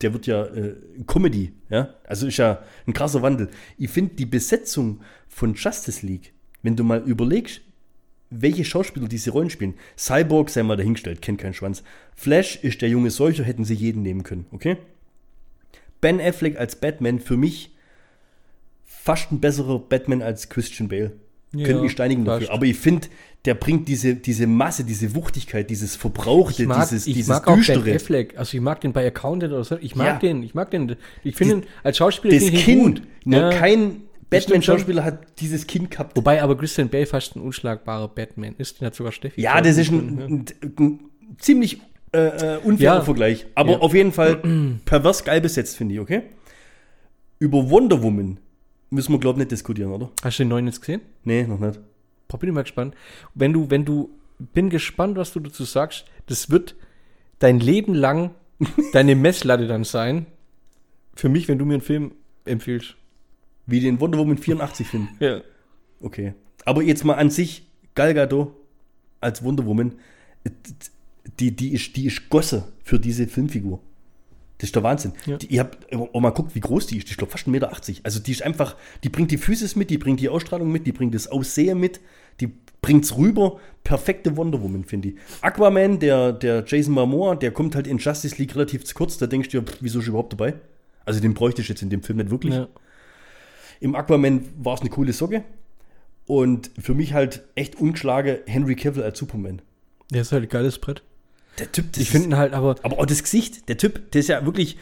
der 0.00 0.12
wird 0.12 0.26
ja 0.26 0.44
äh, 0.44 0.74
Comedy, 1.06 1.52
ja, 1.70 1.94
also 2.04 2.26
ist 2.26 2.36
ja 2.36 2.62
ein 2.86 2.92
krasser 2.92 3.22
Wandel. 3.22 3.48
Ich 3.78 3.90
finde 3.90 4.14
die 4.14 4.26
Besetzung 4.26 5.00
von 5.28 5.54
Justice 5.54 6.04
League, 6.04 6.32
wenn 6.62 6.76
du 6.76 6.84
mal 6.84 7.02
überlegst, 7.02 7.60
welche 8.30 8.64
Schauspieler 8.64 9.08
diese 9.08 9.30
Rollen 9.30 9.50
spielen. 9.50 9.74
Cyborg, 9.96 10.50
sei 10.50 10.62
mal 10.62 10.76
dahingestellt, 10.76 11.22
kennt 11.22 11.40
keinen 11.40 11.54
Schwanz. 11.54 11.82
Flash 12.14 12.56
ist 12.56 12.82
der 12.82 12.88
junge 12.88 13.10
Seucher, 13.10 13.44
hätten 13.44 13.64
sie 13.64 13.74
jeden 13.74 14.02
nehmen 14.02 14.22
können, 14.22 14.46
okay? 14.50 14.78
Ben 16.00 16.20
Affleck 16.20 16.58
als 16.58 16.76
Batman, 16.76 17.20
für 17.20 17.36
mich 17.36 17.74
fast 18.84 19.32
ein 19.32 19.40
besserer 19.40 19.78
Batman 19.78 20.22
als 20.22 20.48
Christian 20.48 20.88
Bale. 20.88 21.12
Ja, 21.54 21.66
Könnte 21.66 21.82
mich 21.82 21.92
steinigen 21.92 22.24
dafür. 22.24 22.50
Aber 22.52 22.64
ich 22.66 22.76
finde, 22.76 23.08
der 23.44 23.54
bringt 23.54 23.88
diese, 23.88 24.14
diese 24.14 24.46
Masse, 24.46 24.84
diese 24.84 25.14
Wuchtigkeit, 25.14 25.68
dieses 25.70 25.96
Verbrauchte, 25.96 26.62
Ich 26.62 26.68
mag, 26.68 26.88
dieses, 26.88 27.06
ich 27.06 27.14
dieses 27.14 27.28
mag 27.28 27.42
auch 27.46 27.54
Ben 27.54 27.58
Düstere. 27.58 27.94
Affleck. 27.94 28.38
Also 28.38 28.56
ich 28.56 28.62
mag 28.62 28.80
den 28.80 28.92
bei 28.92 29.06
Accountant 29.06 29.52
oder 29.52 29.64
so. 29.64 29.76
Ich 29.78 29.94
mag 29.96 30.06
Ja. 30.06 30.18
den. 30.18 30.42
Ich 30.42 30.54
mag 30.54 30.70
den. 30.70 30.96
Ich 31.22 31.36
finde 31.36 31.54
ihn 31.56 31.62
als 31.82 31.96
Schauspieler 31.98 32.34
Das 32.34 32.48
Kind, 32.50 33.00
gut. 33.00 33.02
nur 33.24 33.40
Ja. 33.40 33.50
kein. 33.50 34.02
Batman-Schauspieler 34.30 35.04
hat 35.04 35.38
dieses 35.40 35.66
Kind 35.66 35.90
gehabt. 35.92 36.16
Wobei 36.16 36.42
aber 36.42 36.56
Christian 36.56 36.88
Bale 36.88 37.06
fast 37.06 37.36
ein 37.36 37.40
unschlagbarer 37.40 38.08
Batman 38.08 38.54
ist. 38.58 38.80
Den 38.80 38.86
hat 38.86 38.94
sogar 38.96 39.12
Steffi. 39.12 39.40
Ja, 39.40 39.60
das 39.60 39.76
ist 39.76 39.92
ein, 39.92 40.18
ein, 40.18 40.44
ein 40.80 41.00
ziemlich 41.38 41.78
äh, 42.12 42.18
äh, 42.54 42.58
unfairer. 42.64 43.02
Vergleich. 43.04 43.46
Aber 43.54 43.80
auf 43.82 43.94
jeden 43.94 44.10
Fall 44.12 44.40
pervers 44.86 45.22
geil 45.24 45.40
besetzt, 45.40 45.76
finde 45.76 45.94
ich, 45.94 46.00
okay? 46.00 46.22
Über 47.38 47.70
Wonder 47.70 48.02
Woman 48.02 48.38
müssen 48.94 49.12
wir, 49.12 49.18
glaube 49.18 49.36
ich, 49.36 49.40
nicht 49.40 49.52
diskutieren, 49.52 49.92
oder? 49.92 50.10
Hast 50.22 50.38
du 50.38 50.44
den 50.44 50.48
neuen 50.48 50.66
jetzt 50.66 50.80
gesehen? 50.80 51.00
Nee, 51.24 51.46
noch 51.46 51.58
nicht. 51.58 51.80
Boah, 52.28 52.38
bin 52.38 52.48
ich 52.48 52.54
mal 52.54 52.62
gespannt. 52.62 52.94
Wenn 53.34 53.52
du, 53.52 53.70
wenn 53.70 53.84
du, 53.84 54.10
bin 54.38 54.70
gespannt, 54.70 55.16
was 55.16 55.32
du 55.32 55.40
dazu 55.40 55.64
sagst. 55.64 56.06
Das 56.26 56.50
wird 56.50 56.74
dein 57.38 57.60
Leben 57.60 57.94
lang 57.94 58.30
deine 58.92 59.14
Messlatte 59.14 59.66
dann 59.66 59.84
sein. 59.84 60.26
Für 61.14 61.28
mich, 61.28 61.48
wenn 61.48 61.58
du 61.58 61.64
mir 61.64 61.74
einen 61.74 61.82
Film 61.82 62.12
empfiehlst. 62.44 62.96
Wie 63.66 63.80
den 63.80 64.00
Wonder 64.00 64.18
Woman 64.18 64.38
84 64.38 64.86
Film. 64.86 65.08
Ja. 65.20 65.40
Okay. 66.00 66.34
Aber 66.64 66.82
jetzt 66.82 67.04
mal 67.04 67.14
an 67.14 67.30
sich, 67.30 67.66
Gal 67.94 68.14
Gadot 68.14 68.54
als 69.20 69.42
Wonder 69.42 69.64
Woman, 69.64 69.94
die, 71.38 71.54
die, 71.54 71.72
ist, 71.72 71.96
die 71.96 72.06
ist 72.06 72.28
Gosse 72.28 72.72
für 72.82 72.98
diese 72.98 73.26
Filmfigur. 73.26 73.80
Das 74.58 74.68
ist 74.68 74.76
der 74.76 74.82
Wahnsinn. 74.82 75.12
Ja. 75.26 75.36
Die, 75.36 75.46
ihr 75.46 75.60
habt 75.60 75.92
auch 75.92 76.20
mal 76.20 76.30
guckt, 76.30 76.54
wie 76.54 76.60
groß 76.60 76.86
die 76.86 76.98
ist. 76.98 77.10
Ich 77.10 77.16
glaube 77.16 77.32
fast 77.32 77.46
1,80 77.46 77.50
Meter. 77.50 77.72
Also 78.04 78.20
die 78.20 78.32
ist 78.32 78.42
einfach, 78.42 78.76
die 79.02 79.08
bringt 79.08 79.30
die 79.30 79.38
Physis 79.38 79.74
mit, 79.76 79.90
die 79.90 79.98
bringt 79.98 80.20
die 80.20 80.28
Ausstrahlung 80.28 80.70
mit, 80.70 80.86
die 80.86 80.92
bringt 80.92 81.14
das 81.14 81.26
Aussehen 81.26 81.80
mit, 81.80 82.00
die 82.40 82.52
bringt's 82.80 83.16
rüber. 83.16 83.58
Perfekte 83.82 84.36
Wonder 84.36 84.62
Woman, 84.62 84.84
finde 84.84 85.08
ich. 85.10 85.14
Aquaman, 85.40 85.98
der, 85.98 86.32
der 86.32 86.64
Jason 86.66 86.94
Momoa, 86.94 87.34
der 87.34 87.50
kommt 87.50 87.74
halt 87.74 87.86
in 87.86 87.98
Justice 87.98 88.36
League 88.38 88.54
relativ 88.54 88.84
zu 88.84 88.94
kurz. 88.94 89.18
Da 89.18 89.26
denkst 89.26 89.48
du 89.50 89.60
dir, 89.60 89.66
pff, 89.66 89.78
wieso 89.80 89.98
ist 89.98 90.06
er 90.06 90.10
überhaupt 90.10 90.32
dabei? 90.32 90.54
Also 91.04 91.20
den 91.20 91.34
bräuchte 91.34 91.60
ich 91.60 91.68
jetzt 91.68 91.82
in 91.82 91.90
dem 91.90 92.02
Film 92.02 92.18
nicht 92.18 92.30
wirklich. 92.30 92.54
ja. 92.54 92.68
Im 93.80 93.94
Aquaman 93.94 94.46
war 94.56 94.74
es 94.74 94.80
eine 94.80 94.90
coole 94.90 95.12
Socke. 95.12 95.44
Und 96.26 96.70
für 96.80 96.94
mich 96.94 97.12
halt 97.12 97.44
echt 97.54 97.78
ungeschlagen 97.78 98.38
Henry 98.46 98.76
Cavill 98.76 99.02
als 99.02 99.18
Superman. 99.18 99.60
Der 100.10 100.22
ist 100.22 100.32
halt 100.32 100.44
ein 100.44 100.48
geiles 100.48 100.78
Brett. 100.78 101.02
Der 101.58 101.70
Typ, 101.70 101.92
das 101.92 102.02
Ich 102.02 102.10
finde 102.10 102.28
ihn 102.28 102.36
halt 102.36 102.52
aber. 102.52 102.76
aber 102.82 102.98
auch 102.98 103.06
das 103.06 103.22
Gesicht, 103.22 103.68
der 103.68 103.78
Typ, 103.78 104.10
der 104.12 104.20
ist 104.20 104.28
ja 104.28 104.44
wirklich 104.44 104.76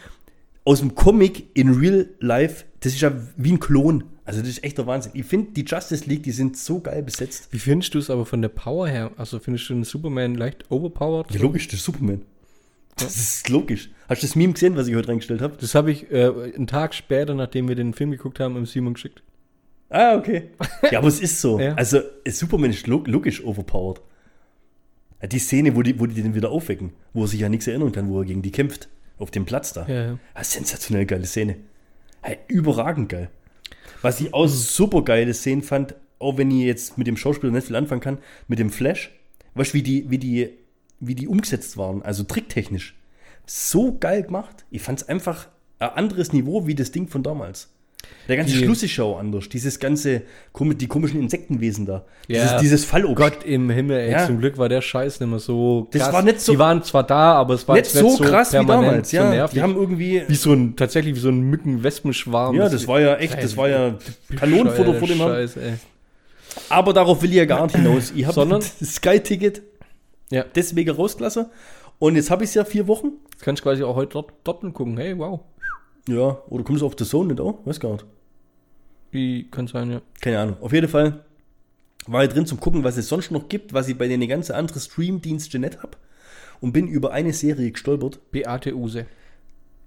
aus 0.65 0.81
dem 0.81 0.95
Comic 0.95 1.47
in 1.55 1.75
Real 1.75 2.09
Life, 2.21 2.65
das 2.81 2.93
ist 2.95 3.01
ja 3.01 3.13
wie 3.37 3.53
ein 3.53 3.61
Klon. 3.61 4.05
Also 4.25 4.41
das 4.41 4.51
ist 4.51 4.65
echt 4.65 4.79
der 4.79 4.87
Wahnsinn. 4.87 5.13
Ich 5.15 5.27
finde, 5.27 5.53
die 5.53 5.65
Justice 5.65 6.09
League, 6.09 6.23
die 6.23 6.31
sind 6.31 6.57
so 6.57 6.81
geil 6.81 7.03
besetzt. 7.03 7.49
Wie 7.51 7.59
findest 7.59 7.95
du 7.95 7.99
es 7.99 8.09
aber 8.09 8.25
von 8.25 8.41
der 8.41 8.49
Power 8.51 8.89
her? 8.89 9.11
Also 9.17 9.41
findest 9.41 9.69
du 9.69 9.75
den 9.75 9.85
Superman 9.85 10.37
leicht 10.37 10.71
overpowered? 10.71 11.35
Ja, 11.35 11.41
logisch, 11.41 11.67
das 11.67 11.81
ist 11.81 11.85
Superman. 11.85 12.23
Das 12.97 13.17
ist 13.17 13.49
logisch. 13.49 13.91
Hast 14.09 14.23
du 14.23 14.27
das 14.27 14.37
Meme 14.37 14.53
gesehen, 14.53 14.77
was 14.77 14.87
ich 14.87 14.95
heute 14.95 15.09
reingestellt 15.09 15.41
habe? 15.41 15.57
Das 15.61 15.75
habe 15.75 15.91
ich 15.91 16.11
äh, 16.13 16.27
einen 16.55 16.67
Tag 16.67 16.95
später, 16.95 17.35
nachdem 17.35 17.67
wir 17.67 17.75
den 17.75 17.95
Film 17.95 18.13
geguckt 18.13 18.39
haben, 18.39 18.57
im 18.57 18.67
Simon 18.67 18.95
geschickt. 18.95 19.23
Ah, 19.89 20.15
okay. 20.17 20.51
Ja, 20.91 20.99
aber 20.99 21.09
es 21.09 21.21
ist 21.21 21.41
so. 21.41 21.59
Ja. 21.59 21.75
Also, 21.75 22.01
Superman 22.27 22.71
ist 22.71 22.87
log 22.87 23.09
logisch 23.09 23.43
overpowered. 23.45 24.01
Ja, 25.23 25.29
Die 25.29 25.39
Szene, 25.39 25.75
wo 25.77 25.83
die, 25.83 25.99
wo 25.99 26.07
die 26.07 26.21
den 26.21 26.35
wieder 26.35 26.51
aufwecken, 26.51 26.93
wo 27.13 27.23
er 27.23 27.29
sich 27.29 27.41
ja 27.41 27.49
nichts 27.49 27.67
erinnern 27.67 27.93
kann, 27.93 28.09
wo 28.09 28.21
er 28.21 28.25
gegen 28.27 28.43
die 28.43 28.51
kämpft. 28.51 28.89
Auf 29.19 29.31
dem 29.31 29.45
Platz 29.45 29.73
da. 29.73 29.87
Ja, 29.87 29.95
ja. 29.95 30.19
Ja, 30.35 30.45
sensationell 30.45 31.07
geile 31.07 31.27
Szene. 31.27 31.57
Hey, 32.23 32.39
überragend 32.49 33.09
geil. 33.09 33.31
Was 34.01 34.21
ich 34.21 34.35
auch 34.35 34.49
super 34.49 35.03
geile 35.03 35.33
Szene 35.33 35.63
fand, 35.63 35.95
auch 36.19 36.39
wenn 36.39 36.51
ich 36.51 36.65
jetzt 36.65 36.99
mit 36.99 37.07
dem 37.07 37.17
Schauspieler 37.17 37.53
nicht 37.53 37.67
viel 37.69 37.77
anfangen 37.77 38.01
kann, 38.01 38.19
mit 38.49 38.59
dem 38.59 38.71
Flash, 38.71 39.13
weißt 39.55 39.75
du, 39.75 39.79
wie 39.79 39.83
die, 39.83 40.11
wie 40.11 40.19
die, 40.19 40.51
wie 40.99 41.15
die 41.15 41.29
umgesetzt 41.29 41.77
waren, 41.77 42.03
also 42.03 42.25
tricktechnisch. 42.25 42.97
So 43.47 43.97
geil 43.99 44.25
gemacht. 44.25 44.65
Ich 44.71 44.83
fand 44.83 45.01
es 45.01 45.09
einfach 45.09 45.49
ein 45.79 45.91
anderes 45.91 46.33
Niveau 46.33 46.67
wie 46.67 46.75
das 46.75 46.91
Ding 46.91 47.07
von 47.09 47.23
damals. 47.23 47.73
Der 48.29 48.37
ganze 48.37 48.53
Die- 48.53 48.65
Schluss 48.65 48.83
ist 48.83 48.99
auch 49.01 49.19
anders. 49.19 49.49
Dieses 49.49 49.79
ganze, 49.81 50.23
die 50.59 50.87
komischen 50.87 51.21
Insektenwesen 51.21 51.87
da. 51.87 52.05
Ja. 52.29 52.43
Dieses, 52.45 52.61
dieses 52.61 52.85
Fallobst. 52.85 53.17
Gott 53.17 53.45
im 53.45 53.69
Himmel, 53.71 53.99
ey, 53.99 54.13
Ja. 54.13 54.27
zum 54.27 54.39
Glück 54.39 54.59
war 54.59 54.69
der 54.69 54.81
Scheiß 54.81 55.19
nicht 55.21 55.29
mehr 55.29 55.39
so 55.41 55.89
Das 55.91 56.13
war 56.13 56.23
nicht 56.23 56.41
so- 56.41 56.53
Die 56.53 56.59
waren 56.59 56.83
zwar 56.85 57.03
da, 57.05 57.35
aber 57.35 57.55
es 57.55 57.67
war 57.67 57.75
nicht 57.77 57.93
jetzt 57.93 57.99
so 57.99 58.17
krass 58.23 58.53
wie 58.53 58.65
damals, 58.65 59.11
so 59.11 59.17
ja. 59.17 59.31
nervig. 59.31 59.55
die 59.55 59.63
haben 59.63 59.75
irgendwie. 59.77 60.23
wie 60.29 60.35
so 60.35 60.53
ein, 60.53 60.77
tatsächlich 60.77 61.17
wie 61.17 61.21
so 61.21 61.29
ein 61.31 61.41
Mücken-Wespenschwarm. 61.43 62.55
Ja, 62.57 62.69
das 62.69 62.87
war 62.87 63.01
ja 63.01 63.17
echt, 63.17 63.43
das 63.43 63.57
war 63.57 63.69
ja 63.69 63.95
Kanonenfutter 64.37 64.95
vor 64.95 65.09
dem. 65.09 65.19
Scheiß, 65.19 65.57
ey. 65.57 65.73
Aber 66.69 66.93
darauf 66.93 67.23
will 67.23 67.31
ich 67.31 67.37
ja 67.37 67.45
gar 67.45 67.65
nicht 67.65 67.77
hinaus. 67.77 68.13
Ich 68.15 68.25
habe 68.25 68.35
Sondern? 68.35 68.61
das 68.81 68.95
Sky-Ticket 68.95 69.63
Ja. 70.31 70.45
deswegen 70.55 70.91
rausgelassen. 70.91 71.47
Und 71.99 72.17
jetzt 72.17 72.31
habe 72.31 72.45
ich 72.45 72.51
es 72.51 72.55
ja 72.55 72.65
vier 72.65 72.87
Wochen. 72.89 73.13
Jetzt 73.33 73.43
kannst 73.43 73.61
du 73.61 73.65
quasi 73.69 73.83
auch 73.83 73.97
heute 73.97 74.13
dort, 74.13 74.33
doppelt 74.45 74.75
gucken. 74.75 74.97
Hey, 74.99 75.17
wow. 75.19 75.41
Ja, 76.09 76.43
oder 76.49 76.65
kommst 76.65 76.83
du 76.83 76.87
auf 76.87 76.97
The 76.99 77.05
Zone 77.05 77.29
nicht 77.33 77.41
auch? 77.41 77.65
Weiß 77.65 77.79
gar 77.79 77.93
nicht. 77.93 78.05
Wie 79.13 79.49
kann 79.51 79.67
sein, 79.67 79.91
ja. 79.91 80.03
Keine 80.21 80.41
Ahnung. 80.41 80.57
Auf 80.61 80.73
jeden 80.73 80.89
Fall 80.89 81.25
war 82.07 82.25
ich 82.25 82.31
drin 82.31 82.47
zum 82.47 82.59
gucken, 82.59 82.83
was 82.83 82.97
es 82.97 83.09
sonst 83.09 83.31
noch 83.31 83.49
gibt, 83.49 83.73
was 83.73 83.89
ich 83.89 83.97
bei 83.97 84.09
den 84.09 84.27
ganzen 84.27 84.53
anderen 84.53 84.81
Stream-Diensten 84.81 85.61
nicht 85.61 85.83
habe. 85.83 85.97
Und 86.61 86.73
bin 86.73 86.89
über 86.89 87.13
eine 87.13 87.33
Serie 87.33 87.71
gestolpert. 87.71 88.21
Beate 88.31 88.75
Use. 88.75 89.07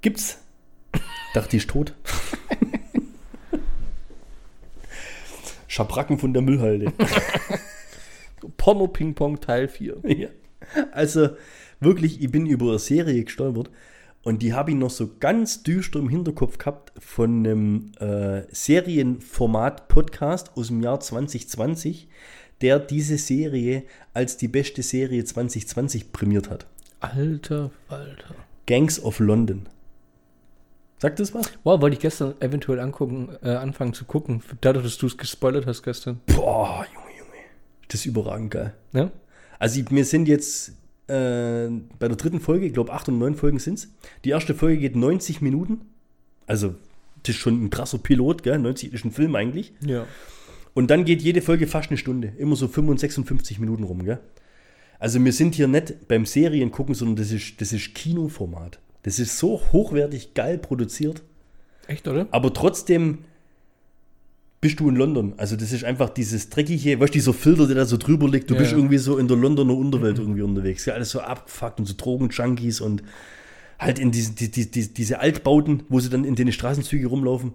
Gibt's? 0.01 0.39
Dachte, 1.33 1.49
die 1.51 1.57
ist 1.57 1.69
tot. 1.69 1.93
Schabracken 5.67 6.19
von 6.19 6.33
der 6.33 6.41
Müllhalde. 6.41 6.93
Porno 8.57 8.87
Ping 8.87 9.15
Pong 9.15 9.41
Teil 9.41 9.67
4. 9.67 9.97
Ja. 10.03 10.29
Also 10.91 11.29
wirklich, 11.79 12.21
ich 12.21 12.31
bin 12.31 12.45
über 12.45 12.69
eine 12.69 12.79
Serie 12.79 13.23
gestolpert 13.23 13.69
und 14.25 14.41
die 14.41 14.53
habe 14.53 14.71
ich 14.71 14.75
noch 14.75 14.89
so 14.89 15.11
ganz 15.19 15.61
düster 15.61 15.99
im 15.99 16.09
Hinterkopf 16.09 16.57
gehabt 16.57 16.91
von 16.99 17.45
einem 17.45 17.91
äh, 17.99 18.41
Serienformat-Podcast 18.51 20.57
aus 20.57 20.69
dem 20.69 20.81
Jahr 20.81 20.99
2020, 20.99 22.07
der 22.61 22.79
diese 22.79 23.19
Serie 23.19 23.83
als 24.15 24.37
die 24.37 24.47
beste 24.47 24.81
Serie 24.81 25.23
2020 25.23 26.11
prämiert 26.11 26.49
hat. 26.49 26.65
Alter 27.01 27.69
Falter. 27.87 28.33
Gangs 28.65 28.99
of 28.99 29.19
London. 29.19 29.67
Sagt 30.97 31.19
das 31.19 31.35
was? 31.35 31.51
Wow, 31.63 31.81
wollte 31.81 31.97
ich 31.97 32.01
gestern 32.01 32.33
eventuell 32.39 32.79
angucken, 32.79 33.29
äh, 33.43 33.51
anfangen 33.51 33.93
zu 33.93 34.05
gucken. 34.05 34.41
Dadurch, 34.59 34.85
dass 34.85 34.97
du 34.97 35.05
es 35.05 35.19
gespoilert 35.19 35.67
hast 35.67 35.83
gestern. 35.83 36.19
Boah, 36.25 36.83
Junge, 36.91 37.15
Junge. 37.19 37.43
Das 37.89 37.99
ist 37.99 38.07
überragend 38.07 38.49
geil. 38.49 38.73
Ja? 38.91 39.11
Also 39.59 39.81
wir 39.87 40.05
sind 40.05 40.27
jetzt 40.27 40.73
äh, 41.07 41.69
bei 41.99 42.07
der 42.07 42.17
dritten 42.17 42.39
Folge, 42.39 42.65
ich 42.65 42.73
glaube 42.73 42.93
acht 42.93 43.07
und 43.09 43.19
neun 43.19 43.35
Folgen 43.35 43.59
sind 43.59 43.79
es. 43.79 43.93
Die 44.23 44.29
erste 44.29 44.53
Folge 44.53 44.79
geht 44.79 44.95
90 44.95 45.41
Minuten. 45.41 45.81
Also 46.47 46.75
das 47.23 47.35
ist 47.35 47.41
schon 47.41 47.63
ein 47.63 47.69
krasser 47.69 47.97
Pilot, 47.97 48.43
gell? 48.43 48.59
90 48.59 48.93
ist 48.93 49.05
ein 49.05 49.11
Film 49.11 49.35
eigentlich. 49.35 49.73
Ja. 49.85 50.05
Und 50.73 50.91
dann 50.91 51.05
geht 51.05 51.21
jede 51.21 51.41
Folge 51.41 51.67
fast 51.67 51.89
eine 51.89 51.97
Stunde. 51.97 52.33
Immer 52.37 52.55
so 52.55 52.67
55, 52.67 53.15
56 53.15 53.59
Minuten 53.59 53.83
rum, 53.83 54.03
gell? 54.03 54.19
Also 54.99 55.23
wir 55.23 55.33
sind 55.33 55.55
hier 55.55 55.67
nicht 55.67 56.07
beim 56.07 56.25
Serien 56.25 56.71
gucken, 56.71 56.95
sondern 56.95 57.17
das 57.17 57.31
ist, 57.31 57.59
das 57.61 57.73
ist 57.73 57.95
Kinoformat. 57.95 58.79
Das 59.03 59.19
ist 59.19 59.37
so 59.37 59.61
hochwertig 59.71 60.33
geil 60.33 60.57
produziert. 60.57 61.21
Echt, 61.87 62.07
oder? 62.07 62.27
Aber 62.31 62.53
trotzdem 62.53 63.19
bist 64.65 64.79
du 64.79 64.89
in 64.89 64.95
London. 64.95 65.35
Also 65.37 65.55
das 65.55 65.71
ist 65.71 65.83
einfach 65.83 66.09
dieses 66.09 66.49
dreckige, 66.49 66.99
weißt 66.99 67.13
du, 67.13 67.19
dieser 67.19 67.33
Filter, 67.35 67.67
der 67.67 67.75
da 67.75 67.85
so 67.85 67.97
drüber 67.97 68.27
liegt. 68.27 68.49
Du 68.49 68.55
Ja, 68.55 68.61
bist 68.61 68.71
ja. 68.71 68.77
irgendwie 68.79 68.97
so 68.97 69.19
in 69.19 69.27
der 69.27 69.37
Londoner 69.37 69.77
Unterwelt 69.77 70.17
irgendwie 70.17 70.41
unterwegs. 70.41 70.87
Ja, 70.87 70.95
alles 70.95 71.11
so 71.11 71.19
abgefuckt 71.19 71.79
und 71.79 71.85
so 71.85 71.93
Drogenjunkies 71.95 72.81
und 72.81 73.03
halt 73.77 73.99
in 73.99 74.09
diesen, 74.09 74.33
die, 74.33 74.49
die, 74.49 74.71
die, 74.71 74.91
diese 74.91 75.19
Altbauten, 75.19 75.83
wo 75.87 75.99
sie 75.99 76.09
dann 76.09 76.25
in 76.25 76.33
den 76.33 76.51
Straßenzüge 76.51 77.05
rumlaufen. 77.05 77.51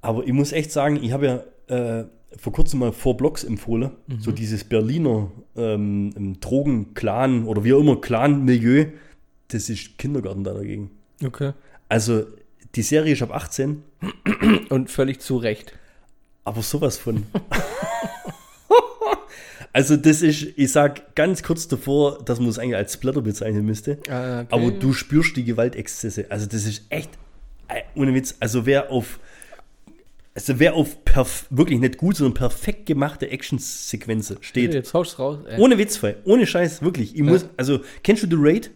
Aber 0.00 0.24
ich 0.24 0.32
muss 0.32 0.52
echt 0.52 0.70
sagen, 0.70 1.02
ich 1.02 1.10
habe 1.10 1.26
ja 1.68 2.00
äh, 2.00 2.04
vor 2.36 2.52
kurzem 2.52 2.78
mal 2.78 2.92
Four 2.92 3.16
Blocks 3.16 3.42
empfohlen. 3.42 3.90
So 4.20 4.30
dieses 4.30 4.62
Berliner 4.62 5.32
ähm, 5.56 6.36
Drogen-Clan 6.40 7.44
oder 7.44 7.64
wie 7.64 7.72
auch 7.72 7.80
immer, 7.80 8.00
Clan-Milieu. 8.00 8.84
Das 9.48 9.68
ist 9.68 9.98
Kindergarten 9.98 10.44
da 10.44 10.54
dagegen. 10.54 10.92
Okay. 11.24 11.54
Also 11.88 12.24
die 12.76 12.82
Serie 12.82 13.14
ist 13.14 13.22
ab 13.22 13.34
18 13.34 13.82
Und 14.68 14.90
völlig 14.90 15.18
zu 15.20 15.38
Recht. 15.38 15.72
Aber 16.48 16.62
sowas 16.62 16.96
von. 16.96 17.26
also, 19.72 19.96
das 19.96 20.22
ist, 20.22 20.46
ich 20.56 20.72
sag 20.72 21.14
ganz 21.14 21.42
kurz 21.42 21.68
davor, 21.68 22.24
dass 22.24 22.40
man 22.40 22.48
es 22.48 22.58
eigentlich 22.58 22.76
als 22.76 22.94
Splatter 22.94 23.20
bezeichnen 23.20 23.66
müsste. 23.66 23.98
Ah, 24.08 24.40
okay. 24.40 24.48
Aber 24.50 24.70
du 24.70 24.94
spürst 24.94 25.36
die 25.36 25.44
Gewaltexzesse. 25.44 26.26
Also, 26.30 26.46
das 26.46 26.64
ist 26.64 26.84
echt, 26.88 27.10
äh, 27.68 27.82
ohne 27.94 28.14
Witz, 28.14 28.34
also 28.40 28.64
wer 28.64 28.90
auf, 28.90 29.20
also 30.34 30.58
wer 30.58 30.74
auf 30.74 31.04
perf 31.04 31.46
wirklich 31.50 31.80
nicht 31.80 31.98
gut, 31.98 32.16
sondern 32.16 32.34
perfekt 32.34 32.86
gemachte 32.86 33.28
Actionsequenzen 33.28 34.38
steht. 34.40 34.72
Jetzt 34.72 34.94
haust 34.94 35.18
raus. 35.18 35.40
Ey. 35.46 35.60
Ohne 35.60 35.76
Witz, 35.76 35.98
frei. 35.98 36.16
ohne 36.24 36.46
Scheiß, 36.46 36.80
wirklich. 36.80 37.14
Ich 37.14 37.22
muss, 37.22 37.46
also, 37.58 37.80
kennst 38.02 38.22
du 38.22 38.26
The 38.26 38.36
Raid? 38.38 38.70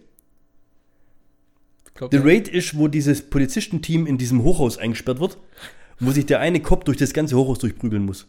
Glaub 1.94 2.10
The. 2.12 2.18
Raid 2.18 2.48
ist, 2.48 2.76
wo 2.76 2.88
dieses 2.88 3.22
Polizistenteam 3.22 4.06
in 4.06 4.18
diesem 4.18 4.42
Hochhaus 4.42 4.76
eingesperrt 4.76 5.20
wird, 5.20 5.38
wo 6.02 6.10
sich 6.10 6.26
der 6.26 6.40
eine 6.40 6.60
Kopf 6.60 6.84
durch 6.84 6.98
das 6.98 7.12
ganze 7.12 7.36
Hochhaus 7.36 7.60
durchprügeln 7.60 8.04
muss. 8.04 8.26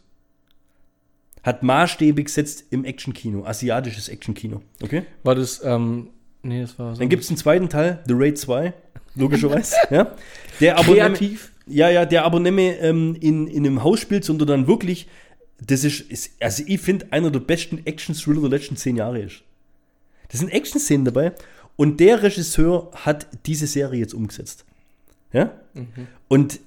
Hat 1.42 1.64
Maßstäbe 1.64 2.24
gesetzt 2.24 2.66
im 2.70 2.86
Actionkino, 2.86 3.46
asiatisches 3.46 4.08
Actionkino. 4.10 4.62
Okay? 4.82 5.04
War 5.24 5.36
das, 5.36 5.62
ähm, 5.64 6.10
nee, 6.44 6.62
das 6.62 6.78
war 6.80 6.96
so. 6.96 7.00
Dann 7.00 7.10
gibt 7.10 7.24
es 7.24 7.30
einen 7.30 7.38
zweiten 7.38 7.68
Teil, 7.68 8.02
The 8.08 8.14
Raid 8.16 8.38
2, 8.38 8.74
logischerweise. 9.16 9.76
ja? 9.90 10.16
Der 10.62 10.78
aber 10.78 10.94
Kreativ. 10.94 11.52
Nämlich, 11.66 11.80
ja, 11.80 11.90
ja, 11.90 12.06
der 12.06 12.26
aber 12.26 12.40
nicht 12.40 12.54
mehr 12.54 12.80
ähm, 12.82 13.18
in, 13.20 13.48
in 13.48 13.66
einem 13.66 13.84
Haus 13.84 14.00
spielt, 14.00 14.24
sondern 14.24 14.48
dann 14.48 14.68
wirklich, 14.68 15.08
das 15.60 15.84
ist, 15.84 16.02
ist 16.02 16.32
also 16.40 16.64
ich 16.68 16.80
finde, 16.80 17.08
einer 17.12 17.32
der 17.32 17.40
besten 17.40 17.86
Action-Thriller 17.86 18.42
der 18.42 18.50
letzten 18.52 18.78
zehn 18.78 18.96
Jahre 18.96 19.20
ist. 19.20 19.42
Das 20.30 20.40
sind 20.40 20.50
Action-Szenen 20.50 21.06
dabei 21.06 21.34
und 21.76 22.00
der 22.00 22.22
Regisseur 22.22 22.92
hat 22.94 23.28
diese 23.46 23.66
Serie 23.68 24.00
jetzt 24.00 24.14
umgesetzt. 24.14 24.66
Ja? 25.32 25.54
Und 26.28 26.60
ich 26.60 26.60
weiß, 26.60 26.64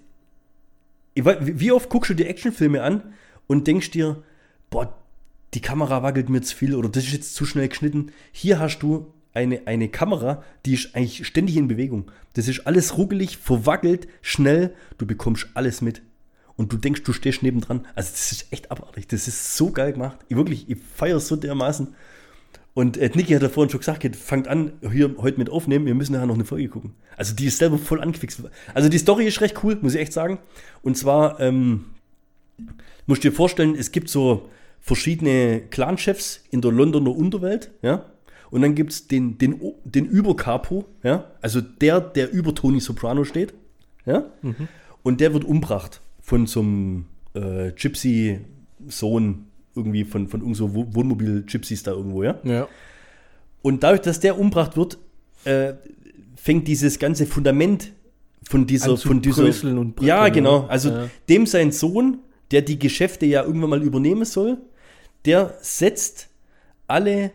wie 1.24 1.72
oft 1.72 1.88
guckst 1.88 2.10
du 2.10 2.14
dir 2.14 2.28
Actionfilme 2.28 2.82
an 2.82 3.02
und 3.46 3.66
denkst 3.66 3.90
dir, 3.90 4.22
boah, 4.70 4.94
die 5.54 5.60
Kamera 5.60 6.02
wackelt 6.02 6.28
mir 6.28 6.42
zu 6.42 6.54
viel 6.54 6.74
oder 6.74 6.88
das 6.88 7.04
ist 7.04 7.12
jetzt 7.12 7.34
zu 7.34 7.46
schnell 7.46 7.68
geschnitten. 7.68 8.12
Hier 8.32 8.58
hast 8.58 8.80
du 8.80 9.12
eine, 9.32 9.66
eine 9.66 9.88
Kamera, 9.88 10.42
die 10.64 10.74
ist 10.74 10.94
eigentlich 10.94 11.26
ständig 11.26 11.56
in 11.56 11.68
Bewegung. 11.68 12.10
Das 12.34 12.48
ist 12.48 12.66
alles 12.66 12.96
ruckelig, 12.96 13.36
verwackelt, 13.36 14.08
schnell. 14.22 14.74
Du 14.98 15.06
bekommst 15.06 15.48
alles 15.54 15.82
mit. 15.82 16.02
Und 16.56 16.72
du 16.72 16.78
denkst, 16.78 17.02
du 17.02 17.12
stehst 17.12 17.42
nebendran. 17.42 17.86
Also 17.94 18.12
das 18.12 18.32
ist 18.32 18.50
echt 18.50 18.70
abartig. 18.70 19.08
Das 19.08 19.28
ist 19.28 19.56
so 19.56 19.70
geil 19.70 19.92
gemacht. 19.92 20.18
Ich 20.28 20.36
wirklich, 20.36 20.68
ich 20.70 20.78
feiere 20.78 21.18
es 21.18 21.28
so 21.28 21.36
dermaßen. 21.36 21.94
Und 22.76 22.98
äh, 22.98 23.10
Niki 23.14 23.32
hat 23.32 23.40
ja 23.40 23.48
vorhin 23.48 23.70
schon 23.70 23.80
gesagt, 23.80 24.04
fangt 24.16 24.48
an, 24.48 24.72
hier 24.92 25.14
heute 25.16 25.38
mit 25.38 25.48
aufnehmen, 25.48 25.86
wir 25.86 25.94
müssen 25.94 26.12
nachher 26.12 26.26
noch 26.26 26.34
eine 26.34 26.44
Folge 26.44 26.68
gucken. 26.68 26.92
Also 27.16 27.34
die 27.34 27.46
ist 27.46 27.56
selber 27.56 27.78
voll 27.78 28.02
angefixt. 28.02 28.42
Also 28.74 28.90
die 28.90 28.98
Story 28.98 29.26
ist 29.26 29.40
recht 29.40 29.64
cool, 29.64 29.78
muss 29.80 29.94
ich 29.94 30.00
echt 30.02 30.12
sagen. 30.12 30.38
Und 30.82 30.94
zwar, 30.98 31.40
ähm, 31.40 31.86
musst 33.06 33.24
du 33.24 33.30
dir 33.30 33.34
vorstellen, 33.34 33.76
es 33.76 33.92
gibt 33.92 34.10
so 34.10 34.50
verschiedene 34.78 35.62
Clanchefs 35.70 36.44
in 36.50 36.60
der 36.60 36.70
Londoner 36.70 37.16
Unterwelt, 37.16 37.70
ja. 37.80 38.04
Und 38.50 38.60
dann 38.60 38.74
gibt 38.74 38.92
es 38.92 39.08
den, 39.08 39.38
den, 39.38 39.58
den 39.84 40.04
Übercapo, 40.04 40.84
ja, 41.02 41.30
also 41.40 41.62
der, 41.62 42.02
der 42.02 42.30
über 42.30 42.54
Tony 42.54 42.80
Soprano 42.80 43.24
steht, 43.24 43.54
ja. 44.04 44.26
Und 45.02 45.22
der 45.22 45.32
wird 45.32 45.46
umgebracht 45.46 46.02
von 46.20 46.46
so 46.46 46.60
einem 46.60 47.06
äh, 47.32 47.72
Gypsy-Sohn, 47.72 49.45
irgendwie 49.76 50.04
von, 50.04 50.26
von 50.28 50.40
irgend 50.40 50.56
so 50.56 50.74
Wo- 50.74 50.86
Wohnmobil-Gypsies 50.90 51.82
da 51.82 51.92
irgendwo, 51.92 52.22
ja. 52.22 52.38
Ja. 52.44 52.68
Und 53.62 53.82
dadurch, 53.82 54.02
dass 54.02 54.20
der 54.20 54.38
umgebracht 54.38 54.76
wird, 54.76 54.98
äh, 55.44 55.74
fängt 56.36 56.66
dieses 56.68 56.98
ganze 56.98 57.26
Fundament 57.26 57.92
von 58.48 58.66
dieser, 58.66 58.92
An 58.92 58.96
von 58.98 59.20
dieser, 59.20 59.44
und 59.44 59.96
bröckeln, 59.96 60.06
ja 60.06 60.28
genau, 60.28 60.66
also 60.68 60.90
Ja. 60.90 61.10
dem 61.28 61.46
sein 61.46 61.72
Sohn, 61.72 62.18
der 62.52 62.62
die 62.62 62.78
Geschäfte 62.78 63.26
ja 63.26 63.42
irgendwann 63.42 63.70
mal 63.70 63.82
übernehmen 63.82 64.24
soll, 64.24 64.58
der 65.24 65.54
setzt 65.60 66.28
alle 66.86 67.32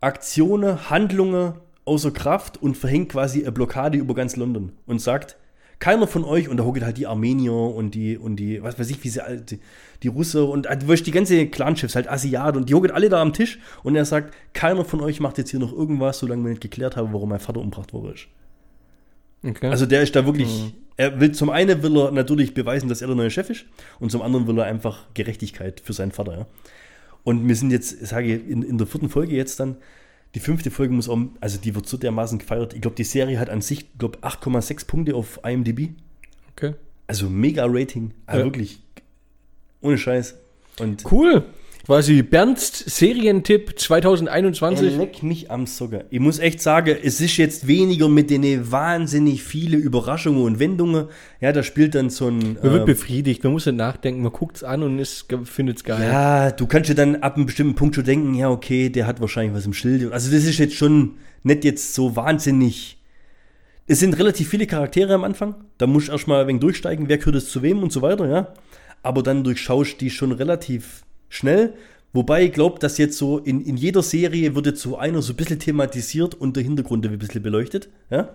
Aktionen, 0.00 0.88
Handlungen 0.90 1.54
außer 1.84 2.10
Kraft 2.12 2.62
und 2.62 2.76
verhängt 2.76 3.10
quasi 3.10 3.42
eine 3.42 3.52
Blockade 3.52 3.98
über 3.98 4.14
ganz 4.14 4.36
London 4.36 4.72
und 4.86 5.00
sagt, 5.00 5.36
keiner 5.82 6.06
von 6.06 6.22
euch, 6.22 6.48
und 6.48 6.58
da 6.58 6.64
hocken 6.64 6.84
halt 6.84 6.96
die 6.96 7.08
Armenier 7.08 7.52
und 7.52 7.96
die, 7.96 8.16
und 8.16 8.36
die, 8.36 8.62
was 8.62 8.78
weiß 8.78 8.88
ich, 8.90 9.02
wie 9.02 9.08
sie 9.08 9.20
alle, 9.20 9.40
die, 9.40 9.58
die 10.04 10.06
Russe 10.06 10.44
und 10.44 10.68
weißt, 10.68 11.04
die 11.04 11.10
ganze 11.10 11.48
Clanchefs, 11.48 11.96
halt 11.96 12.08
Asiaten 12.08 12.56
und 12.56 12.68
die 12.68 12.74
hocken 12.74 12.92
alle 12.92 13.08
da 13.08 13.20
am 13.20 13.32
Tisch 13.32 13.58
und 13.82 13.96
er 13.96 14.04
sagt, 14.04 14.32
keiner 14.52 14.84
von 14.84 15.00
euch 15.00 15.18
macht 15.18 15.38
jetzt 15.38 15.50
hier 15.50 15.58
noch 15.58 15.72
irgendwas, 15.72 16.20
solange 16.20 16.44
wir 16.44 16.50
nicht 16.50 16.62
geklärt 16.62 16.94
haben, 16.96 17.12
warum 17.12 17.30
mein 17.30 17.40
Vater 17.40 17.58
umgebracht 17.58 17.92
wurde. 17.92 18.14
Okay. 19.44 19.66
Also 19.66 19.86
der 19.86 20.02
ist 20.02 20.14
da 20.14 20.24
wirklich, 20.24 20.72
er 20.96 21.18
will, 21.18 21.32
zum 21.32 21.50
einen 21.50 21.82
will 21.82 21.96
er 21.96 22.12
natürlich 22.12 22.54
beweisen, 22.54 22.88
dass 22.88 23.02
er 23.02 23.08
der 23.08 23.16
neue 23.16 23.32
Chef 23.32 23.50
ist 23.50 23.64
und 23.98 24.12
zum 24.12 24.22
anderen 24.22 24.46
will 24.46 24.58
er 24.58 24.66
einfach 24.66 25.12
Gerechtigkeit 25.14 25.82
für 25.84 25.94
seinen 25.94 26.12
Vater, 26.12 26.38
ja. 26.38 26.46
Und 27.24 27.48
wir 27.48 27.56
sind 27.56 27.72
jetzt, 27.72 28.06
sage 28.06 28.36
ich, 28.36 28.48
in, 28.48 28.62
in 28.62 28.78
der 28.78 28.86
vierten 28.86 29.08
Folge 29.08 29.34
jetzt 29.34 29.58
dann, 29.58 29.78
die 30.34 30.40
fünfte 30.40 30.70
Folge 30.70 30.94
muss 30.94 31.08
auch, 31.08 31.18
also 31.40 31.58
die 31.58 31.74
wird 31.74 31.86
so 31.86 31.96
dermaßen 31.96 32.38
gefeiert. 32.38 32.74
Ich 32.74 32.80
glaube, 32.80 32.96
die 32.96 33.04
Serie 33.04 33.38
hat 33.38 33.50
an 33.50 33.60
sich, 33.60 33.86
glaube 33.98 34.18
8,6 34.22 34.86
Punkte 34.86 35.14
auf 35.14 35.40
IMDb. 35.44 35.90
okay. 36.56 36.74
Also 37.06 37.28
mega 37.28 37.66
Rating. 37.68 38.12
Also 38.26 38.38
Ja. 38.40 38.46
wirklich. 38.46 38.80
Ohne 39.82 39.98
Scheiß. 39.98 40.36
Und 40.78 41.04
Cool. 41.10 41.44
Quasi 41.84 42.22
Bernds 42.22 42.78
Serientipp 42.96 43.76
2021. 43.76 44.96
leck 44.96 45.24
mich 45.24 45.50
am 45.50 45.66
Socker. 45.66 46.04
Ich 46.10 46.20
muss 46.20 46.38
echt 46.38 46.60
sagen, 46.60 46.96
es 47.02 47.20
ist 47.20 47.36
jetzt 47.38 47.66
weniger 47.66 48.08
mit 48.08 48.30
den 48.30 48.70
wahnsinnig 48.70 49.42
viele 49.42 49.78
Überraschungen 49.78 50.44
und 50.44 50.60
Wendungen. 50.60 51.06
Ja, 51.40 51.50
da 51.50 51.64
spielt 51.64 51.96
dann 51.96 52.08
so 52.08 52.28
ein. 52.28 52.38
Man 52.38 52.62
wird 52.62 52.80
ähm, 52.82 52.86
befriedigt, 52.86 53.42
man 53.42 53.52
muss 53.52 53.66
nicht 53.66 53.74
nachdenken, 53.74 54.22
man 54.22 54.30
guckt 54.30 54.58
es 54.58 54.64
an 54.64 54.84
und 54.84 55.04
findet 55.44 55.78
es 55.78 55.84
geil. 55.84 56.08
Ja, 56.08 56.52
du 56.52 56.68
kannst 56.68 56.88
dir 56.88 56.94
dann 56.94 57.16
ab 57.16 57.34
einem 57.34 57.46
bestimmten 57.46 57.74
Punkt 57.74 57.96
schon 57.96 58.04
denken, 58.04 58.34
ja, 58.36 58.48
okay, 58.48 58.88
der 58.88 59.08
hat 59.08 59.20
wahrscheinlich 59.20 59.52
was 59.52 59.66
im 59.66 59.74
Schild. 59.74 60.12
Also 60.12 60.30
das 60.30 60.44
ist 60.44 60.58
jetzt 60.58 60.76
schon 60.76 61.16
nicht 61.42 61.64
jetzt 61.64 61.94
so 61.94 62.14
wahnsinnig. 62.14 63.02
Es 63.88 63.98
sind 63.98 64.16
relativ 64.20 64.48
viele 64.48 64.68
Charaktere 64.68 65.14
am 65.14 65.24
Anfang. 65.24 65.56
Da 65.78 65.88
musst 65.88 66.06
du 66.06 66.12
erstmal 66.12 66.42
ein 66.42 66.46
wenig 66.46 66.60
durchsteigen, 66.60 67.08
wer 67.08 67.18
gehört 67.18 67.34
es 67.34 67.50
zu 67.50 67.60
wem 67.60 67.82
und 67.82 67.90
so 67.92 68.02
weiter, 68.02 68.28
ja. 68.28 68.54
Aber 69.02 69.24
dann 69.24 69.42
durchschaust 69.42 70.00
die 70.00 70.10
schon 70.10 70.30
relativ 70.30 71.02
schnell. 71.32 71.72
Wobei 72.12 72.44
ich 72.44 72.52
glaube, 72.52 72.78
dass 72.78 72.98
jetzt 72.98 73.16
so 73.16 73.38
in, 73.38 73.64
in 73.64 73.76
jeder 73.76 74.02
Serie 74.02 74.54
wird 74.54 74.66
jetzt 74.66 74.82
so 74.82 74.98
einer 74.98 75.22
so 75.22 75.32
ein 75.32 75.36
bisschen 75.36 75.58
thematisiert 75.58 76.34
und 76.34 76.56
der 76.56 76.62
Hintergrund 76.62 77.06
ein 77.06 77.18
bisschen 77.18 77.42
beleuchtet, 77.42 77.88
ja. 78.10 78.28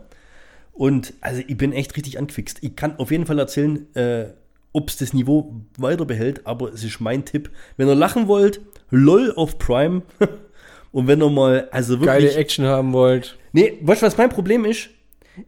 Und 0.73 1.13
also 1.21 1.41
ich 1.47 1.57
bin 1.57 1.73
echt 1.73 1.95
richtig 1.95 2.19
angefixt. 2.19 2.59
Ich 2.61 2.75
kann 2.75 2.97
auf 2.97 3.11
jeden 3.11 3.25
Fall 3.25 3.39
erzählen, 3.39 3.87
äh, 3.95 4.25
ob 4.73 4.89
es 4.89 4.97
das 4.97 5.13
Niveau 5.13 5.55
weiter 5.77 6.05
behält, 6.05 6.45
aber 6.45 6.71
es 6.73 6.83
ist 6.83 6.99
mein 6.99 7.25
Tipp. 7.25 7.49
Wenn 7.77 7.87
ihr 7.87 7.95
lachen 7.95 8.27
wollt, 8.27 8.61
LOL 8.89 9.33
auf 9.35 9.57
Prime. 9.57 10.01
Und 10.91 11.07
wenn 11.07 11.21
ihr 11.21 11.29
mal, 11.29 11.67
also 11.71 11.99
Geile 11.99 12.23
wirklich. 12.23 12.37
Action 12.37 12.65
haben 12.65 12.93
wollt. 12.93 13.37
nee, 13.53 13.77
weißt 13.81 14.01
du, 14.01 14.05
was 14.05 14.17
mein 14.17 14.29
Problem 14.29 14.65
ist? 14.65 14.89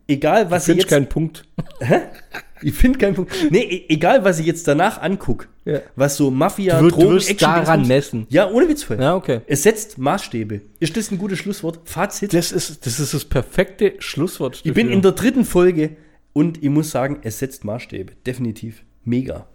Egal, 0.08 0.50
was 0.52 0.64
ich 0.64 0.66
Finde 0.68 0.80
ich 0.80 0.84
jetzt. 0.86 0.90
keinen 0.90 1.10
Punkt. 1.10 1.46
ich 2.62 2.74
finde 2.74 3.00
keinen 3.00 3.16
Punkt. 3.16 3.32
Nee, 3.50 3.64
e- 3.64 3.86
egal, 3.94 4.24
was 4.24 4.40
ich 4.40 4.46
jetzt 4.46 4.68
danach 4.68 5.02
angucke, 5.02 5.48
Ja. 5.66 5.80
was 5.96 6.16
so 6.18 6.30
Mafia, 6.32 6.78
Du, 6.80 6.86
wirst- 6.86 6.96
du 6.96 7.00
Drogen, 7.02 7.16
wirst 7.16 7.30
Action 7.32 7.50
daran 7.50 7.88
messen. 7.88 8.28
Ja, 8.30 8.50
ohne 8.50 8.68
Witz. 8.70 8.86
Ja, 8.90 9.16
okay. 9.16 9.42
Es 9.48 9.64
setzt 9.64 9.98
Maßstäbe. 9.98 10.62
Ist 10.80 10.96
das 10.98 11.12
ein 11.12 11.18
gutes 11.18 11.40
Schlusswort? 11.40 11.80
Fazit? 11.86 12.34
Das 12.34 12.52
ist, 12.52 12.86
das 12.86 13.00
ist 13.00 13.14
das 13.14 13.26
perfekte 13.26 13.96
Schlusswort. 14.00 14.62
Ich 14.64 14.74
bin 14.74 14.90
in 14.90 15.02
der 15.02 15.14
dritten 15.14 15.46
Folge 15.46 15.98
und 16.34 16.64
ich 16.64 16.70
muss 16.70 16.92
sagen, 16.92 17.20
es 17.24 17.40
setzt 17.40 17.64
Maßstäbe. 17.66 18.14
Definitiv. 18.26 18.84
Mega. 19.06 19.48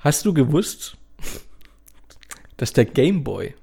Hast 0.00 0.24
du 0.26 0.34
gewusst, 0.34 0.96
dass 2.56 2.72
der 2.72 2.84
Game 2.84 3.24
Boy 3.24 3.54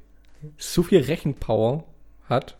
so 0.57 0.83
viel 0.83 1.01
Rechenpower 1.01 1.83
hat, 2.29 2.57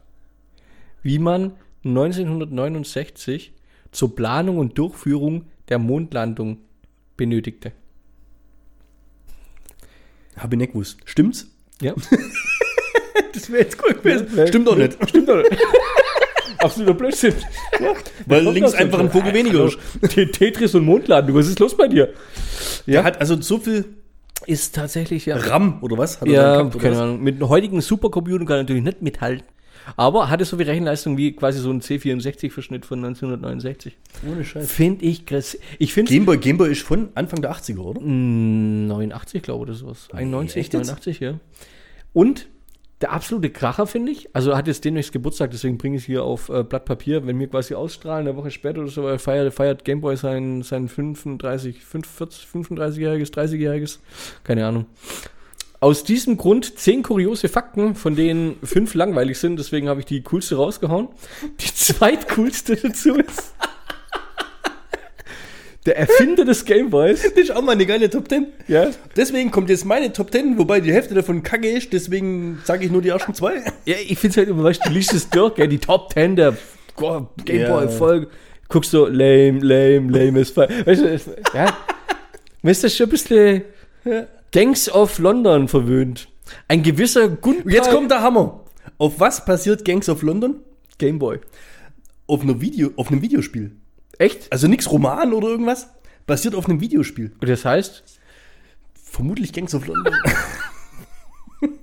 wie 1.04 1.20
man 1.20 1.54
1969 1.90 3.54
zur 3.92 4.16
Planung 4.16 4.58
und 4.58 4.78
Durchführung 4.78 5.46
der 5.70 5.80
Mondlandung 5.80 6.60
benötigte? 7.16 7.72
Habe 10.38 10.56
ich 10.56 10.60
nicht 10.60 10.72
gewusst. 10.74 10.98
Stimmt's? 11.06 11.48
Ja. 11.82 11.94
Das 13.34 13.52
wäre 13.52 13.64
jetzt 13.64 13.78
cool 13.84 13.94
gewesen. 13.94 14.28
Ja, 14.36 14.48
Stimmt 14.48 14.68
doch 14.68 14.76
nicht. 14.76 14.98
Stimmt 15.10 15.30
doch 15.30 15.38
nicht. 15.38 15.50
Absoluter 16.60 16.94
Blödsinn. 16.96 17.36
Weil 18.26 18.44
Kommt 18.44 18.56
links 18.56 18.74
einfach 18.74 19.00
ein 19.00 19.12
Vogel 19.12 19.32
weniger 19.34 19.66
ist. 19.66 19.78
Te- 20.10 20.32
Tetris 20.32 20.74
und 20.74 20.86
Mondlandung, 20.86 21.36
was 21.36 21.48
ist 21.48 21.60
los 21.60 21.78
bei 21.78 21.88
dir? 21.88 22.14
Der 22.88 23.04
hat 23.04 23.20
also 23.20 23.40
so 23.40 23.60
viel 23.60 23.86
Ist 24.48 24.74
tatsächlich 24.74 25.28
ja. 25.28 25.36
RAM 25.38 25.84
oder 25.84 26.00
was? 26.00 26.20
Hat 26.20 26.28
Ja, 26.28 26.68
keine? 26.70 27.00
Ahnung. 27.00 27.22
Mit 27.24 27.36
einem 27.36 27.50
heutigen 27.50 27.80
Supercomputer 27.82 28.40
kann 28.46 28.58
er 28.58 28.64
natürlich 28.64 28.84
nicht 28.84 29.02
mithalten. 29.04 29.46
Aber 29.96 30.30
hatte 30.30 30.46
so 30.46 30.58
viel 30.58 30.66
Rechenleistung 30.66 31.18
wie 31.18 31.32
quasi 31.34 31.60
so 31.60 31.72
ein 31.72 31.82
C64-Verschnitt 31.82 32.86
von 32.86 33.00
1969. 33.00 33.98
Ohne 34.30 34.44
Scheiß. 34.44 34.72
Finde 34.72 35.06
ich 35.06 35.26
krass. 35.26 35.58
Ich 35.80 35.94
finde 35.94 36.12
Gameboy, 36.12 36.38
Gameboy 36.38 36.72
ist 36.72 36.82
von 36.82 37.10
Anfang 37.16 37.42
der 37.42 37.52
80er, 37.54 37.80
oder? 37.80 38.02
89, 38.02 39.42
glaube 39.42 39.64
ich, 39.64 39.70
oder 39.70 39.74
sowas. 39.74 40.08
91, 40.12 40.58
echt 40.58 40.74
jetzt? 40.74 40.88
89, 40.88 41.20
ja. 41.20 41.40
Und 42.14 42.48
der 43.02 43.12
absolute 43.12 43.52
Kracher, 43.52 43.86
finde 43.86 44.12
ich. 44.12 44.36
Also 44.36 44.58
hat 44.58 44.68
jetzt 44.68 44.84
demnächst 44.84 45.12
Geburtstag, 45.12 45.52
deswegen 45.52 45.78
bringe 45.78 45.98
ich 45.98 46.04
es 46.04 46.06
hier 46.08 46.24
auf 46.24 46.50
äh, 46.50 46.64
Blatt 46.64 46.86
Papier. 46.86 47.28
Wenn 47.28 47.40
wir 47.40 47.48
quasi 47.48 47.76
ausstrahlen, 47.76 48.28
eine 48.28 48.36
Woche 48.36 48.50
später 48.50 48.82
oder 48.82 48.90
so, 48.90 49.04
weil 49.04 49.20
feiert, 49.20 49.54
feiert 49.54 49.86
Gameboy 49.86 50.18
sein, 50.18 50.64
sein 50.64 50.88
35, 50.88 51.84
45, 51.86 52.48
35-jähriges, 52.52 53.32
30-jähriges, 53.34 54.00
keine 54.44 54.66
Ahnung. 54.66 54.88
Aus 55.80 56.04
diesem 56.04 56.38
Grund 56.38 56.80
zehn 56.80 57.04
kuriose 57.04 57.50
Fakten, 57.50 57.94
von 57.94 58.16
denen 58.16 58.56
fünf 58.64 58.96
langweilig 58.96 59.38
sind, 59.38 59.58
deswegen 59.60 59.90
habe 59.90 60.00
ich 60.00 60.08
die 60.08 60.22
coolste 60.24 60.56
rausgehauen. 60.56 61.10
Die 61.60 61.74
zweitcoolste 61.74 62.76
dazu 62.78 63.16
ist. 63.16 63.54
Der 65.86 65.98
Erfinder 65.98 66.44
des 66.44 66.66
Gameboys. 66.66 67.22
Das 67.22 67.32
ist 67.34 67.52
auch 67.56 67.62
mal 67.62 67.72
eine 67.74 67.86
geile 67.86 68.10
Top 68.10 68.28
10. 68.28 68.48
Ja, 68.68 68.90
Deswegen 69.16 69.52
kommt 69.52 69.70
jetzt 69.70 69.86
meine 69.86 70.12
Top 70.12 70.32
10, 70.32 70.58
wobei 70.58 70.82
die 70.82 70.92
Hälfte 70.92 71.14
davon 71.14 71.44
kacke 71.44 71.70
ist, 71.70 71.94
deswegen 71.94 72.60
sage 72.66 72.86
ich 72.86 72.92
nur 72.92 73.02
die 73.02 73.10
ersten 73.10 73.34
zwei. 73.34 73.64
Ja, 73.86 73.96
ich 74.06 74.18
finde 74.20 74.32
es 74.32 74.38
halt 74.38 74.50
immer, 74.50 74.64
weißt 74.64 74.84
du, 74.84 74.90
du 74.90 74.96
liest 74.96 75.14
es 75.14 75.30
durch, 75.30 75.56
gell, 75.56 75.68
die 75.70 75.78
Top 75.78 76.12
10 76.12 76.36
der 76.36 76.58
Go- 76.96 77.06
Ja. 77.10 77.28
Gameboy-Folge. 77.46 78.28
Guckst 78.68 78.92
so, 78.92 79.06
lame, 79.06 79.60
lame, 79.62 80.12
lame 80.12 80.40
ist. 80.42 80.58
Weißt 80.58 81.02
du, 81.02 81.20
ja. 81.54 81.78
Mir 82.62 82.72
ist 82.72 82.84
das 82.84 82.94
schon 82.98 83.06
ein 83.06 83.10
bisschen 83.12 83.62
Gangs 84.52 84.90
of 84.90 85.20
London 85.20 85.68
verwöhnt. 85.68 86.30
Ein 86.68 86.84
gewisser 86.84 87.28
Gunpei 87.30 87.72
Jetzt 87.72 87.90
kommt 87.92 88.12
der 88.12 88.22
Hammer. 88.22 88.64
Auf 88.98 89.20
was 89.20 89.44
passiert 89.44 89.84
Gangs 89.86 90.08
of 90.10 90.22
London? 90.22 90.62
Gameboy. 90.98 91.40
Auf, 92.26 92.42
einer 92.42 92.60
Video, 92.62 92.92
auf 92.96 93.10
einem 93.10 93.22
Videospiel. 93.22 93.76
Echt? 94.18 94.52
Also 94.52 94.68
nichts 94.68 94.90
Roman 94.92 95.34
oder 95.34 95.50
irgendwas. 95.50 95.90
Basiert 96.26 96.56
auf 96.56 96.68
einem 96.68 96.82
Videospiel. 96.82 97.32
Und 97.40 97.50
das 97.50 97.64
heißt, 97.64 98.04
Vermutlich 99.10 99.54
Gangs 99.54 99.74
of 99.74 99.88
London. 99.88 100.14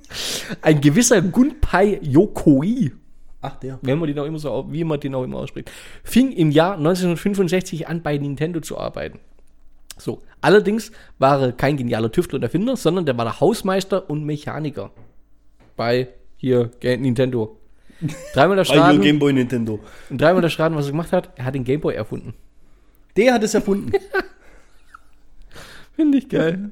ein 0.62 0.80
gewisser 0.80 1.20
Gunpei 1.20 1.98
Yokoi, 2.02 2.92
Ach, 3.40 3.56
der. 3.56 3.78
wenn 3.82 3.98
man 3.98 4.06
den 4.06 4.18
auch 4.18 4.26
immer 4.26 4.38
so, 4.38 4.66
wie 4.70 4.84
man 4.84 5.00
den 5.00 5.14
auch 5.14 5.24
immer 5.24 5.38
ausspricht, 5.38 5.70
fing 6.04 6.30
im 6.30 6.50
Jahr 6.50 6.76
1965 6.76 7.88
an, 7.88 8.03
bei 8.03 8.18
Nintendo 8.18 8.61
zu 8.61 8.78
arbeiten. 8.78 9.18
So, 9.96 10.22
allerdings 10.41 10.91
war 11.18 11.41
er 11.41 11.53
kein 11.53 11.76
genialer 11.76 12.11
Tüftler 12.11 12.37
und 12.37 12.42
Erfinder, 12.42 12.76
sondern 12.76 13.07
der 13.07 13.16
war 13.16 13.25
der 13.25 13.41
Hausmeister 13.41 14.08
und 14.11 14.25
Mechaniker 14.25 14.91
bei 15.76 16.08
hier 16.37 16.71
Nintendo. 16.83 17.58
Dreimal 18.34 18.57
der 18.57 18.64
Bei 18.64 18.75
Your 18.75 18.83
Schaden, 18.83 19.00
Game 19.00 19.18
Boy 19.18 19.33
Nintendo. 19.33 19.80
und 20.11 20.21
dreimal 20.21 20.42
der 20.42 20.49
Schaden, 20.49 20.76
was 20.76 20.87
er 20.87 20.91
gemacht 20.91 21.12
hat, 21.12 21.30
er 21.37 21.45
hat 21.46 21.54
den 21.54 21.64
Gameboy 21.64 21.95
erfunden. 21.95 22.34
Der 23.16 23.34
hat 23.34 23.42
es 23.45 23.54
erfunden. 23.54 23.92
Finde 25.96 26.18
ich 26.18 26.29
geil. 26.29 26.71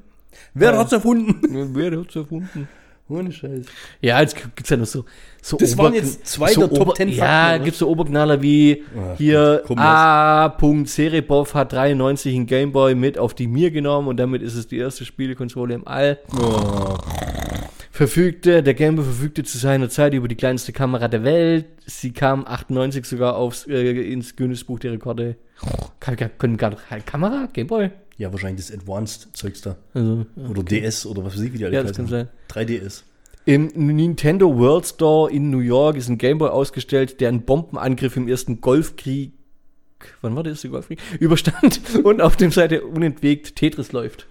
Wer 0.53 0.77
hat's 0.77 0.91
erfunden? 0.91 1.73
Wer 1.75 1.99
hat's 1.99 2.15
erfunden? 2.15 2.67
Ohne 3.13 3.31
Scheiß. 3.31 3.65
Ja, 4.01 4.19
jetzt 4.19 4.35
gibt 4.35 4.63
es 4.63 4.69
ja 4.69 4.77
noch 4.77 4.85
so. 4.85 5.05
so 5.41 5.57
Das 5.57 5.77
waren 5.77 5.93
jetzt 5.93 6.25
zwei 6.25 6.53
der 6.53 6.69
Top 6.69 6.95
10 6.95 7.09
Ja, 7.09 7.57
gibt 7.57 7.77
so 7.77 7.87
Oberknaller 7.87 8.41
wie 8.41 8.83
Ach, 8.97 9.17
hier 9.17 9.63
A. 9.75 10.57
Serebov 10.85 11.53
hat 11.53 11.73
93 11.73 12.35
einen 12.35 12.47
Gameboy 12.47 12.95
mit 12.95 13.17
auf 13.17 13.33
die 13.33 13.47
Mir 13.47 13.71
genommen 13.71 14.07
und 14.07 14.17
damit 14.17 14.41
ist 14.41 14.55
es 14.55 14.67
die 14.67 14.77
erste 14.77 15.05
Spielekonsole 15.05 15.75
im 15.75 15.87
All. 15.87 16.19
Oh. 16.39 16.97
Verfügte, 17.91 18.63
der 18.63 18.73
Gameboy 18.73 19.05
verfügte 19.05 19.43
zu 19.43 19.59
seiner 19.59 19.87
Zeit 19.87 20.15
über 20.15 20.27
die 20.27 20.35
kleinste 20.35 20.73
Kamera 20.73 21.07
der 21.07 21.23
Welt. 21.23 21.65
Sie 21.85 22.11
kam 22.11 22.43
98 22.47 23.05
sogar 23.05 23.35
aufs, 23.35 23.67
äh, 23.67 24.11
ins 24.11 24.35
Guinness 24.35 24.63
Buch 24.63 24.79
der 24.79 24.93
Rekorde. 24.93 25.35
Kann, 25.99 26.15
kann, 26.15 26.31
können 26.39 26.57
gar 26.57 26.75
halt 26.89 27.05
Kamera? 27.05 27.47
Gameboy? 27.53 27.91
Ja, 28.17 28.31
wahrscheinlich 28.31 28.65
das 28.67 28.75
Advanced-Zeugs 28.75 29.61
da. 29.61 29.75
Also, 29.93 30.25
Oder 30.49 30.63
DS 30.63 31.05
oder 31.05 31.25
was 31.25 31.35
weiß 31.35 31.41
ich, 31.41 31.53
wie 31.53 31.57
die 31.57 31.65
alle 31.65 31.73
ja, 31.75 31.83
das 31.83 31.97
kann 31.97 32.07
sein. 32.07 32.29
3DS. 32.49 33.03
Im 33.45 33.67
Nintendo 33.75 34.55
World 34.57 34.85
Store 34.85 35.29
in 35.31 35.49
New 35.49 35.59
York 35.59 35.97
ist 35.97 36.07
ein 36.09 36.17
Gameboy 36.17 36.49
ausgestellt, 36.49 37.19
der 37.19 37.29
einen 37.29 37.41
Bombenangriff 37.41 38.15
im 38.15 38.27
ersten 38.27 38.61
Golfkrieg, 38.61 39.33
wann 40.21 40.35
war 40.35 40.43
der 40.43 40.53
erste 40.53 40.69
Golfkrieg, 40.69 40.99
überstand 41.19 41.81
und 42.03 42.21
auf 42.21 42.37
dem 42.37 42.51
Seite 42.51 42.83
unentwegt 42.83 43.55
Tetris 43.57 43.91
läuft. 43.91 44.27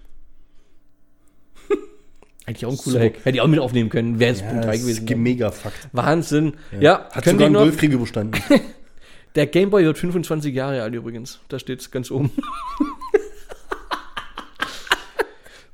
Eigentlich 2.46 2.64
auch 2.66 2.70
ein 2.72 2.78
cooler 2.78 2.98
So. 2.98 3.04
Hack. 3.04 3.14
Hätte 3.24 3.36
ich 3.36 3.40
auch 3.40 3.48
mit 3.48 3.58
aufnehmen 3.58 3.90
können, 3.90 4.18
wäre 4.18 4.32
es 4.32 4.40
Ja, 4.40 4.48
Punkt 4.48 4.64
3 4.64 4.72
das 4.72 4.80
gewesen. 4.82 5.08
ist 5.08 5.16
mega 5.18 5.50
Fakt. 5.50 5.88
Wahnsinn. 5.92 6.54
Ja, 6.80 7.08
Hat 7.10 7.24
könnt 7.24 7.34
sogar 7.40 7.46
einen 7.46 7.54
Golfkrieg 7.56 7.92
überstanden. 7.92 8.40
Der 9.34 9.46
Gameboy 9.46 9.84
wird 9.84 9.96
25 9.98 10.54
Jahre 10.54 10.82
alt 10.82 10.94
übrigens. 10.94 11.40
Da 11.48 11.58
steht 11.58 11.80
es 11.80 11.90
ganz 11.90 12.10
oben. 12.10 12.30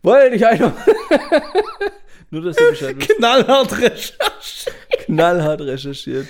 Wollte 0.03 0.37
ich 0.37 0.47
einfach. 0.47 0.73
Nur, 2.31 2.43
dass 2.43 2.57
du 2.57 2.69
Bescheid 2.71 2.97
wisst. 2.99 3.17
Knallhart 3.17 3.73
Recherche. 3.79 4.71
Knallhart 5.07 5.61
recherchiert. 5.63 6.27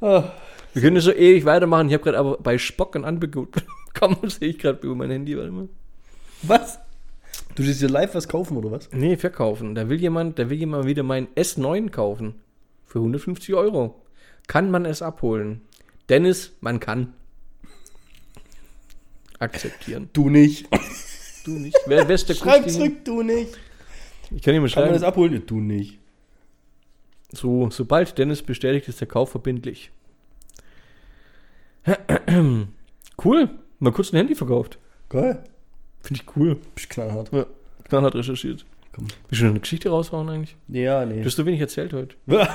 Ah, 0.00 0.24
Wir 0.72 0.82
können 0.82 1.00
so 1.00 1.12
ewig 1.12 1.44
weitermachen. 1.44 1.88
Ich 1.88 1.94
habe 1.94 2.04
gerade 2.04 2.18
aber 2.18 2.38
bei 2.38 2.56
Spock 2.58 2.96
ein 2.96 3.04
Angebot 3.04 3.50
bekommen. 3.94 4.30
sehe 4.30 4.48
ich 4.48 4.58
gerade 4.58 4.84
über 4.86 4.94
mein 4.94 5.10
Handy. 5.10 5.36
Warte 5.36 5.50
mal. 5.50 5.68
Was? 6.42 6.78
Du 7.54 7.64
willst 7.64 7.82
dir 7.82 7.88
live 7.88 8.14
was 8.14 8.28
kaufen 8.28 8.56
oder 8.56 8.70
was? 8.70 8.88
Nee, 8.92 9.16
verkaufen. 9.16 9.74
Da 9.74 9.88
will 9.88 10.00
jemand, 10.00 10.38
da 10.38 10.48
will 10.48 10.58
jemand 10.58 10.86
wieder 10.86 11.02
meinen 11.02 11.26
S9 11.34 11.90
kaufen. 11.90 12.36
Für 12.86 12.98
150 13.00 13.54
Euro. 13.54 14.02
Kann 14.46 14.70
man 14.70 14.84
es 14.86 15.02
abholen? 15.02 15.60
Dennis, 16.08 16.52
man 16.60 16.80
kann. 16.80 17.12
Akzeptieren. 19.38 20.08
Du 20.12 20.30
nicht. 20.30 20.66
Du 21.48 21.58
nicht. 21.58 21.76
Wer, 21.86 22.06
wer 22.06 22.14
ist 22.14 22.28
der 22.28 22.34
Schreib 22.34 22.68
zurück, 22.68 23.04
du 23.04 23.22
nicht. 23.22 23.56
Ich 24.30 24.42
kann 24.42 24.52
dir 24.52 24.60
mal 24.60 24.68
Kann 24.68 24.82
man 24.84 24.92
das 24.92 25.00
schreiben. 25.00 25.08
abholen? 25.08 25.42
Du 25.46 25.60
nicht. 25.60 25.98
So, 27.32 27.70
sobald 27.70 28.18
Dennis 28.18 28.42
bestätigt, 28.42 28.86
ist 28.88 29.00
der 29.00 29.08
Kauf 29.08 29.30
verbindlich. 29.30 29.90
Cool. 33.24 33.50
Mal 33.80 33.92
kurz 33.92 34.12
ein 34.12 34.16
Handy 34.18 34.36
verkauft. 34.36 34.78
Geil. 35.08 35.42
Finde 36.02 36.22
ich 36.22 36.36
cool. 36.36 36.56
Bist 36.76 36.88
knallhart. 36.88 37.32
Ja. 37.32 37.46
Knallhart 37.88 38.14
recherchiert. 38.14 38.64
Komm. 38.92 39.06
Willst 39.08 39.16
du 39.30 39.36
schon 39.36 39.48
eine 39.48 39.58
Geschichte 39.60 39.88
raushauen 39.88 40.28
eigentlich? 40.28 40.54
Ja, 40.68 41.04
nee. 41.04 41.18
Du 41.20 41.24
hast 41.24 41.34
so 41.34 41.44
wenig 41.44 41.60
erzählt 41.60 41.92
heute. 41.92 42.14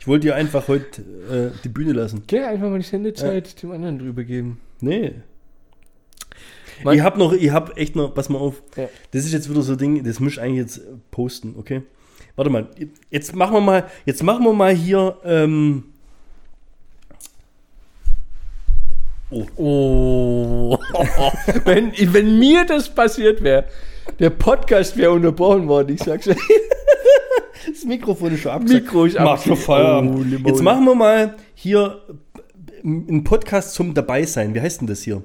Ich 0.00 0.08
wollte 0.08 0.28
dir 0.28 0.36
einfach 0.36 0.68
heute 0.68 1.02
äh, 1.02 1.50
die 1.64 1.68
Bühne 1.68 1.92
lassen. 1.92 2.22
Geh 2.28 2.38
einfach 2.40 2.70
mal 2.70 2.78
die 2.78 2.84
Sendezeit 2.84 3.60
dem 3.60 3.72
anderen 3.72 3.98
drüber 3.98 4.22
geben. 4.22 4.60
Nee. 4.80 5.14
Mein- 6.84 6.96
ich 6.96 7.02
hab 7.02 7.16
noch, 7.16 7.32
ich 7.32 7.50
hab 7.50 7.76
echt 7.78 7.96
noch, 7.96 8.14
pass 8.14 8.28
mal 8.28 8.38
auf. 8.38 8.62
Ja. 8.76 8.88
Das 9.12 9.24
ist 9.24 9.32
jetzt 9.32 9.48
wieder 9.50 9.62
so 9.62 9.72
ein 9.72 9.78
Ding, 9.78 10.04
das 10.04 10.20
muss 10.20 10.32
ich 10.32 10.40
eigentlich 10.40 10.58
jetzt 10.58 10.78
äh, 10.78 10.82
posten, 11.10 11.54
okay? 11.58 11.82
Warte 12.34 12.50
mal, 12.50 12.68
jetzt 13.10 13.34
machen 13.34 13.54
wir 13.54 13.60
mal, 13.60 13.86
jetzt 14.04 14.22
machen 14.22 14.44
wir 14.44 14.52
mal 14.52 14.74
hier, 14.74 15.16
ähm, 15.24 15.84
Oh. 19.30 20.78
wenn, 21.64 21.92
wenn 22.12 22.38
mir 22.38 22.64
das 22.64 22.88
passiert 22.88 23.42
wäre, 23.42 23.64
der 24.20 24.30
Podcast 24.30 24.96
wäre 24.96 25.10
unterbrochen 25.10 25.66
worden, 25.66 25.94
ich 25.94 26.02
sag's 26.02 26.26
dir. 26.26 26.36
das 27.66 27.84
Mikrofon 27.84 28.32
ist 28.34 28.40
schon 28.42 28.52
abgesagt. 28.52 28.84
Mikro 28.84 29.04
ist 29.04 29.18
Mach 29.18 29.42
schon 29.42 29.56
Feierabend. 29.56 30.40
Oh, 30.44 30.48
jetzt 30.48 30.62
machen 30.62 30.84
wir 30.84 30.94
mal 30.94 31.34
hier 31.54 32.00
einen 32.84 33.24
Podcast 33.24 33.74
zum 33.74 33.94
Dabeisein. 33.94 34.54
Wie 34.54 34.60
heißt 34.60 34.80
denn 34.80 34.86
das 34.86 35.02
hier? 35.02 35.22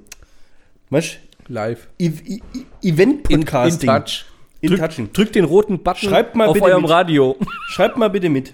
Weißt 0.90 1.20
Live. 1.48 1.88
e 1.98 2.08
e 2.08 2.40
Event 2.82 3.30
In, 3.30 3.42
in. 3.42 3.46
Touch. 3.46 4.26
In 4.62 4.70
Drück, 4.70 4.80
Touchen. 4.80 5.12
drückt 5.12 5.36
den 5.36 5.46
roten 5.46 5.82
Button 5.82 6.10
Schreibt 6.10 6.36
mal 6.36 6.48
auf 6.48 6.54
bitte 6.54 6.66
eurem 6.68 6.84
mit. 6.84 6.92
Radio. 6.92 7.36
Schreibt 7.70 7.98
mal 7.98 8.10
bitte 8.10 8.30
mit. 8.30 8.54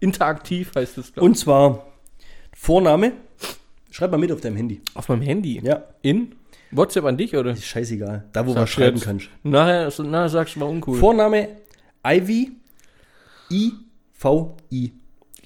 Interaktiv 0.00 0.70
heißt 0.74 0.98
es, 0.98 1.12
glaube 1.12 1.26
Und 1.26 1.36
zwar 1.36 1.86
Vorname. 2.52 3.12
Schreib 3.90 4.10
mal 4.10 4.18
mit 4.18 4.30
auf 4.32 4.40
deinem 4.40 4.56
Handy. 4.56 4.80
Auf 4.94 5.08
meinem 5.08 5.22
Handy. 5.22 5.60
Ja. 5.64 5.84
In? 6.02 6.34
WhatsApp 6.72 7.04
an 7.04 7.16
dich, 7.16 7.34
oder? 7.36 7.52
Ist 7.52 7.64
scheißegal. 7.64 8.24
Da, 8.32 8.46
wo 8.46 8.52
Sag 8.52 8.62
was 8.62 8.70
schreiben 8.70 9.00
kannst. 9.00 9.28
Nachher, 9.44 9.90
nachher 10.02 10.28
sagst 10.28 10.56
du 10.56 10.60
mal 10.60 10.66
uncool. 10.66 10.98
Vorname 10.98 11.48
Ivy 12.04 12.52
I 13.50 13.72
V 14.12 14.56
I. 14.72 14.92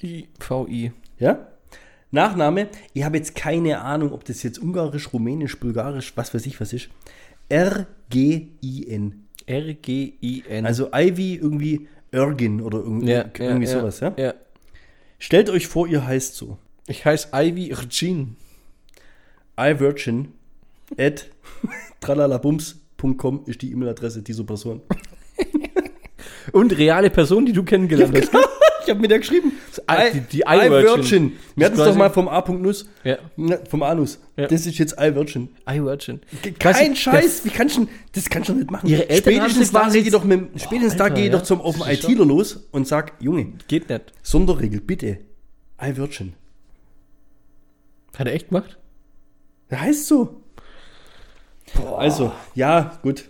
VI. 0.01 0.93
Ja? 1.19 1.48
Nachname, 2.11 2.69
ich 2.95 3.05
habe 3.05 3.19
jetzt 3.19 3.35
keine 3.35 3.81
Ahnung, 3.81 4.13
ob 4.13 4.25
das 4.25 4.43
jetzt 4.43 4.59
ungarisch, 4.59 5.13
rumänisch, 5.13 5.59
bulgarisch, 5.61 6.13
was 6.17 6.33
weiß 6.33 6.47
ich 6.47 6.61
was 6.61 6.73
ist. 6.73 6.89
R 7.49 7.87
G 8.09 8.49
I 8.63 8.87
N. 8.89 9.29
R-G-I-N. 9.49 10.67
Also 10.67 10.91
Ivy 10.93 11.37
irgendwie 11.37 11.89
Ergin 12.11 12.61
oder 12.61 12.79
irgendwie, 12.79 13.11
ja, 13.11 13.25
irgendwie 13.39 13.67
ja, 13.67 13.81
sowas, 13.81 14.01
ja? 14.01 14.13
ja. 14.17 14.35
Stellt 15.19 15.51
euch 15.51 15.67
vor, 15.67 15.89
ihr 15.89 16.07
heißt 16.07 16.37
so. 16.37 16.59
Ich 16.87 17.05
heiße 17.05 17.29
Ivy 17.33 17.73
Rcin. 17.73 18.37
iVirgin 19.59 20.29
at 20.97 21.29
tralalabums.com 22.01 23.43
ist 23.47 23.63
die 23.63 23.73
E-Mail-Adresse 23.73 24.23
dieser 24.23 24.45
Person. 24.45 24.83
Und 26.53 26.77
reale 26.79 27.11
Person, 27.11 27.45
die 27.45 27.53
du 27.53 27.65
kennengelernt 27.65 28.17
hast. 28.17 28.31
Ich 28.85 28.91
habe 28.91 29.03
mit 29.03 29.11
der 29.11 29.19
geschrieben. 29.19 29.53
Die- 30.13 30.21
die 30.21 30.43
iVirgin. 30.47 31.33
Wir 31.57 31.67
hatten 31.67 31.79
es 31.79 31.85
doch 31.85 31.95
mal 31.97 32.11
vom 32.11 32.29
A.Nuss. 32.29 32.89
Ja. 33.05 33.19
Vom 33.69 33.83
Anus. 33.83 34.19
Ja. 34.37 34.47
Das 34.47 34.67
ist 34.67 34.79
jetzt 34.79 34.95
iVirgin. 35.01 35.49
iVirgin. 35.69 36.21
Kein 36.59 36.95
Scheiß, 36.95 37.45
wie 37.45 37.51
kannst 37.51 37.77
du 37.77 37.89
das 38.13 38.29
kannst 38.29 38.49
du 38.49 38.55
nicht 38.55 38.71
machen. 38.71 38.87
Ihre 38.89 39.09
Eltern 39.09 39.35
spätestens 39.35 39.73
da 39.73 39.81
quasi 39.81 40.01
geh 40.01 40.07
ich 40.07 40.13
doch 40.13 40.25
mit, 40.25 40.41
dem- 40.41 40.59
spätestens 40.59 40.97
da 40.97 41.05
Alter, 41.05 41.15
gehe 41.17 41.25
ich 41.27 41.33
ja. 41.33 41.39
doch 41.39 41.45
zum 41.45 41.61
ist 41.61 41.87
ITler 42.05 42.25
los 42.27 42.69
und 42.71 42.87
sag, 42.87 43.13
Junge, 43.21 43.53
Geht 43.69 43.89
nicht. 43.89 44.13
Sonderregel, 44.23 44.81
bitte. 44.81 45.19
iVirgin. 45.81 46.35
Hat 48.19 48.27
er 48.27 48.35
echt 48.35 48.49
gemacht? 48.49 48.77
Der 49.71 49.81
heißt 49.81 50.07
so. 50.07 50.43
Also, 51.97 52.33
ja, 52.55 52.99
gut. 53.03 53.29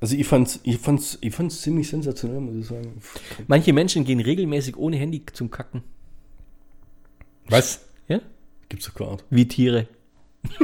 Also 0.00 0.14
ich 0.16 0.26
fand's, 0.26 0.60
ich 0.62 0.78
fand's, 0.78 1.18
ich 1.20 1.34
fand's 1.34 1.62
ziemlich 1.62 1.88
sensationell, 1.88 2.40
muss 2.40 2.56
ich 2.56 2.66
sagen. 2.66 3.00
Manche 3.46 3.72
Menschen 3.72 4.04
gehen 4.04 4.20
regelmäßig 4.20 4.76
ohne 4.76 4.96
Handy 4.96 5.24
zum 5.32 5.50
Kacken. 5.50 5.82
Was? 7.48 7.86
Ja? 8.08 8.20
Gibt's 8.68 8.92
doch 8.92 9.08
Art. 9.08 9.24
Wie 9.30 9.48
Tiere. 9.48 9.88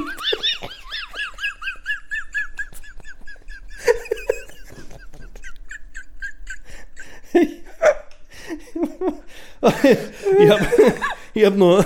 Ich 10.39 10.51
hab, 10.51 10.61
ich 11.35 11.45
hab 11.45 11.57
noch, 11.57 11.85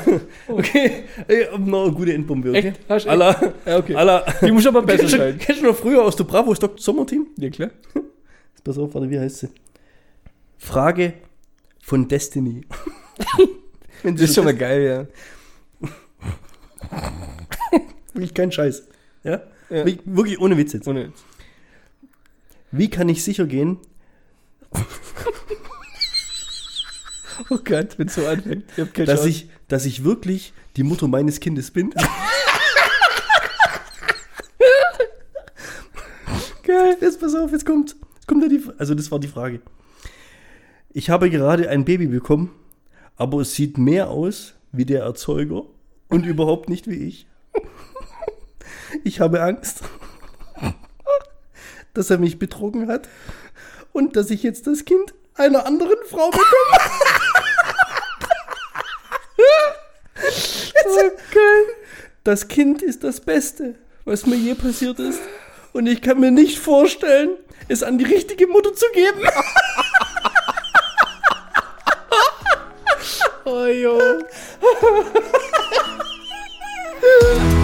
okay, 0.49 1.05
ich 1.29 1.51
hab 1.53 1.61
noch 1.61 1.85
eine 1.85 1.93
gute 1.93 2.13
Endbombe, 2.15 2.51
okay? 2.51 2.69
Echt? 2.69 2.81
Hast 2.89 3.07
du 3.07 3.11
Alla, 3.11 3.53
Ja, 3.65 3.79
okay. 3.79 3.95
alla, 3.95 4.25
Die 4.43 4.51
muss 4.53 4.67
aber 4.67 4.83
besser 4.83 4.99
kennst 5.01 5.17
sein. 5.17 5.39
kennst 5.39 5.63
du 5.63 5.67
noch 5.67 5.77
früher 5.77 6.03
aus 6.05 6.17
der 6.17 6.25
Bravos 6.25 6.59
Dr. 6.59 6.79
Sommerteam? 6.79 7.27
Ja, 7.39 7.51
klar. 7.51 7.71
Pass 8.65 8.79
auf, 8.79 8.93
warte, 8.95 9.09
wie 9.11 9.19
heißt 9.19 9.39
sie? 9.39 9.49
Frage 10.59 11.15
von 11.83 12.09
Destiny. 12.09 12.63
Das 14.03 14.21
ist 14.21 14.35
schon 14.37 14.45
mal 14.45 14.55
geil, 14.55 14.83
ja. 15.81 15.89
Wirklich 18.13 18.35
kein 18.35 18.53
Scheiß. 18.53 18.87
Ja? 19.25 19.43
Ja. 19.71 19.85
Wirklich- 19.87 20.39
ohne 20.41 20.57
Witz 20.57 20.73
jetzt. 20.75 20.87
Ohne. 20.87 21.13
Wie 22.71 22.89
kann 22.89 23.09
ich 23.09 23.25
sicher 23.25 23.47
gehen, 23.47 23.79
Oh 27.51 27.59
Gott, 27.63 27.99
wenn 27.99 28.09
es 28.09 28.15
so 28.15 28.27
anfängt. 28.27 28.65
Ich 28.77 28.83
hab 28.83 28.95
keine 28.95 29.07
dass 29.07 29.21
Chance. 29.21 29.29
ich, 29.29 29.49
dass 29.69 29.85
ich 29.85 30.05
wirklich 30.05 30.53
die 30.77 30.83
Mutter 30.83 31.07
meines 31.09 31.41
Kindes 31.41 31.71
bin? 31.71 31.93
Geil. 36.65 36.97
Jetzt 37.01 37.21
pass 37.21 37.35
auf, 37.35 37.53
jetzt 37.53 37.65
kommt, 37.67 37.97
kommt 38.27 38.43
ja 38.43 38.49
die, 38.49 38.63
also 38.79 38.95
das 38.95 39.11
war 39.11 39.19
die 39.19 39.29
Frage. 39.29 39.61
Ich 40.93 41.11
habe 41.11 41.31
gerade 41.31 41.69
ein 41.69 41.85
Baby 41.85 42.07
bekommen, 42.07 42.51
aber 43.17 43.41
es 43.41 43.55
sieht 43.55 43.79
mehr 43.79 44.11
aus 44.11 44.55
wie 44.73 44.85
der 44.85 45.03
Erzeuger 45.03 45.65
und 46.09 46.25
überhaupt 46.27 46.69
nicht 46.69 46.89
wie 46.89 47.07
ich. 47.07 47.27
Ich 49.05 49.21
habe 49.21 49.43
Angst, 49.43 49.83
dass 51.93 52.09
er 52.09 52.19
mich 52.19 52.39
betrogen 52.39 52.89
hat 52.89 53.09
und 53.93 54.17
dass 54.17 54.31
ich 54.31 54.43
jetzt 54.43 54.67
das 54.67 54.85
Kind 54.85 55.13
einer 55.35 55.67
anderen 55.67 55.99
Frau 56.09 56.31
bekomme. 56.31 56.47
Das 62.27 62.49
Kind 62.49 62.83
ist 62.83 63.05
das 63.05 63.21
Beste, 63.21 63.77
was 64.05 64.27
mir 64.27 64.35
je 64.35 64.57
passiert 64.57 64.99
ist. 64.99 65.21
Und 65.73 65.87
ich 65.87 66.03
kann 66.03 66.19
mir 66.19 66.33
nicht 66.33 66.59
vorstellen, 66.59 67.37
es 67.69 67.85
an 67.85 67.99
die 67.99 68.05
richtige 68.05 68.49
Mutter 68.49 68.75
zu 68.75 68.87
geben. 68.93 69.21
oh, 73.45 73.67
jo. 73.67 74.01